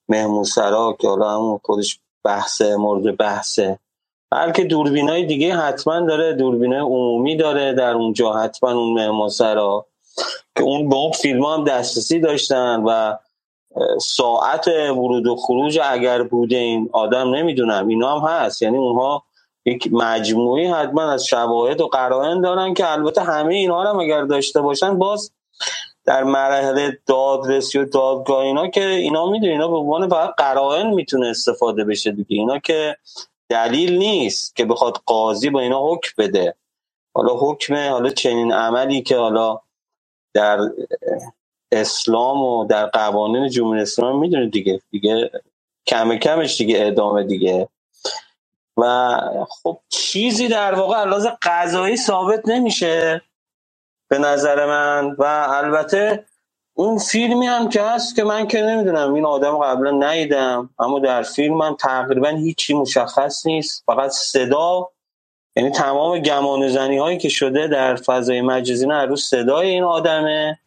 مهمون 0.09 0.45
سرا 0.45 0.97
که 1.01 1.09
حالا 1.09 1.35
همون 1.35 1.61
خودش 1.65 2.01
بحث 2.25 2.63
مورد 2.63 3.17
بحثه 3.17 3.79
بلکه 4.31 4.65
دوربین 4.65 5.09
های 5.09 5.25
دیگه 5.27 5.57
حتما 5.57 6.01
داره 6.01 6.33
دوربین 6.33 6.75
عمومی 6.75 7.37
داره 7.37 7.73
در 7.73 7.93
اونجا 7.93 8.33
حتما 8.33 8.73
اون 8.73 8.93
مهمانسرا 8.93 9.87
که 10.57 10.63
اون 10.63 10.89
به 10.89 10.97
اون 10.97 11.13
فیلم 11.13 11.45
هم 11.45 11.65
دسترسی 11.65 12.21
داشتن 12.21 12.83
و 12.87 13.17
ساعت 14.01 14.69
ورود 14.69 15.27
و 15.27 15.37
خروج 15.37 15.81
اگر 15.85 16.23
بوده 16.23 16.57
این 16.57 16.91
آدم 16.93 17.35
نمی‌دونم 17.35 17.89
اینا 17.89 18.19
هم 18.19 18.29
هست. 18.29 18.63
یعنی 18.63 18.77
اونها 18.77 19.23
یک 19.67 19.89
مجموعی 19.93 20.67
حتما 20.67 21.03
از 21.13 21.27
شواهد 21.27 21.81
و 21.81 21.89
قرائن 21.89 22.41
دارن 22.41 22.75
که 22.75 22.93
البته 22.93 23.23
همه 23.23 23.55
اینها 23.55 23.91
هم 23.91 24.01
اگر 24.01 24.23
داشته 24.23 24.61
باشن 24.61 24.99
باز 24.99 25.33
در 26.05 26.25
مرحله 26.25 26.99
دادرسی 27.07 27.79
و 27.79 27.85
دادگاه 27.85 28.39
اینا 28.39 28.69
که 28.69 28.87
اینا 28.87 29.31
می‌دونی 29.31 29.53
اینا 29.53 29.69
به 29.69 29.77
عنوان 29.77 30.09
فقط 30.09 30.35
قرائن 30.39 30.95
می‌تونه 30.95 31.29
استفاده 31.29 31.85
بشه 31.85 32.13
دیگه. 32.13 32.37
اینا 32.37 32.59
که 32.59 32.97
دلیل 33.51 33.99
نیست 33.99 34.57
که 34.57 34.65
بخواد 34.65 34.99
قاضی 35.07 35.51
با 35.51 35.61
اینا 35.61 35.87
حکم 35.93 36.11
بده. 36.19 36.55
حالا 37.17 37.35
حکم 37.37 37.77
حالا 37.91 38.11
چنین 38.11 38.53
عملی 38.53 39.03
که 39.03 39.17
حالا 39.19 39.61
در 40.35 40.61
اسلام 41.73 42.43
و 42.43 42.67
در 42.67 42.87
قوانین 42.87 43.49
جمهوری 43.49 43.81
اسلامی 43.83 44.19
می‌دونه 44.21 44.49
دیگه. 44.49 44.81
دیگه 44.91 45.31
کم 45.89 46.17
کمش 46.17 46.59
دیگه 46.59 46.87
ادامه 46.87 47.25
دیگه. 47.25 47.69
و 48.77 49.19
خب 49.49 49.81
چیزی 49.89 50.49
در 50.49 50.75
واقع 50.75 50.97
علاوه 50.97 51.37
قضایی 51.43 51.97
ثابت 51.97 52.49
نمیشه 52.49 53.23
به 54.11 54.19
نظر 54.19 54.67
من 54.67 55.17
و 55.19 55.25
البته 55.51 56.25
اون 56.75 56.99
فیلمی 56.99 57.47
هم 57.47 57.69
که 57.69 57.83
هست 57.83 58.17
که 58.17 58.25
من 58.25 58.47
که 58.49 58.63
نمی‌دونم 58.63 59.15
این 59.15 59.27
آدم 59.27 59.59
قبلا 59.59 59.91
ندیدم 59.91 60.71
اما 60.79 60.99
در 60.99 61.23
فیلم 61.23 61.63
هم 61.63 61.77
تقریبا 61.81 62.29
هیچی 62.29 62.75
مشخص 62.75 63.47
نیست 63.47 63.83
فقط 63.87 64.11
صدا 64.11 64.89
یعنی 65.57 65.71
تمام 65.71 66.19
گمانه 66.19 66.69
زنی 66.69 66.99
هایی 66.99 67.19
که 67.19 67.29
شده 67.29 67.69
در 67.69 67.97
فضای 67.97 68.41
مجازی 68.41 68.87
نه 68.87 69.05
رو 69.05 69.17
صدای 69.17 69.69
این 69.69 69.85
آدمه 69.85 70.59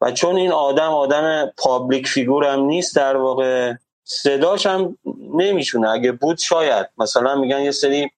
و 0.00 0.12
چون 0.12 0.36
این 0.36 0.52
آدم 0.52 0.90
آدم 0.90 1.52
public 1.58 2.08
figure 2.08 2.44
هم 2.44 2.60
نیست 2.60 2.96
در 2.96 3.16
واقع 3.16 3.74
صداش 4.08 4.66
هم 4.66 4.98
نمیشونه. 5.34 5.88
اگه 5.88 6.12
بود 6.12 6.38
شاید. 6.38 6.86
مثلا 6.98 7.34
میگن 7.34 7.60
یه 7.60 7.70
سری 7.70 8.10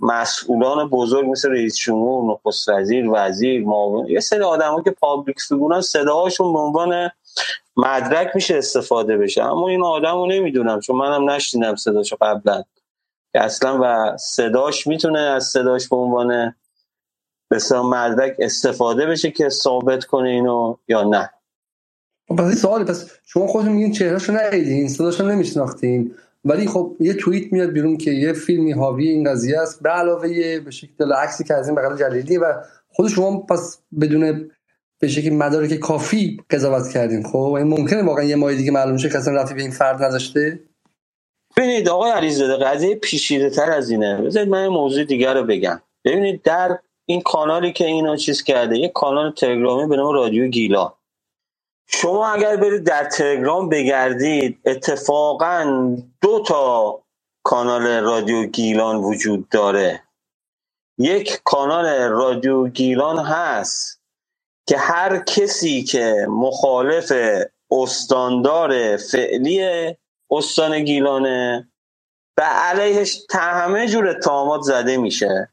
مسئولان 0.00 0.88
بزرگ 0.88 1.30
مثل 1.30 1.50
رئیس 1.50 1.76
جمهور 1.76 2.32
نخست 2.32 2.68
وزیر 2.68 3.10
وزیر 3.12 3.64
معاون 3.64 4.06
یه 4.06 4.20
سری 4.20 4.42
آدما 4.42 4.82
که 4.82 4.90
public 4.90 5.40
figure 5.40 5.74
ن 5.74 5.80
صداهاشون 5.80 6.52
به 6.52 6.58
عنوان 6.58 7.10
مدرک 7.76 8.30
میشه 8.34 8.56
استفاده 8.56 9.16
بشه. 9.16 9.44
اما 9.44 9.68
این 9.68 9.84
آدمو 9.84 10.26
نمی‌دونم 10.26 10.80
چون 10.80 10.96
منم 10.96 11.30
نشنیدم 11.30 11.76
صداشو 11.76 12.16
قبلا. 12.20 12.64
که 13.32 13.40
اصلا 13.40 13.78
و 13.82 14.16
صداش 14.16 14.86
می‌تونه 14.86 15.20
از 15.20 15.44
صداش 15.44 15.88
به 15.88 15.96
عنوان 15.96 16.54
بسیار 17.50 17.82
مدرک 17.82 18.36
استفاده 18.38 19.06
بشه 19.06 19.30
که 19.30 19.48
ثابت 19.48 20.04
کنه 20.04 20.28
اینو 20.28 20.76
یا 20.88 21.02
نه. 21.02 21.30
پس 22.36 22.60
سوالی 22.60 22.84
پس 22.84 23.10
شما 23.24 23.46
خودتون 23.46 23.72
میگین 23.72 23.92
چهرهشو 23.92 24.32
ندیدین 24.32 24.88
صداشو 24.88 25.28
نمیشناختین. 25.28 26.14
ولی 26.44 26.66
خب 26.66 26.96
یه 27.00 27.14
توییت 27.14 27.52
میاد 27.52 27.70
بیرون 27.70 27.96
که 27.96 28.10
یه 28.10 28.32
فیلمی 28.32 28.72
حاوی 28.72 29.08
این 29.08 29.30
قضیه 29.30 29.58
است. 29.58 29.82
به 29.82 29.90
علاوه 29.90 30.60
به 30.60 30.70
شکل 30.70 31.12
عکسی 31.12 31.44
که 31.44 31.54
از 31.54 31.68
این 31.68 31.76
بغل 31.76 31.96
جلیلی 31.96 32.36
و 32.36 32.54
خود 32.88 33.08
شما 33.08 33.40
پس 33.40 33.78
بدون 34.00 34.50
به 35.00 35.08
شکل 35.08 35.30
مدارک 35.30 35.74
کافی 35.74 36.40
قضاوت 36.50 36.88
کردین. 36.88 37.22
خب 37.22 37.38
این 37.38 37.66
ممکنه 37.66 38.02
واقعا 38.02 38.24
یه 38.24 38.36
ماه 38.36 38.54
دیگه 38.54 38.70
معلوم 38.70 38.96
شه 38.96 39.08
کسی 39.08 39.30
رفتی 39.30 39.54
به 39.54 39.62
این 39.62 39.70
فرد 39.70 40.02
نداشته؟ 40.02 40.60
ببینید 41.56 41.88
آقای 41.88 42.10
علیزاده 42.10 42.64
قضیه 42.64 42.94
پیچیده 42.94 43.50
تر 43.50 43.70
از 43.70 43.90
اینه. 43.90 44.22
بذارید 44.22 44.48
من 44.48 44.68
موضوع 44.68 45.04
دیگر 45.04 45.34
رو 45.34 45.44
بگم. 45.44 45.80
ببینید 46.04 46.42
در 46.42 46.78
این 47.06 47.20
کانالی 47.20 47.72
که 47.72 47.84
اینا 47.86 48.16
چیز 48.16 48.42
کرده 48.42 48.78
یه 48.78 48.88
کانال 48.88 49.32
تلگرامی 49.32 49.88
به 49.88 49.96
نام 49.96 50.14
رادیو 50.14 50.46
گیلا. 50.46 50.97
شما 51.90 52.28
اگر 52.28 52.56
برید 52.56 52.84
در 52.84 53.04
تلگرام 53.04 53.68
بگردید 53.68 54.60
اتفاقا 54.64 55.64
دو 56.22 56.42
تا 56.42 57.02
کانال 57.44 57.86
رادیو 57.86 58.46
گیلان 58.46 58.96
وجود 58.96 59.48
داره. 59.48 60.02
یک 60.98 61.40
کانال 61.44 61.86
رادیو 62.08 62.68
گیلان 62.68 63.18
هست 63.18 64.00
که 64.66 64.78
هر 64.78 65.18
کسی 65.18 65.82
که 65.82 66.26
مخالف 66.28 67.12
استاندار 67.70 68.96
فعلی 68.96 69.60
استان 70.30 70.84
گیلانه 70.84 71.68
به 72.36 72.42
علیهش 72.42 73.18
همه 73.30 73.88
جور 73.88 74.08
اتهامات 74.08 74.60
زده 74.62 74.96
میشه. 74.96 75.50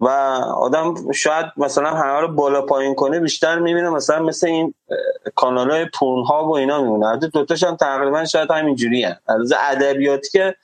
و 0.00 0.08
آدم 0.56 1.12
شاید 1.12 1.46
مثلا 1.56 1.90
همه 1.90 2.20
رو 2.20 2.28
بالا 2.28 2.62
پایین 2.62 2.94
کنه 2.94 3.20
بیشتر 3.20 3.58
می‌بینه 3.58 3.90
مثلا 3.90 4.22
مثل 4.22 4.46
این 4.46 4.74
کانال 5.34 5.70
های 5.70 5.84
پون 5.94 6.24
ها 6.24 6.44
و 6.44 6.56
اینا 6.56 6.82
میمونه 6.82 7.16
دوتاش 7.16 7.62
هم 7.62 7.76
تقریبا 7.76 8.24
شاید 8.24 8.50
همینجوری 8.50 9.04
هم 9.04 9.16
از 9.26 9.52
ادبیاتی 9.52 10.30
که 10.30 10.56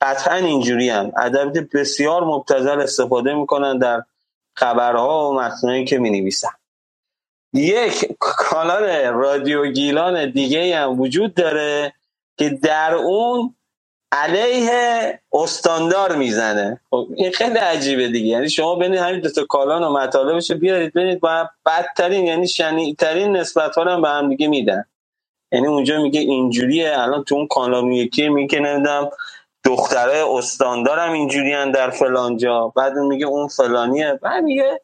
قطعا 0.00 0.34
اینجوری 0.34 0.88
هم 0.88 1.12
ادبیات 1.16 1.68
بسیار 1.74 2.24
مبتزل 2.24 2.80
استفاده 2.80 3.34
می‌کنن 3.34 3.78
در 3.78 4.02
خبرها 4.56 5.30
و 5.30 5.34
متنایی 5.34 5.84
که 5.84 5.98
می‌نویسن. 5.98 6.48
یک 7.52 8.16
کانال 8.18 8.84
رادیو 9.06 9.66
گیلان 9.66 10.30
دیگه 10.30 10.76
هم 10.76 11.00
وجود 11.00 11.34
داره 11.34 11.92
که 12.38 12.48
در 12.50 12.94
اون 12.94 13.54
علیه 14.14 15.20
استاندار 15.32 16.16
می‌زنه. 16.16 16.80
خب 16.90 17.08
این 17.14 17.32
خیلی 17.32 17.58
عجیبه 17.58 18.08
دیگه. 18.08 18.28
یعنی 18.28 18.48
شما 18.48 18.74
ببینید 18.74 19.00
همین 19.00 19.20
دو 19.20 19.30
تا 19.30 19.44
کالان 19.44 19.82
و 19.82 19.92
مطالبش 19.92 20.52
بیارید 20.52 20.92
ببینید 20.92 21.20
با 21.20 21.50
بدترین 21.66 22.26
یعنی 22.26 22.48
شنیعترین 22.48 23.36
نسبت 23.36 23.74
ها 23.74 23.84
هم 23.84 24.02
به 24.02 24.08
هم 24.08 24.28
دیگه 24.28 24.48
میدن. 24.48 24.84
یعنی 25.52 25.66
اونجا 25.66 26.02
میگه 26.02 26.20
اینجوریه 26.20 26.92
الان 26.98 27.24
تو 27.24 27.34
اون 27.34 27.46
کانال 27.46 27.92
یکی 27.92 28.28
میگه 28.28 28.80
دختره 29.64 30.24
استاندارم 30.30 31.12
اینجوری 31.12 31.50
در 31.50 31.90
فلان 31.90 32.36
جا. 32.36 32.72
بعد 32.76 32.92
میگه 32.92 33.26
اون 33.26 33.48
فلانیه. 33.48 34.18
بعد 34.22 34.44
میگه 34.44 34.80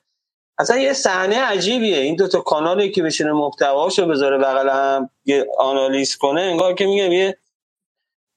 اصلا 0.59 0.77
یه 0.77 0.93
صحنه 0.93 1.41
عجیبیه. 1.41 1.99
این 1.99 2.17
دو 2.17 2.29
تا 2.29 2.41
کانالی 2.41 2.91
که 2.91 3.03
بشینه 3.03 3.33
محتواشو 3.33 4.07
بذاره 4.07 4.39
بغل 4.39 4.69
هم 4.69 5.11
آنالیز 5.59 6.17
کنه 6.17 6.41
انگار 6.41 6.75
که 6.75 6.87
میگه 6.87 7.15
یه 7.15 7.37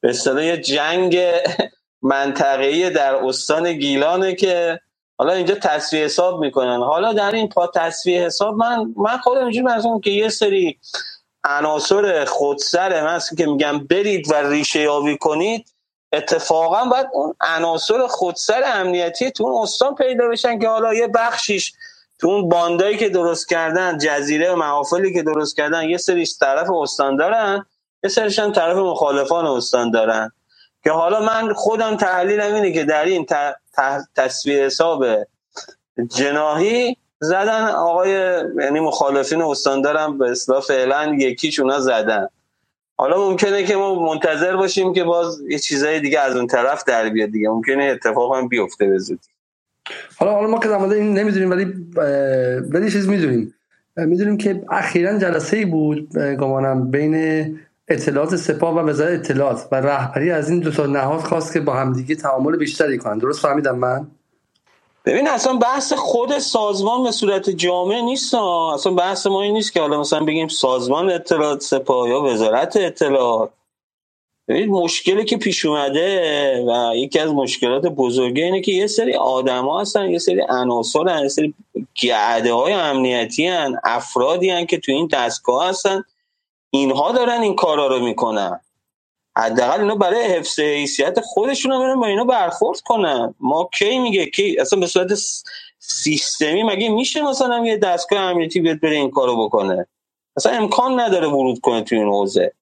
به 0.04 0.10
اصطلاح 0.10 0.56
جنگ 0.56 1.20
منطقه‌ای 2.02 2.90
در 2.90 3.16
استان 3.16 3.74
گیلانه 3.74 4.36
که 4.36 4.80
حالا 5.18 5.34
اینجا 5.34 5.56
تصویه 5.56 6.04
حساب 6.04 6.40
می‌کنن. 6.40 6.80
حالا 6.80 7.14
در 7.14 7.32
این 7.32 7.50
پا 7.50 7.68
تصویه 7.68 8.26
حساب 8.26 8.56
من 8.56 8.94
من 8.98 9.18
خودم 9.18 9.46
اینجوری 9.46 10.00
که 10.04 10.12
یه 10.12 10.30
سری 10.30 10.80
عناصر 11.44 12.26
خودسر 12.26 13.04
من 13.04 13.20
که 13.38 13.46
میگم 13.46 13.80
برید 13.80 14.32
و 14.32 14.34
ریشه 14.34 14.80
یابی 14.80 15.18
کنید 15.18 15.74
اتفاقا 16.14 16.86
باید 16.86 17.08
اون 17.14 17.36
عناصر 17.42 18.08
خودسر 18.08 18.62
امنیتی 18.66 19.32
تو 19.32 19.44
اون 19.44 19.64
استان 19.64 19.96
پیدا 19.96 20.28
بشن 20.28 20.60
که 20.60 20.68
حالا 20.68 20.94
یه 20.94 21.08
بخشیش 21.08 21.74
تو 22.20 22.28
اون 22.28 22.50
باندایی 22.50 22.98
که 22.98 23.10
درست 23.10 23.50
کردن 23.50 23.98
جزیره 23.98 24.52
و 24.52 24.56
محافلی 24.56 25.14
که 25.14 25.24
درست 25.24 25.58
کردن 25.58 25.90
یه 25.90 25.98
سریش 25.98 26.38
طرف 26.38 26.72
استان 26.72 27.16
دارن. 27.16 27.66
یه 28.04 28.10
سرشان 28.10 28.52
طرف 28.52 28.78
مخالفان 28.78 29.46
استان 29.46 29.92
دارن. 29.92 30.32
که 30.84 30.92
حالا 30.92 31.26
من 31.26 31.54
خودم 31.54 31.98
تحلیلم 31.98 32.54
اینه 32.54 32.72
که 32.72 32.84
در 32.84 33.06
این 33.06 33.26
تصویر 34.16 34.66
حساب 34.66 35.06
جناهی 36.16 36.98
زدن 37.20 37.66
آقای 37.66 38.12
یعنی 38.62 38.80
مخالفین 38.80 39.42
استان 39.42 39.82
دارن 39.82 40.18
به 40.18 40.32
اصلاح 40.32 40.62
فعلا 40.62 41.16
یکیشون 41.20 41.80
زدن. 41.80 42.28
حالا 42.98 43.30
ممکنه 43.30 43.64
که 43.64 43.76
ما 43.76 43.96
منتظر 43.96 44.56
باشیم 44.56 44.94
که 44.94 45.04
باز 45.04 45.42
یه 45.50 45.60
چیزای 45.60 46.00
دیگه 46.00 46.20
از 46.20 46.36
اون 46.36 46.48
طرف 46.48 46.84
در 46.84 47.10
بیاد 47.10 47.30
دیگه. 47.30 47.50
ممکنه 47.50 47.84
اتفاق 47.84 48.36
هم 48.36 48.48
بیفته 48.48 48.86
به 48.86 48.98
زودی. 48.98 49.30
حالا 50.18 50.32
حالا 50.32 50.48
ما 50.48 50.60
که 50.60 50.68
در 50.68 50.80
این 50.80 51.20
نمی‌دونیم 51.20 51.52
ولی 51.52 51.66
ولی 52.70 52.92
چیز 52.92 53.08
می‌دونیم. 53.08 53.54
می‌دونیم 53.98 54.38
که 54.38 54.64
اخیرا 54.72 55.20
جلسه 55.20 55.58
ای 55.58 55.66
بود 55.66 56.18
گمانم 56.18 56.92
بین 56.92 57.16
اطلاعات 57.88 58.36
سپاه 58.36 58.76
و 58.76 58.80
وزارت 58.80 59.20
اطلاعات 59.20 59.68
و 59.72 59.76
رهبری 59.76 60.32
از 60.32 60.50
این 60.50 60.60
دو 60.60 60.72
تا 60.72 60.86
نهاد 60.86 61.20
خواست 61.20 61.54
که 61.54 61.60
با 61.60 61.74
همدیگه 61.74 62.16
تعامل 62.16 62.58
بیشتری 62.58 62.98
کنن 62.98 63.18
درست 63.18 63.42
فهمیدم 63.42 63.80
من؟ 63.80 64.08
ببین 65.06 65.28
اصلا 65.28 65.54
بحث 65.54 65.94
خود 65.94 66.40
سازمان 66.40 67.04
به 67.04 67.12
صورت 67.12 67.50
جامع 67.50 68.02
نیست 68.02 68.36
اصلا 68.74 68.94
بحث 68.94 69.28
ما 69.28 69.42
این 69.42 69.54
نیست 69.54 69.74
که 69.74 69.82
حالا 69.82 70.00
مثلا 70.00 70.26
بگیم 70.26 70.48
سازمان 70.48 71.10
اطلاعات 71.10 71.62
سپاه 71.62 72.10
یا 72.10 72.22
وزارت 72.22 72.78
اطلاعات. 72.78 73.50
ببین 74.48 74.70
مشکلی 74.70 75.26
که 75.26 75.38
پیش 75.38 75.66
اومده 75.66 76.66
و 76.68 76.96
یکی 76.96 77.20
از 77.20 77.32
مشکلات 77.32 77.88
بزرگه 77.88 78.44
اینه 78.44 78.62
که 78.62 78.72
یه 78.72 78.88
سری 78.88 79.16
آدم 79.16 79.66
ها 79.66 79.82
هستن 79.82 80.10
یه 80.10 80.20
سری 80.20 80.42
عناصر 80.50 81.22
یه 81.22 81.28
سری 81.28 81.54
گعده 82.02 82.54
های 82.54 82.74
امنیتی 82.74 83.48
هن 83.48 83.80
افرادی 83.84 84.50
هن 84.50 84.66
که 84.66 84.78
تو 84.78 84.92
این 84.92 85.08
دستگاه 85.08 85.70
هستن 85.70 86.04
اینها 86.74 87.12
دارن 87.12 87.42
این 87.42 87.56
کارا 87.56 87.88
رو 87.88 88.00
می‌کنن. 88.00 88.60
حداقل 89.38 89.82
اینا 89.82 89.96
برای 89.96 90.24
حفظ 90.24 90.60
حیثیت 90.60 91.20
خودشون 91.20 91.80
برن 91.80 92.00
با 92.00 92.06
اینا 92.06 92.24
برخورد 92.24 92.80
کنن. 92.82 93.36
ما 93.40 93.70
کی 93.74 94.00
میگه 94.00 94.26
کی؟ 94.26 94.58
اصلا 94.60 94.80
به 94.80 94.88
صورت 94.88 95.14
سیستمی 95.80 96.64
مگه 96.64 96.90
میشه 96.90 97.22
مثلا 97.22 97.66
یه 97.66 97.78
دستگاه 97.78 98.20
امنیتی 98.20 98.62
بیاد 98.62 98.80
بره 98.80 98.96
این 98.96 99.12
کارو 99.12 99.46
بکنه؟ 99.46 99.88
اصلا 100.38 100.52
امکان 100.52 101.00
نداره 101.00 101.28
ورود 101.28 101.60
کنه 101.60 101.82
توی 101.82 101.98
این 101.98 102.08
حوزه. 102.08 102.54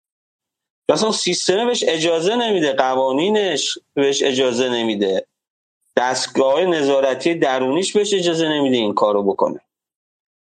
اصلا 0.90 1.12
سیستم 1.12 1.68
بهش 1.68 1.84
اجازه 1.88 2.36
نمیده 2.36 2.74
قوانینش 2.74 3.78
بهش 3.94 4.24
اجازه 4.24 4.70
نمیده. 4.70 5.28
دستگاه 5.98 6.66
نظارتی 6.66 7.36
درونیش 7.36 7.94
بهش 7.94 8.14
اجازه 8.14 8.50
نمیده 8.50 8.78
این 8.78 8.94
کارو 8.94 9.24
بکنه. 9.24 9.60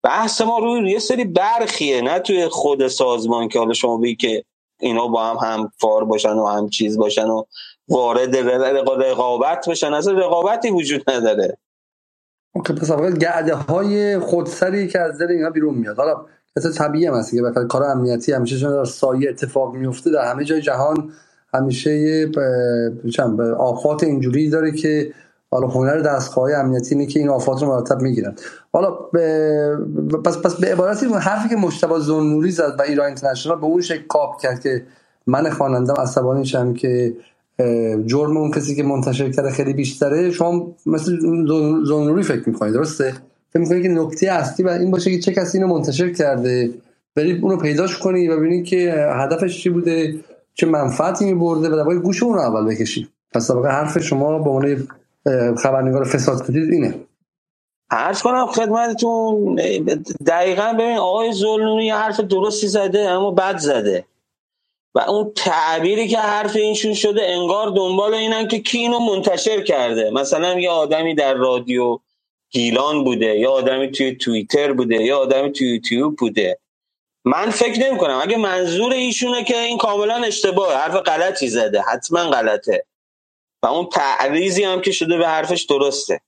بحث 0.04 0.42
ما 0.42 0.60
روی 0.60 0.92
یه 0.92 1.00
سری 1.00 1.26
برخیه 1.26 2.02
نه 2.02 2.20
توی 2.20 2.48
خود 2.48 2.88
سازمان 2.88 3.48
که 3.48 3.60
حالا 3.60 3.74
شما 3.74 3.98
بگی 3.98 4.16
که 4.16 4.44
اینا 4.80 5.08
با 5.08 5.26
هم 5.26 5.38
هم 5.48 5.72
فار 5.78 6.06
باشن 6.06 6.34
و 6.34 6.46
هم 6.46 6.70
چیز 6.70 6.98
باشن 6.98 7.28
و 7.28 7.44
وارد 7.88 8.38
رقابت 9.06 9.70
بشن. 9.70 9.94
اصلا 9.94 10.14
رقابتی 10.14 10.72
وجود 10.72 11.10
نداره. 11.10 11.58
اوکی 12.56 12.74
پس 12.74 12.92
گعده 12.92 13.56
های 13.56 14.20
خودسری 14.20 14.88
که 14.88 15.00
از 15.00 15.18
دل 15.18 15.28
اینا 15.32 15.50
بیرون 15.50 15.76
میاد. 15.76 15.98
حالا 15.98 16.26
مثل 16.58 16.74
طبیعی 16.74 17.06
هم 17.06 17.14
هست 17.14 17.32
که 17.32 17.42
بخاطر 17.42 17.68
کار 17.68 17.84
امنیتی 17.84 18.34
همیشه 18.34 18.60
چون 18.60 18.72
در 18.72 18.86
سایه 18.86 19.30
اتفاق 19.30 19.76
میفته 19.76 20.12
در 20.12 20.32
همه 20.32 20.44
جای 20.44 20.62
جهان 20.62 21.12
همیشه 21.54 21.92
یه 21.92 22.32
آفات 23.58 24.04
اینجوری 24.04 24.50
داره 24.50 24.72
که 24.72 25.14
حالا 25.52 25.68
هنر 25.68 26.00
دستگاه 26.00 26.54
امنیتی 26.54 26.96
اینه 26.96 27.06
که 27.06 27.20
این 27.20 27.30
آفات 27.30 27.62
رو 27.62 27.68
مرتب 27.68 28.02
می‌گیرن. 28.02 28.36
حالا 28.74 28.92
پس 30.26 30.38
پس 30.38 30.56
به 30.56 30.72
عبارتی 30.72 31.06
حرفی 31.06 31.50
که 31.50 31.56
مشتبه 31.56 32.00
زنوری 32.00 32.52
زد 32.52 32.76
و 32.80 32.82
ایران 32.82 33.06
اینترنشنال 33.06 33.60
به 33.60 33.66
اون 33.66 33.82
شکل 33.82 34.04
کاپ 34.08 34.42
کرد 34.42 34.60
که 34.60 34.84
من 35.28 35.50
خوانندم 35.50 35.94
عصبانی 35.94 36.46
شم 36.46 36.74
که 36.74 37.14
جرم 38.06 38.38
اون 38.38 38.52
کسی 38.52 38.76
که 38.76 38.84
منتشر 38.84 39.32
کرده 39.32 39.50
خیلی 39.50 39.74
بیشتره. 39.74 40.32
شما 40.32 40.76
مثل 40.86 41.18
زنوری 41.86 42.24
فکر 42.24 42.50
می‌کنید 42.50 42.74
درسته؟ 42.74 43.14
فکر 43.50 43.60
می‌کنید 43.60 43.84
که 43.84 43.90
نکته 43.90 44.32
اصلی 44.32 44.66
و 44.66 44.70
این 44.70 44.92
باشه 44.92 45.12
که 45.12 45.20
چه 45.20 45.34
کسی 45.34 45.58
اینو 45.58 45.74
منتشر 45.74 46.14
کرده؟ 46.14 46.70
برید 47.16 47.44
اونو 47.44 47.58
پیداش 47.58 47.98
کنی 47.98 48.28
و 48.28 48.38
ببینید 48.38 48.66
که 48.66 48.94
هدفش 49.10 49.64
چی 49.64 49.70
بوده 49.70 50.14
چه 50.54 50.68
منفعتی 50.68 51.26
میبرده 51.26 51.70
و 51.70 51.76
در 51.76 51.96
گوش 51.96 52.24
اون 52.24 52.40
اول 52.40 52.66
بکشید 52.66 53.08
پس 53.32 53.52
در 53.52 53.70
حرف 53.70 53.98
شما 53.98 54.40
به 54.40 54.50
عنوان 54.50 54.88
خبرنگار 55.64 56.04
فساد 56.04 56.48
کردید 56.48 56.74
اینه. 56.74 57.08
عرض 57.90 58.22
کنم 58.22 58.46
خدمتتون 58.46 59.56
دقیقا 60.28 60.74
ببین 60.74 60.98
آقای 60.98 61.34
زلنونی 61.34 61.90
حرف 61.90 62.20
درستی 62.20 62.68
زده 62.68 63.00
اما 63.00 63.32
بد 63.32 63.58
زده. 63.58 64.06
و 64.96 65.00
اون 65.00 65.32
تعبیری 65.36 66.08
که 66.08 66.18
حرف 66.18 66.56
اینشون 66.56 66.94
شده 66.94 67.22
انگار 67.26 67.70
دنبال 67.70 68.14
اینن 68.14 68.48
که 68.48 68.60
کی 68.60 68.78
اینو 68.78 69.00
منتشر 69.00 69.64
کرده. 69.64 70.12
مثلا 70.12 70.60
یه 70.60 70.70
آدمی 70.70 71.16
در 71.16 71.34
رادیو 71.34 72.00
گیلان 72.52 73.04
بوده 73.04 73.26
یا 73.26 73.52
آدمی 73.52 73.92
توی 73.92 74.16
توییتر 74.16 74.74
بوده 74.74 74.96
یا 74.96 75.20
آدمی 75.20 75.52
توی 75.52 75.68
یوتیوب 75.68 76.16
بوده. 76.16 76.60
من 77.26 77.50
فکر 77.50 77.80
نمی 77.80 77.98
کنم 77.98 78.20
اگه 78.24 78.38
منظور 78.38 78.94
ایشونه 78.94 79.44
که 79.44 79.58
این 79.58 79.78
کاملا 79.78 80.16
اشتباه 80.16 80.74
حرف 80.74 80.96
غلطی 80.96 81.48
زده 81.48 81.82
حتما 81.82 82.20
غلطه. 82.20 82.86
و 83.68 83.70
اون 83.70 83.86
تعریضی 83.86 84.64
هم 84.64 84.82
که 84.82 84.92
شده 84.92 85.18
به 85.18 85.28
حرفش 85.28 85.64
درسته. 85.64 86.22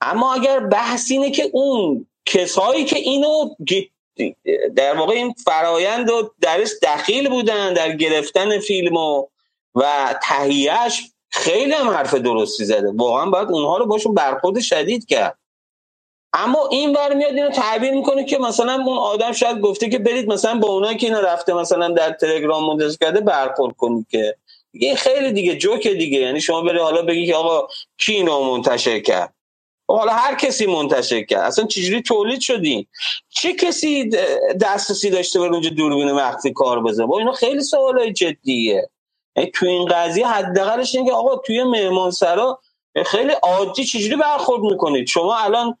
اما 0.00 0.34
اگر 0.34 0.60
بحث 0.60 1.10
اینه 1.10 1.30
که 1.30 1.50
اون 1.52 2.06
کسایی 2.26 2.84
که 2.84 2.98
اینو 2.98 3.54
در 4.76 4.96
واقع 4.96 5.14
این 5.14 5.34
فرایند 5.44 6.10
رو 6.10 6.34
درش 6.40 6.70
دخیل 6.82 7.28
بودن 7.28 7.74
در 7.74 7.96
گرفتن 7.96 8.58
فیلم 8.58 8.96
و, 8.96 9.26
و 9.74 10.14
تهیهش 10.22 11.10
خیلی 11.30 11.72
هم 11.72 11.90
حرف 11.90 12.14
درستی 12.14 12.64
زده. 12.64 12.92
واقعا 12.94 13.30
باید 13.30 13.48
اونها 13.48 13.76
رو 13.76 13.86
باشون 13.86 14.14
برخورد 14.14 14.60
شدید 14.60 15.06
کرد. 15.06 15.38
اما 16.32 16.68
این 16.70 16.92
بر 16.92 17.14
میاد 17.14 17.34
اینو 17.34 17.50
تعبیر 17.50 17.90
می‌کنه 17.90 18.24
که 18.24 18.38
مثلا 18.38 18.74
اون 18.74 18.98
آدم 18.98 19.32
شاید 19.32 19.60
گفته 19.60 19.88
که 19.88 19.98
برید 19.98 20.28
مثلا 20.28 20.58
با 20.58 20.68
اونایی 20.68 20.96
که 20.96 21.06
اینو 21.06 21.20
رفته 21.20 21.52
مثلا 21.52 21.88
در 21.88 22.12
تلگرام 22.12 22.66
منتشر 22.66 22.96
کرده 23.00 23.20
برخورد 23.20 23.76
کنید 23.76 24.06
که 24.10 24.36
این 24.72 24.96
خیلی 24.96 25.32
دیگه 25.32 25.56
جوک 25.56 25.88
دیگه. 25.88 26.18
یعنی 26.18 26.40
شما 26.40 26.60
بری 26.60 26.78
حالا 26.78 27.02
بگی 27.02 27.26
که 27.26 27.34
آقا 27.34 27.68
کی 27.98 28.12
اینو 28.12 28.40
منتشر 28.44 29.00
کرد؟ 29.00 29.34
خب 29.86 29.96
حالا 29.96 30.12
هر 30.12 30.34
کسی 30.34 30.66
منتشر 30.66 31.22
کرد. 31.22 31.40
اصلا 31.40 31.66
چجوری 31.66 32.02
تولید 32.02 32.40
شدیم 32.40 32.88
چه 33.28 33.52
کسی 33.52 34.10
دسترسی 34.60 35.10
داشته 35.10 35.40
به 35.40 35.46
اونجا 35.46 35.70
دوربین 35.70 36.12
مخفی 36.12 36.52
کار 36.52 36.82
بزنه؟ 36.82 37.06
با 37.06 37.18
اینا 37.18 37.32
خیلی 37.32 37.62
سوالای 37.62 38.12
جدیه. 38.12 38.90
تو 39.54 39.66
این 39.66 39.84
قضیه 39.84 40.26
حداقلش 40.26 40.94
اینه 40.94 41.08
که 41.08 41.14
آقا 41.14 41.36
توی 41.36 41.62
مهمانسرا 41.62 42.60
خیلی 43.06 43.32
عادی 43.42 43.84
چجوری 43.84 44.16
برخورد 44.16 44.62
می‌کنید؟ 44.62 45.06
شما 45.06 45.36
الان 45.36 45.76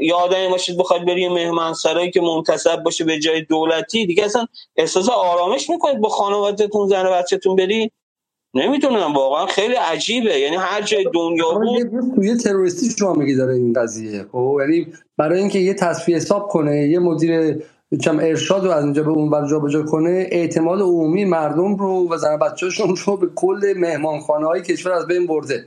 یه 0.00 0.14
آدمی 0.14 0.48
باشید 0.48 0.78
بخواید 0.78 1.04
بری 1.04 1.28
مهمان 1.28 1.74
سرایی 1.74 2.10
که 2.10 2.20
منتصب 2.20 2.82
باشه 2.82 3.04
به 3.04 3.18
جای 3.18 3.42
دولتی 3.42 4.06
دیگه 4.06 4.24
اصلا 4.24 4.46
احساس 4.76 5.08
آرامش 5.08 5.70
می‌کنید 5.70 6.00
با 6.00 6.08
خانوادتون 6.08 6.88
زن 6.88 7.06
و 7.06 7.12
بچهتون 7.12 7.56
بری؟ 7.56 7.90
نمی‌دونم 8.54 9.12
واقعا 9.14 9.46
خیلی 9.46 9.74
عجیبه. 9.74 10.38
یعنی 10.38 10.56
هر 10.56 10.82
جای 10.82 11.06
دنیا 11.14 11.52
بود. 11.90 12.14
توی 12.14 12.36
تروریستی 12.36 12.90
شما 12.98 13.12
میگی 13.12 13.34
داره 13.34 13.54
این 13.54 13.72
قضیه. 13.72 14.24
خب 14.32 14.58
یعنی 14.60 14.86
برای 15.16 15.38
اینکه 15.38 15.58
یه 15.58 15.74
تصفیه 15.74 16.16
حساب 16.16 16.48
کنه 16.48 16.88
یه 16.88 16.98
مدیر 16.98 17.62
چم 18.00 18.18
ارشاد 18.18 18.64
رو 18.64 18.70
از 18.70 18.84
اینجا 18.84 19.02
به 19.02 19.10
اون 19.10 19.30
بر 19.30 19.48
جابجا 19.48 19.82
کنه 19.82 20.26
اعتماد 20.30 20.80
عمومی 20.80 21.24
مردم 21.24 21.76
رو 21.76 22.08
و 22.10 22.16
زن 22.16 22.38
بچه‌شون 22.38 22.96
رو 23.06 23.16
به 23.16 23.26
کل 23.34 23.74
مهمانخانه 23.76 24.46
های 24.46 24.62
کشور 24.62 24.92
از 24.92 25.06
بین 25.06 25.26
برده. 25.26 25.64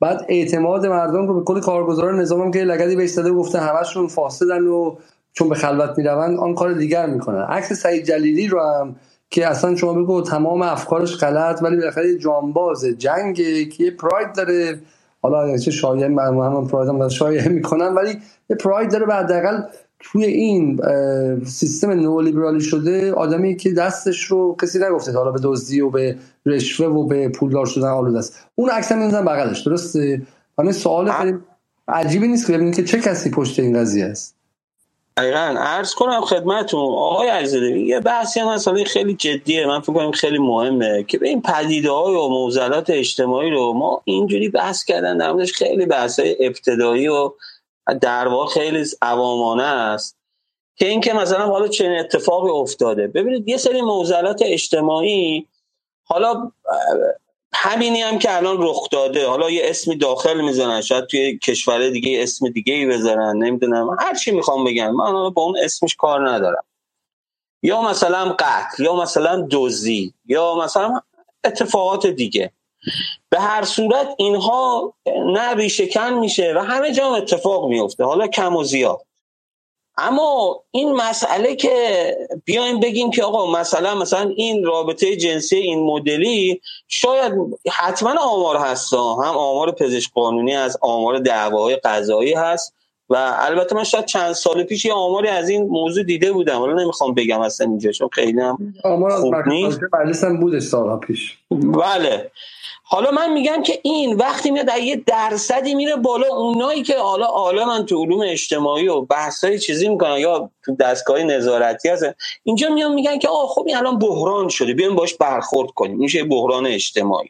بعد 0.00 0.26
اعتماد 0.28 0.86
مردم 0.86 1.26
رو 1.26 1.34
به 1.34 1.44
کل 1.44 1.60
کارگزاران 1.60 2.20
نظام 2.20 2.40
هم 2.40 2.50
که 2.50 2.58
لگدی 2.58 2.96
بهش 2.96 3.12
داده 3.12 3.30
گفته 3.30 3.58
همشون 3.60 4.08
فاسدن 4.08 4.66
و 4.66 4.96
چون 5.32 5.48
به 5.48 5.54
خلوت 5.54 5.98
می‌روند 5.98 6.38
آن 6.38 6.54
کار 6.54 6.72
دیگر 6.72 7.06
می‌کنن. 7.06 7.42
عکس 7.42 7.72
سعید 7.72 8.04
جلیلی 8.04 8.48
رو 8.48 8.60
هم 8.60 8.96
که 9.30 9.46
اصلا 9.46 9.76
شما 9.76 9.92
بگو 9.92 10.22
تمام 10.22 10.62
افکارش 10.62 11.16
غلط 11.16 11.62
ولی 11.62 11.76
بالاخره 11.76 12.18
جانباز 12.18 12.84
جنگ 12.84 13.36
که 13.72 13.84
یه 13.84 13.90
پراید 13.90 14.34
داره. 14.34 14.78
حالا 15.22 15.58
چه 15.58 15.70
شایعه 15.70 16.06
هم 16.06 16.66
پراید 16.68 16.88
هم 16.88 17.08
شایعه 17.08 17.48
می‌کنن 17.48 17.94
ولی 17.94 18.18
یه 18.50 18.56
پراید 18.56 18.90
داره 18.92 19.06
بعد 19.06 19.24
حداقل 19.24 19.62
توی 20.00 20.24
این 20.24 20.80
سیستم 21.44 21.90
نولیبرالی 21.90 22.60
شده 22.60 23.12
آدمی 23.12 23.56
که 23.56 23.72
دستش 23.72 24.24
رو 24.24 24.56
کسی 24.62 24.78
نگفته 24.78 25.12
حالا 25.12 25.30
به 25.30 25.40
دزدی 25.42 25.80
و 25.80 25.90
به 25.90 26.16
رشوه 26.46 26.86
و 26.86 27.06
به 27.06 27.28
پولدار 27.28 27.66
شدن 27.66 27.88
آلوده 27.88 28.18
است. 28.18 28.46
اون 28.54 28.70
عکس 28.70 28.92
هم 28.92 29.24
بغلش. 29.24 29.60
درسته؟ 29.60 30.22
من 30.58 30.72
سوال 30.72 31.10
خیلی 31.10 31.38
عجیبی 31.88 32.28
نیست 32.28 32.46
که 32.46 32.52
ببینید 32.52 32.74
که 32.74 32.84
چه 32.84 33.00
کسی 33.00 33.30
پشت 33.30 33.60
این 33.60 33.78
قضیه 33.78 34.04
است. 34.04 34.37
دقیقا. 35.18 35.54
عرض 35.58 35.94
کنم 35.94 36.20
خدمتون 36.20 36.80
آقای 36.80 37.28
عزیزی 37.28 37.80
یه 37.80 38.00
بحثی 38.00 38.40
هم 38.40 38.48
مثلا 38.48 38.84
خیلی 38.84 39.14
جدیه 39.14 39.66
من 39.66 39.80
فکر 39.80 39.92
کنم 39.92 40.10
خیلی 40.10 40.38
مهمه 40.38 41.02
که 41.02 41.18
به 41.18 41.28
این 41.28 41.42
پدیده 41.42 41.90
های 41.90 42.14
و 42.14 42.28
موزلات 42.28 42.90
اجتماعی 42.90 43.50
رو 43.50 43.72
ما 43.72 44.02
اینجوری 44.04 44.48
بحث 44.48 44.84
کردن 44.84 45.18
در 45.18 45.44
خیلی 45.44 45.86
بحث 45.86 46.20
ابتدایی 46.40 47.08
و 47.08 47.30
در 48.00 48.28
واقع 48.28 48.54
خیلی 48.54 48.84
عوامانه 49.02 49.62
است 49.62 50.16
که 50.76 50.88
اینکه 50.88 51.12
مثلا 51.12 51.46
حالا 51.46 51.68
چنین 51.68 51.98
اتفاقی 51.98 52.50
افتاده. 52.50 53.06
ببینید 53.06 53.48
یه 53.48 53.56
سری 53.56 53.82
موزلات 53.82 54.42
اجتماعی 54.44 55.46
حالا 56.04 56.52
همینی 57.54 58.02
هم 58.02 58.18
که 58.18 58.36
الان 58.36 58.56
رخ 58.60 58.88
داده. 58.90 59.28
حالا 59.28 59.50
یه 59.50 59.62
اسمی 59.64 59.96
داخل 59.96 60.40
می‌زنن 60.40 60.80
شاید 60.80 61.06
توی 61.06 61.38
کشور 61.38 61.88
دیگه 61.88 62.22
اسم 62.22 62.48
دیگه 62.48 62.74
ای 62.74 62.86
بزنن 62.86 63.36
نمی‌دونم. 63.36 63.96
هر 64.00 64.14
چی 64.14 64.30
می‌خوام 64.30 64.64
بگم. 64.64 64.94
من 64.94 65.30
با 65.30 65.42
اون 65.42 65.54
اسمش 65.62 65.96
کار 65.96 66.30
ندارم. 66.30 66.64
یا 67.62 67.82
مثلا 67.82 68.36
قتل 68.38 68.84
یا 68.84 68.96
مثلا 68.96 69.40
دوزی 69.40 70.14
یا 70.26 70.54
مثلا 70.54 71.00
اتفاقات 71.44 72.06
دیگه. 72.06 72.52
به 73.30 73.40
هر 73.40 73.64
صورت 73.64 74.08
اینها 74.18 74.94
نه 75.06 75.54
میشه 76.20 76.54
و 76.56 76.58
همه 76.58 76.92
جا 76.92 77.14
اتفاق 77.16 77.68
میفته 77.68 78.04
حالا 78.04 78.26
کم 78.26 78.56
و 78.56 78.64
زیاد. 78.64 79.07
اما 79.98 80.60
این 80.70 80.92
مسئله 80.92 81.56
که 81.56 82.16
بیایم 82.44 82.80
بگیم 82.80 83.10
که 83.10 83.24
آقا 83.24 83.52
مثلا 83.52 83.94
مثلا 83.94 84.32
این 84.36 84.64
رابطه 84.64 85.16
جنسی 85.16 85.56
این 85.56 85.86
مدلی 85.86 86.60
شاید 86.88 87.32
حتما 87.72 88.14
آمار 88.20 88.56
هست. 88.56 88.94
هم 88.94 89.36
آمار 89.36 89.72
پزشک 89.72 90.12
قانونی 90.14 90.54
هست 90.54 90.78
آمار 90.82 91.18
دعواهای 91.18 91.76
قضایی 91.76 92.34
هست 92.34 92.74
و 93.10 93.36
البته 93.38 93.76
من 93.76 93.84
شاید 93.84 94.04
چند 94.04 94.32
سال 94.32 94.62
پیش 94.62 94.84
یه 94.84 94.92
آماری 94.92 95.28
از 95.28 95.48
این 95.48 95.66
موضوع 95.66 96.04
دیده 96.04 96.32
بودم. 96.32 96.58
حالا 96.58 96.82
نمی‌خوام 96.82 97.14
بگم 97.14 97.40
اصلا 97.40 97.66
اینجا 97.66 97.92
چون 97.92 98.08
خیلی 98.12 98.40
هم 98.40 98.74
آمار 98.84 99.12
از 99.12 99.24
مجلس 99.92 100.24
هم 100.24 100.40
بودش 100.40 100.62
سالها 100.62 100.96
پیش. 100.96 101.38
بله. 101.50 102.30
حالا 102.90 103.10
من 103.10 103.32
میگم 103.32 103.62
که 103.62 103.80
این 103.82 104.16
وقتی 104.16 104.50
میاد 104.50 104.66
در 104.66 104.78
یه 104.78 104.96
درصدی 104.96 105.74
میره 105.74 105.96
بالا 105.96 106.26
اونایی 106.26 106.82
که 106.82 106.98
حالا 106.98 107.26
عالمن 107.26 107.86
تو 107.86 108.04
علوم 108.04 108.20
اجتماعی 108.20 108.88
و 108.88 109.00
بحثای 109.00 109.58
چیزی 109.58 109.88
می‌کنن 109.88 110.18
یا 110.18 110.50
تو 110.64 110.76
دستگاه 110.76 111.22
نظارتی 111.22 111.88
هستن 111.88 112.14
اینجا 112.44 112.68
میان 112.68 112.94
میگن 112.94 113.18
که 113.18 113.28
آه 113.28 113.48
خب 113.48 113.64
این 113.66 113.76
الان 113.76 113.98
بحران 113.98 114.48
شده 114.48 114.74
بیایم 114.74 114.94
باش 114.94 115.14
برخورد 115.14 115.70
کنیم 115.70 115.96
میشه 115.96 116.24
بحران 116.24 116.66
اجتماعی. 116.66 117.28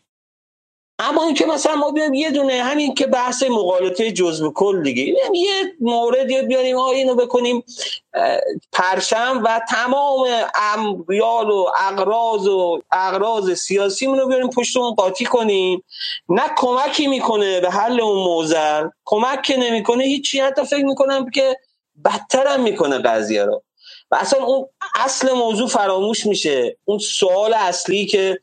اما 1.00 1.24
اینکه 1.24 1.46
مثلا 1.46 1.74
ما 1.74 1.90
بیایم 1.90 2.14
یه 2.14 2.30
دونه 2.30 2.62
همین 2.62 2.94
که 2.94 3.06
بحث 3.06 3.42
مقالطه 3.42 4.12
جزء 4.12 4.50
کل 4.50 4.82
دیگه 4.82 5.02
یه 5.34 5.72
مورد 5.80 6.30
یا 6.30 6.42
بیاریم 6.42 6.76
آه 6.76 6.90
اینو 6.90 7.14
بکنیم 7.14 7.64
اه، 8.14 8.38
پرچم 8.72 9.42
و 9.44 9.60
تمام 9.68 10.26
اموال 10.54 11.50
و 11.50 11.66
اقراض 11.80 12.46
و 12.46 12.80
اقراض 12.92 13.52
سیاسی 13.52 14.06
رو 14.06 14.28
بیاریم 14.28 14.50
پشت 14.50 14.76
اون 14.76 14.94
قاطی 14.94 15.24
کنیم. 15.24 15.84
نه 16.28 16.42
کمکی 16.56 17.06
می‌کنه 17.06 17.60
به 17.60 17.70
حل 17.70 18.00
اون 18.00 18.24
موزل 18.24 18.88
کمک 19.04 19.42
که 19.42 19.56
نمی‌کنه 19.56 20.04
هیچی. 20.04 20.40
حتی 20.40 20.64
فکر 20.64 20.84
می‌کنم 20.84 21.30
که 21.30 21.56
بدتر 22.04 22.46
هم 22.46 22.60
می‌کنه 22.60 22.98
قضیه 22.98 23.44
رو. 23.44 23.62
و 24.10 24.16
اصلا 24.16 24.44
اون 24.44 24.68
اصل 24.94 25.32
موضوع 25.32 25.68
فراموش 25.68 26.26
میشه. 26.26 26.76
اون 26.84 26.98
سوال 26.98 27.54
اصلی 27.54 28.06
که 28.06 28.38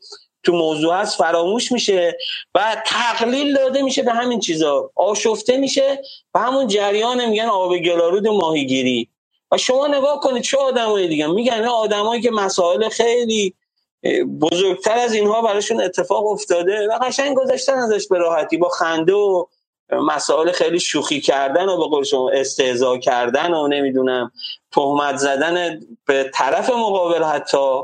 تو 0.46 0.52
موضوع 0.52 0.94
هست 0.94 1.18
فراموش 1.18 1.72
میشه 1.72 2.18
و 2.54 2.82
تقلیل 2.86 3.54
داده 3.54 3.82
میشه 3.82 4.02
به 4.02 4.12
همین 4.12 4.40
چیزا. 4.40 4.90
آشفته 4.94 5.56
میشه 5.56 6.02
و 6.34 6.38
همون 6.38 6.66
جریان 6.66 7.24
میگن 7.24 7.46
آب 7.46 7.78
گلارود 7.78 8.28
ماهیگیری. 8.28 9.08
و 9.52 9.56
شما 9.56 9.86
نگاه 9.86 10.20
کنید 10.20 10.42
چه 10.42 10.58
آدمایی 10.58 11.08
دیگه. 11.08 11.26
میگن 11.26 11.64
آدمایی 11.64 12.22
که 12.22 12.30
مسائل 12.30 12.88
خیلی 12.88 13.54
بزرگتر 14.40 14.98
از 14.98 15.14
اینها 15.14 15.42
براشون 15.42 15.80
اتفاق 15.80 16.26
افتاده 16.26 16.88
و 16.88 16.98
قشنگ 17.02 17.36
گذاشتن 17.36 17.78
ازش 17.78 18.06
به 18.06 18.18
راحتی. 18.18 18.56
با 18.56 18.68
خنده 18.68 19.12
و 19.12 19.44
مسائل 19.92 20.52
خیلی 20.52 20.80
شوخی 20.80 21.20
کردن 21.20 21.68
و 21.68 21.76
به 21.76 21.84
قول 21.84 22.04
شما 22.04 22.30
استهزا 22.30 22.98
کردن 22.98 23.54
و 23.54 23.68
نمی‌دونم 23.68 24.32
تهمت 24.72 25.16
زدن 25.16 25.80
به 26.06 26.30
طرف 26.34 26.70
مقابل 26.70 27.22
حتی. 27.22 27.80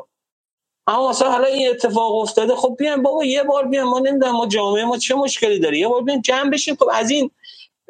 اما 0.86 1.10
مثلا 1.10 1.30
حالا 1.30 1.46
این 1.46 1.70
اتفاق 1.70 2.14
افتاده. 2.14 2.54
خب 2.54 2.74
بیایم 2.78 3.02
بابا 3.02 3.24
یه 3.24 3.42
بار 3.42 3.66
بیایم. 3.66 3.86
ما 3.86 3.98
نمی‌دونم 3.98 4.32
ما 4.32 4.46
جامعه 4.46 4.84
ما 4.84 4.98
چه 4.98 5.14
مشکلی 5.14 5.58
داره. 5.58 5.78
یه 5.78 5.88
بار 5.88 6.02
بیایم 6.02 6.20
جمع 6.20 6.50
بشیم. 6.50 6.76
خب 6.76 6.90
از 6.92 7.10
این 7.10 7.30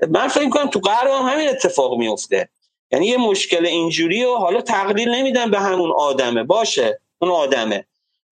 من 0.08 0.28
فکر 0.28 0.48
کنم 0.48 0.66
تو 0.66 0.80
غرب 0.80 1.10
هم 1.10 1.28
همین 1.28 1.48
اتفاق 1.48 1.98
میفته 1.98 2.48
یعنی 2.92 3.06
یه 3.06 3.16
مشکل 3.16 3.66
اینجوری 3.66 4.24
و 4.24 4.34
حالا 4.34 4.60
تقلیل 4.60 5.08
نمیدن 5.08 5.50
به 5.50 5.58
همون 5.58 5.92
آدمه. 5.92 6.42
باشه 6.44 7.00
اون 7.18 7.30
آدمه. 7.30 7.84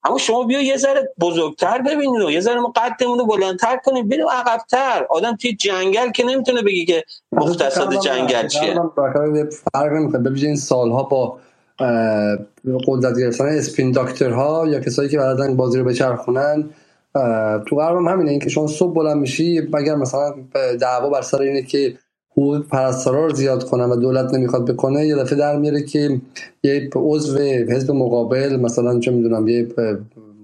اما 0.05 0.19
شما 0.19 0.43
بیا 0.43 0.63
یه 0.63 0.77
ذره 0.77 1.13
بزرگتر 1.21 1.79
ببینید 1.79 2.23
و 2.23 2.31
یه 2.31 2.41
ذره 2.41 2.61
ما 2.61 2.73
قدمون 2.77 3.19
رو 3.19 3.27
بلندتر 3.27 3.77
کنیم. 3.77 4.09
بریم 4.09 4.29
عقبتر. 4.29 5.07
آدم 5.11 5.37
توی 5.37 5.57
جنگل 5.57 6.11
که 6.11 6.25
نمی‌تونه 6.25 6.63
بگی 6.63 6.85
که 6.87 7.05
مختصات 7.33 7.95
جنگل 8.01 8.49
چیه. 8.49 8.75
فرق 9.73 9.93
نمی‌کنه. 9.93 10.19
ببینید 10.19 10.45
این 10.45 10.57
سالها 10.57 11.03
با 11.03 11.39
قدرت 12.87 13.19
گرفتن 13.19 13.45
اسپین 13.45 13.93
داکترها 13.93 14.67
یا 14.69 14.81
کسایی 14.81 15.09
که 15.09 15.19
بلدن 15.19 15.57
بازی 15.57 15.79
رو 15.79 15.85
بچرخونن 15.85 16.71
تو 17.67 17.77
غرب 17.77 17.97
هم 17.97 18.09
همینه 18.09 18.31
اینکه 18.31 18.49
شما 18.49 18.67
صبح 18.67 18.95
بلند 18.95 19.17
میشی 19.17 19.61
مگر 19.73 19.95
مثلا 19.95 20.35
دعوا 20.81 21.11
بر 21.11 21.23
سر 21.23 21.43
اینه 21.43 21.63
که 21.63 21.95
حقوق 22.33 22.69
پرستارا 22.69 23.27
رو 23.27 23.35
زیاد 23.35 23.65
کنن 23.65 23.85
و 23.85 23.97
دولت 23.97 24.35
نمی‌خواد 24.35 24.71
بکنه 24.71 25.07
یه 25.07 25.17
دفعه 25.17 25.39
در 25.39 25.59
میاره 25.59 25.83
که 25.83 26.21
یه 26.63 26.91
عضو 26.97 27.39
حزب 27.39 27.91
مقابل 27.91 28.57
مثلا 28.57 29.01
چه 29.01 29.11
می‌دونم 29.11 29.49
یه 29.49 29.69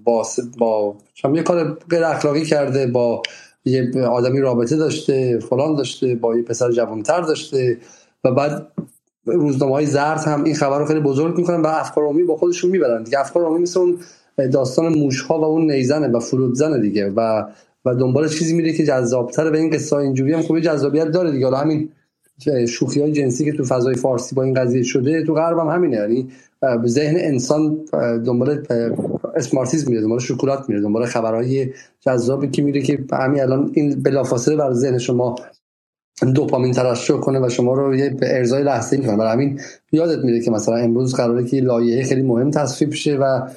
با 0.04 0.24
با 0.58 0.96
یه 1.34 1.42
کار 1.42 1.78
غیر 1.90 2.04
اخلاقی 2.04 2.44
کرده 2.44 2.86
با 2.86 3.22
یه 3.64 4.00
آدمی 4.00 4.40
رابطه 4.40 4.76
داشته 4.76 5.38
فلان 5.38 5.74
داشته 5.76 6.14
با 6.14 6.36
یه 6.36 6.42
پسر 6.42 6.72
جوانتر 6.72 7.20
داشته 7.20 7.78
و 8.24 8.30
بعد 8.32 8.66
روزنامه 9.26 9.72
های 9.72 9.86
زرد 9.86 10.18
هم 10.18 10.44
این 10.44 10.54
خبر 10.54 10.78
رو 10.78 10.84
خیلی 10.84 11.00
بزرگ 11.00 11.38
می‌کنن 11.38 11.62
و 11.62 11.66
افکار 11.66 12.04
عمومی 12.04 12.22
با 12.22 12.36
خودشون 12.36 12.70
می‌برن. 12.70 13.02
دیگه 13.02 13.20
افکار 13.20 13.44
عمومی 13.44 13.62
مثل 13.62 13.80
اون 13.80 13.98
داستان 14.52 14.98
موش 14.98 15.20
ها 15.20 15.40
و 15.40 15.44
اون 15.44 15.70
نیزنه 15.70 16.08
و 16.08 16.20
فرودزنه 16.20 16.80
دیگه 16.80 17.10
و 17.10 17.42
و 17.84 17.94
دنبال 17.94 18.28
چیزی 18.28 18.56
میره 18.56 18.72
که 18.72 18.84
جذابتر 18.84 19.50
به 19.50 19.58
این 19.58 19.70
قصه 19.70 19.96
اینجوری 19.96 20.32
هم 20.32 20.42
خوبی 20.42 20.60
جذابیت 20.60 21.04
داره 21.04 21.30
دیگه. 21.30 21.46
حالا 21.46 21.58
همین 21.58 21.88
شوخی 22.68 23.00
های 23.00 23.12
جنسی 23.12 23.44
که 23.44 23.52
تو 23.52 23.64
فضای 23.64 23.94
فارسی 23.94 24.34
با 24.34 24.42
این 24.42 24.54
قضیه 24.54 24.82
شده 24.82 25.24
تو 25.24 25.34
غرب 25.34 25.58
هم 25.58 25.68
همینه. 25.68 25.96
یعنی 25.96 26.28
ذهن 26.86 27.16
انسان 27.18 27.78
دنبال 28.26 28.66
اسمارتیزم 29.36 29.90
میره 29.90 30.02
دنبال 30.02 30.18
شکلات 30.18 30.68
میره 30.68 30.80
دنبال 30.80 31.06
خبرهای 31.06 31.72
جذابی 32.00 32.48
که 32.48 32.62
میره 32.62 32.82
که 32.82 33.04
همین 33.12 33.42
الان 33.42 33.70
این 33.74 34.02
بلافاصله 34.02 34.56
بر 34.56 34.72
ذهن 34.72 34.98
شما 34.98 35.36
دوپامین 36.34 36.72
ترشح 36.72 37.14
کنه 37.14 37.46
و 37.46 37.48
شما 37.48 37.74
رو 37.74 37.96
یه 37.96 38.10
به 38.10 38.36
ارزای 38.36 38.62
لحظه 38.62 38.96
می‌کنه 38.96 39.16
برای 39.16 39.32
همین 39.32 39.60
یادت 39.92 40.24
میره 40.24 40.40
که 40.40 40.50
مثلا 40.50 40.76
امروز 40.76 41.14
قراره 41.14 41.44
که 41.44 41.60
لایحه 41.60 42.04
خیلی 42.04 42.22
مهم 42.22 42.50
تصویب 42.50 42.92
شه 42.92 43.16
و 43.16 43.48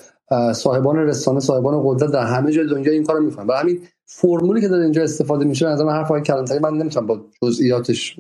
صاحبان 0.53 0.97
رسانه 0.97 1.39
صاحبان 1.39 1.81
قدرت 1.85 2.11
در 2.11 2.23
همه 2.23 2.51
جای 2.51 2.67
دنیا 2.67 2.91
این 2.91 3.03
کارو 3.03 3.23
می‌کنن. 3.23 3.47
برای 3.47 3.61
همین 3.61 3.81
فرمولی 4.05 4.61
که 4.61 4.67
داره 4.67 4.83
اینجا 4.83 5.03
استفاده 5.03 5.45
میشه 5.45 5.67
از 5.67 5.81
من 5.81 5.93
حرفای 5.93 6.21
کلانتری 6.21 6.59
من 6.59 6.73
نمی‌تونم 6.73 7.07
با 7.07 7.21
جزئیاتش 7.41 8.15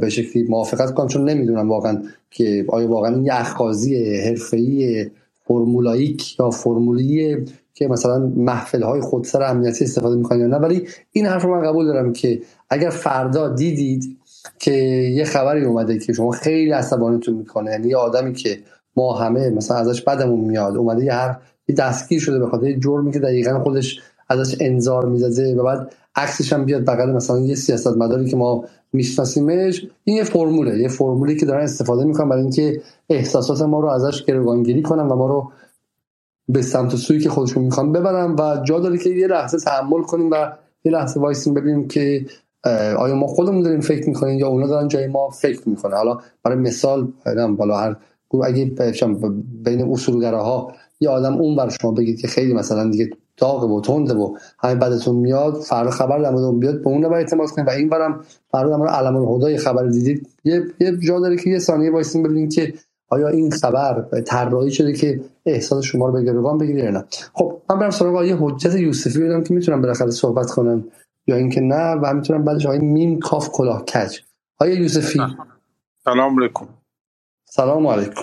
به 0.00 0.08
شکلی 0.08 0.42
موافقت 0.42 0.94
کنم 0.94 1.06
چون 1.06 1.30
نمی‌دونم 1.30 1.68
واقعا 1.68 2.02
که 2.30 2.64
آیا 2.68 2.88
واقعا 2.88 3.14
این 3.14 3.24
یه 3.24 3.40
اخاذی 3.40 4.16
حرفه‌ای 4.20 5.10
فرمولاییک 5.48 6.38
یا 6.40 6.50
فرمولی 6.50 7.36
که 7.74 7.88
مثلا 7.88 8.32
محفل 8.36 8.82
های 8.82 9.00
خودسر 9.00 9.42
امنیتی 9.42 9.84
استفاده 9.84 10.16
می‌کنن 10.16 10.40
یا 10.40 10.46
نه. 10.46 10.56
ولی 10.56 10.88
این 11.12 11.26
حرف 11.26 11.42
رو 11.42 11.54
من 11.54 11.62
قبول 11.62 11.86
دارم 11.86 12.12
که 12.12 12.42
اگر 12.70 12.90
فردا 12.90 13.48
دیدید 13.48 14.18
که 14.58 14.72
یه 15.14 15.24
خبری 15.24 15.64
اومده 15.64 15.98
که 15.98 16.12
شما 16.12 16.30
خیلی 16.30 16.70
عصبانیتون 16.70 17.34
می‌کنه 17.34 17.70
یعنی 17.70 17.88
یه 17.88 17.96
آدمی 17.96 18.32
که 18.32 18.58
ما 18.96 19.12
همه 19.12 19.50
مثلا 19.50 19.76
ازش 19.76 20.02
بدمون 20.02 20.40
میاد 20.40 20.76
اومده 20.76 21.04
یه 21.04 21.12
هر 21.12 21.36
دستگیر 21.76 22.20
شده 22.20 22.38
به 22.38 22.46
خاطر 22.46 22.72
جرمی 22.72 23.12
که 23.12 23.18
دقیقا 23.18 23.60
خودش 23.60 24.00
ازش 24.28 24.56
انذار 24.60 25.06
می‌زده 25.06 25.54
و 25.54 25.62
بعد 25.62 25.92
عکسش 26.16 26.52
هم 26.52 26.64
بیاد 26.64 26.84
بغل 26.84 27.12
مثلا 27.12 27.38
یه 27.38 27.54
سیاست 27.54 27.96
مداری 27.96 28.30
که 28.30 28.36
ما 28.36 28.64
میشناسیمش 28.92 29.86
این 30.04 30.16
یه 30.16 30.24
فرموله 30.24 30.78
یه 30.78 30.88
فرمولی 30.88 31.36
که 31.36 31.46
دارن 31.46 31.62
استفاده 31.62 32.04
می‌کنن 32.04 32.28
برای 32.28 32.42
اینکه 32.42 32.82
احساسات 33.08 33.62
ما 33.62 33.80
رو 33.80 33.88
ازش 33.88 34.24
گروگانگیری 34.24 34.82
کنن 34.82 35.02
و 35.02 35.16
ما 35.16 35.26
رو 35.26 35.52
به 36.48 36.62
سمت 36.62 36.96
سویی 36.96 37.20
که 37.20 37.30
خودشون 37.30 37.64
می‌خوان 37.64 37.92
ببرن 37.92 38.34
و 38.34 38.62
جا 38.64 38.80
داره 38.80 38.98
که 38.98 39.10
یه 39.10 39.26
لحظه 39.26 39.58
تحمل 39.58 40.02
کنیم 40.02 40.30
و 40.30 40.52
یه 40.84 40.92
لحظه 40.92 41.20
وایسیم 41.20 41.54
ببینیم 41.54 41.88
که 41.88 42.26
آیا 42.98 43.14
ما 43.14 43.26
خودمون 43.26 43.62
داریم 43.62 43.80
فکر 43.80 44.08
می‌کنیم 44.08 44.38
یا 44.38 44.48
اونا 44.48 44.66
دارن 44.66 44.88
جای 44.88 45.06
ما 45.06 45.28
فکر 45.30 45.68
می‌کنن؟ 45.68 45.96
حالا 45.96 46.18
برای 46.44 46.58
مثال 46.58 47.12
بالا 47.56 47.76
هر 47.76 47.96
اگه 48.44 48.64
بین 49.64 49.92
اصولگراها 49.92 50.72
یه 51.00 51.08
آدم 51.08 51.34
اون 51.34 51.56
بر 51.56 51.68
شما 51.68 51.90
بگید 51.90 52.20
که 52.20 52.28
خیلی 52.28 52.54
مثلا 52.54 52.90
دیگه 52.90 53.10
داغه 53.36 53.66
و 53.66 53.80
تنده 53.80 54.14
و 54.14 54.36
همه 54.58 54.74
بعدتون 54.74 55.16
میاد 55.16 55.54
فردا 55.54 55.90
خبر 55.90 56.18
در 56.18 56.30
مورد 56.30 56.60
بیاد 56.60 56.82
به 56.82 56.88
اون 56.88 57.02
رو 57.02 57.12
اعتماد 57.12 57.50
کنید. 57.50 57.68
و 57.68 57.70
این 57.70 57.88
برم 57.88 58.20
فردا 58.52 58.76
در 58.76 58.86
علم 58.86 59.16
الهدى 59.16 59.56
خبر 59.56 59.86
دیدید. 59.86 60.28
یه 60.44 60.62
یه 60.80 60.96
جا 60.96 61.20
داره 61.20 61.36
که 61.36 61.50
یه 61.50 61.58
ثانیه 61.58 61.92
وایسیم 61.92 62.22
ببینیم 62.22 62.48
که 62.48 62.74
آیا 63.08 63.28
این 63.28 63.50
خبر 63.50 64.06
طراحی 64.26 64.70
شده 64.70 64.92
که 64.92 65.20
احساس 65.46 65.84
شما 65.84 66.06
رو 66.06 66.12
به 66.12 66.22
گروگان 66.22 66.58
بگیره 66.58 66.90
نه. 66.90 67.04
خب 67.32 67.62
من 67.70 67.78
برم 67.78 67.90
سراغ 67.90 68.16
آقای 68.16 68.36
حجت 68.40 68.74
یوسفی 68.74 69.18
ببینم 69.18 69.44
که 69.44 69.54
می‌تونم 69.54 69.82
بالاخره 69.82 70.10
صحبت 70.10 70.50
کنم. 70.50 70.84
یا 71.28 71.36
اینکه 71.36 71.60
نه 71.60 71.94
و 72.02 72.14
می‌تونم 72.14 72.44
بعدش 72.44 72.66
آقای 72.66 72.80
میم 72.80 73.18
کاف 73.18 73.48
کلاه 73.52 73.84
کج. 73.84 74.18
آقای 74.58 74.80
یوسفی. 74.80 75.20
سلام 76.04 76.40
علیکم. 76.40 76.68
سلام 77.44 77.86
علیکم. 77.86 78.22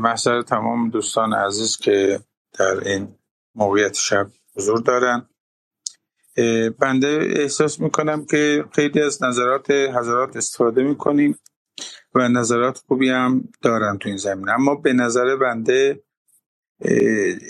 محضر 0.00 0.42
تمام 0.42 0.90
دوستان 0.90 1.32
عزیز 1.32 1.76
که 1.76 2.20
در 2.58 2.88
این 2.88 3.08
موقعیت 3.54 3.94
شب 3.94 4.26
حضور 4.56 4.80
دارن. 4.80 5.28
بنده 6.78 7.32
احساس 7.36 7.80
می‌کنم 7.80 8.24
که 8.24 8.64
خیلی 8.72 9.02
از 9.02 9.22
نظرات 9.22 9.70
حضرات 9.70 10.36
استفاده 10.36 10.82
می‌کنیم 10.82 11.38
و 12.14 12.28
نظرات 12.28 12.78
خوبی 12.88 13.10
هم 13.10 13.48
دارن 13.62 13.98
تو 13.98 14.08
این 14.08 14.18
زمینه. 14.18 14.52
اما 14.52 14.74
به 14.74 14.92
نظر 14.92 15.36
بنده 15.36 16.02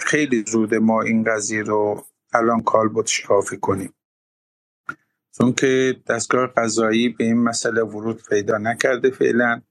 خیلی 0.01 0.45
زوده 0.47 0.79
ما 0.79 1.03
این 1.03 1.25
قضیه 1.25 1.63
رو 1.63 2.05
الان 2.33 2.63
کالبد 2.63 3.07
شکافی 3.07 3.57
کنیم. 3.57 3.95
چون 5.39 5.53
که 5.53 5.97
دستگاه 6.09 6.47
قضایی 6.57 7.09
به 7.09 7.25
این 7.25 7.39
مسئله 7.39 7.83
ورود 7.83 8.23
پیدا 8.31 8.59
نکرده 8.59 9.11
فعلا. 9.11 9.63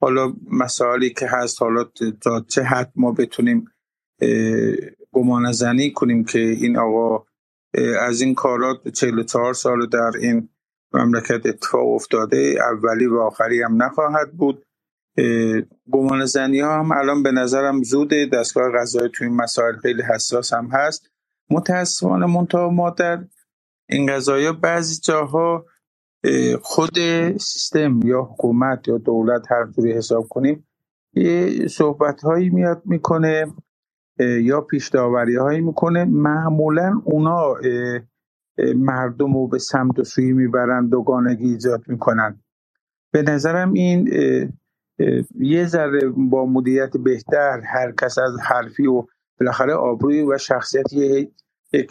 حالا 0.00 0.32
مسائلی 0.52 1.10
که 1.10 1.26
هست 1.26 1.62
حالا 1.62 1.84
تا 2.22 2.40
چه 2.48 2.62
حد 2.62 2.92
ما 2.96 3.12
بتونیم 3.12 3.64
گمان 5.12 5.52
زنی 5.52 5.90
کنیم 5.90 6.24
که 6.24 6.38
این 6.38 6.78
آقا 6.78 7.24
از 8.00 8.20
این 8.20 8.34
کارات 8.34 8.88
44 8.88 9.54
سال 9.54 9.86
در 9.86 10.12
این 10.20 10.48
مملکت 10.92 11.46
اتفاق 11.46 11.88
افتاده 11.88 12.58
اولی 12.72 13.06
و 13.06 13.18
آخری 13.18 13.62
هم 13.62 13.82
نخواهد 13.82 14.32
بود. 14.32 14.66
گمان 15.90 16.24
زنی 16.24 16.60
ها 16.60 16.78
هم 16.78 16.92
الان 16.92 17.22
به 17.22 17.32
نظرم 17.32 17.82
زوده. 17.82 18.26
دستگاه 18.26 18.72
غذایی 18.72 19.10
توی 19.14 19.26
این 19.26 19.36
مسائل 19.36 19.76
خیلی 19.76 20.02
حساس 20.02 20.52
هم 20.52 20.68
هست. 20.72 21.10
متاسفانه 21.50 22.26
منتها 22.26 22.70
ما 22.70 22.90
در 22.90 23.24
این 23.90 24.06
قضایی 24.06 24.52
بعضی 24.52 25.00
جاها 25.02 25.66
خود 26.62 26.98
سیستم 27.38 28.00
یا 28.04 28.22
حکومت 28.22 28.88
یا 28.88 28.98
دولت 28.98 29.52
هر 29.52 29.66
جوری 29.66 29.92
حساب 29.92 30.28
کنیم 30.28 30.66
یه 31.14 31.68
صحبت 31.68 32.20
هایی 32.20 32.50
میاد 32.50 32.82
می‌کنه 32.84 33.46
یا 34.18 34.60
پیش 34.60 34.94
هایی 35.40 35.60
می‌کنه. 35.60 36.04
معمولا 36.04 37.00
اونا 37.04 37.54
مردم 38.76 39.34
رو 39.34 39.48
به 39.48 39.58
سمت 39.58 39.98
و 39.98 40.04
سوی 40.04 40.32
می‌برن 40.32 40.88
دوگانگی 40.88 41.50
ایجاد 41.50 41.82
می‌کنن. 41.86 42.42
به 43.12 43.22
نظرم 43.22 43.72
این 43.72 44.08
یه 45.40 45.66
ذره 45.66 46.08
با 46.08 46.46
مدیریت 46.46 46.96
بهتر 46.96 47.60
هر 47.60 47.92
کس 47.92 48.18
از 48.18 48.40
حرفی 48.42 48.86
و 48.86 49.06
بالاخره 49.40 49.74
آبروی 49.74 50.22
و 50.22 50.38
شخصیت 50.38 50.92
یک 50.92 51.30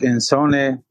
انسان 0.02 0.84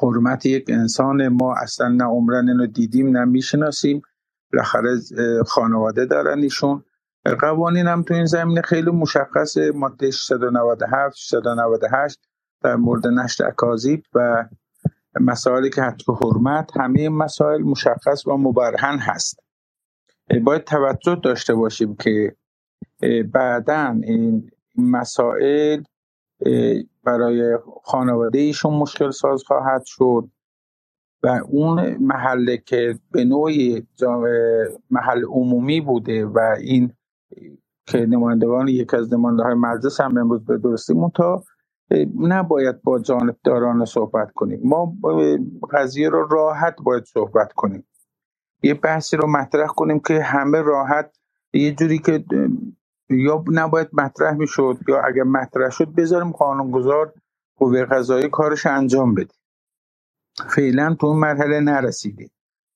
حرمت 0.00 0.46
یک 0.46 0.64
انسان 0.68 1.28
ما 1.28 1.54
اصلا 1.54 1.88
نه 1.88 2.04
عمرن 2.04 2.48
اینو 2.48 2.66
دیدیم 2.66 3.16
نه 3.16 3.24
می‌شناسیم. 3.24 4.02
بالاخره 4.52 4.90
خانواده 5.46 6.06
دارن 6.06 6.38
ایشون. 6.38 6.84
قوانین 7.40 7.86
هم 7.86 8.02
تو 8.02 8.14
این 8.14 8.24
زمینه 8.24 8.62
خیلی 8.62 8.90
مشخصه. 8.90 9.72
ماده 9.74 10.10
697 10.10 11.16
698 11.16 12.20
در 12.62 12.76
مورد 12.76 13.06
نشر 13.06 13.46
اکاذیب 13.46 14.02
و 14.14 14.48
مسائلی 15.20 15.70
که 15.70 15.82
حتی 15.82 16.12
حرمت 16.12 16.76
همه 16.76 17.08
مسائل 17.08 17.62
مشخص 17.62 18.26
و 18.26 18.36
مبرهن 18.36 18.98
هست. 18.98 19.40
باید 20.44 20.64
توجه 20.64 21.20
داشته 21.24 21.54
باشیم 21.54 21.96
که 21.96 22.36
بعدا 23.32 23.98
این 24.02 24.50
مسائل 24.78 25.82
برای 27.08 27.58
خانواده 27.84 28.38
ایشون 28.38 28.74
مشکل 28.74 29.10
ساز 29.10 29.42
خواهد 29.46 29.82
شد 29.84 30.28
و 31.22 31.40
اون 31.48 31.96
محله 31.96 32.56
که 32.56 32.98
به 33.10 33.24
نوعی 33.24 33.86
محل 34.90 35.24
عمومی 35.24 35.80
بوده 35.80 36.26
و 36.26 36.38
این 36.60 36.92
که 37.86 38.06
نمایندگان 38.06 38.68
یک 38.68 38.94
از 38.94 39.12
نماینده 39.12 39.42
های 39.42 39.54
مجلس 39.54 40.00
هم 40.00 40.18
امروز 40.18 40.44
به 40.44 40.58
درستی 40.58 40.94
تا 41.14 41.44
نباید 42.20 42.82
با 42.82 42.98
جانبداران 42.98 43.84
صحبت 43.84 44.32
کنیم. 44.32 44.60
ما 44.64 44.94
قضیه 45.72 46.08
رو 46.08 46.28
راحت 46.30 46.76
باید 46.84 47.04
صحبت 47.04 47.52
کنیم. 47.52 47.86
یه 48.62 48.74
بحثی 48.74 49.16
رو 49.16 49.28
مطرح 49.28 49.66
کنیم 49.66 50.00
که 50.00 50.22
همه 50.22 50.62
راحت 50.62 51.16
یه 51.52 51.74
جوری 51.74 51.98
که 51.98 52.24
یا 53.10 53.44
نباید 53.52 53.88
مطرح 53.92 54.34
می‌شد 54.34 54.78
یا 54.88 55.00
اگر 55.00 55.22
مطرح 55.22 55.70
شد 55.70 55.94
بذاریم 55.94 56.30
قانونگذار 56.30 57.12
قوه 57.56 57.84
قضایی 57.84 58.28
کارش 58.28 58.66
انجام 58.66 59.14
بده. 59.14 59.34
فعلا 60.48 60.96
تو 61.00 61.06
اون 61.06 61.18
مرحله 61.18 61.60
نرسیده 61.60 62.30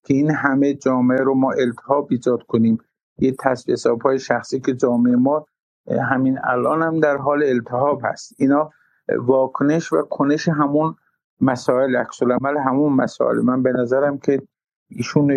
که 0.05 0.15
این 0.15 0.31
همه 0.31 0.75
جامعه 0.75 1.19
رو 1.19 1.35
ما 1.35 1.53
التهاب 1.53 2.09
ایجاد 2.11 2.43
کنیم. 2.43 2.79
یه 3.19 3.37
تصویه 3.39 3.77
های 4.05 4.19
شخصی 4.19 4.61
که 4.61 4.75
جامعه 4.75 5.17
ما 5.17 5.47
همین 6.11 6.39
الان 6.45 6.83
هم 6.83 7.01
در 7.01 7.17
حال 7.17 7.43
التهاب 7.43 8.01
هست. 8.05 8.35
اینا 8.39 8.71
واکنش 9.19 9.93
و 9.93 10.03
کنش 10.03 10.49
همون 10.49 10.95
مسائل 11.41 11.97
عکس 11.97 12.23
همون 12.67 12.93
مسائل. 12.93 13.41
من 13.41 13.63
به 13.63 13.73
نظرم 13.73 14.19
که 14.19 14.43
ایشون 14.89 15.31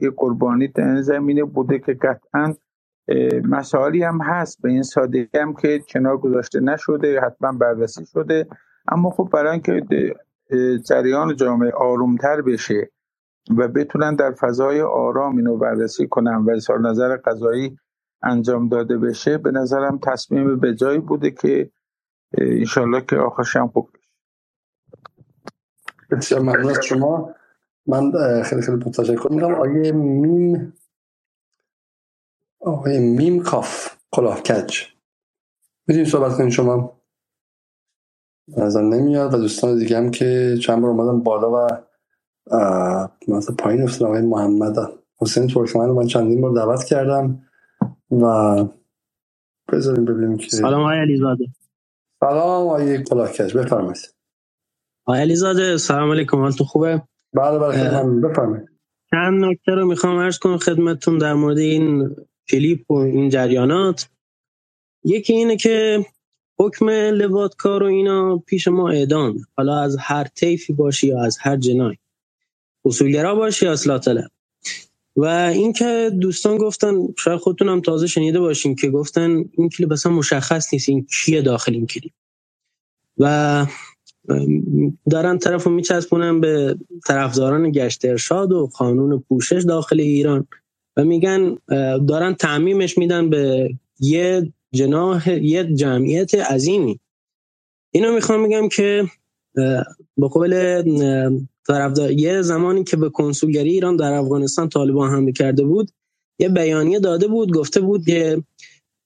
یه 0.00 0.10
قربانی 0.16 0.68
در 0.68 1.00
زمینه 1.00 1.44
بوده 1.44 1.78
که 1.78 1.94
قطعا 1.94 2.54
مسائلی 3.48 4.02
هم 4.02 4.18
هست 4.22 4.62
به 4.62 4.70
این 4.70 4.82
سادگی 4.82 5.38
هم 5.38 5.54
که 5.54 5.80
کنار 5.88 6.18
گذاشته 6.18 6.60
نشده 6.60 7.20
حتما 7.20 7.52
بررسی 7.52 8.06
شده. 8.06 8.46
اما 8.88 9.10
خب 9.10 9.28
برای 9.32 9.50
اینکه 9.52 9.82
جریان 10.88 11.36
جامعه 11.36 11.70
آرومتر 11.70 12.42
بشه 12.42 12.90
و 13.58 13.68
بتونن 13.68 14.14
در 14.14 14.32
فضای 14.32 14.80
آرام 14.80 15.36
اینو 15.36 15.56
بررسی 15.56 16.08
کنن 16.08 16.36
و 16.36 16.50
اظهار 16.50 16.80
نظر 16.80 17.16
قضایی 17.16 17.78
انجام 18.22 18.68
داده 18.68 18.98
بشه 18.98 19.38
به 19.38 19.50
نظرم 19.50 19.98
تصمیم 20.02 20.60
به 20.60 20.74
جایی 20.74 20.98
بوده 20.98 21.30
که 21.30 21.70
انشالله 22.38 23.00
که 23.00 23.16
آخرش 23.16 23.56
هم 23.56 23.68
خوب 23.68 23.90
بشه. 23.94 24.08
بسیار 26.10 26.40
ممنون 26.40 26.80
شما. 26.80 27.34
من 27.86 28.12
خیلی 28.42 28.62
خیلی 28.62 28.78
تشکر 28.78 29.28
می‌کنم 29.30 29.54
آیه 29.54 29.92
میم 29.92 30.72
آقای 32.64 32.98
میم 32.98 33.42
کاف 33.42 33.96
کلاه 34.12 34.42
کج. 34.42 34.84
می‌دونی 35.88 36.06
صحبت 36.06 36.36
کنید 36.36 36.52
شما؟ 36.52 37.00
نظر 38.58 38.82
نمیاد 38.82 39.34
و 39.34 39.38
دوستان 39.38 39.78
دیگه 39.78 39.96
هم 39.96 40.10
که 40.10 40.58
چند 40.62 40.82
بار 40.82 40.90
اومدن 40.90 41.20
بالا 41.22 41.50
و 41.52 41.68
مثلا 43.28 43.56
پایین 43.58 43.82
افتادن. 43.82 44.06
آقای 44.10 44.22
محمد 44.22 44.76
حسین 45.20 45.46
ترکمن 45.46 45.88
رو 45.88 45.94
من 45.94 46.06
چندین 46.06 46.40
بار 46.40 46.54
دعوت 46.54 46.84
کردم 46.84 47.46
و 48.10 48.64
بذاریم 49.72 50.04
ببینیم 50.04 50.36
که 50.36 50.48
سلام 50.50 50.80
آقای 50.80 50.98
علیزاده. 50.98 51.44
سلام 52.20 52.68
آقای 52.68 53.02
کلاکش 53.04 53.56
بفرمایید. 53.56 54.14
آقای 55.06 55.20
علیزاده 55.20 55.76
سلام 55.76 56.10
علیکم. 56.10 56.38
حالتون 56.38 56.66
خوبه؟ 56.66 57.02
بله 57.34 57.58
بله 57.58 58.20
بفرمایید. 58.28 58.68
چند 59.10 59.44
نکته 59.44 59.72
رو 59.72 59.86
می‌خوام 59.86 60.18
عرض 60.18 60.38
کنم 60.38 60.58
خدمتتون 60.58 61.18
در 61.18 61.34
مورد 61.34 61.58
این 61.58 62.16
کلیپ 62.48 62.90
و 62.90 62.94
این 62.94 63.28
جریانات. 63.28 64.08
یکی 65.04 65.32
اینه 65.32 65.56
که 65.56 66.06
حکم 66.58 66.90
لباتکار 66.90 67.82
و 67.82 67.86
اینا 67.86 68.38
پیش 68.38 68.68
ما 68.68 68.90
اعدام. 68.90 69.36
حالا 69.56 69.80
از 69.80 69.96
هر 70.00 70.24
طیفی 70.24 70.72
باشی 70.72 71.06
یا 71.06 71.22
از 71.22 71.38
هر 71.40 71.56
جنای 71.56 71.96
اصولگرا 72.84 73.34
باشی 73.34 73.66
یا 73.66 73.72
اصلاح 73.72 74.00
و 75.16 75.24
اینکه 75.24 76.10
دوستان 76.20 76.58
گفتن 76.58 76.94
شاید 77.18 77.40
خودتون 77.40 77.68
هم 77.68 77.80
تازه 77.80 78.06
شنیده 78.06 78.40
باشین 78.40 78.74
که 78.74 78.90
گفتن 78.90 79.44
این 79.52 79.68
کلیپ 79.68 79.92
اصلا 79.92 80.12
مشخص 80.12 80.72
نیست 80.72 80.88
این 80.88 81.06
کیه 81.10 81.42
داخل 81.42 81.72
این 81.72 81.86
کلیپ. 81.86 82.12
و 83.18 83.66
دارن 85.10 85.38
طرفو 85.38 85.70
میچسبونن 85.70 86.40
به 86.40 86.78
طرفداران 87.06 87.72
گشت 87.72 88.04
ارشاد 88.04 88.52
و 88.52 88.66
قانون 88.66 89.24
پوشش 89.28 89.62
داخل 89.68 90.00
ایران. 90.00 90.46
و 90.96 91.04
میگن 91.04 91.56
دارن 92.08 92.34
تعمیمش 92.34 92.98
میدن 92.98 93.30
به 93.30 93.70
یه 94.00 94.52
جناح 94.72 95.30
یه 95.30 95.64
جمعیت 95.64 96.34
عظیمی. 96.34 97.00
اینو 97.90 98.14
می‌خوام 98.14 98.40
میگم 98.40 98.68
که 98.68 99.04
با 100.16 100.28
قول 100.28 100.82
طرفدار 101.66 102.10
یه 102.10 102.42
زمانی 102.42 102.84
که 102.84 102.96
به 102.96 103.10
کنسولگری 103.10 103.70
ایران 103.70 103.96
در 103.96 104.12
افغانستان 104.12 104.68
طالبان 104.68 105.10
حمله 105.10 105.32
کرده 105.32 105.64
بود 105.64 105.90
یه 106.38 106.48
بیانیه 106.48 107.00
داده 107.00 107.28
بود 107.28 107.52
گفته 107.52 107.80
بود 107.80 108.04
که 108.06 108.42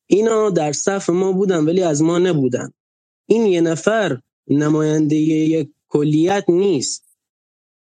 اینا 0.07 0.51
در 0.51 0.73
صف 0.73 1.11
ما 1.11 1.33
بودن 1.33 1.65
ولی 1.65 1.83
از 1.83 2.03
ما 2.03 2.19
نبودن. 2.19 2.73
این 3.27 3.47
یه 3.47 3.61
نفر 3.61 4.21
نماینده 4.49 5.17
یک 5.17 5.69
کلیت 5.89 6.45
نیست. 6.49 7.08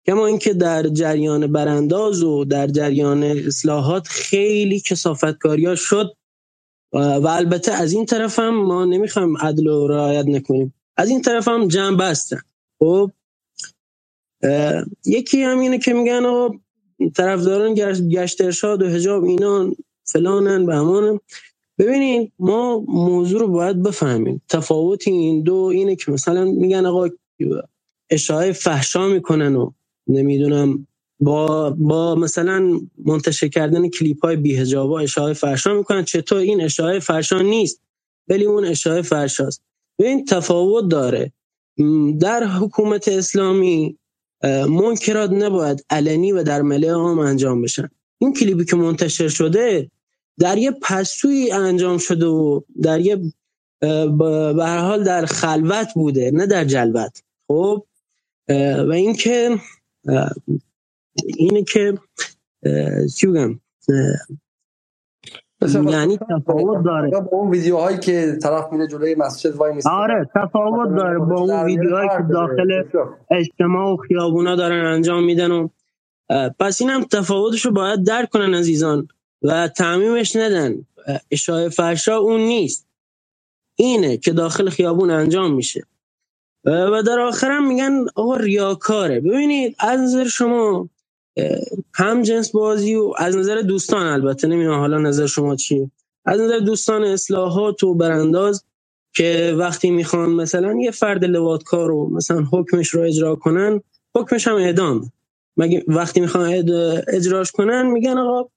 کما 0.07 0.27
اینکه 0.27 0.55
در 0.55 0.89
جریان 0.89 1.53
برانداز 1.53 2.23
و 2.23 2.45
در 2.45 2.67
جریان 2.67 3.23
اصلاحات 3.23 4.09
خیلی 4.09 4.81
کسافتکاریا 4.81 5.75
شد 5.75 6.17
و 6.93 7.27
البته 7.27 7.73
از 7.73 7.93
این 7.93 8.07
طرف 8.07 8.39
هم 8.39 8.65
ما 8.65 8.85
نمی‌خوایم 8.85 9.37
عدل 9.37 9.67
و 9.67 9.89
رعایت 9.89 10.27
نکنیم. 10.27 10.75
از 10.97 11.09
این 11.09 11.23
طرف 11.23 11.49
هم 11.49 11.69
جمع 11.69 11.97
بستن. 11.97 12.41
خب 12.79 13.11
یکی 15.07 15.43
هم 15.43 15.59
اینه 15.59 15.79
که 15.79 15.93
میگن 15.93 16.25
آقا 16.25 16.55
طرفداران 17.17 17.75
گشت 18.09 18.41
ارشاد 18.41 18.83
و 18.83 18.89
حجاب 18.89 19.25
اینا 19.25 19.73
فلانن 20.05 20.67
به 20.67 20.75
همانن. 20.75 21.21
ببینید 21.79 22.33
ما 22.39 22.85
موضوع 22.89 23.41
رو 23.41 23.49
باید 23.49 23.83
بفهمیم. 23.83 24.43
تفاوت 24.49 25.09
این 25.09 25.43
دو 25.43 25.55
اینه 25.55 25.97
که 25.97 26.13
مثلا 26.13 26.45
میگن 26.45 26.87
آقا 26.87 27.09
اشاعه 28.11 28.53
فحشا 28.53 29.09
می‌کنن 29.09 29.57
و 29.57 29.71
نمی‌دونم. 30.07 30.87
با 31.21 31.71
با 31.71 32.15
مثلا 32.15 32.81
منتشر 33.05 33.49
کردن 33.49 33.89
کلیپ 33.89 34.25
های 34.25 34.37
بیهجابا 34.37 35.01
اشاعه 35.01 35.33
فرشا 35.33 35.75
می‌کنن. 35.75 36.05
چطور 36.05 36.39
این 36.39 36.61
اشاعه 36.61 36.99
فرشا 36.99 37.43
نیست 37.43 37.81
ولی 38.29 38.45
اون 38.45 38.65
اشاعه 38.65 39.03
فرشاست. 39.03 39.63
این 39.99 40.25
تفاوت 40.25 40.91
داره. 40.91 41.33
در 42.21 42.45
حکومت 42.45 43.09
اسلامی 43.09 43.99
منکرات 44.69 45.31
نباید 45.31 45.85
علنی 45.91 46.33
و 46.33 46.43
در 46.43 46.63
ملع 46.63 46.91
عام 46.91 47.19
انجام 47.19 47.63
بشن. 47.63 47.89
این 48.19 48.33
کلیپی 48.33 48.65
که 48.65 48.77
منتشر 48.77 49.29
شده 49.29 49.91
در 50.39 50.59
یه 50.59 50.71
پسوی 50.83 51.53
انجام 51.53 51.99
شده 51.99 52.27
و 52.27 52.61
در 52.83 53.01
یه 53.01 53.17
به 54.19 54.55
هر 54.59 54.79
حال 54.79 55.05
در 55.05 55.27
خلوت 55.27 55.89
بوده 55.95 56.31
نه 56.31 56.47
در 56.47 56.65
جلوت. 56.65 57.23
خب 57.49 57.85
و 58.89 58.93
اینکه 58.93 59.59
اینه 61.39 61.65
که 61.65 61.99
چی 63.17 63.27
بگم؟ 63.27 63.61
یعنی 65.91 66.19
تفاوت 66.19 66.85
داره. 66.85 67.11
با 67.11 67.39
اون 67.39 67.51
ویدیوهایی 67.51 67.99
که 67.99 68.39
طرف 68.43 68.73
میره 68.73 68.87
جلوی 68.87 69.15
مسجد 69.15 69.57
وای 69.57 69.73
میسته 69.75 69.91
آره 69.91 70.31
تفاوت 70.35 70.97
داره. 70.97 71.19
با 71.19 71.41
اون 71.41 71.65
ویدیوهایی 71.65 72.09
که 72.09 72.25
داخل 72.31 72.85
اجتماع 73.31 73.93
و 73.93 73.97
خیابونا 73.97 74.57
دارن 74.57 74.87
انجام 74.87 75.25
میدن 75.25 75.51
و 75.51 75.69
پس 76.61 76.81
این 76.81 76.91
هم 76.91 77.05
تفاوتش 77.05 77.65
رو 77.65 77.73
باید 77.73 78.05
درک 78.07 78.31
کنن 78.31 78.55
عزیزان 78.55 79.09
و 79.43 79.69
تعمیمش 79.69 80.37
ندن. 80.37 80.87
اشاعه 81.31 81.69
فرشا 81.69 82.17
اون 82.17 82.41
نیست. 82.41 82.89
اینه 83.77 84.17
که 84.17 84.33
داخل 84.33 84.71
خیابون 84.71 85.11
انجام 85.11 85.55
میشه. 85.55 85.83
و 86.65 87.03
در 87.07 87.21
آخرم 87.21 87.69
میگن 87.69 88.05
آقا 88.15 88.37
ریاکاره. 88.37 89.21
ببینید 89.21 89.77
از 89.79 90.01
نظر 90.01 90.25
شما 90.25 90.89
هم 91.95 92.23
جنس 92.23 92.51
بازی 92.51 92.95
و 92.95 93.13
از 93.19 93.37
نظر 93.37 93.61
دوستان 93.61 94.07
البته 94.07 94.49
نمی‌دونم 94.49 94.79
حالا 94.79 94.99
نظر 94.99 95.27
شما 95.27 95.57
چیه. 95.57 95.91
از 96.25 96.41
نظر 96.41 96.59
دوستان 96.59 97.05
اصلاحات 97.05 97.85
و 97.85 97.95
برانداز 97.95 98.65
که 99.17 99.55
وقتی 99.59 99.91
می‌خوان 99.91 100.31
مثلا 100.31 100.75
یه 100.81 100.91
فرد 100.91 101.25
لواتکار 101.25 101.89
رو 101.89 102.11
مثلا 102.11 102.45
حکمش 102.53 102.89
رو 102.89 103.03
اجرا 103.03 103.37
کنن 103.37 103.81
حکمش 104.15 104.49
هم 104.49 104.57
اعدام. 104.57 105.13
مگه 105.57 105.85
وقتی 105.89 106.21
می‌خوان 106.21 106.65
اجراش 107.09 107.53
کنن 107.53 107.87
میگن 107.87 108.19
آقا 108.19 108.49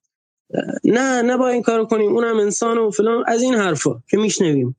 نه 0.83 1.21
نه 1.21 1.37
با 1.37 1.47
این 1.47 1.61
کارو 1.61 1.85
کنیم 1.85 2.11
اونم 2.11 2.37
انسان 2.39 2.77
و 2.77 2.91
فلان 2.91 3.23
از 3.27 3.41
این 3.41 3.53
حرفا 3.55 4.01
که 4.09 4.17
میشنویم. 4.17 4.75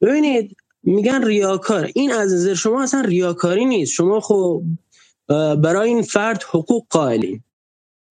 ببینید 0.00 0.56
میگن 0.82 1.24
ریاکار. 1.24 1.90
این 1.94 2.12
از 2.12 2.32
نظر 2.32 2.54
شما 2.54 2.82
اصلا 2.82 3.00
ریاکاری 3.00 3.64
نیست. 3.64 3.92
شما 3.92 4.20
خب 4.20 4.62
برای 5.62 5.88
این 5.88 6.02
فرد 6.02 6.42
حقوق 6.42 6.86
قائلین. 6.90 7.42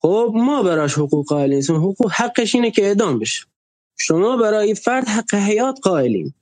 خب 0.01 0.31
ما 0.35 0.63
براش 0.63 0.93
حقوق 0.93 1.27
قائلین. 1.27 1.63
حقوق 1.63 2.11
حقش 2.11 2.55
اینه 2.55 2.71
که 2.71 2.85
اعدام 2.85 3.19
بشه. 3.19 3.45
شما 3.97 4.37
برای 4.37 4.75
فرد 4.75 5.07
حق 5.07 5.35
حیات 5.35 5.79
قائلین. 5.81 6.33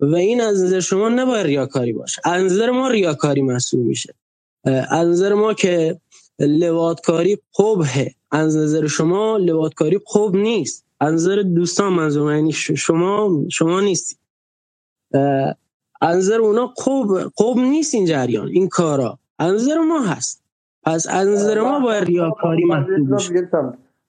و 0.00 0.14
این 0.14 0.40
از 0.40 0.62
نظر 0.62 0.80
شما 0.80 1.08
نباید 1.08 1.46
ریاکاری 1.46 1.92
باشه. 1.92 2.22
از 2.24 2.42
نظر 2.42 2.70
ما 2.70 2.88
ریاکاری 2.88 3.42
محسوب 3.42 3.86
میشه. 3.86 4.14
از 4.90 5.08
نظر 5.08 5.34
ما 5.34 5.54
که 5.54 6.00
لواتکاری 6.38 7.38
قبه 7.58 8.14
از 8.30 8.56
نظر 8.56 8.86
شما 8.86 9.36
لواتکاری 9.36 10.00
قب 10.14 10.36
نیست. 10.36 10.84
از 11.00 11.14
نظر 11.14 11.42
دوستان 11.42 11.92
منظور 11.92 12.34
یعنی 12.34 12.52
شما 12.52 13.44
شما 13.50 13.80
نیستی 13.80 14.16
از 16.04 16.16
نظر 16.16 16.40
اونا 16.40 16.66
قب 16.66 17.30
قب 17.38 17.56
نیست 17.56 17.94
این 17.94 18.04
جریان 18.04 18.48
این 18.48 18.68
کارا. 18.68 19.18
از 19.38 19.54
نظر 19.54 19.78
ما 19.78 20.00
هست. 20.00 20.42
پس 20.82 21.06
از 21.10 21.28
نظر 21.28 21.60
ما 21.60 21.80
باید 21.80 22.04
ریاکاری 22.04 22.64
محسوب 22.64 23.14
بشه 23.14 23.50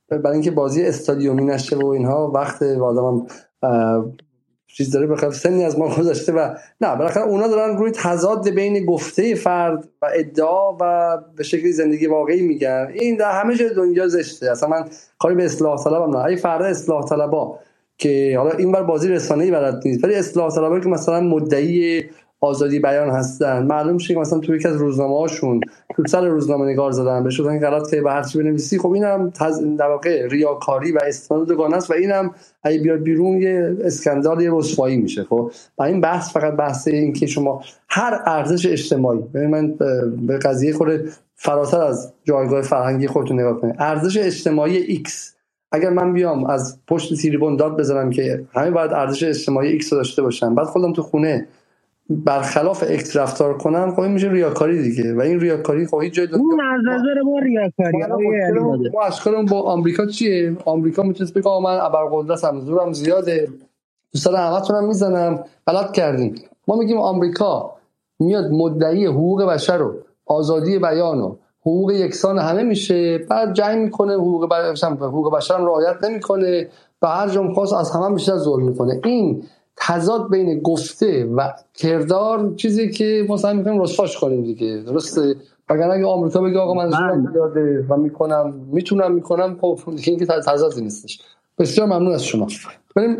برای 0.10 0.34
اینکه 0.34 0.52
بازی 0.52 0.86
استادیومی 0.86 1.46
نشه 1.46 1.76
و 1.76 1.86
اینها 1.86 2.32
وقت 2.32 2.64
آدم 2.64 3.28
چیز 4.68 4.92
داره 4.92 5.08
بخاطر 5.08 5.32
سنی 5.32 5.64
از 5.64 5.80
ما 5.80 5.96
گذاشته 5.96 6.34
و 6.34 6.56
نه 6.82 6.96
بالاخره 6.96 7.24
اونا 7.24 7.48
دارن 7.48 7.78
روی 7.78 7.92
تضاد 7.92 8.50
بین 8.50 8.86
گفته 8.86 9.36
فرد 9.36 9.90
و 10.02 10.10
ادعا 10.14 10.78
و 10.82 11.18
به 11.36 11.44
شکلی 11.44 11.72
زندگی 11.72 12.08
واقعی 12.08 12.42
میگن. 12.42 12.88
این 12.94 13.18
در 13.18 13.42
همه 13.42 13.56
جای 13.56 13.74
دنیا 13.74 14.08
زشته. 14.08 14.52
اصلا 14.52 14.70
من 14.70 14.86
کاری 15.20 15.36
به 15.36 15.46
اصلاح 15.46 15.84
طلبم 15.84 16.18
نه 16.18 16.24
ای 16.24 16.36
فرد 16.36 16.62
اصلاح 16.62 17.06
طلبا 17.06 17.60
که 17.98 18.36
حالا 18.38 18.52
این 18.52 18.72
بر 18.72 18.84
بازی 18.84 19.10
رسانه‌ای 19.10 19.52
بلد 19.52 19.82
نیست 19.86 20.04
ولی 20.04 20.16
اصلاح 20.16 20.56
طلبایی 20.56 20.84
که 20.84 20.90
مثلا 20.90 21.22
مدعی 21.22 22.04
آزادی 22.42 22.80
بیان 22.80 23.10
هستن. 23.10 23.64
معلوم 23.64 23.98
شه 23.98 24.14
که 24.14 24.20
مثلا 24.20 24.40
تو 24.40 24.56
یکی 24.56 24.68
از 24.68 24.76
روزنامه 24.76 25.20
هاشون 25.20 25.62
تو 25.96 26.04
سر 26.08 26.28
روزنامه 26.28 26.66
نگار 26.66 26.92
زدن. 26.92 27.24
به 27.24 27.30
شدن 27.30 27.60
غلط 27.60 27.92
که 27.92 28.02
به 28.02 28.12
هر 28.12 28.24
چی 28.24 28.40
بنویسی 28.40 28.80
خب 28.80 28.92
اینم 28.92 29.30
تز... 29.30 29.64
در 29.78 29.88
واقع 29.88 30.28
ریاکاری 30.28 30.92
و 30.92 31.00
استناد 31.08 31.52
است 31.62 31.92
و 31.92 31.94
اینم 31.94 32.32
اگه 32.64 32.80
بیاد 32.80 33.00
بیرون 33.00 33.42
یه 33.42 33.78
اسکندال 33.84 34.42
یه 34.42 34.50
رسوایی 34.54 34.98
میشه 34.98 35.24
خب؟ 35.24 35.52
و 35.78 35.84
این 35.84 36.02
بحث 36.02 36.34
فقط 36.34 36.54
بحث 36.54 36.88
این 36.88 37.14
که 37.14 37.28
شما 37.28 37.62
هر 37.90 38.20
ارزش 38.26 38.66
اجتماعی 38.66 39.20
من 39.34 39.74
به 40.28 40.38
قضیه 40.38 40.74
خود 40.74 40.90
فراتر 41.36 41.82
از 41.82 42.14
جایگاه 42.24 42.62
فرهنگی 42.62 43.08
خودتون 43.08 43.40
نگاه 43.40 43.62
کنید. 43.62 43.76
ارزش 43.80 44.18
اجتماعی 44.18 45.04
X 45.04 45.35
اگر 45.76 45.90
من 45.90 46.14
بیام 46.14 46.46
از 46.46 46.80
پشت 46.88 47.14
تیریبون 47.22 47.56
داد 47.56 47.80
بزنم 47.80 48.10
که 48.10 48.46
همه 48.54 48.72
باید 48.72 48.94
ارزش 48.94 49.24
اجتماعی 49.24 49.80
X 49.80 49.90
داشته 49.90 50.22
باشن 50.22 50.56
بعد 50.56 50.66
خودم 50.66 50.94
تو 50.94 51.02
خونه 51.02 51.48
برخلاف 52.10 52.84
اکس 52.88 53.18
رفتار 53.18 53.58
کنن 53.58 53.92
خب 53.92 54.00
این 54.00 54.12
میشه 54.12 54.32
ریاکاری 54.32 54.82
دیگه. 54.82 55.14
و 55.14 55.22
این 55.22 55.40
ریاکاری 55.40 55.86
خب 55.86 56.02
هیچ 56.02 56.14
جای 56.14 56.28
اون 56.28 56.62
از 56.62 56.82
نظر 56.86 57.22
ما 57.22 57.40
ریاکاری 57.40 58.90
ما 58.94 59.04
اشکالمون 59.04 59.46
با 59.46 59.62
آمریکا 59.62 60.06
چیه؟ 60.06 60.58
آمریکا 60.66 61.04
می‌تونه 61.04 61.32
بگه 61.36 61.60
من 61.64 61.80
ابرقدرتم 61.82 62.60
زورم 62.60 62.94
زیاده. 62.94 63.48
تو 64.12 64.18
سر 64.18 64.36
همتونم 64.36 64.88
می‌زنم. 64.88 65.44
غلط 65.68 65.92
کردیم. 65.92 66.36
ما 66.68 66.76
میگیم 66.76 66.98
آمریکا 66.98 67.76
میاد 68.20 68.52
مدعی 68.52 69.06
حقوق 69.06 69.44
بشر 69.44 69.78
رو 69.78 69.96
آزادی 70.26 70.80
بیان 70.80 71.20
و 71.20 71.36
حقوق 71.66 71.92
یکسان 71.92 72.38
همه 72.38 72.64
میشه. 72.64 73.18
بعد 73.18 73.54
جنگ 73.54 73.84
می‌کنه 73.84 74.14
حقوق 74.14 74.50
بشر 74.50 74.88
حقوق 74.88 75.36
بشر 75.36 75.58
رعایت 75.58 76.04
نمی‌کنه. 76.04 76.68
و 77.02 77.08
هر 77.08 77.30
جمع 77.30 77.54
خاص 77.54 77.74
از 77.74 77.92
همه 77.92 78.16
بیشتر 78.16 78.38
ظلم 78.38 78.66
می‌کنه. 78.66 79.02
این 79.04 79.44
تضاد 79.78 80.30
بین 80.30 80.60
گفته 80.60 81.26
و 81.26 81.54
کردار 81.74 82.54
چیزی 82.56 82.90
که 82.90 83.26
ما 83.30 83.38
سعی 83.38 83.58
می‌کنیم 83.58 83.82
رسواش 83.82 84.18
کنیم 84.18 84.44
دیگه. 84.44 84.84
درسته؟ 84.88 85.36
اگر 85.68 85.90
اگه 85.90 86.06
آمریکا 86.06 86.42
بگه 86.42 86.60
آقا 86.60 86.74
من 86.74 86.90
زورم 86.90 87.32
زیاده 87.34 87.86
و 87.90 87.96
می‌کنم 87.96 88.54
می‌تونم 88.72 89.12
می‌کنم 89.12 89.58
خب 89.62 89.80
دیگه 89.96 90.10
اینکه 90.10 90.26
تضادی 90.26 90.82
نیستش. 90.82 91.22
بسیار 91.60 91.88
ممنون 91.88 92.14
از 92.14 92.26
شما. 92.26 92.48
بریم 92.96 93.18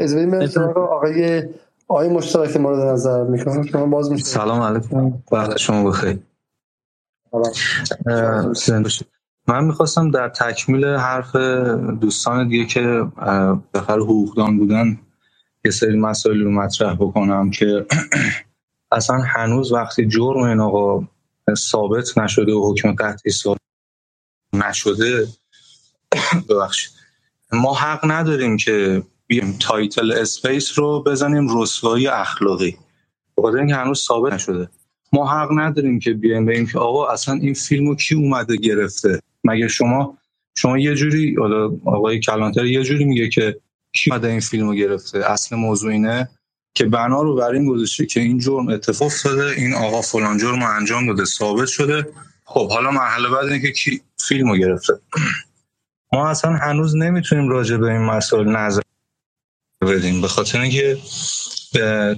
از 0.00 0.14
بریم 0.16 0.34
آقای 0.76 1.42
آقای 1.88 2.08
مشترک 2.08 2.56
مورد 2.56 2.78
نظر. 2.78 3.24
می‌کنم 3.24 3.62
شما 3.62 3.86
باز 3.86 4.12
میشه. 4.12 4.24
سلام 4.24 4.60
علیکم. 4.60 5.12
وقت 5.32 5.58
شما 5.58 5.90
بخیر. 5.90 6.18
من 9.48 9.64
می‌خواستم 9.64 10.10
در 10.10 10.28
تکمیل 10.28 10.84
حرف 10.84 11.36
دوستان 12.00 12.48
دیگه 12.48 12.66
که 12.66 13.06
غیر 13.74 13.96
حقوقدان 13.96 14.58
بودن 14.58 14.98
یه 15.64 15.70
سری 15.70 15.96
مسائل 15.96 16.40
رو 16.40 16.50
مطرح 16.50 16.94
بکنم 16.94 17.50
که 17.50 17.86
اصلا 18.92 19.18
هنوز 19.18 19.72
وقتی 19.72 20.06
جرم 20.08 20.42
این 20.42 20.60
آقا 20.60 21.08
ثابت 21.54 22.18
نشده 22.18 22.52
و 22.52 22.72
حکم 22.72 22.94
قطعی 22.94 23.32
ثابت 23.32 23.60
نشده 24.52 25.26
ببخشید. 26.48 26.92
ما 27.52 27.74
حق 27.74 28.00
نداریم 28.04 28.56
که 28.56 29.02
بیایم 29.26 29.56
title 29.60 30.12
space 30.12 30.78
رو 30.78 31.02
بزنیم 31.02 31.62
رسوایی 31.62 32.08
اخلاقی. 32.08 32.78
بخاطر 33.36 33.58
اینکه 33.58 33.74
هنوز 33.74 34.04
ثابت 34.04 34.32
نشده. 34.32 34.68
ما 35.12 35.30
حق 35.30 35.48
نداریم 35.52 35.98
که 35.98 36.12
بیایم 36.12 36.46
بگیم 36.46 36.66
که 36.66 36.78
آقا 36.78 37.08
اصلا 37.08 37.34
این 37.34 37.54
فیلمو 37.54 37.94
کی 37.94 38.14
اومده 38.14 38.56
گرفته؟ 38.56 39.20
مگه 39.44 39.68
شما 39.68 40.18
شما 40.56 40.78
یه 40.78 40.94
جوری 40.94 41.36
آقای 41.84 42.20
کلانتر 42.20 42.64
یه 42.64 42.82
جوری 42.82 43.04
میگه 43.04 43.28
که 43.28 43.60
کی 43.92 44.10
اومده 44.10 44.28
این 44.28 44.40
فیلمو 44.40 44.74
گرفته؟ 44.74 45.30
اصل 45.30 45.56
موضوع 45.56 45.92
اینه 45.92 46.28
که 46.74 46.84
بنا 46.84 47.22
رو 47.22 47.36
بر 47.36 47.50
این 47.50 47.66
گذاشته 47.66 48.06
که 48.06 48.20
این 48.20 48.38
جرم 48.38 48.68
اتفاق 48.68 49.06
افتاده 49.06 49.46
این 49.56 49.74
آقا 49.74 50.02
فلان 50.02 50.38
جرم 50.38 50.62
انجام 50.62 51.06
داده 51.06 51.24
ثابت 51.24 51.68
شده. 51.68 52.06
خب 52.44 52.70
حالا 52.70 52.90
مرحله 52.90 53.28
بعد 53.28 53.44
اینه 53.44 53.60
که 53.60 53.72
کی 53.72 54.00
فیلمو 54.28 54.56
گرفته. 54.56 54.92
ما 56.12 56.28
اصلا 56.28 56.52
هنوز 56.52 56.96
نمی‌تونیم 56.96 57.48
راجع 57.48 57.76
به 57.76 57.86
این 57.86 58.02
مسائل 58.02 58.48
نظر 58.48 58.82
بدیم 59.84 60.20
به 60.20 60.28
خاطر 60.28 60.60
اینکه 60.60 60.98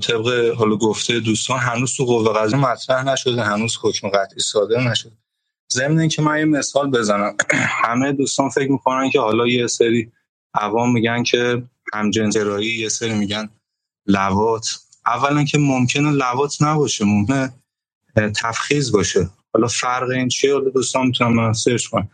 طبق 0.00 0.54
حالا 0.56 0.76
گفته 0.76 1.20
دوستان 1.20 1.58
هنوز 1.58 1.96
تو 1.96 2.04
قوه 2.04 2.32
قضاییه 2.32 2.66
مطرح 2.66 3.04
نشده 3.04 3.42
هنوز 3.42 3.78
حکم 3.82 4.08
قطعی 4.08 4.40
صادر 4.40 4.80
نشده. 4.80 5.12
ضمن 5.72 5.98
اینکه 5.98 6.22
من 6.22 6.38
یه 6.38 6.44
مثال 6.44 6.90
بزنم. 6.90 7.36
همه 7.84 8.12
دوستان 8.12 8.48
فکر 8.48 8.72
می‌کنن 8.72 9.10
که 9.10 9.20
حالا 9.20 9.46
یه 9.46 9.66
سری 9.66 10.12
عوام 10.54 10.92
میگن 10.92 11.22
که 11.22 11.62
همجنسگرایی 11.92 12.78
یه 12.78 12.88
سری 12.88 13.14
میگن 13.14 13.48
لوات 14.06 14.78
اولا 15.06 15.44
که 15.44 15.58
ممکنه 15.58 16.10
لوات 16.10 16.62
نباشه 16.62 17.04
ممکنه 17.04 17.54
تفخیز 18.16 18.92
باشه. 18.92 19.30
حالا 19.52 19.66
فرق 19.66 20.10
این 20.10 20.28
چیه؟ 20.28 20.52
حالا 20.52 20.70
دوستان 20.70 21.06
می‌تونن 21.06 21.52
سرچ 21.52 21.86
کنن. 21.86 22.08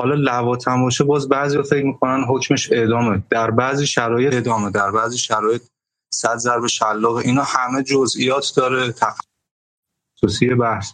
حالا 0.00 0.14
لوات 0.14 0.68
هم 0.68 0.82
باشه 0.82 1.04
باز 1.04 1.28
بعضی 1.28 1.62
فکر 1.62 1.84
می‌کنن 1.84 2.24
حکمش 2.28 2.72
اعدامه. 2.72 3.22
در 3.30 3.50
بعضی 3.50 3.86
شرایط 3.86 4.34
اعدامه. 4.34 4.70
در 4.70 4.90
بعضی 4.90 5.18
شرایط 5.18 5.62
صد 6.10 6.36
ضرب 6.36 6.66
شلاق 6.66 7.16
اینا 7.16 7.42
همه 7.42 7.82
جزئیات 7.82 8.52
داره. 8.56 8.92
تخصصی 8.92 10.54
بحث. 10.54 10.92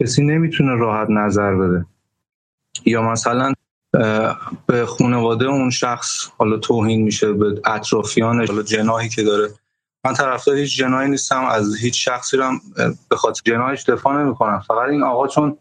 کسی 0.00 0.22
نمی‌تونه 0.22 0.74
راحت 0.74 1.10
نظر 1.10 1.54
بده. 1.54 1.86
یا 2.84 3.02
مثلا 3.02 3.52
به 4.66 4.86
خانواده 4.86 5.46
اون 5.46 5.70
شخص 5.70 6.28
حالا 6.38 6.56
توهین 6.56 7.02
میشه 7.02 7.32
به 7.32 7.60
اطرافیانش 7.64 8.50
حالا 8.50 8.62
جناحی 8.62 9.08
که 9.08 9.22
داره. 9.22 9.48
من 10.04 10.14
طرفدار 10.14 10.56
هیچ 10.56 10.78
جناحی 10.78 11.08
نیستم. 11.08 11.44
از 11.44 11.76
هیچ 11.76 12.04
شخصی 12.04 12.36
رو 12.36 12.52
به 13.08 13.16
خاطر 13.16 13.42
جناحش 13.44 13.82
دفاع 13.82 14.22
نمی‌کنم. 14.22 14.60
فقط 14.68 14.88
این 14.88 15.02
آقا 15.02 15.28
چون 15.28 15.58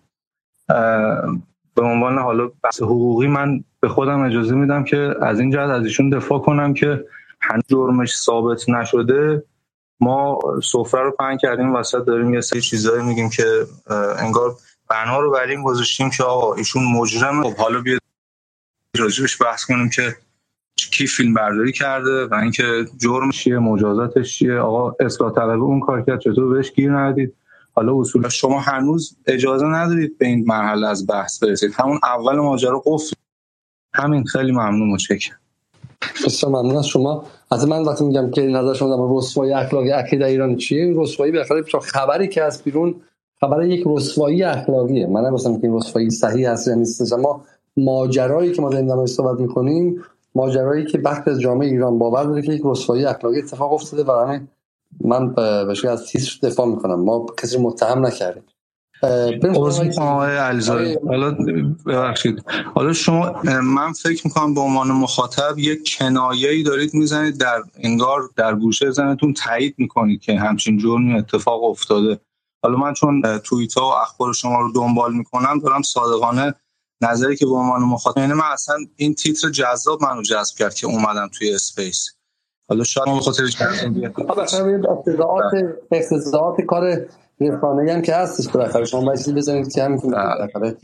به 1.76 1.82
عنوان 1.82 2.18
حالا 2.18 2.52
بحث 2.64 2.82
حقوقی 2.82 3.28
من 3.28 3.64
به 3.80 3.90
خودم 3.90 4.22
اجازه 4.22 4.56
میدم 4.56 4.84
که 4.84 5.16
از 5.22 5.40
این 5.40 5.52
جهت 5.52 5.70
از 5.70 5.86
ایشون 5.86 6.10
دفاع 6.10 6.40
کنم 6.40 6.74
که 6.74 7.06
هنوز 7.42 7.64
جرمش 7.68 8.18
ثابت 8.18 8.70
نشده. 8.70 9.44
ما 10.00 10.40
سفره 10.64 11.02
رو 11.02 11.12
پهن 11.12 11.38
کردیم 11.38 11.76
وسط 11.76 12.06
داریم 12.06 12.34
یه 12.34 12.42
سری 12.42 12.62
چیزایی 12.62 13.04
میگیم 13.04 13.30
که 13.30 13.66
انگار 14.18 14.56
بنا 14.90 15.20
رو 15.20 15.32
بر 15.32 15.48
این 15.48 15.64
گذاشتیم 15.64 16.10
که 16.10 16.24
آقا 16.24 16.54
ایشون 16.54 16.84
مجرمه 16.84 17.44
خب 17.44 17.58
حالا 17.58 17.82
بیا 17.82 17.98
راجبش 18.98 19.42
بحث 19.42 19.66
کنیم 19.66 19.90
که 19.90 20.16
کی 20.92 21.08
فیلم 21.08 21.34
برداری 21.34 21.72
کرده 21.72 22.26
و 22.26 22.34
اینکه 22.34 22.86
جرمش 22.98 23.44
چیه 23.44 23.60
مجازاتش 23.60 24.38
چیه. 24.38 24.60
آقا 24.60 24.96
اصلاح 25.00 25.34
طلبه 25.34 25.64
اون 25.64 25.80
کار 25.80 26.02
کرد 26.02 26.20
چطور 26.20 26.54
بهش 26.54 26.72
گیر 26.72 26.92
ندید 26.92 27.36
حالا 27.80 28.00
اصول 28.00 28.30
شما 28.30 28.60
هنوز 28.60 29.18
اجازه 29.26 29.66
ندارید 29.66 30.18
به 30.18 30.28
این 30.28 30.46
مرحله 30.48 30.88
از 30.88 31.08
بحث 31.08 31.44
برسید. 31.44 31.72
همون 31.74 32.00
اول 32.04 32.36
ماجرا 32.36 32.84
قفل. 32.86 33.16
همین. 33.94 34.24
خیلی 34.24 34.52
ممنون 34.52 34.90
متشکرم. 34.90 35.38
بسیار 36.26 36.52
ممنون 36.52 36.78
از 36.78 36.88
شما. 36.88 37.24
از 37.52 37.68
من 37.68 37.82
وقتی 37.82 38.04
میگم 38.04 38.32
که 38.32 38.42
نظر 38.42 38.74
شما 38.74 38.96
در 38.96 39.18
رسوایی 39.18 39.54
اخلاقی 39.54 39.90
عقیده 39.90 40.26
ایران 40.26 40.56
چیه؟ 40.56 40.94
رسوایی 40.98 41.32
بالاخره 41.32 41.62
خبری 41.82 42.28
که 42.28 42.44
از 42.44 42.64
بیرون 42.64 42.96
خبر 43.42 43.64
یک 43.64 43.84
رسوایی 43.86 44.44
اخلاقیه. 44.44 45.08
من 45.08 45.22
نمیستم 45.22 45.58
که 45.58 45.68
این 45.68 45.78
رسوایی 45.78 46.10
صحیح 46.10 46.50
هست 46.50 46.68
یا 46.68 46.76
نیست. 46.76 47.14
اما 47.14 47.46
ماجرایی 47.78 48.52
که 48.52 48.62
ما 48.62 48.70
داریم 48.70 48.88
در 48.88 49.06
صحبت 49.06 49.40
می‌کنیم 49.40 50.04
ماجرایی 50.36 50.86
که 50.86 50.98
بخت 50.98 51.28
از 51.28 51.40
جامعه 51.40 51.68
ایران 51.68 52.00
باور 52.00 52.24
داره 52.24 52.42
که 52.42 52.54
یک 52.54 52.62
رسوایی 52.66 53.06
اخلاقی 53.06 53.38
اتفاق 53.38 53.74
افتاده 53.74 54.04
و 54.04 54.12
همه 54.12 54.48
من 55.02 55.34
به 55.34 55.90
از 55.90 56.06
تیتر 56.06 56.48
دفاع 56.48 56.66
می‌کنم. 56.66 57.04
ما 57.04 57.26
کسی 57.42 57.58
متهم 57.58 58.06
نکردیم. 58.06 58.44
حالا 61.08 61.32
ببخشید. 61.86 62.44
حالا 62.76 62.94
شما 62.94 63.42
من 63.64 63.94
فکر 63.94 64.28
می‌کنم 64.28 64.54
به 64.54 64.62
عنوان 64.62 64.88
مخاطب 64.88 65.58
یک 65.58 65.98
کنایه 65.98 66.50
ای 66.50 66.64
دارید 66.64 66.94
می‌زنید 66.94 67.38
در 67.38 67.64
انگار 67.76 68.30
در 68.36 68.56
گوشه 68.56 68.92
زنتون 68.92 69.34
تایید 69.34 69.76
می‌کنید 69.78 70.22
که 70.22 70.40
همچین 70.40 70.78
جرمی 70.78 71.14
اتفاق 71.14 71.64
افتاده. 71.64 72.20
حالا 72.64 72.78
من 72.78 72.94
چون 72.94 73.38
توییت 73.38 73.74
ها 73.74 73.82
و 73.82 73.94
اخبار 73.94 74.34
شما 74.34 74.62
رو 74.62 74.72
دنبال 74.72 75.14
می‌کنم 75.14 75.60
دارم 75.60 75.82
صادقانه 75.82 76.54
نظری 77.02 77.36
که 77.36 77.46
به 77.46 77.54
عنوان 77.54 77.82
مخاطب 77.82 78.18
یعنی 78.18 78.34
من 78.34 78.52
اصلا 78.52 78.76
این 78.96 79.16
تیتر 79.16 79.50
جذاب 79.50 80.04
منو 80.04 80.22
جذب 80.22 80.58
کرد 80.58 80.74
که 80.74 80.88
اومدم 80.88 81.30
توی 81.38 81.54
اسپیس. 81.54 82.19
حالا 82.70 82.84
شاید 82.84 83.06
به 83.06 83.22
خاطر 83.22 83.44
اقتضاعات 85.92 86.62
کار 86.62 87.06
رسانه 87.42 87.94
هم 87.94 88.02
که 88.02 88.16
هستش 88.16 88.48
بالاخره. 88.48 88.86
شما 88.86 89.06
باید 89.06 89.36
بزنید 89.36 89.74
که 89.74 89.84
همین 89.84 90.00
بالاخره 90.00 90.76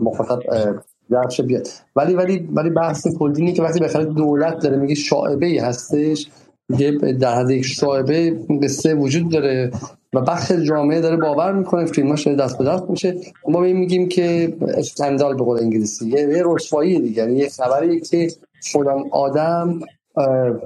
مخاطب 0.00 0.38
درش 1.10 1.40
بیاد. 1.40 1.68
ولی 1.96 2.14
ولی 2.14 2.48
ولی 2.52 2.70
بحث 2.70 3.06
کلی 3.18 3.52
که 3.52 3.62
وقتی 3.62 3.80
بالاخره 3.80 4.04
دولت 4.04 4.62
داره 4.62 4.76
میگه 4.76 4.94
شاعبه 4.94 5.46
ای 5.46 5.58
هستش 5.58 6.30
در 7.20 7.34
حد 7.34 7.50
یک 7.50 7.64
شاعبه 7.64 8.38
قصه 8.62 8.94
وجود 8.94 9.30
داره 9.32 9.70
و 10.14 10.20
بخش 10.20 10.52
جامعه 10.52 11.00
داره 11.00 11.16
باور 11.16 11.52
می‌کنه 11.52 11.86
فیلماش 11.86 12.28
دست 12.28 12.58
به 12.58 12.64
دست 12.64 12.90
میشه. 12.90 13.16
ما 13.48 13.60
میگیم 13.60 14.08
که 14.08 14.56
اسکندال 14.60 15.36
به 15.36 15.44
قول 15.44 15.58
انگلیسی 15.60 16.08
یه 16.08 16.42
رسوایی 16.46 17.00
دیگه 17.00 17.22
یعنی 17.22 17.38
یه 17.38 17.48
خبری 17.48 18.00
که 18.00 18.28
فلان 18.72 19.04
آدم 19.12 19.80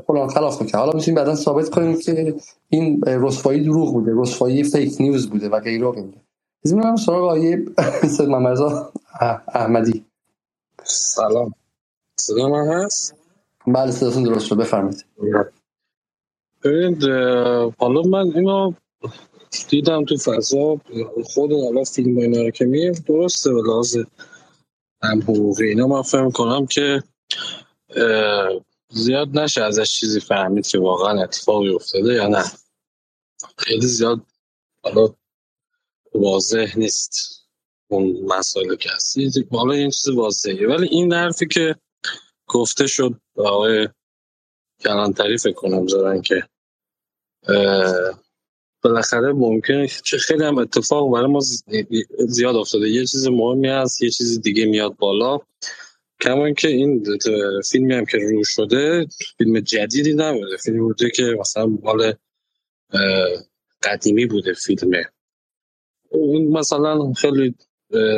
فلان 0.07 0.29
خلاف 0.29 0.63
می‌کنه. 0.63 0.81
حالا 0.81 0.93
می‌تونیم 0.93 1.15
بعدا 1.15 1.35
ثابت 1.35 1.71
کنیم 1.71 1.99
که 1.99 2.35
این 2.69 3.03
رسوایی 3.07 3.65
دروغ 3.65 3.93
بوده 3.93 4.13
رسوایی 4.17 4.65
فیک 4.65 5.01
نیوز 5.01 5.31
بوده 5.31 5.49
و 5.49 5.61
غیره 5.61 5.87
و 5.87 5.93
غیره. 5.93 6.21
از 6.65 6.75
من 6.75 6.97
سراغ 6.97 7.31
آیه 7.31 7.65
سید 8.17 8.29
محمد 8.29 8.59
احمدی. 9.55 10.05
سلام. 10.85 11.55
صدا 12.21 12.49
من 12.49 12.69
هست؟ 12.69 13.15
بله 13.67 13.91
صداتون 13.91 14.23
درست 14.23 14.47
شد. 14.47 14.57
بفرمایید. 14.57 15.05
ببینید 16.65 17.05
حالا 17.79 18.03
من 18.03 18.33
اینو 18.35 18.73
دیدم 19.69 20.05
تو 20.05 20.17
فضا. 20.17 20.81
خود 21.25 21.53
حالا 21.53 21.85
فیلم 21.85 22.19
اینا 22.19 22.43
رو 22.43 22.51
که 22.51 22.65
میم 22.65 22.93
درسته 22.93 23.55
به 23.55 23.63
لحاظ 23.63 23.97
هم 25.03 25.21
حقوقی. 25.21 25.69
اینا 25.69 25.87
من 25.87 26.03
فهم 26.03 26.31
کنم 26.31 26.67
که 26.67 27.03
زیاد 28.91 29.39
نشه 29.39 29.62
ازش 29.62 29.93
چیزی 29.93 30.21
فهمید 30.21 30.67
که 30.67 30.79
واقعا 30.79 31.23
اتفاقی 31.23 31.75
افتاده 31.75 32.15
یا 32.15 32.27
نه. 32.27 32.45
خیلی 33.59 33.87
زیاد 33.87 34.21
حالا 34.83 35.15
واضح 36.15 36.79
نیست 36.79 37.41
اون 37.89 38.25
مسائل 38.25 38.77
که 38.77 38.91
هست. 38.95 39.17
حالا 39.51 39.75
این 39.75 39.91
چیز 39.91 40.09
واضحه 40.09 40.67
ولی 40.67 40.89
این 40.89 41.12
حرفی 41.12 41.47
که 41.47 41.77
گفته 42.47 42.87
شد 42.87 43.21
آقای 43.37 43.89
کلانتری 44.81 45.39
فکر 45.39 45.53
کنم 45.53 45.87
زارن 45.87 46.23
که 46.23 46.49
بالاخره 48.83 49.33
ممکنه 49.33 49.89
چه 49.89 50.19
خیلی 50.19 50.45
هم 50.45 50.59
اتفاق 50.59 51.12
برای 51.12 51.27
ما 51.27 51.41
زیاد 52.29 52.57
افتاده. 52.57 52.89
یه 52.89 53.07
چیز 53.07 53.27
مهمی 53.27 53.69
هست 53.69 54.03
یه 54.03 54.11
چیز 54.11 54.41
دیگه 54.41 54.65
میاد 54.65 54.97
بالا. 54.97 55.39
کما 56.21 56.53
که 56.53 56.69
این 56.69 57.05
فیلمی 57.71 57.95
هم 57.95 58.05
که 58.05 58.19
رو 58.19 58.45
شده 58.45 59.07
فیلم 59.39 59.61
جدیدی 59.61 60.15
نبوده. 60.15 60.57
فیلم 60.57 60.79
بوده 60.79 61.11
که 61.11 61.37
مثلا 61.41 61.67
مال 61.67 62.15
قدیمی 63.83 64.27
بوده 64.27 64.53
فیلمه 64.53 65.05
این 66.13 66.53
مثلا 66.53 67.13
خیلی 67.13 67.55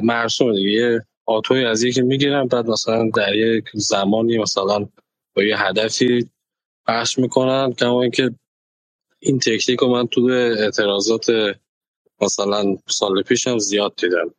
مرسوم 0.02 0.52
دیگه. 0.52 0.70
یه 0.70 1.00
آتوی 1.26 1.64
از 1.64 1.82
یکی 1.82 2.02
می‌گیرم 2.02 2.46
بعد 2.46 2.66
مثلا 2.66 3.10
در 3.14 3.34
یک 3.34 3.64
زمانی 3.74 4.38
مثلا 4.38 4.88
با 5.34 5.42
یه 5.42 5.56
هدفی 5.58 6.30
پخش 6.86 7.18
می‌کنن. 7.18 7.72
کما 7.72 8.02
اینکه 8.02 8.30
این 9.18 9.38
تکنیک 9.38 9.80
رو 9.80 9.88
من 9.88 10.06
تو 10.06 10.20
اعتراضات 10.58 11.26
مثلا 12.20 12.76
سال 12.86 13.22
پیش 13.22 13.46
هم 13.46 13.58
زیاد 13.58 13.94
دیدم. 13.96 14.34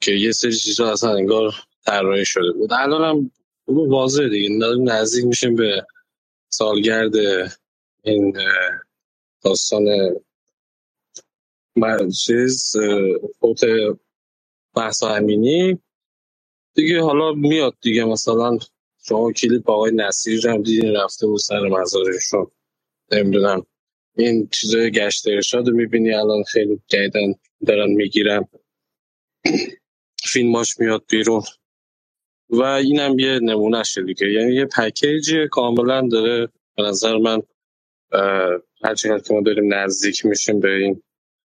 که 0.00 0.12
یه 0.12 0.32
سری 0.32 0.52
چیزا 0.52 0.92
اصلا 0.92 1.14
انگار 1.14 1.54
طراحی 1.86 2.24
شده 2.24 2.52
بود. 2.52 2.70
الان 2.72 3.04
هم 3.04 3.32
واضح 3.68 4.28
دیگه. 4.28 4.48
نزدیک 4.84 5.24
میشیم 5.24 5.56
به 5.56 5.86
سالگرد 6.50 7.12
این 8.04 8.38
داستان 9.44 9.84
چیز 12.26 12.76
فوت 13.40 13.60
بحث 14.76 15.02
امینی. 15.02 15.78
دیگه 16.74 17.02
حالا 17.02 17.32
میاد 17.32 17.76
دیگه. 17.82 18.04
مثلا 18.04 18.58
شما 19.08 19.32
کلیپ 19.32 19.70
آقای 19.70 19.92
نصیر 19.94 20.48
هم 20.48 20.62
دیدین 20.62 20.96
رفته 20.96 21.26
بود 21.26 21.40
سر 21.40 21.60
مزارشون. 21.60 22.50
نمی‌دونم. 23.12 23.66
این 24.16 24.48
چیزای 24.48 24.90
گشت 24.90 25.28
ارشاد 25.28 25.68
رو 25.68 25.76
می‌بینی 25.76 26.14
الان 26.14 26.42
خیلی 26.44 26.80
جدیدن 26.88 27.34
دارن 27.66 27.90
می‌گیرن. 27.90 28.44
فیلماش 30.32 30.80
میاد 30.80 31.04
بیرون. 31.10 31.42
و 32.50 32.62
اینم 32.62 33.18
یه 33.18 33.38
نمونه 33.42 33.82
دیگه. 34.06 34.32
یعنی 34.32 34.54
یه 34.54 34.64
پکیجی 34.64 35.48
کاملا 35.48 36.08
داره 36.08 36.48
به 36.76 36.82
نظر 36.82 37.16
من 37.16 37.42
هر 38.84 38.94
چقدر 38.94 39.18
که 39.18 39.34
ما 39.34 39.40
داریم 39.40 39.74
نزدیک 39.74 40.26
میشیم 40.26 40.60
به 40.60 40.76
این 40.76 41.02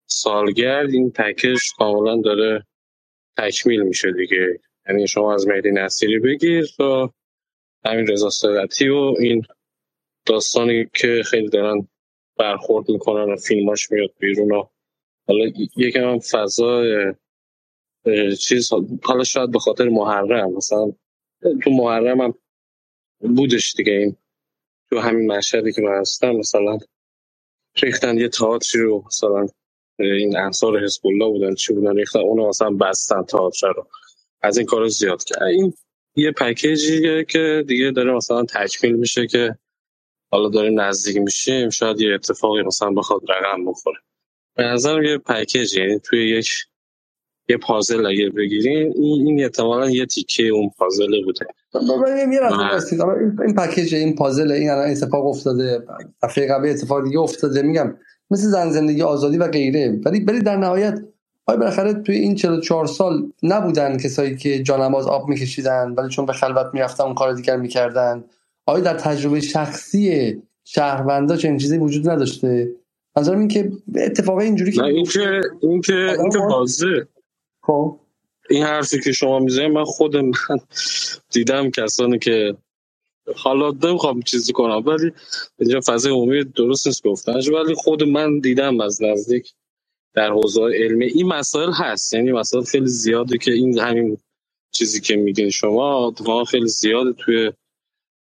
سالگرد 0.07 0.91
این 0.91 1.11
پکیج 1.11 1.61
کاملا 1.79 2.21
داره 2.21 2.67
تکمیل 3.39 3.83
میشه 3.83 4.13
دیگه. 4.13 4.61
یعنی 4.89 5.09
شما 5.09 5.35
از 5.35 5.47
مهدی 5.47 5.71
نصیری 5.71 6.19
بگیر 6.19 6.67
تا 6.77 7.15
همین 7.85 8.07
رضا 8.07 8.31
سرتی 8.31 8.89
و 8.89 9.15
این 9.21 9.43
داستانی 10.27 10.87
که 10.95 11.23
خیلی 11.27 11.49
دارن 11.49 11.89
برخورد 12.39 12.91
می‌کنن 12.91 13.33
و 13.33 13.37
فیلماش 13.37 13.91
میاد 13.93 14.11
بیرون 14.19 14.53
و 14.53 14.65
حالا 15.29 15.53
یکم 15.77 16.05
هم 16.05 16.19
فضا 16.19 16.83
چیز 18.39 18.73
حالا 19.05 19.25
شاید 19.25 19.51
به 19.51 19.59
خاطر 19.59 19.89
محرم 19.89 20.53
مثلا 20.53 20.93
تو 21.63 21.71
محرم 21.71 22.21
هم 22.21 22.35
بودش 23.21 23.75
دیگه 23.75 23.93
این 23.93 24.17
تو 24.91 24.99
همین 24.99 25.33
مشهدی 25.33 25.73
که 25.73 25.83
من 25.83 26.01
هستم 26.01 26.31
مثلا 26.31 26.79
ریختن 27.83 28.19
یه 28.19 28.29
تئاتری 28.29 28.83
رو 28.83 29.05
مثلا 29.07 29.47
این 29.99 30.37
انصار 30.37 30.85
حزب 30.85 31.07
الله 31.07 31.29
بودن 31.29 31.55
چی 31.55 31.75
بودن 31.75 31.97
ریختن 31.97 32.19
اونو 32.19 32.49
مثلا 32.49 32.71
بستن 32.71 33.23
تئاتر 33.23 33.73
رو. 33.77 33.87
از 34.43 34.59
این 34.59 34.67
کارو 34.67 34.89
زیاد 34.89 35.25
کرد. 35.25 35.43
این 35.43 35.73
یه 36.17 36.33
پکیجیه 36.33 37.25
که 37.25 37.65
دیگه 37.69 37.91
داره 37.91 38.13
مثلا 38.13 38.45
تکمیل 38.45 38.93
میشه 38.93 39.27
که 39.27 39.59
حالا 40.33 40.49
داریم 40.49 40.81
نزدیک 40.81 41.17
میشیم 41.17 41.71
شاید 41.71 42.01
یه 42.01 42.15
اتفاقی 42.15 42.63
مثلا 42.63 42.91
بخواد 42.91 43.21
رقم 43.29 43.65
بخوره. 43.65 43.99
به 44.57 44.63
نظرم 44.63 45.05
یه 45.05 45.19
پکیج 45.19 45.77
یعنی 45.77 45.99
توی 45.99 46.31
یک 46.31 46.49
یه 47.51 47.57
پازل 47.57 48.07
اگه 48.07 48.31
بگیریم 48.31 48.93
این 48.97 49.27
این 49.27 49.43
احتمالا 49.43 49.91
یه 49.91 50.07
تیکه 50.07 50.43
اون 50.43 50.71
پازل 50.79 51.25
بوده. 51.25 51.47
این 53.45 53.55
پکیج 53.55 53.95
این 53.95 54.15
پازل 54.15 54.53
این 54.53 54.71
الان 54.71 54.91
اتفاق 54.91 55.27
افتاده. 55.27 55.83
دفعه 56.23 56.49
قبل 56.49 56.69
اتفاق 56.69 57.05
دیگه 57.05 57.19
افتاده. 57.19 57.63
میگم 57.63 57.97
مثل 58.31 58.49
زن 58.49 58.71
زندگی 58.71 59.03
آزادی 59.03 59.39
و 59.39 59.49
غیره. 59.49 60.01
ولی 60.05 60.21
ولی 60.21 60.41
در 60.41 60.57
نهایت 60.57 61.01
آیا 61.47 61.59
بالاخره 61.59 61.93
توی 61.93 62.17
این 62.17 62.35
44 62.35 62.87
سال 62.87 63.33
نبودن 63.43 63.97
کسایی 63.97 64.37
که 64.37 64.63
جانماز 64.63 65.07
آب 65.07 65.29
میکشیدن 65.29 65.95
ولی 65.97 66.09
چون 66.09 66.27
به 66.27 66.33
خلوت 66.33 66.67
می‌رفتن 66.75 67.05
اون 67.05 67.15
کار 67.15 67.33
دیگر 67.33 67.57
می‌کردن؟ 67.57 68.25
آیا 68.67 68.81
در 68.81 68.95
تجربه 68.95 69.41
شخصی 69.41 70.37
شهروندا 70.65 71.37
چنین 71.37 71.59
چیزی 71.59 71.79
وجود 71.79 72.11
نداشته؟ 72.11 72.71
نظرم 73.17 73.39
این 73.39 73.49
که 73.49 73.73
اتفاقی 73.97 74.45
اینجوری 74.45 74.73
که 74.73 74.83
این 74.83 75.05
که 75.05 75.41
این 75.63 75.81
که 75.81 75.93
این 75.93 76.31
که 76.31 76.39
بازه 76.39 77.07
خب. 77.63 78.01
این 78.51 78.63
حرفی 78.65 79.01
که 79.01 79.13
شما 79.13 79.39
می‌زنید 79.39 79.73
من 79.73 79.85
خود 79.85 80.17
من 80.17 80.59
دیدم 81.33 81.71
کسانی 81.71 82.19
که 82.19 82.57
حالا 83.37 83.71
نمی‌خوام 83.85 84.23
چیزی 84.23 84.53
کنم 84.53 84.85
ولی 84.87 85.13
اینجا 85.59 85.81
فضای 85.87 86.13
عمومی 86.13 86.45
درست 86.45 86.87
نیست 86.87 87.05
گفتنش 87.07 87.49
ولی 87.49 87.75
خود 87.75 88.03
من 88.05 88.39
دیدم 88.41 88.81
از 88.81 89.03
نزدیک 89.03 89.55
در 90.15 90.31
حوزه 90.33 90.63
علمی. 90.63 91.07
این 91.07 91.29
مسائل 91.29 91.73
هست. 91.73 92.15
یعنی 92.15 92.33
مسائل 92.33 92.65
خیلی 92.65 92.87
زیاده 92.89 93.39
که 93.39 93.53
این 93.53 93.81
همین 93.81 94.19
چیزی 94.73 95.01
که 95.01 95.17
میگین 95.17 95.51
شما 95.51 96.07
اتفاقا 96.09 96.45
خیلی 96.45 96.69
زیاده 96.69 97.13
توی 97.13 97.53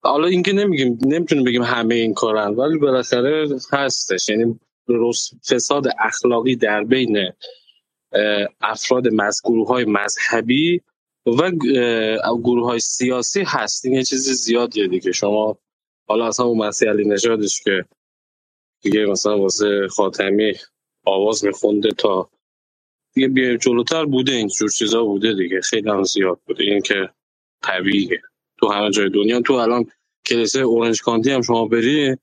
حالا 0.03 0.27
اینکه 0.27 0.53
نمیگیم 0.53 0.99
نمی‌تونیم 1.05 1.43
بگیم 1.43 1.63
همه 1.63 1.95
این 1.95 2.13
کارن 2.13 2.47
ولی 2.55 2.77
بالاخره 2.79 3.47
هستش. 3.73 4.29
یعنی 4.29 4.59
رس- 4.89 5.31
فساد 5.53 5.85
اخلاقی 5.99 6.55
در 6.55 6.83
بین 6.83 7.17
افراد. 8.61 9.03
گروه 9.43 9.67
های 9.67 9.85
مذهبی 9.85 10.81
و 11.25 11.51
گروه 12.38 12.65
های 12.65 12.79
سیاسی 12.79 13.43
هست. 13.47 13.85
این 13.85 13.93
یه 13.93 14.03
چیز 14.03 14.29
زیادیه 14.29 14.88
دیگه. 14.88 15.11
شما 15.11 15.57
حالا 16.07 16.27
اصلا 16.27 16.45
اون 16.45 16.67
مسیح 16.67 16.89
علی 16.89 17.07
نژادش 17.07 17.61
که 17.61 17.85
دیگه 18.81 19.05
مثلا 19.05 19.39
واسه 19.39 19.88
خاتمی 19.89 20.53
آواز 21.05 21.45
میخونده 21.45 21.89
تا 21.89 22.29
دیگه 23.13 23.27
بیایم 23.27 23.57
جلوتر 23.57 24.05
بوده 24.05 24.31
این 24.31 24.47
جور 24.47 24.69
چیزا 24.69 25.03
بوده 25.03 25.33
دیگه. 25.33 25.61
خیلی 25.61 25.89
هم 25.89 26.03
زیاد 26.03 26.39
بوده. 26.45 26.63
این 26.63 26.81
که 26.81 27.09
طبیعیه. 27.63 28.21
تو 28.57 28.67
همه 28.67 28.91
جای 28.91 29.09
دنیا 29.09 29.41
تو 29.41 29.53
الان 29.53 29.85
کلیسای 30.25 30.61
اورنج 30.61 31.01
کانتی 31.01 31.31
هم 31.31 31.41
شما 31.41 31.65
بری 31.65 32.15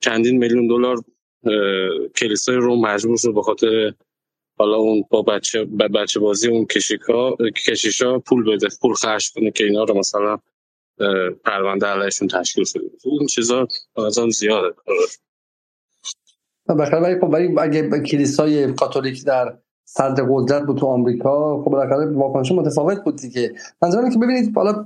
چندین 0.00 0.38
میلیون 0.38 0.66
دلار 0.66 0.96
کلیسای 2.16 2.56
روم 2.56 2.80
مجبور 2.80 3.16
شد 3.16 3.34
به 3.34 3.42
خاطر 3.42 3.94
حالا 4.62 4.76
اون 4.76 5.04
با 5.10 5.22
بچه 5.22 5.64
با 5.64 5.88
بچه 5.88 6.20
بازی 6.20 6.48
اون 6.48 6.66
کشیکا 6.66 7.36
کشیشا 7.66 8.18
پول 8.18 8.44
بده 8.44 8.68
پول 8.80 8.94
خرج 8.94 9.32
کنه 9.32 9.50
که 9.50 9.64
اینا 9.64 9.84
رو 9.84 9.98
مثلا 9.98 10.38
پرونده 11.44 11.86
علیشون 11.86 12.28
تشکیل 12.28 12.64
شده. 12.64 12.82
این 13.04 13.26
چیزا 13.26 13.68
نظرم 13.98 14.30
زیاده. 14.30 14.74
بالاخره 16.66 17.00
ولی 17.00 17.20
خب 17.20 17.30
ولی 17.32 17.58
اگه 17.58 18.00
کلیسای 18.00 18.72
کاتولیک 18.72 19.24
در 19.24 19.58
صدر 19.84 20.26
قدرت 20.30 20.62
بود 20.62 20.78
تو 20.78 20.86
آمریکا 20.86 21.62
خب 21.64 21.70
بالاخره 21.70 22.06
واکنش 22.06 22.52
متفاوت 22.52 23.04
بود 23.04 23.16
دیگه. 23.16 23.54
منظورم 23.82 24.10
که 24.10 24.18
ببینید 24.18 24.56
حالا 24.56 24.84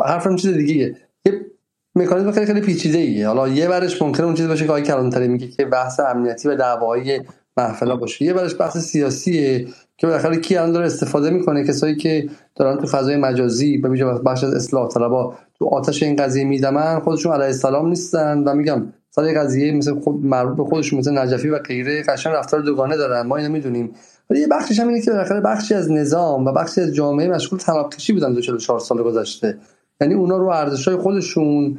حرفم 0.00 0.36
چیز 0.36 0.50
دیگه 0.50 0.96
یه 1.26 1.46
مکانیزم 1.94 2.32
خیلی 2.32 2.46
خیلی 2.46 2.60
پیچیده 2.60 2.98
ایه 2.98 3.28
حالا 3.28 3.48
یه 3.48 3.68
برش 3.68 4.02
ممکنه 4.02 4.26
اون 4.26 4.34
چیز 4.34 4.48
باشه 4.48 4.64
که 4.64 4.70
آقای 4.70 4.82
کلانتری 4.82 5.28
میگه 5.28 5.48
که 5.48 5.64
بحث 5.64 6.00
امنیتی 6.00 6.48
و 6.48 6.56
دعوایی 6.56 7.20
محفلا 7.56 7.96
باشه. 7.96 8.24
یه 8.24 8.32
برش 8.32 8.60
بحث 8.60 8.76
سیاسیه 8.76 9.66
که 9.96 10.06
بالاخره 10.06 10.36
کی 10.36 10.56
الان 10.56 10.72
داره 10.72 10.86
استفاده 10.86 11.30
می‌کنه؟ 11.30 11.64
کسایی 11.64 11.96
که 11.96 12.28
دارن 12.54 12.78
تو 12.78 12.86
فضای 12.86 13.16
مجازی 13.16 13.78
به 13.78 13.88
ویژه 13.88 14.04
بخش 14.04 14.44
از 14.44 14.54
اصلاح 14.54 14.88
طلبا 14.88 15.34
تو 15.58 15.66
آتش 15.66 16.02
این 16.02 16.16
قضیه 16.16 16.44
میدمن 16.44 17.00
خودشون 17.00 17.32
علیه 17.32 17.46
السلام 17.46 17.88
نیستن 17.88 18.38
و 18.38 18.54
میگم 18.54 18.82
سر 19.10 19.24
یه 19.24 19.38
قضیه 19.38 19.72
مثل 19.72 20.00
خود 20.00 20.24
مربوط 20.24 20.56
به 20.56 20.64
خودشون 20.64 20.98
مثل 20.98 21.18
نجفی 21.18 21.48
و 21.48 21.58
غیره 21.58 22.02
قشنگ 22.02 22.32
رفتار 22.34 22.60
دوگانه 22.60 22.96
دارن. 22.96 23.26
ما 23.26 23.36
اینو 23.36 23.52
می‌دونیم. 23.52 23.94
ولی 24.30 24.40
یه 24.40 24.46
بخشش 24.46 24.80
هم 24.80 24.88
اینه 24.88 25.00
که 25.00 25.10
بالاخره 25.10 25.40
بخشی 25.40 25.74
از 25.74 25.92
نظام 25.92 26.46
و 26.46 26.52
بخشی 26.52 26.80
از 26.80 26.94
جامعه 26.94 27.28
مشغول 27.28 27.60
کشی 27.96 28.12
بودن 28.12 28.32
دو 28.32 28.40
44 28.40 28.80
سال 28.80 29.02
گذشته. 29.02 29.58
یعنی 30.00 30.14
اونا 30.14 30.36
رو 30.36 30.48
ارزش‌های 30.48 30.96
خودشون 30.96 31.78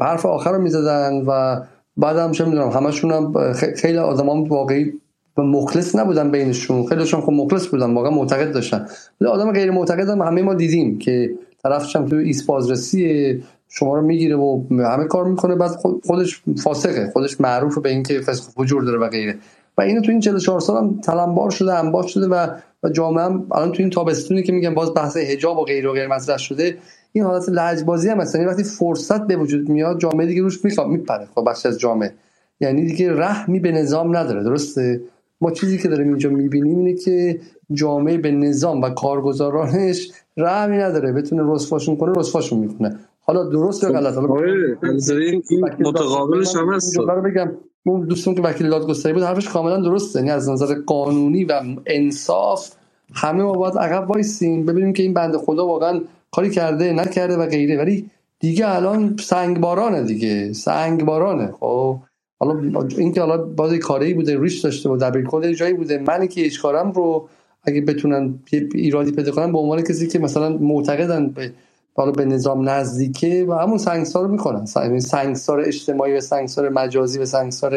حرف 0.00 0.26
آخر 0.26 0.52
رو 0.52 0.62
می‌زدن 0.62 1.24
و 1.26 1.60
بعدم 1.96 2.32
چه 2.32 2.44
می‌دونم 2.44 2.68
همشون 2.68 3.12
هم 3.12 3.52
خیلی 3.52 3.98
آدم 3.98 4.28
هم 4.30 4.44
واقعی 4.44 4.92
مخلص 5.38 5.96
نبودن 5.96 6.30
بینشون. 6.30 6.86
خیلیشون 6.86 7.20
خب 7.20 7.32
مخلص 7.32 7.66
بودن 7.66 7.94
واقعا 7.94 8.10
معتقد 8.10 8.52
داشتن. 8.52 8.86
ولی 9.20 9.30
آدم 9.30 9.52
غیر 9.52 9.70
معتقد 9.70 10.08
هم 10.08 10.22
همه 10.22 10.42
ما 10.42 10.54
دیدیم 10.54 10.98
که 10.98 11.30
طرفش 11.62 11.96
هم 11.96 12.06
توی 12.06 12.24
ایست 12.24 12.46
بازرسی 12.46 13.42
شما 13.68 13.94
رو 13.96 14.02
می‌گیره 14.02 14.36
و 14.36 14.62
همه 14.70 15.04
کار 15.04 15.24
می‌کنه 15.24 15.54
بعد 15.54 15.70
خود- 15.70 16.02
خودش 16.06 16.42
فاسقه. 16.64 17.10
خودش 17.12 17.40
معروف 17.40 17.78
به 17.78 17.88
اینکه 17.90 18.20
فسق 18.20 18.50
فجور 18.50 18.84
داره 18.84 18.98
و 18.98 19.08
غیره. 19.08 19.36
و 19.78 19.82
اینو 19.82 20.00
تو 20.00 20.10
این 20.10 20.20
44 20.20 20.60
سال 20.60 20.76
هم 20.76 21.00
تلمبار 21.00 21.50
شده 21.50 21.74
انباش 21.74 22.14
شده 22.14 22.28
و 22.28 22.48
جامعه 22.92 23.24
هم 23.24 23.46
الان 23.52 23.72
تو 23.72 23.82
این 23.82 23.90
تابستونی 23.90 24.42
که 24.42 24.52
میگن 24.52 24.74
باز 24.74 24.94
بحث 24.94 25.16
حجاب 25.16 25.58
و 25.58 25.64
غیره 25.64 25.90
و 25.90 25.92
غیر 25.92 26.06
مطرح 26.06 26.38
شده 26.38 26.76
این 27.16 27.24
حالت 27.24 27.48
لجبازی 27.48 28.08
هم 28.08 28.20
هست 28.20 28.34
یعنی 28.34 28.46
وقتی 28.46 28.64
فرصت 28.64 29.26
به 29.26 29.36
وجود 29.36 29.68
میاد 29.68 29.98
جامعه 29.98 30.26
دیگه 30.26 30.42
روش 30.42 30.64
می‌خواد 30.64 30.86
میپره. 30.86 31.28
خب 31.34 31.44
بخش 31.46 31.66
از 31.66 31.78
جامعه. 31.78 32.12
یعنی 32.60 32.86
دیگه 32.86 33.12
رحمی 33.12 33.60
به 33.60 33.72
نظام 33.72 34.16
نداره. 34.16 34.42
درسته؟ 34.42 35.00
ما 35.40 35.50
چیزی 35.50 35.78
که 35.78 35.88
داریم 35.88 36.08
اینجا 36.08 36.30
می‌بینیم 36.30 36.78
اینه 36.78 36.94
که 36.94 37.40
جامعه 37.72 38.18
به 38.18 38.30
نظام 38.30 38.82
و 38.82 38.90
کارگزارانش 38.90 40.10
رحمی 40.36 40.76
نداره. 40.76 41.12
بتونه 41.12 41.42
رسواشون 41.54 41.96
کنه 41.96 42.12
رسواشون 42.16 42.58
می‌کنه. 42.58 42.98
حالا 43.20 43.44
درست 43.44 43.82
یا 43.82 43.92
غلط؟ 43.92 44.14
حالا 44.14 44.34
این 44.82 45.42
متقابلش 45.80 46.56
هم 46.56 46.74
هست. 46.74 46.98
بگم. 47.24 47.52
اون 47.86 48.06
دوستون 48.06 48.34
که 48.34 48.42
وکیل 48.42 48.68
دادگستری 48.68 49.12
بود 49.12 49.22
حرفش 49.22 49.48
کاملا 49.48 49.80
درسته. 49.80 50.18
یعنی 50.18 50.30
از 50.30 50.48
نظر 50.48 50.74
قانونی 50.86 51.44
و 51.44 51.60
انصاف 51.86 52.70
همه 53.14 53.42
ما 53.42 53.52
باید 53.52 53.78
عقب 53.78 54.10
وایسیم. 54.10 54.66
ببینیم 54.66 54.92
که 54.92 55.02
این 55.02 55.14
بنده 55.14 55.38
خدا 55.38 55.66
واقعا 55.66 56.00
کاری 56.32 56.50
کرده 56.50 56.92
نکرده 56.92 57.36
و 57.36 57.46
غیره. 57.46 57.78
ولی 57.78 58.10
دیگه 58.40 58.68
الان 58.68 59.16
سنگبارانه 59.20 60.02
دیگه. 60.02 60.52
سنگبارانه. 60.52 61.52
خب؟ 61.60 61.98
حالا 62.40 62.80
این 62.98 63.12
که 63.12 63.20
حالا 63.20 63.36
باز 63.36 63.72
کاری 63.72 64.14
بوده 64.14 64.40
ریش 64.40 64.60
داشته 64.60 64.88
و 64.88 64.96
دبیر 64.96 65.54
جایی 65.54 65.74
بوده. 65.74 65.98
منی 65.98 66.28
که 66.28 66.40
هیچ 66.40 66.62
کارم 66.62 66.92
رو 66.92 67.28
اگه 67.62 67.80
بتونن 67.80 68.34
ایرادی 68.74 69.12
پیدا 69.12 69.32
کنن 69.32 69.52
به 69.52 69.58
عنوان 69.58 69.82
کسی 69.82 70.06
که 70.06 70.18
مثلا 70.18 70.48
معتقدن 70.48 71.28
به 71.28 71.52
حالا 71.94 72.10
به 72.10 72.24
نظام 72.24 72.68
نزدیکه 72.68 73.44
و 73.48 73.52
همون 73.52 73.78
سنگسار 73.78 74.24
رو 74.24 74.30
می‌کنن. 74.30 74.66
یعنی 74.76 75.00
سنگسار 75.00 75.60
اجتماعی 75.60 76.12
و 76.12 76.20
سنگسار 76.20 76.68
مجازی 76.68 77.18
و 77.18 77.24
سنگسار 77.24 77.70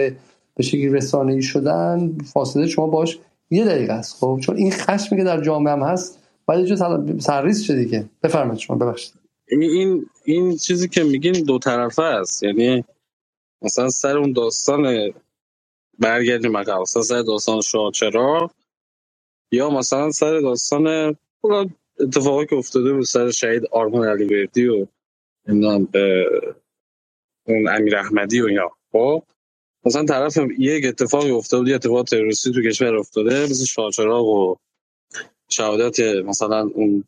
به 0.55 0.63
شکلی 0.63 0.89
رسانه‌ای 0.89 1.41
شدن 1.41 2.17
فاصله 2.33 2.67
شما 2.67 2.87
باش 2.87 3.19
یه 3.49 3.65
دقیقه 3.65 3.93
است. 3.93 4.15
خب؟ 4.19 4.39
چون 4.41 4.55
این 4.57 4.71
خشمی 4.71 5.17
که 5.17 5.23
در 5.23 5.41
جامعه 5.41 5.73
هم 5.73 5.83
هست 5.83 6.18
باید 6.49 6.65
جور 6.65 7.19
سرریز 7.19 7.63
شده 7.63 7.83
دیگه 7.83 8.09
بفرمایید 8.23 8.59
شما 8.59 8.77
ببخشید. 8.77 9.13
این 9.47 10.05
این 10.25 10.57
چیزی 10.57 10.87
که 10.87 11.03
میگین 11.03 11.43
دو 11.43 11.59
طرفه 11.59 12.03
است. 12.03 12.43
یعنی 12.43 12.83
مثلا 13.61 13.89
سر 13.89 14.17
اون 14.17 14.33
داستان 14.33 15.13
برگردیم 15.99 16.57
عقب 16.57 16.81
مثلا 16.81 17.03
سر 17.03 17.21
داستان 17.21 17.61
شاهچرا 17.61 18.51
یا 19.51 19.69
مثلا 19.69 20.11
سر 20.11 20.39
داستان 20.39 21.15
اتفاقی 21.99 22.45
که 22.45 22.55
افتاده 22.55 22.93
بود 22.93 23.05
سر 23.05 23.31
شهید 23.31 23.65
آرمان 23.71 24.07
علیبردی 24.07 24.67
و 24.67 24.87
به 25.91 26.25
اون 27.47 27.67
امیر 27.69 27.97
احمدی 27.97 28.41
و 28.41 28.45
اینا. 28.45 28.69
خب؟ 28.91 29.23
مثلا 29.85 30.05
طرف 30.05 30.37
یک 30.59 30.85
اتفاقی 30.85 31.31
افتاده 31.31 31.61
بود 31.61 31.69
یه 31.69 31.75
اتفاق 31.75 32.05
تروریستی 32.05 32.51
تو 32.51 32.61
کشور 32.61 32.95
افتاده 32.95 33.43
مثل 33.43 33.65
شاهچراغ 33.65 34.25
و 34.25 34.55
شهادت 35.51 35.99
مثلا 36.25 36.69
اون 36.75 37.03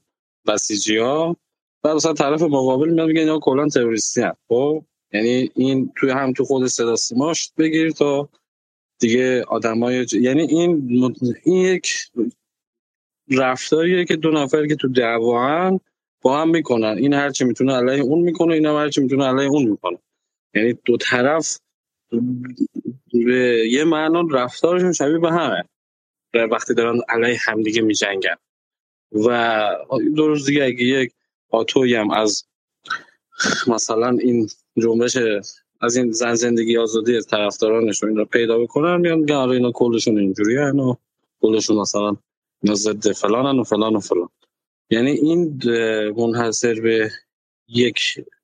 بسیجی 0.47 0.97
ها 0.97 1.37
و 1.83 1.95
مثلا 1.95 2.13
طرف 2.13 2.41
مقابل 2.41 2.89
میاد 2.89 3.07
میگه 3.07 3.21
اینا 3.21 3.39
کلا 3.39 3.67
تروریستی 3.67 4.21
هم 4.21 4.35
خب 4.49 4.83
یعنی 5.13 5.51
این 5.55 5.93
توی 5.97 6.11
هم 6.11 6.33
تو 6.33 6.45
خود 6.45 6.67
صدا 6.67 6.95
سیماش 6.95 7.51
بگیر 7.57 7.91
تا 7.91 8.29
دیگه 8.99 9.43
آدمای 9.43 10.07
ج- 10.07 10.13
یعنی 10.13 10.41
این 10.41 10.89
این 11.45 11.55
یک 11.65 12.11
رفتاریه 13.31 14.05
که 14.05 14.17
دو 14.17 14.31
نفر 14.31 14.67
که 14.67 14.75
تو 14.75 14.89
دعوا 14.89 15.79
با 16.23 16.41
هم 16.41 16.49
می‌کنن. 16.49 16.97
این 16.99 17.13
هرچی 17.13 17.45
می‌تونه 17.45 17.73
علیه 17.73 18.03
اون 18.03 18.19
می‌کنه 18.19 18.55
این 18.55 18.67
هم 18.67 18.75
هرچی 18.75 19.01
می‌تونه 19.01 19.25
علیه 19.25 19.49
اون 19.49 19.65
می‌کنه. 19.65 19.99
یعنی 20.55 20.73
دو 20.85 20.97
طرف 20.97 21.59
به 23.13 23.69
یه 23.71 23.83
معنا 23.83 24.21
رفتارشون 24.31 24.93
شبیه 24.93 25.19
به 25.19 25.31
همه. 25.31 25.63
وقتی 26.33 26.73
دارن 26.73 27.01
علیه 27.09 27.37
همدیگه 27.41 27.81
میجنگن. 27.81 28.35
و 29.11 29.69
دو 30.15 30.27
روز 30.27 30.45
دیگه 30.45 30.63
اگه 30.63 30.83
یک 30.83 31.11
آتویی 31.49 31.95
هم 31.95 32.11
از 32.11 32.43
مثلا 33.67 34.09
این 34.09 34.49
جنبش 34.77 35.17
از 35.81 35.95
این 35.95 36.11
زن 36.11 36.35
زندگی 36.35 36.77
آزادی 36.77 37.17
از 37.17 37.27
طرفدارانش 37.27 38.03
این 38.03 38.17
رو 38.17 38.25
پیدا 38.25 38.59
بکنن 38.59 38.97
میان 38.97 39.19
میگن 39.19 39.35
آره 39.35 39.51
اینا 39.51 39.71
کلشون 39.71 40.17
اینجوری 40.17 40.57
و 40.57 40.95
کلشون 41.41 41.77
مثلا 41.77 42.15
اینا 42.63 42.75
ضد 42.75 43.11
فلانن 43.11 43.59
و 43.59 43.63
فلان 43.63 43.95
و 43.95 43.99
فلان. 43.99 44.29
یعنی 44.89 45.11
این 45.11 45.61
منحصر 46.17 46.81
به 46.81 47.11
یک 47.67 47.99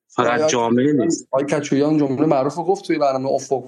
فقط 0.07 0.49
جامعه 0.49 0.93
نیست. 0.93 1.27
آقای 1.31 1.45
کچویان 1.45 1.97
جمله 1.97 2.25
معروف 2.25 2.55
رو 2.55 2.63
گفت 2.63 2.85
توی 2.85 2.97
برنامه 2.97 3.29
افق 3.29 3.63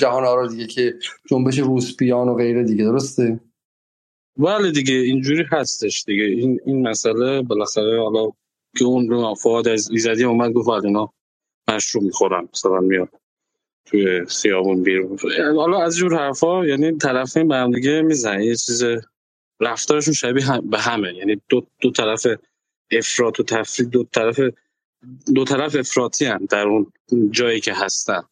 جهان 0.00 0.24
آرا 0.24 0.46
دیگه 0.46 0.66
که 0.66 0.94
جنبش 1.30 1.58
روسپیان 1.58 2.28
و 2.28 2.34
غیره 2.34 2.64
دیگه 2.64 2.84
درسته؟ 2.84 3.40
بله 4.38 4.70
دیگه 4.70 4.94
اینجوری 4.94 5.44
هستش 5.52 6.04
دیگه. 6.04 6.24
این 6.24 6.60
این 6.66 6.88
مسئله 6.88 7.42
بالاخره 7.42 8.02
حالا 8.02 8.30
که 8.78 8.84
اون 8.84 9.08
رو 9.08 9.34
فواد 9.34 9.68
از 9.68 9.90
ایزدی 9.90 10.24
اومد 10.24 10.52
گفت 10.52 10.68
اینا 10.68 11.12
مشروب 11.68 12.04
می‌خورن 12.04 12.48
مثلا 12.52 12.80
میاد 12.80 13.08
توی 13.86 14.26
خیابون 14.26 14.82
بیرون. 14.82 15.18
حالا 15.56 15.82
از 15.82 15.96
جور 15.96 16.18
حرفا 16.18 16.66
یعنی 16.66 16.98
طرفین 16.98 17.48
به 17.48 17.70
دیگه 17.74 18.02
می‌زنن. 18.02 18.42
یه 18.42 18.56
چیز 18.56 18.84
رفتارشون 19.60 20.14
شبیه 20.14 20.44
هم 20.44 20.70
به 20.70 20.78
همه. 20.78 21.14
یعنی 21.14 21.40
دو, 21.48 21.66
دو 21.80 21.90
طرف 21.90 22.26
افراط 22.90 23.40
و 23.40 23.42
تفرید 23.42 23.90
دو 23.90 24.04
طرف 24.04 24.40
دو 25.34 25.44
طرف 25.44 25.76
افراطی 25.76 26.24
هم 26.24 26.46
در 26.50 26.66
اون 26.68 26.92
جایی 27.30 27.60
که 27.60 27.72
هستن. 27.74 28.22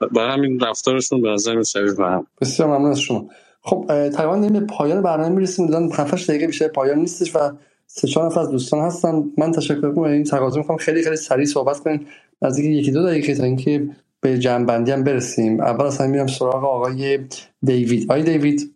برای 0.00 0.32
همین 0.32 0.60
رفتارشون 0.60 1.22
به 1.22 1.28
نظر 1.28 1.62
شبیه 1.62 1.92
به 1.92 2.04
هم. 2.04 2.26
بسیار 2.40 2.68
ممنون 2.68 2.90
از 2.90 3.00
شما. 3.00 3.28
خب 3.64 3.84
تقریبا 3.88 4.48
به 4.48 4.60
پایان 4.60 5.02
برنامه 5.02 5.34
می‌رسیم. 5.34 5.66
دادن 5.66 5.88
5 5.88 6.30
دقیقه 6.30 6.46
بیشتر 6.46 6.68
پایان 6.68 6.98
نیستش 6.98 7.36
و 7.36 7.38
سه 7.86 8.08
چهار 8.08 8.26
نفر 8.26 8.40
از 8.40 8.50
دوستان 8.50 8.80
هستن. 8.80 9.24
من 9.38 9.52
تشکر 9.52 9.86
می‌کنم. 9.86 10.02
این 10.04 10.24
تقاضا 10.24 10.60
می‌کنم. 10.60 10.76
خیلی 10.76 11.02
خیلی 11.02 11.16
سریع 11.16 11.44
صحبت 11.44 11.80
کنین. 11.80 12.06
از 12.42 12.58
اینکه 12.58 12.78
یکی 12.78 12.90
دو 12.90 13.06
دقیقه 13.06 13.34
تا 13.34 13.44
اینکه 13.44 13.88
به 14.20 14.38
جنبندی 14.38 14.92
هم 14.92 15.04
برسیم. 15.04 15.60
اول 15.60 15.84
اصلا 15.84 16.06
میرم 16.06 16.26
سراغ 16.26 16.64
آقای 16.64 17.18
دیوید. 17.62 18.10
آقای 18.10 18.22
دیوید. 18.22 18.74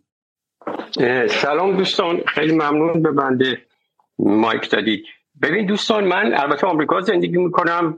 سلام 1.29 1.77
دوستان. 1.77 2.21
خیلی 2.27 2.53
ممنون 2.53 3.01
به 3.01 3.11
بنده 3.11 3.57
مایک 4.19 4.71
دادید. 4.71 5.03
ببین 5.41 5.65
دوستان 5.65 6.03
من 6.03 6.33
البته 6.33 6.67
آمریکا 6.67 7.01
زندگی 7.01 7.37
می‌کنم 7.37 7.97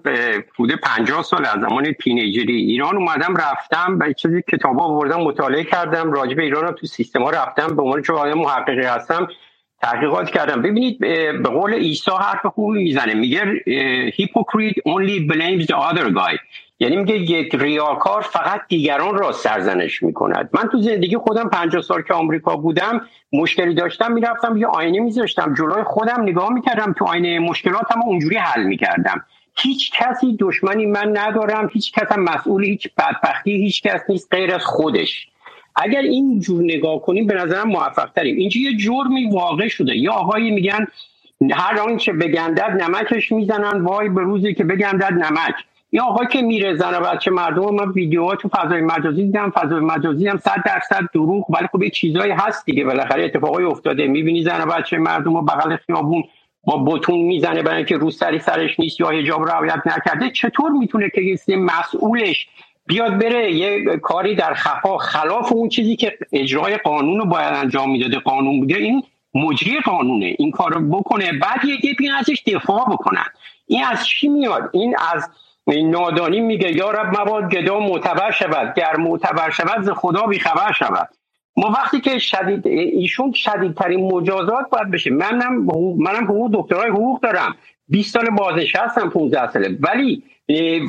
بوده 0.57 0.75
50 0.75 1.23
سال 1.23 1.45
از 1.45 1.61
زمان 1.61 1.93
تینیجری. 2.03 2.55
ایران 2.55 2.97
اومدم 2.97 3.35
رفتم 3.35 3.97
به 3.97 4.13
چیزی 4.13 4.41
کتابا 4.41 4.83
آوردم 4.83 5.21
مطالعه 5.21 5.63
کردم. 5.63 6.11
راجع 6.11 6.35
به 6.35 6.43
ایران 6.43 6.75
تو 6.75 6.87
سیستما 6.87 7.29
رفتم. 7.29 7.75
به 7.75 7.81
عنوان 7.81 8.01
چون 8.01 8.33
محققی 8.33 8.85
هستم 8.85 9.27
تحقیقات 9.81 10.29
کردم. 10.29 10.61
ببینید 10.61 10.99
به 10.99 11.49
قول 11.49 11.73
عیسی 11.73 12.11
حرف 12.11 12.45
خوبی 12.45 12.83
می‌زنه. 12.83 13.13
میگه 13.13 13.43
hypocrite 14.09 14.79
only 14.87 15.31
blames 15.31 15.65
the 15.65 15.75
other 15.75 16.09
guy. 16.09 16.37
یعنی 16.79 16.95
میگه 16.95 17.15
یک 17.15 17.55
ریاکار 17.55 18.21
فقط 18.21 18.61
دیگران 18.67 19.17
را 19.17 19.31
سرزنش 19.31 20.03
می‌کند. 20.03 20.49
من 20.53 20.69
تو 20.71 20.81
زندگی 20.81 21.17
خودم 21.17 21.49
50 21.49 21.81
سال 21.81 22.01
که 22.01 22.13
آمریکا 22.13 22.55
بودم 22.55 23.01
مشکلی 23.33 23.73
داشتم 23.73 24.11
می‌رفتم 24.11 24.57
یه 24.57 24.67
آینه 24.67 24.99
میذاشتم 24.99 25.53
جلوی 25.53 25.83
خودم 25.83 26.21
نگاه 26.21 26.53
می‌کردم 26.53 26.95
تو 26.97 27.05
آینه 27.05 27.39
مشکلاتم 27.39 28.01
اونجوری 28.05 28.37
حل 28.37 28.63
می‌کردم. 28.63 29.25
هیچ 29.57 29.91
کسی 29.95 30.37
دشمنی 30.39 30.85
من 30.85 31.17
ندارم 31.17 31.69
هیچ 31.73 31.91
کس 31.93 32.11
هم 32.11 32.23
مسئول 32.23 32.63
هیچ 32.63 32.87
بدبختی 32.97 33.51
هیچ 33.51 33.83
کس 33.83 34.01
نیست 34.09 34.27
غیر 34.31 34.55
از 34.55 34.65
خودش. 34.65 35.27
اگر 35.75 36.01
این 36.01 36.39
جور 36.39 36.63
نگاه 36.63 37.01
کنیم 37.01 37.27
به 37.27 37.33
نظرم 37.33 37.67
موفق 37.67 38.09
تریم 38.15 38.35
اینجا 38.35 38.59
یه 38.59 38.77
جرمی 38.77 39.29
واقع 39.31 39.67
شده. 39.67 39.97
یا 39.97 40.11
آقایی 40.11 40.51
میگن 40.51 40.87
هر 41.51 41.79
آنچه 41.79 42.13
بگندد 42.13 42.83
نمکش 42.83 43.31
می‌زنن 43.31 43.81
وای 43.81 44.09
به 44.09 44.21
روزی 44.21 44.53
که 44.53 44.63
بگندد 44.63 45.13
نمک. 45.13 45.55
یا 45.91 46.03
آقا 46.03 46.25
که 46.25 46.41
میره 46.41 46.75
زن 46.75 46.95
و 46.95 46.99
بچه 46.99 47.31
مردم 47.31 47.75
من 47.75 47.91
ویدیوها 47.91 48.35
تو 48.35 48.49
فضای 48.49 48.81
مجازی 48.81 49.23
دیدم 49.23 49.49
فضای 49.49 49.79
مجازی 49.79 50.27
هم 50.27 50.37
صد 50.37 50.63
درصد 50.65 51.01
دروغ 51.13 51.49
ولی 51.49 51.67
خب 51.71 51.83
یه 51.83 51.89
چیزایی 51.89 52.31
هست 52.31 52.65
دیگه 52.65 52.85
بالاخره 52.85 53.25
اتفاقای 53.25 53.63
افتاده. 53.63 54.07
می‌بینی 54.07 54.43
زن 54.43 54.61
و 54.61 54.65
بچه 54.65 54.97
مردم 54.97 55.35
و 55.35 55.41
بغل 55.41 55.75
خیابون 55.75 56.23
با 56.63 56.77
بتون 56.77 57.19
می‌زنه 57.19 57.63
برای 57.63 57.77
اینکه 57.77 57.97
رو 57.97 58.11
سری 58.11 58.39
سرش 58.39 58.79
نیست 58.79 58.99
یا 58.99 59.07
حجاب 59.09 59.47
رعایت 59.47 59.81
نکرده. 59.85 60.31
چطور 60.31 60.71
می‌تونه 60.71 61.09
که 61.09 61.57
مسئولش 61.57 62.47
بیاد 62.85 63.17
بره؟ 63.19 63.53
یه 63.53 63.97
کاری 63.97 64.35
در 64.35 64.53
خفا 64.53 64.97
خلاف 64.97 65.51
اون 65.51 65.69
چیزی 65.69 65.95
که 65.95 66.17
اجرای 66.31 66.77
قانون 66.77 67.19
رو 67.19 67.25
باید 67.25 67.53
انجام 67.53 67.91
می‌داده 67.91 68.19
قانون 68.19 68.59
بوده. 68.59 68.77
این 68.77 69.03
مجری 69.33 69.79
قانونه. 69.79 70.35
این 70.37 70.51
کار 70.51 70.73
رو 70.73 70.81
بکنه 70.81 71.31
بعد 71.31 71.65
یه 71.65 71.77
گپی 71.77 72.09
ازش 72.09 72.43
دفاع 72.47 72.85
بکنن. 72.91 73.25
این 73.67 73.83
از 73.85 74.07
چی 74.07 74.27
میاد؟ 74.27 74.69
این 74.73 74.95
از 75.13 75.29
نادانی 75.67 76.39
میگه 76.39 76.75
یا 76.75 76.91
رب 76.91 77.21
مباد 77.21 77.51
گدا 77.51 77.79
معتبر 77.79 78.31
شود 78.31 78.73
گر 78.75 78.95
معتبر 78.97 79.49
شود 79.49 79.81
ز 79.81 79.89
خدا 79.89 80.25
بیخبر 80.25 80.71
شود. 80.71 81.09
ما 81.57 81.67
وقتی 81.69 81.99
که 81.99 82.19
شدید 82.19 82.67
ایشون 82.67 83.31
شدیدترین 83.31 84.11
مجازات 84.11 84.69
باید 84.71 84.91
بشه. 84.91 85.11
منم 85.11 85.65
منم 85.97 86.23
حقوق 86.23 86.51
دکترای 86.53 86.89
حقوق 86.89 87.21
دارم. 87.21 87.55
20 87.87 88.13
سال 88.13 88.29
بازنشستم 88.29 89.09
15 89.09 89.51
ساله. 89.51 89.77
ولی 89.79 90.23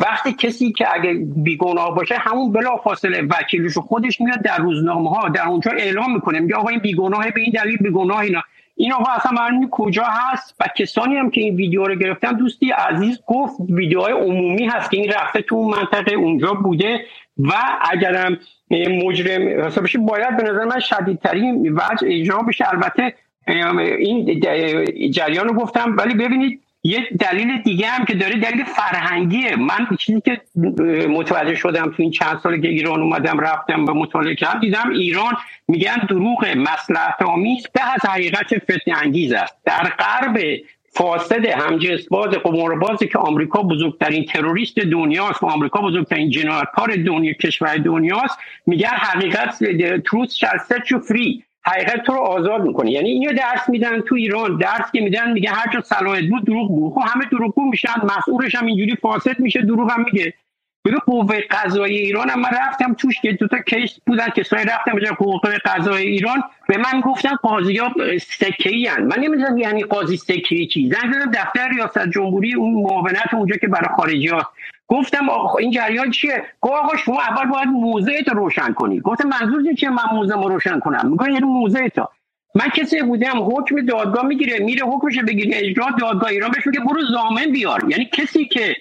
وقتی 0.00 0.32
کسی 0.32 0.72
که 0.72 0.94
اگه 0.94 1.14
بیگناه 1.36 1.94
باشه 1.94 2.14
همون 2.18 2.52
بلا 2.52 2.76
فاصله 2.76 3.22
وکیلش 3.22 3.78
خودش 3.78 4.20
میاد 4.20 4.42
در 4.42 4.58
روزنامه 4.58 5.10
ها 5.10 5.28
در 5.28 5.48
اونجا 5.48 5.70
اعلام 5.70 6.14
می‌کنه. 6.14 6.40
میگه 6.40 6.56
آقا 6.56 6.68
این 6.68 6.78
بیگناه 6.78 7.30
به 7.30 7.40
این 7.40 7.52
دلیل 7.54 7.76
بیگناه 7.76 8.18
اینا. 8.18 8.42
این 8.80 8.92
آقا 8.92 9.12
اصلا 9.12 9.32
معلوم 9.32 9.68
کجا 9.70 10.04
هست 10.04 10.56
و 10.60 10.64
کسانی 10.76 11.16
هم 11.16 11.30
که 11.30 11.40
این 11.40 11.56
ویدیو 11.56 11.84
رو 11.84 11.94
گرفتن. 11.94 12.32
دوستی 12.32 12.70
عزیز 12.70 13.18
گفت 13.26 13.56
ویدیوهای 13.68 14.12
عمومی 14.12 14.66
هست 14.66 14.90
که 14.90 14.96
این 14.96 15.12
رفته 15.12 15.42
تو 15.42 15.56
منطقه 15.56 16.14
اونجا 16.14 16.54
بوده 16.54 17.04
و 17.38 17.52
اگرم 17.90 18.38
مجرم 18.70 19.64
حساب 19.66 19.84
بشه 19.84 19.98
باید 19.98 20.36
به 20.36 20.42
نظر 20.42 20.64
من 20.64 20.80
شدیدترین 20.80 21.72
وجه 21.72 22.06
اجرا 22.06 22.38
بشه. 22.38 22.68
البته 22.68 23.14
این 23.46 24.40
جریان 25.10 25.48
رو 25.48 25.54
گفتم 25.54 25.96
ولی 25.96 26.14
ببینید 26.14 26.60
یه 26.82 27.08
دلیل 27.20 27.62
دیگه 27.62 27.86
هم 27.86 28.04
که 28.04 28.14
داره 28.14 28.36
دلیل 28.36 28.64
فرهنگیه. 28.64 29.56
من 29.56 29.96
چیزی 29.98 30.20
که 30.20 30.40
متوجه 31.08 31.54
شدم 31.54 31.90
تو 31.90 32.02
این 32.02 32.10
چند 32.10 32.40
سال 32.42 32.60
که 32.60 32.68
ایران 32.68 33.00
اومدم 33.00 33.40
رفتم 33.40 33.84
و 33.84 33.94
مطالعه 33.94 34.34
کردم 34.34 34.60
دیدم 34.60 34.90
ایران 34.90 35.36
میگن 35.68 35.96
دروغ 36.08 36.46
مسلحت 36.56 37.22
آمیز 37.22 37.66
به 37.74 37.94
از 37.94 38.10
حقیقت 38.10 38.58
فتنه 38.58 38.96
انگیز 39.02 39.32
است. 39.32 39.56
در 39.64 39.92
غرب 39.98 40.38
فاسد 40.92 41.46
همجنس 41.46 42.08
باز 42.08 42.30
قماربازی 42.30 43.08
که 43.08 43.18
آمریکا 43.18 43.62
بزرگترین 43.62 44.24
تروریست 44.24 44.78
دنیاست 44.78 45.42
و 45.42 45.46
آمریکا 45.46 45.80
بزرگترین 45.80 46.30
جنایتکار 46.30 46.96
دنیا 46.96 47.32
کشور 47.32 47.76
دنیاست 47.76 48.38
میگن 48.66 48.88
حقیقت 48.88 49.58
تروث 50.04 50.34
شال 50.34 50.58
set 50.58 51.06
فری 51.08 51.44
حقیقت 51.64 52.02
تو 52.02 52.12
رو 52.12 52.18
آزاد 52.18 52.62
می‌کنه. 52.62 52.90
یعنی 52.90 53.10
اینو 53.10 53.32
درس 53.32 53.68
میدن 53.68 54.00
تو 54.00 54.14
ایران 54.14 54.58
درس 54.58 54.92
که 54.92 55.00
میدن 55.00 55.32
میگه 55.32 55.50
هر 55.50 55.72
جا 55.72 55.80
صلاحیت 55.80 56.30
بود 56.30 56.44
دروغ 56.46 56.68
بود 56.68 56.92
خب 56.92 57.02
همه 57.06 57.24
دروغگو 57.32 57.64
میشن 57.70 57.90
مسئولش 58.18 58.54
هم 58.54 58.66
اینجوری 58.66 58.96
فاسد 58.96 59.40
میشه 59.40 59.62
دروغ 59.62 59.90
هم 59.90 60.04
میگه. 60.12 60.34
ببین 60.84 60.98
قوه 60.98 61.40
قضایی 61.40 61.98
ایران 61.98 62.30
هم 62.30 62.40
من 62.40 62.50
رفتم 62.50 62.94
توش 62.94 63.20
که 63.22 63.32
دو 63.32 63.48
تا 63.48 63.58
کیس 63.58 63.98
بودن 64.06 64.28
کسایی 64.28 64.64
رفتم 64.64 64.92
به 64.94 65.10
قوه 65.10 65.58
قضایی 65.64 66.08
ایران 66.08 66.42
به 66.68 66.78
من 66.78 67.00
گفتن 67.00 67.34
قاضی 67.34 67.76
ها 67.76 67.94
سکه 68.18 68.70
من 69.00 69.18
نمی‌دونم 69.18 69.58
یعنی 69.58 69.82
قاضی 69.82 70.16
سکه 70.16 70.66
چی. 70.66 70.90
زنگ 70.92 71.12
زدم 71.12 71.30
دفتر 71.30 71.68
ریاست 71.68 72.08
جمهوری 72.08 72.54
اون 72.54 72.82
معاونت 72.82 73.34
اونجا 73.34 73.56
که 73.56 73.68
برای 73.68 73.88
خارجی 73.96 74.28
هاست 74.28 74.46
گفتم 74.88 75.28
آقا 75.28 75.58
این 75.58 75.70
جریان 75.70 76.10
چیه؟ 76.10 76.44
گفت 76.60 76.74
آقا 76.74 76.96
شما 76.96 77.20
اول 77.20 77.50
باید 77.50 77.68
موضعت 77.68 78.28
رو 78.28 78.34
روشن 78.34 78.72
کنی. 78.72 79.00
گفتم 79.00 79.28
منظور 79.28 79.74
چیه 79.74 79.90
من 79.90 80.04
موضع 80.12 80.34
رو 80.34 80.48
روشن 80.48 80.80
کنم؟ 80.80 81.10
میگه 81.10 81.32
یعنی 81.32 81.46
موضع 81.46 81.88
تا 81.88 82.10
من 82.54 82.68
کسی 82.68 83.02
بودم 83.02 83.42
حکم 83.42 83.86
دادگاه 83.86 84.26
می‌گیره 84.26 84.58
میره 84.58 84.86
حکمش 84.86 85.18
بگیره 85.18 85.58
اجرا 85.58 85.86
دادگاه 86.00 86.30
ایران 86.30 86.50
بهش 86.50 86.66
میگه 86.66 86.80
برو 86.80 87.00
زامن 87.12 87.52
بیار. 87.52 87.84
یعنی 87.88 88.04
کسی 88.12 88.44
که 88.44 88.76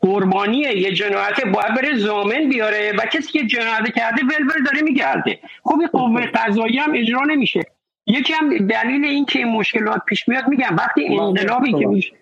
قربانی 0.00 0.58
یه 0.58 0.92
جنایت 0.92 1.44
باید 1.44 1.74
بره 1.76 1.98
زامن 1.98 2.48
بیاره. 2.48 2.92
و 2.98 3.00
کسی 3.12 3.32
که 3.32 3.46
جنایت 3.46 3.94
کرده 3.96 4.22
ول 4.22 4.64
داره 4.64 4.82
میگرده. 4.82 5.38
خب 5.64 5.78
این 5.80 5.88
قوه 5.88 6.26
قضایی 6.26 6.78
هم 6.78 6.92
اجرا 6.94 7.24
نمیشه. 7.24 7.60
یکی 8.06 8.32
هم 8.32 8.66
دلیل 8.66 9.04
این 9.04 9.24
که 9.24 9.44
مشکلات 9.44 10.00
پیش 10.06 10.28
میاد 10.28 10.48
میگم 10.48 10.76
وقتی 10.78 11.18
انقلابی 11.18 11.72
که 11.72 11.86
میشه. 11.86 12.12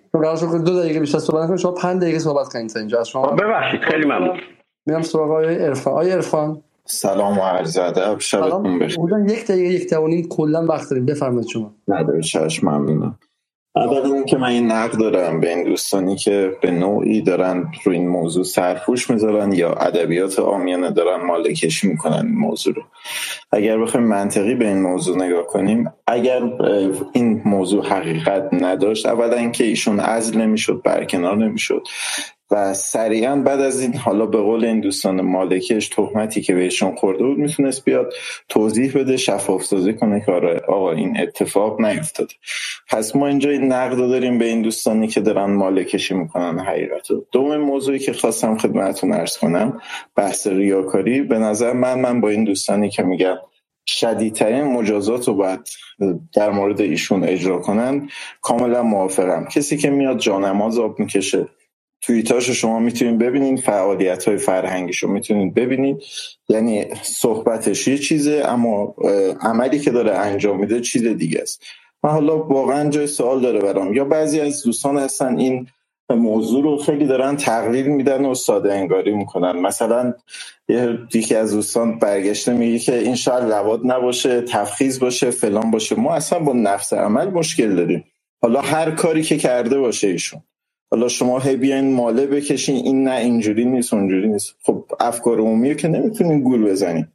دو 0.64 0.80
دقیقه 0.80 1.00
بیشتر 1.00 1.18
صحبت 1.18 1.46
کنید 1.46 1.58
شما 1.58 1.72
5 1.72 2.02
دقیقه 2.02 2.18
صحبت 2.18 2.48
کنید 2.48 2.76
اینجا. 2.76 3.04
شما 3.04 3.26
ببخشید 3.26 3.80
خیلی 3.80 4.04
ممنون. 4.04 4.40
میرم 4.86 5.02
سراغ 5.02 5.30
آقای 5.30 5.64
عرفان. 5.64 5.92
آقای 5.92 6.10
عرفان. 6.10 6.62
سلام 6.84 7.38
و 7.38 7.42
عرض 7.42 7.78
ادب. 7.78 8.18
شبتون 8.18 8.78
بخیر. 8.78 8.98
یک 9.28 9.46
دقیقه 9.46 9.74
یک 9.74 9.90
دقیقه 9.90 10.28
کلا 10.28 10.66
وقت 10.66 10.90
داریم. 10.90 11.06
بفرمایید 11.06 11.48
شما. 11.48 11.74
نداره 11.88 12.22
چشم 12.22 12.68
ممنونم. 12.68 13.18
اول 13.76 14.24
که 14.24 14.36
من 14.36 14.48
این 14.48 14.72
نقد 14.72 14.98
دارم 14.98 15.40
به 15.40 15.48
این 15.48 15.64
دوستانی 15.64 16.16
که 16.16 16.56
به 16.62 16.70
نوعی 16.70 17.22
دارن 17.22 17.72
رو 17.84 17.92
این 17.92 18.08
موضوع 18.08 18.44
سرپوش 18.44 19.10
می‌ذارن 19.10 19.52
یا 19.52 19.72
ادبیات 19.72 20.38
آمیانه 20.38 20.90
دارن 20.90 21.24
مالکشی 21.24 21.88
می‌کنن 21.88 22.26
این 22.26 22.34
موضوع 22.34 22.74
رو. 22.74 22.82
اگر 23.52 23.78
بخوایم 23.78 24.06
منطقی 24.06 24.54
به 24.54 24.68
این 24.68 24.82
موضوع 24.82 25.16
نگاه 25.16 25.46
کنیم 25.46 25.92
اگر 26.06 26.42
این 27.12 27.42
موضوع 27.44 27.86
حقیقت 27.86 28.48
نداشت 28.52 29.06
اولا 29.06 29.36
اینکه 29.36 29.64
ایشون 29.64 30.00
عزل 30.00 30.40
نمی‌شد 30.40 30.82
برکنار 30.84 31.36
نمی‌شد. 31.36 31.82
و 32.50 32.74
سریعا 32.74 33.36
بعد 33.36 33.60
از 33.60 33.80
این 33.80 33.94
حالا 33.94 34.26
به 34.26 34.38
قول 34.38 34.64
این 34.64 34.80
دوستان 34.80 35.20
مالکش 35.20 35.88
تهمتی 35.88 36.40
که 36.40 36.54
بهشون 36.54 36.94
خورده 36.96 37.24
بود 37.24 37.38
می‌تونست 37.38 37.84
بیاد 37.84 38.12
توضیح 38.48 38.92
بده 38.94 39.16
شفاف 39.16 39.64
سازی 39.64 39.94
کنه 39.94 40.22
که 40.26 40.32
آره 40.32 40.60
آقا 40.68 40.92
این 40.92 41.20
اتفاق 41.20 41.80
نیفتاده. 41.80 42.34
پس 42.90 43.16
ما 43.16 43.26
اینجا 43.26 43.50
این 43.50 43.72
نقد 43.72 43.96
داریم 43.96 44.38
به 44.38 44.44
این 44.44 44.62
دوستانی 44.62 45.08
که 45.08 45.20
دارن 45.20 45.50
مالکشی 45.50 46.14
می‌کنن 46.14 46.58
حقیقت 46.58 47.08
دوم 47.32 47.56
موضوعی 47.56 47.98
که 47.98 48.12
خواستم 48.12 48.58
خدمتتون 48.58 49.12
ارز 49.12 49.36
کنم 49.36 49.80
بحث 50.16 50.46
ریاکاری. 50.46 51.22
به 51.22 51.38
نظر 51.38 51.72
من 51.72 52.00
من 52.00 52.20
با 52.20 52.28
این 52.28 52.44
دوستانی 52.44 52.90
که 52.90 53.02
میگن 53.02 53.36
شدیدترین 53.86 54.64
مجازات 54.64 55.28
رو 55.28 55.34
باید 55.34 55.60
در 56.34 56.50
مورد 56.50 56.80
ایشون 56.80 57.24
اجرا 57.24 57.58
کنن 57.58 58.08
کاملا 58.42 58.82
موافقم. 58.82 59.44
کسی 59.44 59.76
که 59.76 59.90
میاد 59.90 60.18
جانماز 60.18 60.78
آب 60.78 60.98
می‌کشه 61.00 61.48
توییتاشو 62.00 62.52
شما 62.52 62.78
می‌تونید 62.78 63.18
ببینید 63.18 63.60
فعالیت 63.60 64.24
های 64.24 64.36
فرهنگیش 64.36 64.98
رو 64.98 65.10
می‌تونید 65.10 65.54
ببینید. 65.54 66.02
یعنی 66.48 66.84
صحبتش 67.02 67.88
یه 67.88 67.98
چیزه 67.98 68.42
اما 68.44 68.94
عملی 69.40 69.78
که 69.78 69.90
داره 69.90 70.14
انجام 70.14 70.60
میده 70.60 70.80
چیز 70.80 71.06
دیگه 71.06 71.40
است. 71.42 71.62
من 72.02 72.10
حالا 72.10 72.38
واقعا 72.38 72.90
جای 72.90 73.06
سوال 73.06 73.40
داره 73.40 73.60
برام. 73.60 73.94
یا 73.94 74.04
بعضی 74.04 74.40
از 74.40 74.62
دوستان 74.62 74.98
هستن 74.98 75.38
این 75.38 75.66
موضوع 76.10 76.62
رو 76.62 76.76
خیلی 76.76 77.06
دارن 77.06 77.36
تقلیل 77.36 77.86
میدن 77.86 78.24
و 78.24 78.34
ساده 78.34 78.74
انگاری 78.74 79.14
می‌کنن. 79.14 79.60
مثلا 79.60 80.14
یکی 81.14 81.34
از 81.34 81.52
دوستان 81.52 81.98
برگشته 81.98 82.52
میگه 82.52 82.78
که 82.78 82.98
این 82.98 83.14
شاید 83.14 83.44
لواد 83.44 83.80
نباشه 83.84 84.40
تفخیز 84.40 85.00
باشه 85.00 85.30
فلان 85.30 85.70
باشه. 85.70 86.00
ما 86.00 86.14
اصلا 86.14 86.38
با 86.38 86.52
نفس 86.52 86.92
عمل 86.92 87.30
مشکل 87.30 87.74
داریم. 87.74 88.04
حالا 88.42 88.60
هر 88.60 88.90
کاری 88.90 89.22
که 89.22 89.36
کرده 89.36 89.78
باشه 89.78 90.08
ایشون. 90.08 90.42
حالا 90.90 91.08
شما 91.08 91.38
هی 91.38 91.56
بیاین 91.56 91.92
ماله 91.92 92.26
بکشین 92.26 92.76
این 92.76 93.04
نه 93.04 93.16
اینجوری 93.16 93.64
نیست 93.64 93.94
اونجوری 93.94 94.28
نیست. 94.28 94.56
خب 94.62 94.84
افکار 95.00 95.38
عمومی 95.38 95.76
که 95.76 95.88
نمی‌تونین 95.88 96.40
گول 96.40 96.64
بزنین. 96.64 97.06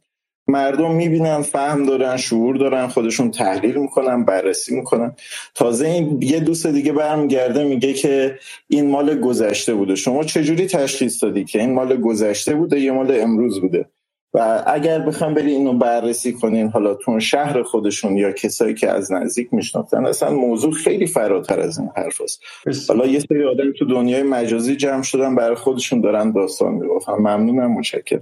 مردم 0.48 0.94
می‌بینن 0.94 1.42
فهم 1.42 1.86
دارن 1.86 2.16
شعور 2.16 2.56
دارن 2.56 2.86
خودشون 2.86 3.30
تحلیل 3.30 3.76
می‌کنن 3.78 4.24
بررسی 4.24 4.76
می‌کنن. 4.76 5.12
تازه 5.54 5.86
این 5.86 6.22
یه 6.22 6.40
دوست 6.40 6.66
دیگه 6.66 6.92
برمیگرده 6.92 7.64
میگه 7.64 7.92
که 7.92 8.38
این 8.68 8.90
مال 8.90 9.20
گذشته 9.20 9.74
بوده. 9.74 9.94
شما 9.94 10.24
چجوری 10.24 10.66
تشخیص 10.66 11.22
دادی 11.22 11.44
که 11.44 11.60
این 11.60 11.72
مال 11.72 11.96
گذشته 11.96 12.54
بوده 12.54 12.80
یه 12.80 12.92
مال 12.92 13.20
امروز 13.20 13.60
بوده؟ 13.60 13.86
و 14.34 14.64
اگر 14.66 14.98
بخوام 14.98 15.34
بری 15.34 15.50
اینو 15.50 15.78
بررسی 15.78 16.32
کنین 16.32 16.68
حالا 16.68 16.94
تو 16.94 17.20
شهر 17.20 17.62
خودشون 17.62 18.16
یا 18.16 18.32
کسایی 18.32 18.74
که 18.74 18.90
از 18.90 19.12
نزدیک 19.12 19.54
میشناختن 19.54 20.06
اصلا 20.06 20.30
موضوع 20.30 20.72
خیلی 20.72 21.06
فراتر 21.06 21.60
از 21.60 21.78
این 21.78 21.90
حرف 21.96 22.20
است 22.20 22.40
حالا 22.88 23.06
یه 23.06 23.20
سری 23.20 23.44
آدم 23.44 23.72
تو 23.78 23.84
دنیای 23.84 24.22
مجازی 24.22 24.76
جمع 24.76 25.02
شدن 25.02 25.34
برای 25.34 25.56
خودشون 25.56 26.00
دارن 26.00 26.32
داستان 26.32 26.74
می‌گفتن. 26.74 27.12
ممنونم 27.12 27.72
متشکرم. 27.72 28.20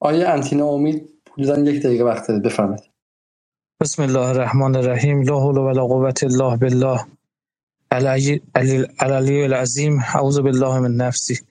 آیا 0.00 0.32
انتینا 0.32 0.66
امید 0.66 1.08
حدودا 1.32 1.58
یک 1.58 1.82
دقیقه 1.82 2.04
وقت 2.04 2.28
دارید 2.28 2.42
بفرمایید. 2.42 2.84
بسم 3.80 4.02
الله 4.02 4.26
الرحمن 4.28 4.76
الرحیم. 4.76 5.22
لا 5.22 5.40
حول 5.40 5.58
ولا 5.58 5.86
قوة 5.86 6.14
الا 6.22 6.56
بالله. 6.56 7.00
العلی 7.90 9.42
العظیم. 9.44 9.98
اعوذ 10.14 10.38
بالله 10.40 10.78
من 10.78 10.96
نفسی. 10.96 11.49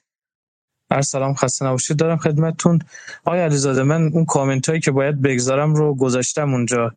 هر 0.91 1.01
سلام 1.01 1.33
خسته 1.33 1.65
نباشید. 1.65 1.97
دارم 1.97 2.17
خدمتتون. 2.17 2.79
آقای 3.25 3.39
علیزاده 3.39 3.83
من 3.83 4.09
اون 4.13 4.25
کامنت 4.25 4.69
هایی 4.69 4.81
که 4.81 4.91
باید 4.91 5.21
بگذارم 5.21 5.73
رو 5.75 5.95
گذاشتم 5.95 6.53
اونجا. 6.53 6.91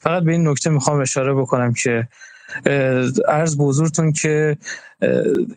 فقط 0.00 0.22
به 0.22 0.32
این 0.32 0.48
نکته 0.48 0.70
می‌خوام 0.70 1.00
اشاره 1.00 1.34
بکنم 1.34 1.72
که 1.72 2.08
عرض 3.28 3.56
به 3.56 4.12
که 4.12 4.56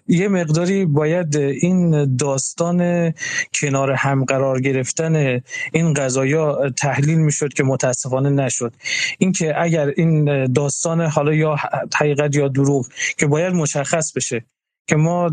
یه 0.08 0.28
مقداری 0.28 0.86
باید 0.86 1.38
این 1.38 2.16
داستان 2.16 3.14
کنار 3.54 3.92
هم 3.92 4.26
قرار 4.26 4.62
گرفتن 4.62 5.42
این 5.74 5.94
قضایا 5.94 6.70
تحلیل 6.70 7.18
می‌شد 7.18 7.54
که 7.54 7.64
متاسفانه 7.64 8.30
نشد. 8.30 8.74
اینکه 9.18 9.62
اگر 9.62 9.88
این 9.98 10.46
داستان 10.54 11.02
حالا 11.02 11.34
یا 11.34 11.56
حقیقت 11.96 12.36
یا 12.36 12.48
دروغ 12.48 12.88
که 13.18 13.28
باید 13.28 13.54
مشخص 13.54 14.14
بشه. 14.14 14.46
که 14.92 14.98
ما 14.98 15.32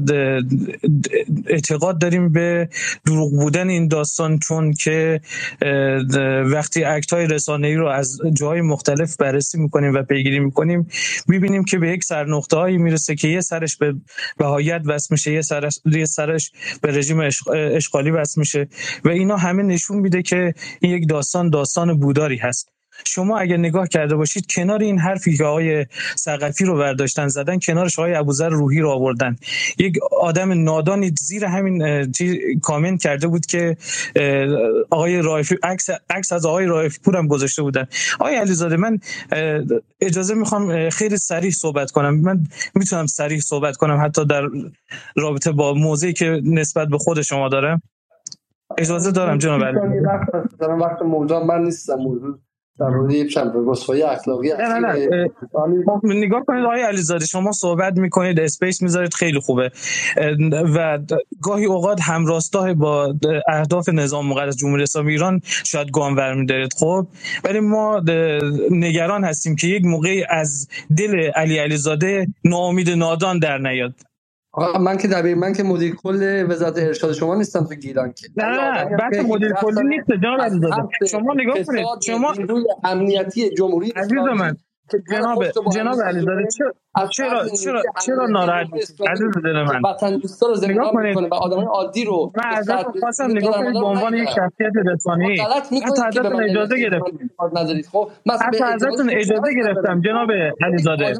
اعتقاد 1.46 1.98
داریم 1.98 2.32
به 2.32 2.68
دروغ 3.06 3.30
بودن 3.30 3.68
این 3.68 3.88
داستان 3.88 4.38
چون 4.38 4.72
که 4.72 5.20
وقتی 6.44 6.84
اکت 6.84 7.12
های 7.12 7.26
رسانه 7.26 7.66
ای 7.66 7.74
رو 7.74 7.86
از 7.86 8.20
جاهای 8.32 8.60
مختلف 8.60 9.16
بررسی 9.16 9.58
می‌کنیم 9.58 9.94
و 9.94 10.02
پیگیری 10.02 10.40
می‌کنیم 10.40 10.86
می‌بینیم 11.28 11.64
که 11.64 11.78
به 11.78 11.90
یک 11.90 12.04
سرنقطه 12.04 12.56
هایی 12.56 12.78
می‌رسه 12.78 13.14
که 13.14 13.28
یه 13.28 13.40
سرش 13.40 13.76
به 13.76 13.94
بهایت 14.36 14.82
وصل 14.86 15.08
میشه 15.10 15.32
یه 15.32 15.42
سرش, 15.42 15.80
یه 15.84 16.04
سرش 16.04 16.52
به 16.82 16.92
رژیم 16.92 17.20
اشغالی 17.54 18.10
وصل 18.10 18.40
میشه 18.40 18.68
و 19.04 19.08
اینا 19.08 19.36
همه 19.36 19.62
نشون 19.62 19.98
میده 19.98 20.22
که 20.22 20.54
این 20.80 20.92
یک 20.92 21.08
داستان 21.08 21.50
داستان 21.50 22.00
بوداری 22.00 22.36
هست. 22.36 22.77
شما 23.04 23.38
اگر 23.38 23.56
نگاه 23.56 23.88
کرده 23.88 24.16
باشید 24.16 24.46
کنار 24.50 24.80
این 24.80 24.98
حرفی 24.98 25.36
که 25.36 25.44
آقای 25.44 25.86
سقفی 26.16 26.64
رو 26.64 26.78
برداشتن 26.78 27.28
زدن 27.28 27.58
کنارش 27.58 27.98
آقای 27.98 28.14
ابوذر 28.14 28.48
روحی 28.48 28.80
رو 28.80 28.90
آوردن. 28.90 29.36
یک 29.78 29.98
آدم 30.20 30.64
نادانی 30.64 31.12
زیر 31.20 31.44
همین 31.44 32.12
کامنت 32.62 33.02
کرده 33.02 33.26
بود 33.26 33.46
که 33.46 33.76
آقای 34.90 35.22
رایفی 35.22 35.56
عکس 35.62 35.86
عکس 36.10 36.32
از 36.32 36.46
آقای 36.46 36.66
رایفی 36.66 36.98
پور 37.04 37.16
هم 37.16 37.28
گذاشته 37.28 37.62
بودن. 37.62 37.86
آقای 38.20 38.36
علیزاده 38.36 38.76
من 38.76 38.98
اجازه 40.00 40.34
می‌خوام 40.34 40.90
خیلی 40.90 41.16
سریع 41.16 41.50
صحبت 41.50 41.90
کنم. 41.90 42.20
من 42.20 42.46
می‌تونم 42.74 43.06
سریع 43.06 43.40
صحبت 43.40 43.76
کنم 43.76 44.04
حتی 44.04 44.24
در 44.24 44.42
رابطه 45.16 45.52
با 45.52 45.74
موضعی 45.74 46.12
که 46.12 46.40
نسبت 46.44 46.88
به 46.88 46.98
خود 46.98 47.22
شما 47.22 47.48
دارم 47.48 47.82
اجازه 48.78 49.12
دارم 49.12 49.38
جناب 49.38 49.64
علی. 49.64 49.78
وقت 50.80 51.02
موضوع 51.02 51.44
من 51.44 51.62
نیستم. 51.64 51.94
موضوع 51.94 52.38
در 52.80 52.88
مورد 52.88 53.12
یک 53.12 53.34
چند 53.34 53.52
رسوایی 53.66 54.02
اخلاقی 54.02 54.48
نه 54.48 54.68
نه 54.68 54.78
نه 54.78 55.28
نگاه 56.04 56.44
کنید 56.46 56.64
آقای 56.64 56.82
علیزاده 56.82 57.26
شما 57.26 57.52
صحبت 57.52 57.96
می‌کنید 57.98 58.40
اسپیس 58.40 58.82
می‌ذارید 58.82 59.14
خیلی 59.14 59.38
خوبه. 59.40 59.70
و 60.76 60.98
گاهی 61.42 61.64
اوقات 61.64 62.00
همراستاه 62.00 62.74
با 62.74 63.14
اهداف 63.48 63.88
نظام 63.88 64.28
مقدس 64.28 64.56
جمهوری 64.56 64.82
اسلامی 64.82 65.12
ایران 65.12 65.40
شاید 65.44 65.90
گام 65.90 66.14
برمیدارید 66.14 66.72
خب؟ 66.72 67.06
ولی 67.44 67.60
ما 67.60 68.02
نگران 68.70 69.24
هستیم 69.24 69.56
که 69.56 69.66
یک 69.66 69.84
موقعی 69.84 70.24
از 70.30 70.68
دل 70.96 71.30
علی 71.30 71.58
علیزاده 71.58 72.26
ناامید 72.44 72.90
نادان 72.90 73.38
در 73.38 73.58
نیاد. 73.58 73.94
آقا 74.58 74.78
من 74.78 74.96
که 74.96 75.08
دبیر 75.08 75.34
من 75.34 75.52
که 75.52 75.62
مدیر 75.62 75.94
کل 75.94 76.46
وزارت 76.48 76.78
ارشاد 76.78 77.12
شما 77.12 77.34
نیستم 77.34 77.64
تو 77.64 77.74
گیلان 77.74 78.12
که. 78.12 78.28
نه 78.36 78.84
بحث 78.84 79.18
مدیر 79.24 79.52
کلی 79.52 79.88
نیست 79.88 80.10
علیزاده 80.40 81.06
شما 81.10 81.34
نگاه 81.34 81.62
کنید. 81.64 81.86
شما 82.06 82.34
امنیتی 82.84 83.50
جمهوری 83.54 83.90
عزیز 83.90 84.12
من 84.12 84.56
جناب 85.10 85.44
جناب 85.72 86.00
علیزاده 86.02 86.46
چرا 86.58 86.72
چرا 87.06 87.48
چرا 87.48 87.82
چرا 88.06 88.26
ناراحت 88.26 88.68
عزیز 89.10 89.30
دل 89.44 89.62
من. 89.62 89.80
وطن 89.90 90.16
دوستا 90.18 90.46
رو 90.46 90.54
نگاه 90.68 90.92
کنید. 90.92 91.16
و 91.16 91.34
آدمای 91.34 91.64
عادی 91.64 92.04
رو 92.04 92.32
من 92.36 92.44
ازتون 92.58 93.00
خواستم 93.00 93.30
نگاه 93.30 93.52
کنید 93.52 93.72
به 93.72 93.86
عنوان 93.86 94.14
یک 94.14 94.28
شخصیت 94.28 94.72
رسانه‌ای 94.86 95.40
حتی 95.40 96.02
ازتون 96.06 96.42
اجازه 96.42 96.76
گرفتم. 96.76 97.30
خب 97.92 98.10
حتی 98.40 98.64
ازتون 98.64 99.10
اجازه 99.10 99.54
گرفتم 99.54 100.00
جناب 100.00 100.28
علیزاده. 100.62 101.14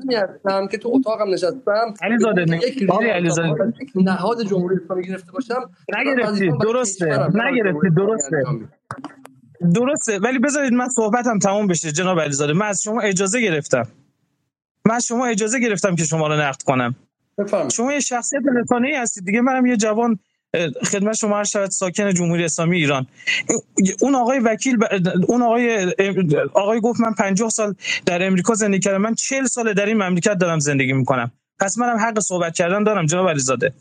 که 0.71 0.79
تو 0.79 0.93
اتاقم 0.95 1.31
نشستم. 1.31 1.95
علیزاده 2.03 2.61
آقای 2.89 3.11
علیزاده. 3.11 3.73
نهاد 3.95 4.43
جمهوری 4.43 4.77
اسلامی 4.85 5.07
گرفته 5.07 5.33
باشم 5.33 5.71
نگرفتید 5.99 6.53
درسته. 6.61 7.07
نگرفتید 7.35 7.95
درسته. 7.97 8.43
درسته 9.75 10.19
ولی 10.19 10.39
بذارید 10.39 10.73
من 10.73 10.89
صحبتم 10.89 11.39
تموم 11.39 11.67
بشه 11.67 11.93
جناب 11.93 12.21
علیزاده. 12.21 12.53
من 12.53 12.67
از 12.67 12.83
شما 12.83 13.01
اجازه 13.01 13.41
گرفتم. 13.41 13.89
من 14.85 14.95
از 14.95 15.07
شما 15.07 15.27
اجازه 15.27 15.61
گرفتم 15.61 15.95
که 15.95 16.05
شما 16.05 16.27
رو 16.27 16.35
نقد 16.35 16.63
کنم. 16.63 16.97
بفهم. 17.39 17.69
شما 17.69 17.93
یه 17.93 18.01
شخصیت 18.01 18.43
رسانه‌ای 18.63 18.95
هستید 18.95 19.25
دیگه. 19.25 19.41
منم 19.41 19.67
یه 19.67 19.77
جوان 19.77 20.19
خدمت 20.85 21.17
شما 21.17 21.39
هر 21.39 21.45
شود 21.45 21.71
ساکن 21.71 22.15
جمهوری 22.15 22.45
اسلامی 22.45 22.77
ایران. 22.77 23.07
اون 24.01 24.15
آقای 24.15 24.39
وکیل 24.39 24.79
اون 25.29 25.43
آقای 25.43 25.95
آقای 26.55 26.81
گفت 26.81 27.01
من 27.01 27.15
50 27.15 27.51
سال 27.51 27.75
در 28.07 28.27
امریکا 28.27 28.55
زندگی 28.55 28.81
کردم. 28.81 29.03
من 29.03 29.15
40 29.15 29.45
سال 29.45 29.73
در 29.73 29.87
این 29.87 29.97
مملکت 29.97 30.35
دارم 30.35 30.59
زندگی 30.59 30.93
می‌کنم. 30.93 31.31
پس 31.61 31.79
منم 31.79 31.99
حق 31.99 32.21
صحبت 32.21 32.55
کردن 32.55 32.85
دارم 32.85 33.07
جناب 33.07 33.29
علیزاده. 33.29 33.73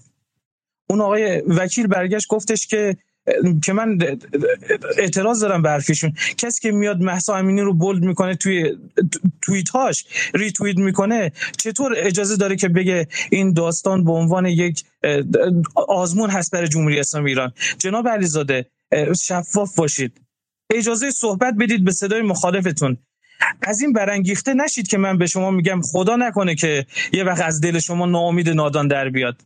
اون 0.89 1.01
آقای 1.01 1.41
وکیل 1.41 1.87
برگشت 1.87 2.27
گفتش 2.27 2.67
که 2.67 2.97
که 3.63 3.73
من 3.73 3.97
اعتراض 4.97 5.41
دارم 5.41 5.61
به 5.61 5.69
حرفشون. 5.69 6.13
کسی 6.37 6.61
که 6.61 6.71
میاد 6.71 7.01
محسا 7.01 7.35
امینی 7.35 7.61
رو 7.61 7.73
بولد 7.73 8.03
می‌کنه 8.03 8.35
توی 8.35 8.77
توییت 9.41 9.69
هاش 9.69 10.05
ریتوییت 10.33 10.77
می‌کنه 10.77 11.31
چطور 11.57 11.93
اجازه 11.97 12.35
داره 12.37 12.55
که 12.55 12.67
بگه 12.67 13.07
این 13.31 13.53
داستان 13.53 14.03
به 14.03 14.11
عنوان 14.11 14.45
یک 14.45 14.83
آزمون 15.75 16.29
هست 16.29 16.51
برای 16.51 16.67
جمهوری 16.67 16.99
اسلامی 16.99 17.29
ایران؟ 17.29 17.53
جناب 17.77 18.07
علیزاده 18.07 18.65
شفاف 19.21 19.75
باشید. 19.75 20.21
اجازه 20.73 21.11
صحبت 21.11 21.53
بدید 21.59 21.83
به 21.83 21.91
صدای 21.91 22.21
مخالفتون. 22.21 22.97
از 23.61 23.81
این 23.81 23.93
برانگیخته 23.93 24.53
نشید 24.53 24.87
که 24.87 24.97
من 24.97 25.17
به 25.17 25.27
شما 25.27 25.51
میگم 25.51 25.81
خدا 25.81 26.15
نکنه 26.15 26.55
که 26.55 26.85
یه 27.13 27.23
وقت 27.23 27.41
از 27.41 27.61
دل 27.61 27.79
شما 27.79 28.05
ناامید 28.05 28.49
نادان 28.49 28.87
در 28.87 29.09
بیاد. 29.09 29.41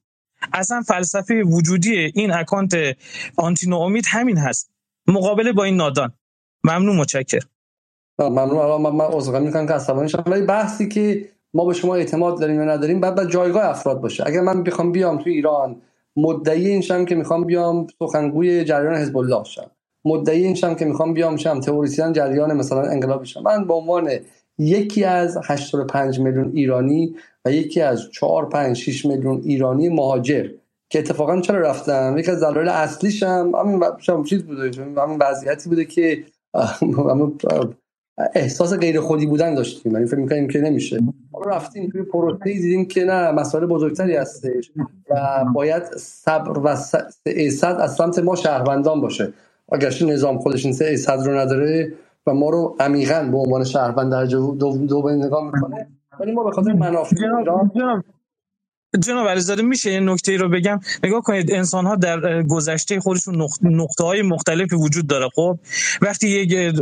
اصلا 0.54 0.82
فلسفه 0.82 1.44
وجودی 1.44 2.12
این 2.16 2.32
اکانت 2.32 2.74
آنتینو 3.38 3.78
امید 3.78 4.06
همین 4.08 4.38
هست. 4.38 4.72
مقابله 5.08 5.52
با 5.54 5.64
این 5.64 5.76
نادان. 5.76 6.14
ممنون 6.64 6.96
متشکر 6.96 7.40
ممنون. 8.20 8.58
الان 8.58 8.82
من, 8.82 9.06
عذرخواهی 9.06 9.46
می‌کنم 9.46 9.68
که 9.68 9.74
عصبانی 9.74 10.10
شدم 10.10 10.32
ولی 10.32 10.46
بحثی 10.46 10.90
که 10.90 11.30
ما 11.54 11.66
به 11.66 11.74
شما 11.74 11.96
اعتماد 11.96 12.40
داریم 12.40 12.56
یا 12.56 12.66
نداریم 12.66 13.00
بعد 13.00 13.16
بعد 13.16 13.30
جایگاه 13.30 13.66
افراد 13.66 14.02
باشه. 14.02 14.24
اگر 14.28 14.42
من 14.42 14.64
بخوام 14.64 14.92
بیام 14.92 15.18
تو 15.18 15.30
ایران 15.30 15.82
مدعی 16.16 16.68
این 16.68 16.82
شم 16.82 17.06
که 17.06 17.16
می‌خوام 17.16 17.46
بیام 17.46 17.88
سخنگوی 18.00 18.64
جریان 18.64 18.96
حزب 18.96 19.18
الله 19.18 19.44
شم. 19.44 19.72
مدعی 20.06 20.44
این 20.44 20.56
شم 20.56 20.76
که 20.76 20.86
می‌خوام 20.86 21.14
بیام 21.14 21.38
شم 21.38 21.60
تئوریسین 21.60 22.14
جریان 22.14 22.54
مثلا 22.54 22.82
انقلاب 22.82 23.22
بشم 23.22 23.42
من 23.42 23.68
به 23.68 23.74
عنوان 23.74 24.10
یکی 24.62 25.04
از 25.04 25.38
85 25.44 26.20
میلیون 26.20 26.52
ایرانی 26.54 27.16
و 27.46 27.52
یکی 27.52 27.82
از 27.82 28.12
4 28.12 28.50
5 28.50 28.78
6 28.78 29.06
میلیون 29.06 29.42
ایرانی 29.46 29.90
مهاجر 29.90 30.50
که 30.90 31.00
اتفاقا 31.00 31.42
چرا 31.42 31.60
رفتم؟ 31.60 32.16
یکی 32.18 32.32
از 32.32 32.44
دلایل 32.44 32.70
اصلیش 32.70 33.24
هم 33.24 33.52
همین 33.56 33.84
چیز 34.26 34.44
بوده 34.44 34.72
همین 34.98 35.18
وضعیتی 35.22 35.70
بوده 35.70 35.86
که 35.86 36.24
احساس 38.36 38.74
غیر 38.74 39.00
خودی 39.00 39.26
بودن 39.26 39.56
داشتیم. 39.56 39.92
یعنی 39.92 40.06
فکر 40.06 40.20
می‌کنیم 40.20 40.48
که 40.48 40.60
نمیشه. 40.60 41.00
رفتیم 41.46 41.90
توی 41.90 42.04
پروسه 42.04 42.44
دیدیم 42.44 42.86
که 42.86 43.04
نه 43.06 43.32
مسائل 43.32 43.66
بزرگتری 43.66 44.16
هستش 44.16 44.72
و 45.10 45.46
باید 45.54 45.84
صبر 45.98 46.60
و 46.60 46.76
صد 46.76 47.78
از 47.80 47.96
سمت 47.96 48.20
ما 48.20 48.36
شهروندان 48.36 49.02
باشه. 49.02 49.34
اگرچه 49.72 50.06
نظام 50.06 50.38
خودش 50.38 50.66
این 50.66 50.98
صد 50.98 51.20
رو 51.26 51.38
نداره 51.38 51.94
و 52.28 52.34
ما 52.34 52.50
رو 52.50 52.76
عمیقا 52.80 53.30
به 53.32 53.38
عنوان 53.38 53.64
شهروند 53.64 54.12
در 54.12 54.26
دو, 54.26 54.56
دو 54.88 55.10
نگاه 55.10 55.46
می‌کنه. 55.46 55.88
ولی 56.20 56.32
ما 56.32 56.44
به 56.44 56.52
خاطر 56.52 56.74
منافع 56.74 57.16
جناب 59.00 59.28
علیزاده 59.28 59.62
میشه 59.62 59.92
یه 59.92 60.00
نکته 60.00 60.32
ای 60.32 60.38
رو 60.38 60.50
بگم؟ 60.50 60.80
نگاه 61.04 61.22
کنید 61.22 61.52
انسان 61.52 61.86
ها 61.86 61.96
در 61.96 62.44
گذشته 62.44 63.00
خودشون 63.00 63.48
نقطه 63.62 64.04
های 64.04 64.22
مختلفی 64.22 64.76
وجود 64.76 65.08
داره 65.08 65.30
خب؟ 65.36 65.60
وقتی 66.02 66.30
یک 66.30 66.76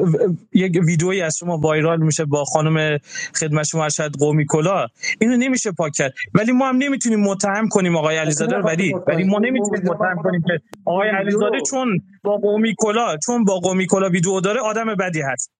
یک 0.53 0.79
ویدئویی 0.85 1.21
از 1.21 1.37
شما 1.37 1.57
وایرال 1.57 2.01
میشه 2.01 2.25
با 2.25 2.43
خانم 2.43 2.99
خدمت 3.35 3.65
شما 3.65 3.83
ارشد 3.83 4.11
قومی 4.19 4.45
کلا 4.45 4.87
اینو 5.21 5.37
نمیشه 5.37 5.71
پاک 5.71 5.93
کرد. 5.95 6.13
ولی 6.33 6.51
ما 6.51 6.69
هم 6.69 6.77
نمی‌تونیم 6.77 7.19
متهم 7.19 7.67
کنیم 7.67 7.95
آقای 7.95 8.17
علیزاده 8.17 8.55
رو 8.55 8.63
ولی 8.63 8.93
ولی 9.07 9.23
ما 9.23 9.39
نمی‌تونیم 9.39 9.83
متهم 9.83 10.21
کنیم 10.23 10.41
که 10.47 10.59
آقای 10.85 11.09
علیزاده 11.09 11.57
چون 11.69 12.01
با 12.23 12.37
قومی 12.37 12.75
کلا 12.77 13.17
چون 13.17 13.43
با 13.43 13.59
قومی 13.59 13.87
کلا 13.87 14.09
ویدئو 14.09 14.41
داره 14.41 14.59
آدم 14.59 14.95
بدی 14.95 15.21
هست. 15.21 15.51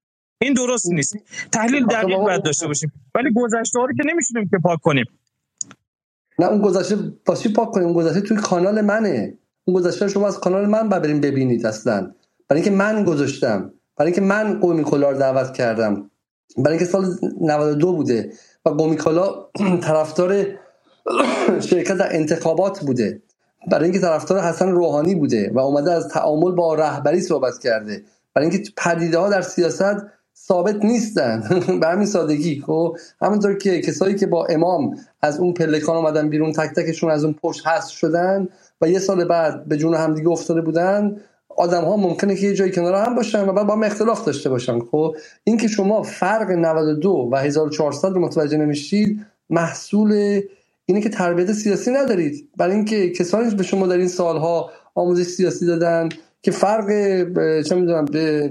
این 0.42 0.54
درست 0.54 0.86
نیست. 0.92 1.16
تحلیل 1.52 1.86
دقیق 1.86 2.18
باید 2.18 2.44
داشته 2.44 2.68
باشیم. 2.68 2.92
ولی 3.16 3.30
گذشته 3.36 3.80
رو 3.80 3.94
که 3.98 4.04
نمیشونیم 4.06 4.50
که 4.50 4.58
پاک 4.64 4.80
کنیم. 4.82 5.06
نه 6.40 6.46
اون 6.46 6.62
گذشته 6.62 6.98
واسه 7.28 7.50
پاک 7.50 7.72
کنیم. 7.72 7.88
اون 7.88 7.96
گذشته 7.96 8.22
توی 8.22 8.38
کانال 8.38 8.82
منه. 8.82 9.38
اون 9.66 9.78
گذشته 9.78 10.08
شما 10.08 10.28
از 10.28 10.40
کانال 10.40 10.66
من 10.66 10.90
بریم 10.90 11.22
ببینید 11.22 11.66
اصلا. 11.66 12.12
برای 12.48 12.62
اینکه 12.62 12.78
من 12.78 13.04
گذاشتم. 13.04 13.74
برای 13.98 14.12
اینکه 14.12 14.22
من 14.22 14.60
قومی 14.60 14.84
کلا 14.84 15.10
رو 15.12 15.18
دعوت 15.18 15.54
کردم. 15.54 16.12
برای 16.58 16.78
اینکه 16.78 16.92
سال 16.92 17.06
92 17.42 17.94
بوده 17.94 18.34
و 18.66 18.70
قومی 18.70 18.96
کلا 18.96 19.30
طرفدار 19.88 20.46
شرکت 21.70 21.98
در 21.98 22.16
انتخابات 22.16 22.80
بوده. 22.80 23.22
برای 23.72 23.84
اینکه 23.84 24.00
طرفدار 24.00 24.40
حسن 24.40 24.72
روحانی 24.72 25.16
بوده 25.16 25.52
و 25.54 25.60
اومده 25.60 25.92
از 25.92 26.08
تعامل 26.08 26.52
با 26.52 26.76
رهبری 26.76 27.22
صحبت 27.22 27.58
کرده. 27.64 28.04
برای 28.34 28.50
اینکه 28.50 28.72
پدیده 28.78 29.18
ها 29.20 29.30
در 29.30 29.42
سیاست 29.42 29.96
ثابت 30.50 30.86
نیستن. 30.86 31.44
به 31.82 31.88
همین 31.88 32.06
سادگی 32.06 32.64
خب؟ 32.66 32.98
همونطور 33.22 33.58
که 33.58 33.82
کسایی 33.82 34.16
که 34.16 34.28
با 34.28 34.46
امام 34.46 34.96
از 35.22 35.40
اون 35.40 35.54
پلکان 35.54 35.96
اومدن 35.96 36.30
بیرون 36.30 36.52
تک 36.52 36.76
تکشون 36.76 37.12
از 37.12 37.24
اون 37.24 37.34
پشت 37.34 37.68
هست 37.68 37.90
شدن 37.90 38.48
و 38.82 38.90
یه 38.90 39.00
سال 39.00 39.26
بعد 39.26 39.66
به 39.66 39.78
جون 39.78 39.94
همدیگه 39.94 40.30
افتاده 40.30 40.62
بودن 40.62 41.18
آدم 41.58 41.84
ها 41.84 41.98
ممکنه 41.98 42.36
که 42.36 42.48
یه 42.48 42.54
جایی 42.54 42.72
کنار 42.72 42.96
هم 42.96 43.16
باشن 43.16 43.50
و 43.50 43.54
بعد 43.54 43.68
با 43.68 43.74
هم 43.74 43.84
اختلاف 43.84 44.26
داشته 44.26 44.50
باشن 44.50 44.80
خب؟ 44.80 45.16
این 45.44 45.58
که 45.58 45.68
شما 45.68 46.04
فرق 46.04 46.52
92 46.52 47.30
و 47.32 47.36
1400 47.36 48.14
رو 48.14 48.22
متوجه 48.22 48.58
نمیشید 48.58 49.26
محصول 49.50 50.42
اینه 50.86 51.02
که 51.02 51.10
تربیت 51.10 51.54
سیاسی 51.54 51.92
ندارید. 51.92 52.50
برای 52.58 52.76
اینکه 52.76 53.10
کسانی 53.10 53.56
به 53.56 53.64
شما 53.64 53.88
در 53.88 53.98
این 53.98 54.08
سالها 54.08 54.72
آموزش 54.96 55.24
سیاسی 55.24 55.66
دادن 55.66 56.10
که 56.42 56.52
فرق 56.52 56.88
چه 57.62 57.76
می‌دونم 57.76 58.06
به 58.06 58.50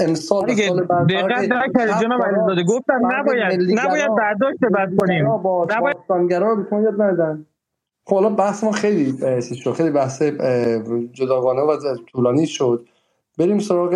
امسال 0.00 0.54
سال 0.54 0.84
بعد 0.84 1.06
دقت 1.06 1.50
نکردید 1.50 1.94
جناب 2.02 2.22
علیزاده 2.22 2.62
گفتم 2.62 3.00
نباید 3.12 3.60
نباید 3.80 4.14
برداشت 4.18 4.58
بد 4.74 4.90
کنیم. 5.00 5.28
نباید 5.70 5.96
به 6.70 6.76
یاد 6.82 7.02
ندن 7.02 7.46
خب 8.06 8.14
حالا 8.14 8.28
بحث 8.28 8.64
ما 8.64 8.72
خیلی 8.72 9.14
شد. 9.64 9.72
خیلی 9.72 9.90
بحث 9.90 10.22
جداگانه 11.12 11.62
و 11.62 11.76
طولانی 12.12 12.46
شد. 12.46 12.88
بریم 13.38 13.58
سراغ 13.58 13.92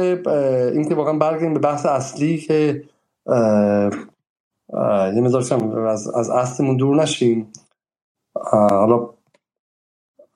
این 0.72 0.88
که 0.88 0.94
واقعا 0.94 1.18
برگردیم 1.18 1.54
به 1.54 1.60
بحث 1.60 1.86
اصلی 1.86 2.38
که 2.38 2.82
یه 5.14 5.20
مزار 5.20 5.42
از, 5.86 6.08
از 6.08 6.30
اصلمون 6.30 6.76
دور 6.76 6.96
نشیم. 7.02 7.52
حالا 8.70 9.10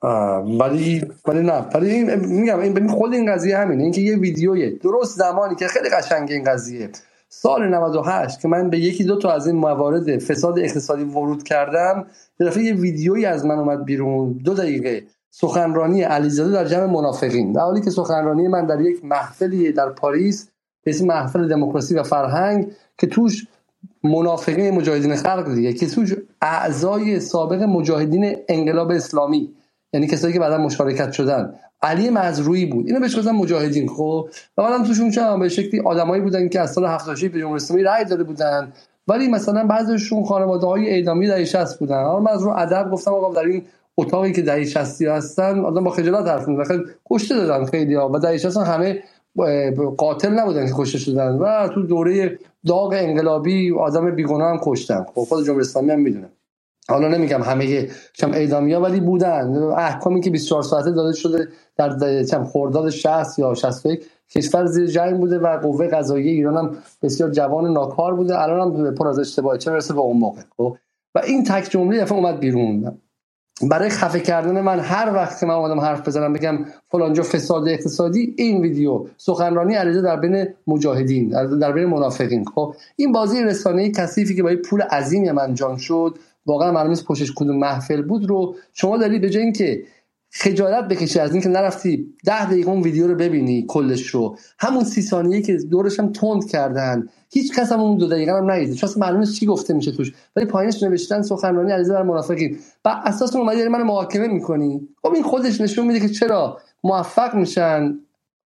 ولی 0.03 1.05
ولی 1.27 1.41
نه. 1.43 1.65
ولی 1.73 2.03
میگم 2.15 2.59
این 2.59 2.87
خود 2.87 3.13
این 3.13 3.33
قضیه 3.33 3.57
همینه. 3.57 3.83
اینکه 3.83 4.01
یه 4.01 4.17
ویدیوی 4.17 4.71
درست 4.71 5.17
زمانی 5.17 5.55
که 5.55 5.67
خیلی 5.67 5.89
قشنگ 5.89 6.31
این 6.31 6.43
قضیه. 6.43 6.89
سال 7.29 7.67
98 7.67 8.39
که 8.39 8.47
من 8.47 8.69
به 8.69 8.79
یکی 8.79 9.03
دو 9.03 9.17
تا 9.17 9.31
از 9.31 9.47
این 9.47 9.55
موارد 9.55 10.19
فساد 10.19 10.59
اقتصادی 10.59 11.03
ورود 11.03 11.43
کردم 11.43 12.05
یه 12.39 12.63
یه 12.63 12.73
ویدیویی 12.73 13.25
از 13.25 13.45
من 13.45 13.59
اومد 13.59 13.85
بیرون. 13.85 14.33
دو 14.33 14.53
دقیقه. 14.53 15.03
سخنرانی 15.29 16.01
علیزاده 16.01 16.51
در 16.51 16.65
جمع 16.65 16.85
منافقین. 16.85 17.51
در 17.51 17.61
حالی 17.61 17.81
که 17.81 17.89
سخنرانی 17.89 18.47
من 18.47 18.65
در 18.65 18.81
یک 18.81 19.05
محفلی 19.05 19.71
در 19.71 19.89
پاریس 19.89 20.49
به 20.83 20.91
اسم 20.91 21.05
محفل 21.05 21.47
دموکراسی 21.47 21.95
و 21.95 22.03
فرهنگ 22.03 22.71
که 22.97 23.07
توش 23.07 23.47
منافقین 24.03 24.75
مجاهدین 24.75 25.15
خلق 25.15 25.53
دیگه 25.53 25.73
که 25.73 25.87
توش 25.87 26.15
اعضای 26.41 27.19
سابق 27.19 27.63
مجاهدین 27.63 28.35
انقلاب 28.49 28.91
اسلامی 28.91 29.53
یعنی 29.93 30.07
کسایی 30.07 30.33
که 30.33 30.39
بعدا 30.39 30.57
مشارکت 30.57 31.11
شدن. 31.11 31.53
علی 31.81 32.09
مزروعی 32.09 32.65
بود. 32.65 32.87
اینو 32.87 32.99
بهش 32.99 33.17
گفتن 33.17 33.31
مجاهدین. 33.31 33.87
خب 33.89 34.29
و 34.57 34.63
بعدم 34.63 34.83
توشون 34.83 35.11
چه 35.11 35.37
به 35.39 35.49
شکلی 35.49 35.79
آدمایی 35.79 36.21
بودن 36.21 36.49
که 36.49 36.59
از 36.59 36.73
سال 36.73 36.85
76 36.85 37.29
به 37.29 37.39
جمهوری 37.39 37.55
اسلامی 37.55 37.83
رأی 37.83 38.05
داده 38.05 38.23
بودن. 38.23 38.73
ولی 39.07 39.27
مثلا 39.27 39.67
بعضیشون 39.67 40.23
خانواده 40.23 40.67
های 40.67 40.89
اعدامی 40.89 41.27
در 41.27 41.43
60 41.43 41.79
بودن. 41.79 42.03
حالا 42.03 42.19
من 42.19 42.31
از 42.31 42.43
رو 42.43 42.49
ادب 42.49 42.91
گفتم 42.91 43.11
آقا 43.11 43.33
در 43.33 43.45
این 43.47 43.63
اتاقی 43.97 44.31
که 44.31 44.41
در 44.41 44.63
60 44.63 45.01
هستن 45.01 45.59
آدم 45.59 45.83
با 45.83 45.91
خجالت 45.91 46.27
حرف 46.27 46.47
می‌زنن 46.47 46.85
کشته 47.11 47.35
دادن 47.35 47.65
خیلی 47.65 47.93
ها. 47.93 48.11
و 48.13 48.19
در 48.19 48.37
60 48.37 48.57
همه 48.57 49.03
قاتل 49.97 50.29
نبودن 50.39 50.67
که 50.67 50.73
کشته 50.77 50.97
شدن. 50.97 51.37
و 51.37 51.67
تو 51.67 51.81
دوره 51.81 52.39
داغ 52.67 52.93
انقلابی 52.97 53.71
آدم 53.71 54.15
بیگناه 54.15 54.49
هم 54.49 54.59
کشتن. 54.63 55.05
خب 55.15 55.21
خود 55.21 55.45
جمهوری 55.45 55.65
اسلامی 55.65 55.91
هم 55.91 55.99
می‌دونه. 55.99 56.29
حالا 56.89 57.07
نمیگم 57.07 57.43
همه 57.43 57.89
کم 58.15 58.31
اعدامیا 58.31 58.81
ولی 58.81 58.99
بودن. 58.99 59.57
احکامی 59.57 60.21
که 60.21 60.29
24 60.29 60.63
ساعته 60.63 60.91
داده 60.91 61.15
شده 61.15 61.47
در 61.77 62.23
چم 62.23 62.43
خرداد 62.43 62.89
60 62.89 63.39
یا 63.39 63.53
61 63.53 64.05
کشور 64.29 64.65
زیر 64.65 64.87
جنگ 64.87 65.19
بوده 65.19 65.39
و 65.39 65.57
قوه 65.57 65.87
قضاییه 65.87 66.31
ایران 66.31 66.57
هم 66.57 66.77
بسیار 67.01 67.29
جوان 67.29 67.73
ناکار 67.73 68.15
بوده. 68.15 68.39
الان 68.41 68.75
هم 68.75 68.95
پر 68.95 69.07
از 69.07 69.19
اشتباه 69.19 69.57
چه 69.57 69.71
برسه 69.71 69.93
به 69.93 69.99
اون 69.99 70.17
موقع 70.17 70.41
خب؟ 70.57 70.77
و 71.15 71.19
این 71.19 71.43
تک 71.43 71.71
جمله 71.71 72.01
دفعه 72.01 72.17
اومد 72.17 72.39
بیرون. 72.39 72.97
برای 73.69 73.89
خفه 73.89 74.19
کردن 74.19 74.61
من 74.61 74.79
هر 74.79 75.13
وقت 75.13 75.39
که 75.39 75.45
من 75.45 75.53
اومدم 75.53 75.79
حرف 75.79 76.07
بزنم 76.07 76.33
بگم 76.33 76.65
فلانجا 76.91 77.23
فساد 77.23 77.67
اقتصادی 77.67 78.35
این 78.37 78.61
ویدیو 78.61 79.05
سخنرانی 79.17 79.75
علیزاده 79.75 80.07
در 80.07 80.15
بین 80.15 80.47
مجاهدین 80.67 81.29
در 81.59 81.71
بین 81.71 81.85
منافقین 81.85 82.45
خب؟ 82.55 82.75
این 82.95 83.11
بازی 83.11 83.43
رسانه‌ای 83.43 83.91
کثیفی 83.91 84.35
که 84.35 84.43
با 84.43 84.51
پول 84.65 84.81
عظیمی 84.81 85.31
من 85.31 85.43
انجام 85.43 85.77
شد 85.77 86.17
واقعا 86.45 86.71
معلوم 86.71 86.89
نیست 86.89 87.05
پشتش 87.05 87.31
کدوم 87.35 87.57
محفل 87.57 88.01
بود 88.01 88.25
رو. 88.25 88.55
شما 88.73 88.97
داری 88.97 89.19
به 89.19 89.29
جای 89.29 89.43
اینکه 89.43 89.83
خجالت 90.33 90.87
بکشی 90.87 91.19
از 91.19 91.33
اینکه 91.33 91.49
نرفتی 91.49 92.13
ده 92.25 92.45
دقیقه 92.45 92.71
اون 92.71 92.81
ویدیو 92.81 93.07
رو 93.07 93.15
ببینی 93.15 93.65
کلش 93.67 94.07
رو. 94.07 94.37
همون 94.59 94.83
سی 94.83 95.01
ثانیه 95.01 95.41
که 95.41 95.57
دورش 95.57 95.99
هم 95.99 96.11
تند 96.11 96.49
کردن. 96.49 97.07
هیچ 97.33 97.55
کس 97.55 97.71
هم 97.71 97.79
اون 97.79 97.97
دو 97.97 98.07
دقیقه 98.07 98.31
هم 98.31 98.51
ندید 98.51 98.73
چون 98.73 98.89
معلومه 98.97 99.25
چی 99.25 99.45
گفته 99.45 99.73
میشه 99.73 99.91
توش. 99.91 100.13
ولی 100.35 100.45
پایینش 100.45 100.83
نوشتن 100.83 101.21
سخنرانی 101.21 101.71
علیزاده 101.71 101.99
در 101.99 102.05
منافقین 102.05 102.57
و 102.85 103.01
اساس 103.05 103.35
اومدی 103.35 103.67
منو 103.67 103.81
محاکمه 103.81 104.27
می‌کنی. 104.27 104.87
خب 105.01 105.13
این 105.13 105.23
خودش 105.23 105.61
نشون 105.61 105.87
میده 105.87 105.99
که 105.99 106.09
چرا 106.09 106.57
موفق 106.83 107.35
میشن. 107.35 107.99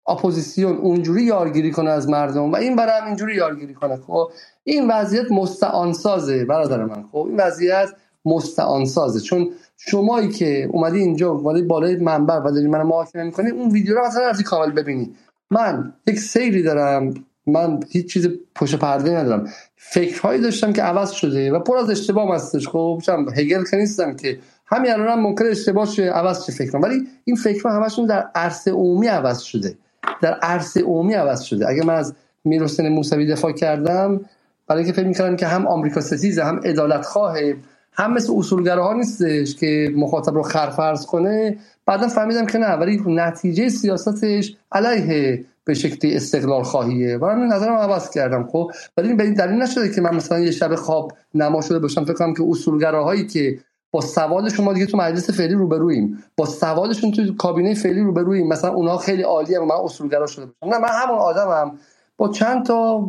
اپوزیسیون 0.08 0.76
اونجوری 0.76 1.22
یارگیری 1.22 1.70
کنه 1.70 1.90
از 1.90 2.08
مردم 2.08 2.52
و 2.52 2.56
این 2.56 2.76
برای 2.76 3.00
هم 3.00 3.06
اینجوری 3.06 3.34
یارگیری 3.34 3.74
کنه. 3.74 3.96
خب 3.96 4.30
این 4.64 4.90
وضعیت 4.90 5.32
مستعانسازه 5.32 6.44
برادر 6.44 6.84
من. 6.84 7.04
خب 7.12 7.26
این 7.28 7.36
وضعیت 7.36 7.88
مستعانسازه. 8.24 9.20
چون 9.20 9.50
شمایی 9.76 10.28
که 10.28 10.68
اومدی 10.72 10.98
اینجا 10.98 11.34
ولی 11.34 11.62
بالای 11.62 11.96
منبر 11.96 12.40
و 12.44 12.50
داری 12.50 12.66
من 12.66 12.82
محاکمه 12.82 13.24
می‌کنی 13.24 13.50
اون 13.50 13.70
ویدیو 13.70 13.94
رو 13.94 14.04
اصلا 14.04 14.28
رفتی 14.28 14.44
کامل 14.44 14.70
ببینی. 14.70 15.14
من 15.50 15.92
یک 16.06 16.18
سیری 16.18 16.62
دارم. 16.62 17.14
من 17.46 17.80
هیچ 17.88 18.12
چیز 18.12 18.28
پشت 18.54 18.74
پرده 18.74 19.10
ندارم. 19.10 19.48
فکرهایی 19.76 20.40
داشتم 20.40 20.72
که 20.72 20.82
عوض 20.82 21.10
شده 21.10 21.52
و 21.52 21.58
پر 21.58 21.76
از 21.76 21.90
اشتباه 21.90 22.34
هستش. 22.34 22.68
خب 22.68 23.02
هگل 23.36 23.64
که 23.70 23.76
نیستم 23.76 24.16
که. 24.16 24.38
همین 24.66 24.92
الان 24.92 25.08
هم 25.08 25.20
ممکن 25.20 25.46
اشتباه 25.46 25.86
شه 25.86 26.02
عوض 26.02 26.44
شه 26.44 26.52
فکرم. 26.52 26.82
ولی 26.82 27.06
این 27.24 27.36
فکرها 27.36 27.72
همشون 27.72 28.06
در 28.06 28.28
عرصه 28.34 28.70
عمومی 28.70 29.06
عوض 29.06 29.40
شده. 29.40 29.78
در 30.20 30.34
عرصه 30.34 30.82
عمومی 30.82 31.14
عوض 31.14 31.40
شده. 31.42 31.68
اگه 31.68 31.84
من 31.84 31.94
از 31.94 32.14
میرحسین 32.44 32.88
موسوی 32.88 33.26
دفاع 33.26 33.52
کردم 33.52 34.20
برای 34.66 34.82
اینکه 34.82 34.96
فکر 35.00 35.08
می‌کردم 35.08 35.36
که 35.36 35.46
هم 35.46 35.66
آمریکا 35.66 36.00
ستیزه 36.00 36.44
هم 36.44 36.60
عدالت 36.64 37.02
خواهه 37.02 37.56
هم 37.92 38.12
مثل 38.14 38.32
اصولگراها 38.36 38.92
نیستش 38.92 39.54
که 39.54 39.92
مخاطب 39.96 40.34
رو 40.34 40.42
خرفرض 40.42 41.06
کنه. 41.06 41.56
بعدا 41.86 42.08
فهمیدم 42.08 42.46
که 42.46 42.58
نه 42.58 42.72
ولی 42.72 43.02
نتیجه 43.06 43.68
سیاستش 43.68 44.56
علیه 44.72 45.44
به 45.64 45.74
شکلی 45.74 46.16
استقلال 46.16 46.62
خواهیه. 46.62 47.16
و 47.16 47.26
من 47.26 47.46
نظرم 47.46 47.72
عوض 47.72 48.10
کردم 48.10 48.48
خب. 48.52 48.70
ولی 48.96 49.14
به 49.14 49.24
این 49.24 49.34
دلیل 49.34 49.62
نشده 49.62 49.94
که 49.94 50.00
من 50.00 50.14
مثلا 50.14 50.38
یه 50.38 50.50
شب 50.50 50.74
خواب 50.74 51.12
نما 51.34 51.60
شده 51.60 51.78
باشم. 51.78 52.04
فکر 52.04 52.14
کنم 52.14 52.34
که 52.34 52.42
اصولگراهایی 52.50 53.26
که 53.26 53.58
با 53.90 54.00
سواد 54.00 54.48
شما 54.48 54.72
دیگه 54.72 54.86
تو 54.86 54.96
مجلس 54.96 55.30
فعلی 55.30 55.54
روبرویم 55.54 56.24
با 56.36 56.46
سوادشون 56.46 57.12
تو 57.12 57.36
کابینه 57.36 57.74
فعلی 57.74 58.00
روبرویم 58.00 58.48
مثلا 58.48 58.72
اونها 58.72 58.98
خیلی 58.98 59.22
عالیه 59.22 59.60
و 59.60 59.64
من 59.64 59.74
اصولگرا 59.84 60.26
شده 60.26 60.46
باشم 60.46 60.74
نه 60.74 60.78
من 60.78 60.88
همون 60.92 61.18
آدمم. 61.18 61.78
با 62.18 62.28
چند 62.28 62.66
تا 62.66 63.08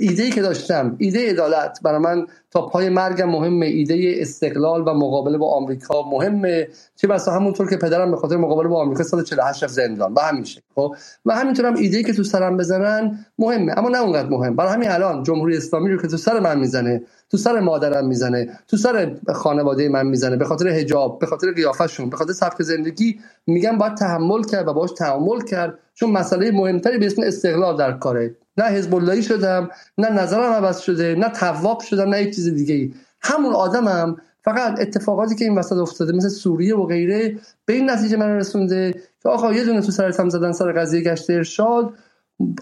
ایده 0.00 0.22
ای 0.22 0.30
که 0.30 0.42
داشتم. 0.42 0.96
ایده 0.98 1.30
عدالت. 1.30 1.78
برای 1.82 1.98
من 1.98 2.26
تا 2.50 2.66
پای 2.66 2.88
مرگم 2.88 3.28
مهمه. 3.28 3.66
ایده 3.66 4.14
استقلال 4.16 4.88
و 4.88 4.94
مقابله 4.94 5.38
با 5.38 5.54
آمریکا 5.54 6.02
مهمه. 6.10 6.68
چه 6.96 7.08
بسا 7.08 7.32
همونطور 7.32 7.70
که 7.70 7.76
پدرم 7.76 8.10
به 8.10 8.16
خاطر 8.16 8.36
مقابله 8.36 8.68
با 8.68 8.82
آمریکا 8.82 9.02
سال 9.02 9.24
48 9.24 9.66
زندان. 9.66 10.14
و 10.14 10.20
همین 10.20 10.44
شکل 10.44 10.60
خب؟ 10.74 10.94
و 11.26 11.34
همینطور 11.34 11.66
هم 11.66 11.74
ایده 11.76 12.02
که 12.02 12.12
تو 12.12 12.24
سرم 12.24 12.56
بزنن 12.56 13.26
مهمه. 13.38 13.78
اما 13.78 13.88
نه 13.88 13.98
اونقدر 13.98 14.28
مهم. 14.28 14.56
برای 14.56 14.72
همین 14.72 14.90
الان 14.90 15.22
جمهوری 15.22 15.56
اسلامی 15.56 15.90
رو 15.90 16.02
که 16.02 16.08
تو 16.08 16.16
سر 16.16 16.40
من 16.40 16.58
می‌زنه 16.58 17.02
تو 17.30 17.36
سر 17.36 17.60
مادرم 17.60 18.06
می‌زنه 18.06 18.58
تو 18.68 18.76
سر 18.76 19.16
خانواده 19.34 19.88
من 19.88 20.06
می‌زنه 20.06 20.36
به 20.36 20.44
خاطر 20.44 20.68
حجاب 20.68 21.18
به 21.18 21.26
خاطر 21.26 21.52
قیافشون 21.52 22.10
به 22.10 22.16
خاطر 22.16 22.32
سبک 22.32 22.62
زندگی 22.62 23.20
میگم 23.46 23.78
باید 23.78 23.94
تحمل 23.94 24.42
کرد 24.42 24.68
و 24.68 24.72
باش 24.72 24.90
تعامل 24.92 25.40
کرد 25.40 25.78
چون 25.94 26.10
مسئله 26.10 26.50
مهمتری 26.50 26.98
به 26.98 27.06
اسم 27.06 27.22
استقلال 27.22 27.76
در 27.76 27.92
کاره. 27.92 28.36
نه 28.56 28.64
حزب 28.64 29.20
شدم 29.20 29.70
نه 29.98 30.08
نظرم 30.08 30.52
عوض 30.52 30.78
شده 30.78 31.14
نه 31.14 31.28
تواب 31.28 31.80
شدم 31.80 32.08
نه 32.08 32.22
یک 32.22 32.34
چیز 32.34 32.48
دیگه 32.48 32.74
ای 32.74 32.94
همون 33.22 33.54
آدمم 33.54 34.16
فقط 34.44 34.80
اتفاقاتی 34.80 35.34
که 35.34 35.44
این 35.44 35.58
وسط 35.58 35.76
افتاده 35.76 36.12
مثل 36.12 36.28
سوریه 36.28 36.76
و 36.76 36.86
غیره 36.86 37.36
به 37.64 37.72
این 37.72 37.90
نتیجه 37.90 38.16
من 38.16 38.36
رسونده 38.36 38.92
که 39.22 39.28
آقا 39.28 39.52
یه 39.52 39.64
دونه 39.64 39.80
تو 39.80 39.92
سرت 39.92 40.20
هم 40.20 40.28
زدن 40.28 40.52
سر 40.52 40.72
قضیه 40.72 41.00
گشت 41.00 41.30
ارشاد. 41.30 41.92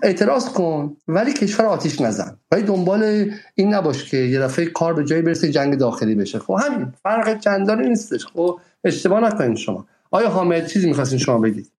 اعتراض 0.02 0.48
کن 0.48 0.96
ولی 1.08 1.32
کشور 1.32 1.66
آتیش 1.66 2.00
نزن. 2.00 2.36
ولی 2.52 2.62
دنبال 2.62 3.30
این 3.54 3.74
نباش 3.74 4.10
که 4.10 4.16
یه 4.16 4.40
دفعه 4.40 4.66
کار 4.66 4.94
به 4.94 5.04
جایی 5.04 5.22
برسه 5.22 5.50
جنگ 5.50 5.78
داخلی 5.78 6.14
بشه. 6.14 6.38
خب 6.38 6.56
همین 6.62 6.92
فرق 7.02 7.40
چندانی 7.40 7.88
نیستش. 7.88 8.26
خب 8.26 8.60
اشتباه 8.84 9.20
نکنید 9.20 9.56
شما. 9.56 9.86
آیا 10.10 10.28
حامد 10.28 10.66
چیزی 10.66 10.88
می‌خواستین 10.88 11.18
شما 11.18 11.38
بگید؟ 11.38 11.72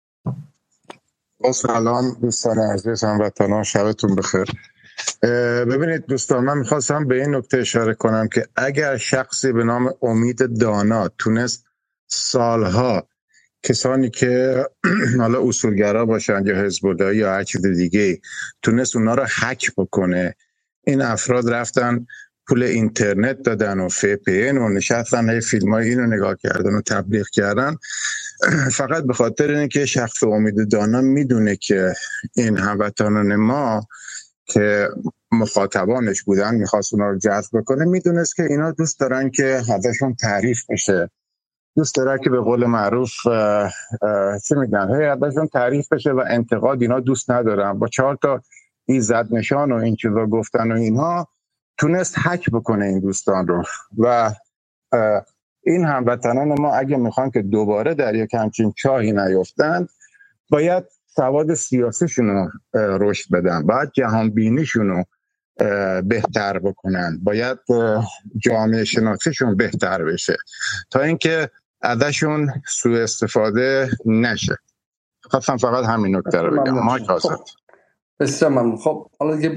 سلام 1.53 2.17
دوستان 2.21 2.59
عزیز 2.59 3.03
هموطنان 3.03 3.63
شبتون 3.63 4.15
بخیر. 4.15 4.45
ببینید 5.65 6.05
دوستان 6.05 6.43
من 6.43 6.57
می‌خواستم 6.57 7.07
به 7.07 7.21
این 7.21 7.35
نکته 7.35 7.57
اشاره 7.57 7.93
کنم 7.93 8.27
که 8.27 8.47
اگر 8.55 8.97
شخصی 8.97 9.51
به 9.51 9.63
نام 9.63 9.93
امید 10.01 10.59
دانا 10.59 11.07
تونست 11.17 11.65
سالها 12.07 13.07
کسانی 13.63 14.09
که 14.09 14.65
حالا 15.19 15.47
اصولگرا 15.47 16.05
باشند 16.05 16.47
یا 16.47 16.55
حزب 16.55 17.01
یا 17.13 17.33
هر 17.33 17.43
چیز 17.43 17.65
دیگه 17.65 18.19
تونست 18.61 18.95
اونا 18.95 19.13
رو 19.13 19.25
حک 19.41 19.71
بکنه. 19.77 20.35
این 20.83 21.01
افراد 21.01 21.49
رفتن 21.49 22.05
پول 22.47 22.63
اینترنت 22.63 23.41
دادن 23.41 23.79
و 23.79 23.89
فی 23.89 24.15
و 24.35 24.69
نشستن 24.69 25.29
های 25.29 25.41
فیلم 25.41 25.73
های 25.73 25.89
اینو 25.89 26.05
نگاه 26.05 26.35
کردن 26.35 26.73
و 26.73 26.81
تبلیغ 26.81 27.25
کردن. 27.33 27.75
فقط 28.77 29.03
به 29.03 29.13
خاطر 29.13 29.51
اینکه 29.51 29.85
شخص 29.85 30.23
امید 30.23 30.71
دانا 30.71 31.01
می‌دونه 31.01 31.55
که 31.55 31.93
این 32.35 32.57
هموطنان 32.57 33.35
ما 33.35 33.87
که 34.45 34.87
مخاطبانش 35.31 36.23
بودن 36.23 36.55
می‌خواست 36.55 36.93
اونا 36.93 37.09
رو 37.09 37.17
جذب 37.17 37.49
بکنه 37.53 37.85
می‌دونست 37.85 38.35
که 38.35 38.43
اینا 38.43 38.71
دوست 38.71 38.99
دارن 38.99 39.29
که 39.29 39.61
هدفشون 39.69 40.15
تعریف 40.15 40.63
بشه. 40.69 41.09
دوست 41.79 41.95
داره 41.95 42.19
که 42.23 42.29
به 42.29 42.39
قول 42.39 42.65
معروف 42.65 43.11
چی 44.47 44.55
میگن 44.55 44.89
هدفشون 45.01 45.47
تعریف 45.47 45.93
بشه 45.93 46.11
و 46.11 46.23
انتقاد 46.27 46.81
اینا 46.81 46.99
دوست 46.99 47.31
ندارن 47.31 47.79
با 47.79 47.87
چهار 47.87 48.17
تا 48.21 48.41
ایزد 48.85 49.27
نشان 49.31 49.71
و 49.71 49.75
این 49.75 49.95
چیزا 49.95 50.25
گفتن 50.25 50.71
و 50.71 50.75
اینها 50.75 51.27
تونست 51.77 52.19
حک 52.19 52.49
بکنه 52.49 52.85
این 52.85 52.99
دوستان 52.99 53.47
رو. 53.47 53.63
و 53.97 54.31
این 55.63 55.85
هموطنان 55.85 56.61
ما 56.61 56.75
اگه 56.75 56.97
می‌خوان 56.97 57.31
که 57.31 57.41
دوباره 57.41 57.93
در 57.93 58.15
یک 58.15 58.33
همچین 58.33 58.73
چاهی 58.77 59.11
نیفتن 59.11 59.87
باید 60.49 60.83
سواد 61.07 61.53
سیاسیشون 61.53 62.27
رو 62.27 62.49
رشد 62.73 63.31
بدن. 63.31 63.65
باید 63.65 63.91
جهان 63.91 64.29
بینیشون 64.29 64.87
رو 64.87 65.03
بهتر 66.01 66.59
بکنن. 66.59 67.19
باید 67.23 67.57
جامعه 68.37 68.83
شناسیشون 68.83 69.57
بهتر 69.57 70.03
بشه. 70.03 70.37
تا 70.91 70.99
اینکه 71.01 71.49
ازشون 71.81 72.49
سوء 72.67 73.03
استفاده 73.03 73.89
نشه. 74.05 74.57
خواستم 75.21 75.57
فقط 75.57 75.85
همین 75.85 76.15
نکته 76.15 76.41
رو 76.41 76.61
بگم. 76.61 76.79
ما 76.79 76.97
خب. 76.97 77.29
بسیار 78.19 78.51
ممنون. 78.51 78.77
خب 78.77 79.07
حالا 79.19 79.35
دیگه 79.35 79.49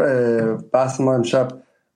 بحث 0.73 1.01
ما 1.01 1.15
امشب 1.15 1.49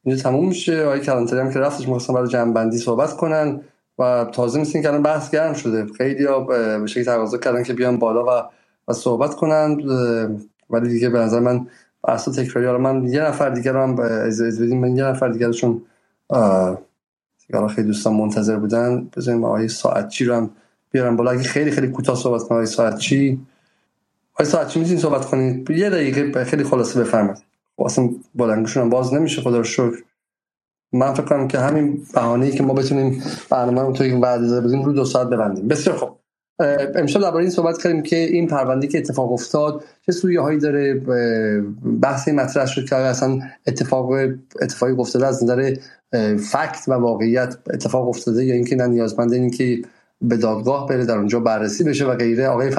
اینجا 0.05 0.23
تموم 0.23 0.49
میشه. 0.49 0.85
آقای 0.85 1.01
کلانتری 1.01 1.41
هم 1.41 1.53
که 1.53 1.59
رفتش 1.59 1.85
می‌خواستم 1.85 2.15
برای 2.15 2.29
جنبندی 2.29 2.79
صحبت 2.79 3.17
کنن 3.17 3.61
و 3.99 4.27
تازه 4.33 4.61
مثل 4.61 4.83
که 4.83 4.89
الان 4.89 5.03
بحث 5.03 5.31
گرم 5.31 5.55
شده. 5.55 5.87
خیلی 5.93 6.25
ها 6.25 6.41
به 6.41 6.87
شکل 6.87 7.05
تقاضا 7.05 7.39
کردن 7.39 7.63
که 7.63 7.73
بیان 7.73 7.99
بالا 7.99 8.25
و, 8.25 8.51
و 8.89 8.93
صحبت 8.93 9.35
کنن. 9.35 9.81
ولی 10.71 10.89
دیگه 10.89 11.09
به 11.09 11.19
نظر 11.19 11.41
من 11.41 11.67
بحث 12.05 12.29
تکراری 12.29 12.67
حالا 12.67 12.79
من 12.79 13.09
یه 13.09 13.23
نفر 13.23 13.51
دیگه 13.51 13.73
رو 13.73 13.83
هم 13.83 14.01
از 14.01 14.43
بدیم 14.43 14.81
من 14.81 14.97
یه 14.97 15.05
نفر 15.05 15.29
دیگه 17.49 17.69
خیلی 17.69 17.87
دوستان 17.87 18.15
منتظر 18.15 18.57
بودن. 18.57 19.09
بزنیم 19.17 19.45
آقای 19.45 19.69
ساعتچی 19.69 20.25
رو 20.25 20.35
هم 20.35 20.51
بیارم 20.91 21.17
بالا. 21.17 21.31
اگه 21.31 21.43
خیلی 21.43 21.71
خیلی 21.71 21.89
کوتاه 21.89 22.17
صحبت 22.17 22.43
کنم 22.43 22.53
آقای 22.53 22.67
ساعتچی. 22.67 23.41
آقای 24.35 24.47
ساعتچی 24.47 24.79
می‌تونید 24.79 25.01
صحبت 25.01 25.25
کنید؟ 25.25 25.71
یه 25.71 25.91
دقیقه 25.91 26.45
خیلی 26.45 26.65
خلاصه 26.65 27.01
بفرمایید. 27.01 27.43
اصلا 27.79 28.11
بلنگوشون 28.35 28.83
هم 28.83 28.91
باز 28.91 29.15
نمیشه. 29.15 29.43
خدا 29.43 29.57
رو 29.57 29.65
شکر. 29.65 29.97
من 30.93 31.15
فکر 31.15 31.23
کنم 31.23 31.49
که 31.49 31.59
همین 31.59 32.07
بهانه‌ای 32.15 32.53
که 32.53 32.63
ما 32.63 32.75
بتونیم 32.75 33.23
برنامه 33.51 33.99
رو 33.99 34.03
این 34.03 34.21
وعده 34.21 34.61
بدیم 34.61 34.83
رو 34.83 34.93
دو 34.93 35.05
ساعت 35.05 35.27
ببندیم. 35.27 35.69
بسیار 35.69 35.97
خوب. 35.97 36.16
امشب 36.95 37.21
درباره 37.21 37.43
این 37.43 37.51
صحبت 37.51 37.83
کردیم 37.83 38.03
که 38.03 38.17
این 38.17 38.47
پرونده 38.47 38.87
که 38.87 38.99
اتفاق 38.99 39.33
افتاد 39.33 39.85
چه 40.07 40.13
سویه 40.13 40.41
هایی 40.41 40.59
داره 40.59 40.95
بحث 42.03 42.29
مطرح 42.29 42.67
شد 42.67 42.85
که 42.85 42.97
اصلا 42.97 43.39
اتفاق 43.67 44.11
اتفاقی 44.63 44.93
افتاده 44.93 45.27
از 45.27 45.45
نظر 45.45 45.75
فکت 46.37 46.85
و 46.89 46.93
واقعیت 46.93 47.57
اتفاق 47.75 48.09
افتاده 48.09 48.45
یا 48.45 48.55
اینکه 48.55 48.77
نه 48.77 48.87
نیازمند 48.87 49.33
این 49.33 49.51
که 49.51 49.83
به 50.23 50.37
دادگاه 50.37 50.89
بره 50.89 51.05
در 51.05 51.19
اونجا 51.19 51.41
بررسی 51.41 51.85
بشه 51.85 52.07
و 52.07 52.15
غیره. 52.15 52.49
آقای 52.49 52.71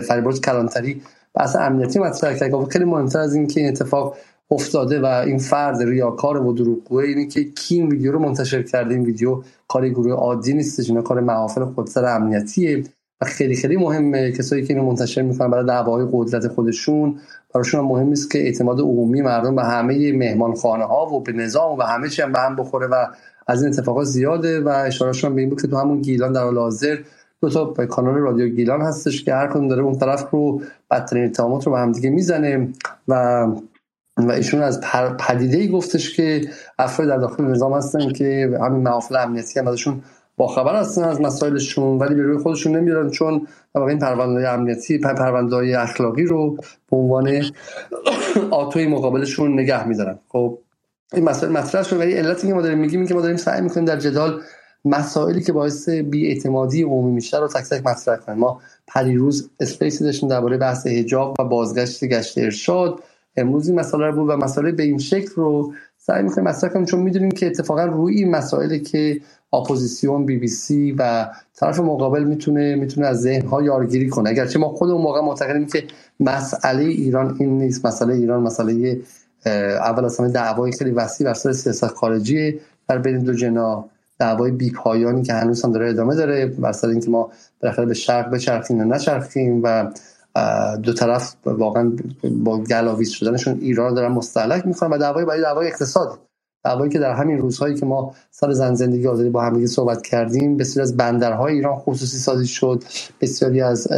فریبرز 0.00 0.40
کلانتری 0.40 1.02
بحث 1.34 1.56
امنیتی 1.56 1.98
مطرح 1.98 2.34
کرد. 2.34 2.68
خیلی 2.68 2.84
مهمتر 2.84 3.18
از 3.18 3.34
این 3.34 3.46
که 3.46 3.60
این 3.60 3.68
اتفاق 3.68 4.16
افتاده 4.50 5.00
و 5.00 5.04
این 5.04 5.38
فرد 5.38 5.82
ریاکار 5.82 6.46
و 6.46 6.52
دروغگوه 6.52 7.04
اینه 7.04 7.26
که 7.26 7.44
کی 7.44 7.74
این 7.74 7.88
ویدیو 7.88 8.12
رو 8.12 8.18
منتشر 8.18 8.62
کرده. 8.62 8.94
این 8.94 9.04
ویدیو 9.04 9.42
کار 9.68 9.88
گروه 9.88 10.12
عادی 10.12 10.54
نیستش 10.54 10.88
اینا 10.88 11.02
کار 11.02 11.20
محافل 11.20 11.64
خودسر 11.64 12.04
امنیتیه. 12.04 12.84
خیلی 13.24 13.54
خیلی 13.54 13.76
مهمه. 13.76 14.32
کسایی 14.32 14.66
که 14.66 14.74
اینو 14.74 14.86
منتشر 14.86 15.22
می‌کنن 15.22 15.50
برای 15.50 15.66
دعواهای 15.66 16.06
قدرت 16.12 16.48
خودشون 16.48 17.18
براشون 17.54 17.80
هم 17.80 17.86
مهم 17.86 18.10
است 18.10 18.30
که 18.30 18.38
اعتماد 18.38 18.80
عمومی 18.80 19.22
مردم 19.22 19.56
به 19.56 19.62
همه 19.62 20.12
مهمان 20.12 20.54
خانه 20.54 20.84
ها 20.84 21.06
و 21.06 21.22
به 21.22 21.32
نظام 21.32 21.78
و 21.78 21.82
همه 21.82 22.08
چی 22.08 22.22
هم 22.22 22.32
به 22.32 22.38
هم 22.38 22.56
بخوره 22.56 22.86
و 22.86 23.06
از 23.46 23.62
این 23.62 23.72
اتفاقات 23.72 24.04
زیاده 24.04 24.60
و 24.60 24.68
اشارهشون 24.68 25.34
به 25.34 25.40
این 25.40 25.50
بود 25.50 25.62
که 25.62 25.68
تو 25.68 25.76
همون 25.76 26.00
گیلان 26.00 26.32
در 26.32 26.44
حاضر 26.44 26.98
دو 27.40 27.50
تا 27.50 27.86
کانال 27.86 28.14
رادیو 28.14 28.48
گیلان 28.48 28.80
هستش 28.80 29.24
که 29.24 29.34
هر 29.34 29.46
کدوم 29.46 29.68
داره 29.68 29.82
اون 29.82 29.98
طرف 29.98 30.30
رو 30.30 30.62
بدترین 30.90 31.24
اتهامات 31.24 31.66
رو 31.66 31.72
به 31.72 31.78
هم 31.78 31.92
دیگه 31.92 32.10
می‌زنه 32.10 32.68
و 33.08 33.46
و 34.16 34.32
ایشون 34.32 34.62
از 34.62 34.80
پدیده 35.18 35.56
ای 35.56 35.68
گفتش 35.68 36.16
که 36.16 36.40
افراد 36.78 37.08
در 37.08 37.16
داخل 37.16 37.44
نظام 37.44 37.72
هستن 37.72 38.12
که 38.12 38.58
همین 38.60 38.82
محافل 38.82 39.16
امنیتی 39.16 39.60
هم 39.60 39.68
ازشون 39.68 40.02
با 40.42 40.48
خبر 40.48 40.76
هستن 40.76 41.04
از 41.04 41.20
مسائلشون 41.20 41.98
ولی 41.98 42.14
به 42.14 42.22
روی 42.22 42.38
خودشون 42.38 42.76
نمیارن 42.76 43.10
چون 43.10 43.46
این 43.74 43.98
پرونده 43.98 44.48
امنیتی 44.48 44.98
پرونده 44.98 45.80
اخلاقی 45.80 46.24
رو 46.24 46.56
به 46.90 46.96
عنوان 46.96 47.42
آتوی 48.50 48.86
مقابلشون 48.86 49.60
نگه 49.60 49.88
میدارن. 49.88 50.18
خب 50.28 50.58
این 51.12 51.24
مسائل 51.24 51.52
مطرح 51.52 51.82
شد 51.82 52.00
ولی 52.00 52.12
علتی 52.12 52.46
که 52.46 52.54
ما 52.54 52.62
داریم 52.62 52.78
میگیم 52.78 53.06
که 53.06 53.14
ما 53.14 53.20
داریم 53.20 53.36
سعی 53.36 53.60
می‌کنیم 53.60 53.86
در 53.86 53.96
جدال 53.96 54.40
مسائلی 54.84 55.42
که 55.42 55.52
باعث 55.52 55.88
بی‌اعتمادی 56.12 56.82
عمومی 56.82 57.12
میشه 57.12 57.38
رو 57.38 57.48
تک 57.48 57.64
تک 57.64 57.86
مطرح 57.86 58.16
کنیم. 58.16 58.38
ما 58.38 58.60
پریروز 58.86 59.50
space 59.60 59.97
ی 59.97 60.04
داشتیم 60.04 60.28
درباره 60.28 60.56
بحث 60.56 60.86
حجاب 60.86 61.36
و 61.40 61.44
بازگشت 61.44 62.04
گشت 62.04 62.38
ارشاد. 62.38 63.00
امروز 63.36 63.68
این 63.68 63.80
مسئله 63.80 64.06
رو 64.06 64.12
بود 64.12 64.30
و 64.30 64.36
مسئله 64.36 64.72
به 64.72 64.82
این 64.82 64.98
شکل 64.98 65.32
رو 65.34 65.72
سعی 65.98 66.22
می‌کنیم 66.22 66.48
مطرح 66.48 66.70
کنیم 66.70 66.84
چون 66.84 67.00
می‌دونیم 67.00 67.30
که 67.30 67.46
اتفاقا 67.46 67.84
روی 67.84 68.16
این 68.16 68.30
مسائلی 68.30 68.80
که 68.80 69.20
اپوزیسیون 69.52 70.26
بی 70.26 70.38
بی 70.38 70.48
سی 70.48 70.92
و 70.92 71.30
طرف 71.54 71.80
مقابل 71.80 72.24
می‌تونه 72.24 72.74
می‌تونه 72.74 73.06
از 73.06 73.20
ذهن 73.20 73.46
ها 73.46 73.62
یارگیری 73.62 74.08
کنه. 74.08 74.30
اگرچه 74.30 74.58
ما 74.58 74.68
خود 74.68 74.90
اون 74.90 75.02
موقع 75.02 75.20
معتقدیم 75.20 75.66
که 75.66 75.84
مسئله 76.20 76.84
ایران 76.84 77.36
این 77.40 77.58
نیست. 77.58 77.86
مسئله 77.86 78.14
ایران 78.14 78.42
مسئله 78.42 79.00
اول 79.46 80.08
همه 80.18 80.28
دعوای 80.28 80.72
خیلی 80.72 80.90
وسیع 80.90 81.26
بر 81.26 81.34
سر 81.34 81.52
سیاست 81.52 81.86
خارجی 81.86 82.60
در 82.88 82.98
بین 82.98 83.18
دو 83.18 83.34
جنا 83.34 83.84
دعوای 84.18 84.50
بی 84.50 84.70
پایانی 84.70 85.22
که 85.22 85.32
هنوز 85.32 85.64
هم 85.64 85.72
داره 85.72 85.90
ادامه 85.90 86.14
داره 86.14 86.46
بر 86.46 86.72
سر 86.72 86.88
اینکه 86.88 87.10
ما 87.10 87.30
بالاخره 87.60 87.86
به 87.86 87.94
شرق 87.94 88.30
بچرخیم 88.30 88.80
و 88.80 88.84
نچرخیم 88.84 89.60
و 89.64 89.92
دو 90.82 90.92
طرف 90.92 91.34
واقعا 91.44 91.92
با 92.24 92.58
گلاویز 92.58 93.10
شدنشون 93.10 93.58
ایران 93.60 93.94
دارن 93.94 94.12
مستحلک 94.12 94.66
می‌کنن 94.66 94.90
و 94.90 94.98
دعوای 94.98 95.24
برای 95.24 95.40
دعوای 95.40 95.66
اقتصادی 95.66 96.18
دعوایی 96.64 96.90
که 96.92 96.98
در 96.98 97.12
همین 97.12 97.38
روزهایی 97.38 97.74
که 97.74 97.86
ما 97.86 98.14
سال 98.30 98.52
زن 98.52 98.74
زندگی 98.74 99.06
آزادی 99.06 99.30
با 99.30 99.42
همدیگه 99.42 99.66
صحبت 99.66 100.02
کردیم 100.02 100.56
بسیاری 100.56 100.82
از 100.82 100.96
بندرهای 100.96 101.54
ایران 101.54 101.76
خصوصی 101.76 102.16
سازی 102.16 102.46
شد 102.46 102.84
بسیاری 103.20 103.60
از 103.60 103.88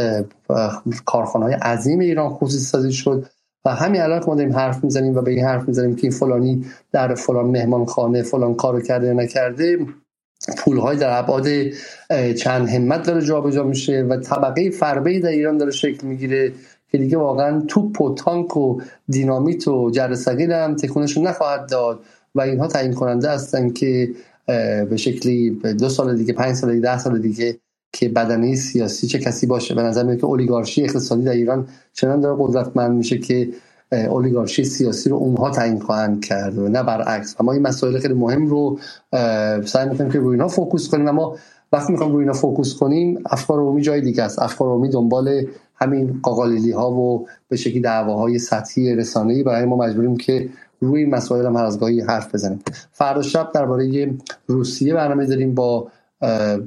کارخانه 1.05 1.45
های 1.45 1.53
عظیم 1.53 1.99
ایران 1.99 2.29
خصوصی 2.29 2.63
سازی 2.63 2.93
شد 2.93 3.25
و 3.65 3.69
همین 3.69 4.01
الان 4.01 4.19
که 4.19 4.25
ما 4.27 4.35
داریم 4.35 4.53
حرف 4.53 4.83
می‌زنیم 4.83 5.15
و 5.15 5.21
به 5.21 5.31
این 5.31 5.45
حرف 5.45 5.67
می‌زنیم 5.67 5.95
که 5.95 6.01
این 6.03 6.11
فلانی 6.11 6.65
در 6.91 7.15
فلان 7.15 7.45
مهمان 7.45 7.85
خانه 7.85 8.23
فلان 8.23 8.55
کارو 8.55 8.81
کرده 8.81 9.13
نکرده 9.13 9.77
پولهای 10.57 10.97
در 10.97 11.19
ابعاد 11.19 11.47
چند 12.37 12.69
همت 12.69 13.03
داره 13.03 13.21
جابجا 13.21 13.63
میشه 13.63 14.05
و 14.09 14.17
طبقه 14.17 14.69
فربه 14.69 15.19
در 15.19 15.29
ایران 15.29 15.57
داره 15.57 15.71
شکل 15.71 16.07
می‌گیره 16.07 16.53
که 16.91 16.97
دیگه 16.97 17.17
واقعا 17.17 17.61
توپ 17.67 18.01
و 18.01 18.15
تانک 18.15 18.57
و 18.57 18.81
دینامیت 19.07 19.67
و 19.67 19.91
جرثقیل 19.91 20.51
هم 20.51 20.75
تکونشون 20.75 21.27
نخواهد 21.27 21.69
داد. 21.69 21.99
و 22.35 22.41
اینها 22.41 22.67
تعیین 22.67 22.93
کننده 22.93 23.29
هستن 23.29 23.69
که 23.69 24.09
به 24.89 24.97
شکلی 24.97 25.49
دو 25.79 25.89
سال 25.89 26.17
دیگه 26.17 26.33
پنج 26.33 26.55
سال 26.55 26.69
دیگه 26.69 26.81
ده 26.81 26.97
سال 26.97 27.19
دیگه 27.19 27.57
که 27.93 28.09
بدنه 28.09 28.55
سیاسی 28.55 29.07
چه 29.07 29.19
کسی 29.19 29.47
باشه. 29.47 29.75
به 29.75 29.81
نظر 29.81 30.03
میاد 30.03 30.17
که 30.19 30.25
اولیگارشی 30.25 30.83
اقتصادی 30.83 31.23
در 31.23 31.31
ایران 31.31 31.67
چنان 31.93 32.21
داره 32.21 32.35
قدرتمند 32.39 32.97
میشه 32.97 33.17
که 33.17 33.49
اولیگارشی 33.91 34.63
سیاسی 34.63 35.09
رو 35.09 35.15
اونها 35.15 35.49
تعیین 35.49 35.79
خواهند 35.79 36.25
کرد 36.25 36.57
و 36.57 36.67
نه 36.67 36.83
برعکس. 36.83 37.35
و 37.39 37.43
ما 37.43 37.53
این 37.53 37.61
مسائل 37.61 37.99
خیلی 37.99 38.13
مهم 38.13 38.47
رو 38.47 38.79
سعی 39.65 39.89
می‌کنیم 39.89 40.11
که 40.11 40.19
روی 40.19 40.31
اینا 40.31 40.47
focus 40.47 40.89
کنیم. 40.89 41.07
اما 41.07 41.37
وقتی 41.71 41.91
می‌خوام 41.93 42.11
روی 42.11 42.19
اینا 42.19 42.33
focus 42.33 42.75
کنیم 42.75 43.19
افکار 43.25 43.59
عمومی 43.59 43.81
جای 43.81 44.01
دیگه 44.01 44.23
است. 44.23 44.39
افکار 44.39 44.67
عمومی 44.67 44.89
دنبال 44.89 45.45
همین 45.75 46.19
قاقالیلی 46.23 46.71
ها 46.71 46.91
و 46.91 47.27
به 47.49 47.57
شکلی 47.57 47.79
دعواهای 47.79 48.39
سطحی 48.39 48.95
رسانه‌ای 48.95 49.43
برای 49.43 49.65
ما 49.65 49.75
مجبوریم 49.75 50.17
که 50.17 50.49
روی 50.85 51.05
مسائل 51.05 51.45
هم 51.45 51.55
هر 51.55 51.65
از 51.65 51.79
گاهی 51.79 52.01
حرف 52.01 52.35
بزنیم. 52.35 52.59
فردا 52.91 53.21
شب 53.21 53.51
درباره 53.53 54.13
روسیه 54.47 54.93
برنامه 54.93 55.25
داریم 55.25 55.55
با 55.55 55.87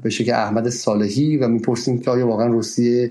به 0.03 0.11
شکل 0.11 0.33
احمد 0.33 0.69
صالحی 0.69 1.37
و 1.37 1.49
می‌پرسیم 1.49 2.01
که 2.01 2.11
آیا 2.11 2.29
واقعا 2.29 2.47
روسیه 2.47 3.11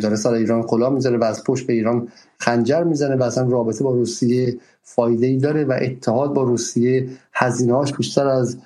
داره 0.00 0.16
سر 0.16 0.32
ایران 0.32 0.62
کلا 0.62 0.90
می‌زنه 0.90 1.18
و 1.18 1.24
از 1.24 1.44
پشت 1.44 1.66
به 1.66 1.72
ایران 1.72 2.08
خنجر 2.38 2.82
می‌زنه 2.82 3.16
و 3.16 3.22
اصلا 3.22 3.48
رابطه 3.48 3.84
با 3.84 3.92
روسیه 3.92 4.56
فایده 4.82 5.26
ای 5.26 5.36
داره 5.36 5.64
و 5.64 5.78
اتحاد 5.80 6.34
با 6.34 6.42
روسیه 6.42 7.08
هزینه‌هاش 7.32 7.92
بیشتر 7.92 8.28
از 8.28 8.56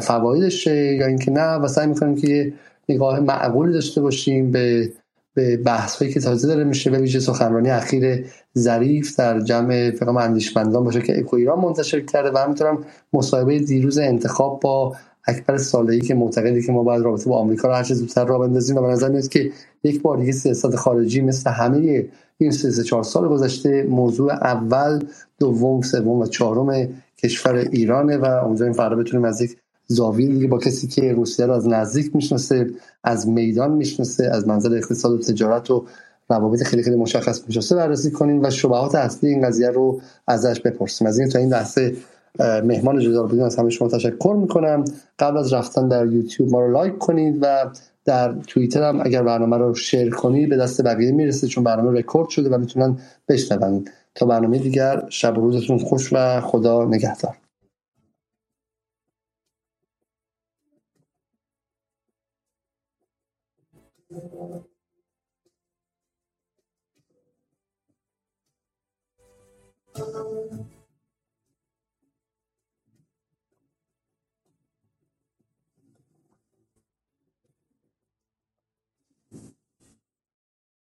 فوایدشه 0.00 0.94
یا 0.94 1.06
اینکه 1.06 1.30
نه. 1.30 1.56
و 1.56 1.68
سعی 1.68 1.86
می‌کنیم 1.86 2.14
که 2.14 2.52
نگاه 2.88 3.20
معقولی 3.20 3.72
داشته 3.72 4.00
باشیم 4.00 4.50
به 4.50 4.92
به 5.36 5.56
بحث 5.56 5.96
هایی 5.96 6.12
که 6.12 6.20
تازه 6.20 6.48
داره 6.48 6.64
میشه 6.64 6.90
به 6.90 6.98
ویژه 6.98 7.20
سخنرانی 7.20 7.70
اخیر 7.70 8.24
ظریف 8.58 9.16
در 9.18 9.40
جمع 9.40 9.90
فقام 9.90 10.16
اندیشمندان 10.16 10.84
باشه 10.84 11.02
که 11.02 11.18
اکو 11.18 11.36
ایران 11.36 11.58
منتشر 11.60 12.00
کرده 12.00 12.30
و 12.30 12.38
همینطورم 12.38 12.84
مصاحبه 13.12 13.58
دیروز 13.58 13.98
انتخاب 13.98 14.60
با 14.60 14.96
اکبر 15.26 15.56
صالحی 15.56 16.00
که 16.00 16.14
معتقدی 16.14 16.62
که 16.62 16.72
ما 16.72 16.82
باید 16.82 17.02
رابطه 17.02 17.30
با 17.30 17.38
آمریکا 17.38 17.68
رو 17.68 17.74
هر 17.74 17.82
چه 17.82 17.94
زودتر 17.94 18.24
راه 18.24 18.38
بندازیم 18.38 18.76
و 18.76 18.80
به 18.80 18.88
نظر 18.88 19.08
میاد 19.08 19.28
که 19.28 19.52
یک 19.84 20.02
بار 20.02 20.16
دیگه 20.16 20.32
سیاست 20.32 20.76
خارجی 20.76 21.20
مثل 21.20 21.50
همه 21.50 22.08
این 22.38 22.50
سه 22.50 22.82
چهار 22.82 23.02
سال 23.02 23.28
گذشته 23.28 23.82
موضوع 23.82 24.32
اول 24.32 25.04
دوم 25.38 25.82
سوم 25.82 26.20
و 26.20 26.26
چهارم 26.26 26.88
کشور 27.18 27.54
ایرانه 27.54 28.16
و 28.16 28.24
امیدواریم 28.24 28.74
فردا 28.74 28.96
بتونیم 28.96 29.24
از 29.24 29.40
یک 29.40 29.56
زاویه 29.86 30.28
دیگه 30.28 30.46
با 30.46 30.58
کسی 30.58 30.86
که 30.86 31.12
روسیه 31.12 31.46
رو 31.46 31.52
از 31.52 31.68
نزدیک 31.68 32.16
می‌شناسه 32.16 32.70
از 33.04 33.28
میدان 33.28 33.72
می‌شناسه 33.72 34.24
از 34.32 34.48
منظر 34.48 34.76
اقتصاد 34.76 35.12
و 35.12 35.18
تجارت 35.18 35.70
و 35.70 35.84
روابط 36.30 36.62
خیلی 36.62 36.82
خیلی 36.82 36.96
مشخص 36.96 37.42
می‌شناسه 37.46 37.76
بررسی 37.76 38.10
کنیم 38.10 38.42
و 38.42 38.50
شبهات 38.50 38.94
اصلی 38.94 39.30
این 39.30 39.46
قضیه 39.46 39.70
رو 39.70 40.00
ازش 40.26 40.60
بپرسیم. 40.60 41.06
از 41.06 41.18
این 41.18 41.28
تا 41.28 41.38
این 41.38 41.48
لحظه 41.48 41.96
مهمان 42.40 43.00
جدار 43.00 43.26
بودین 43.26 43.44
از 43.44 43.56
همه 43.56 43.70
شما 43.70 43.88
تشکر 43.88 44.36
می‌کنم. 44.40 44.84
قبل 45.18 45.36
از 45.36 45.52
رفتن 45.52 45.88
در 45.88 46.06
یوتیوب 46.06 46.50
ما 46.50 46.60
رو 46.60 46.72
لایک 46.72 46.98
کنید 46.98 47.38
و 47.42 47.70
در 48.04 48.34
توییتر 48.46 48.82
هم 48.82 49.00
اگر 49.04 49.22
برنامه 49.22 49.56
رو 49.56 49.74
شیر 49.74 50.10
کنید 50.14 50.48
به 50.48 50.56
دست 50.56 50.82
بقیه 50.82 51.12
می‌رسه 51.12 51.46
چون 51.46 51.64
برنامه 51.64 51.98
رکورد 51.98 52.28
شده 52.28 52.48
و 52.48 52.58
می‌تونن 52.58 52.98
بشنون 53.28 53.84
تا 54.14 54.26
برنامه 54.26 54.58
دیگر 54.58 55.02
شب 55.08 55.38
و 55.38 55.40
روزتون 55.40 55.78
خوش 55.78 56.12
و 56.12 56.40
خدا 56.40 56.84
نگهدار. 56.84 57.36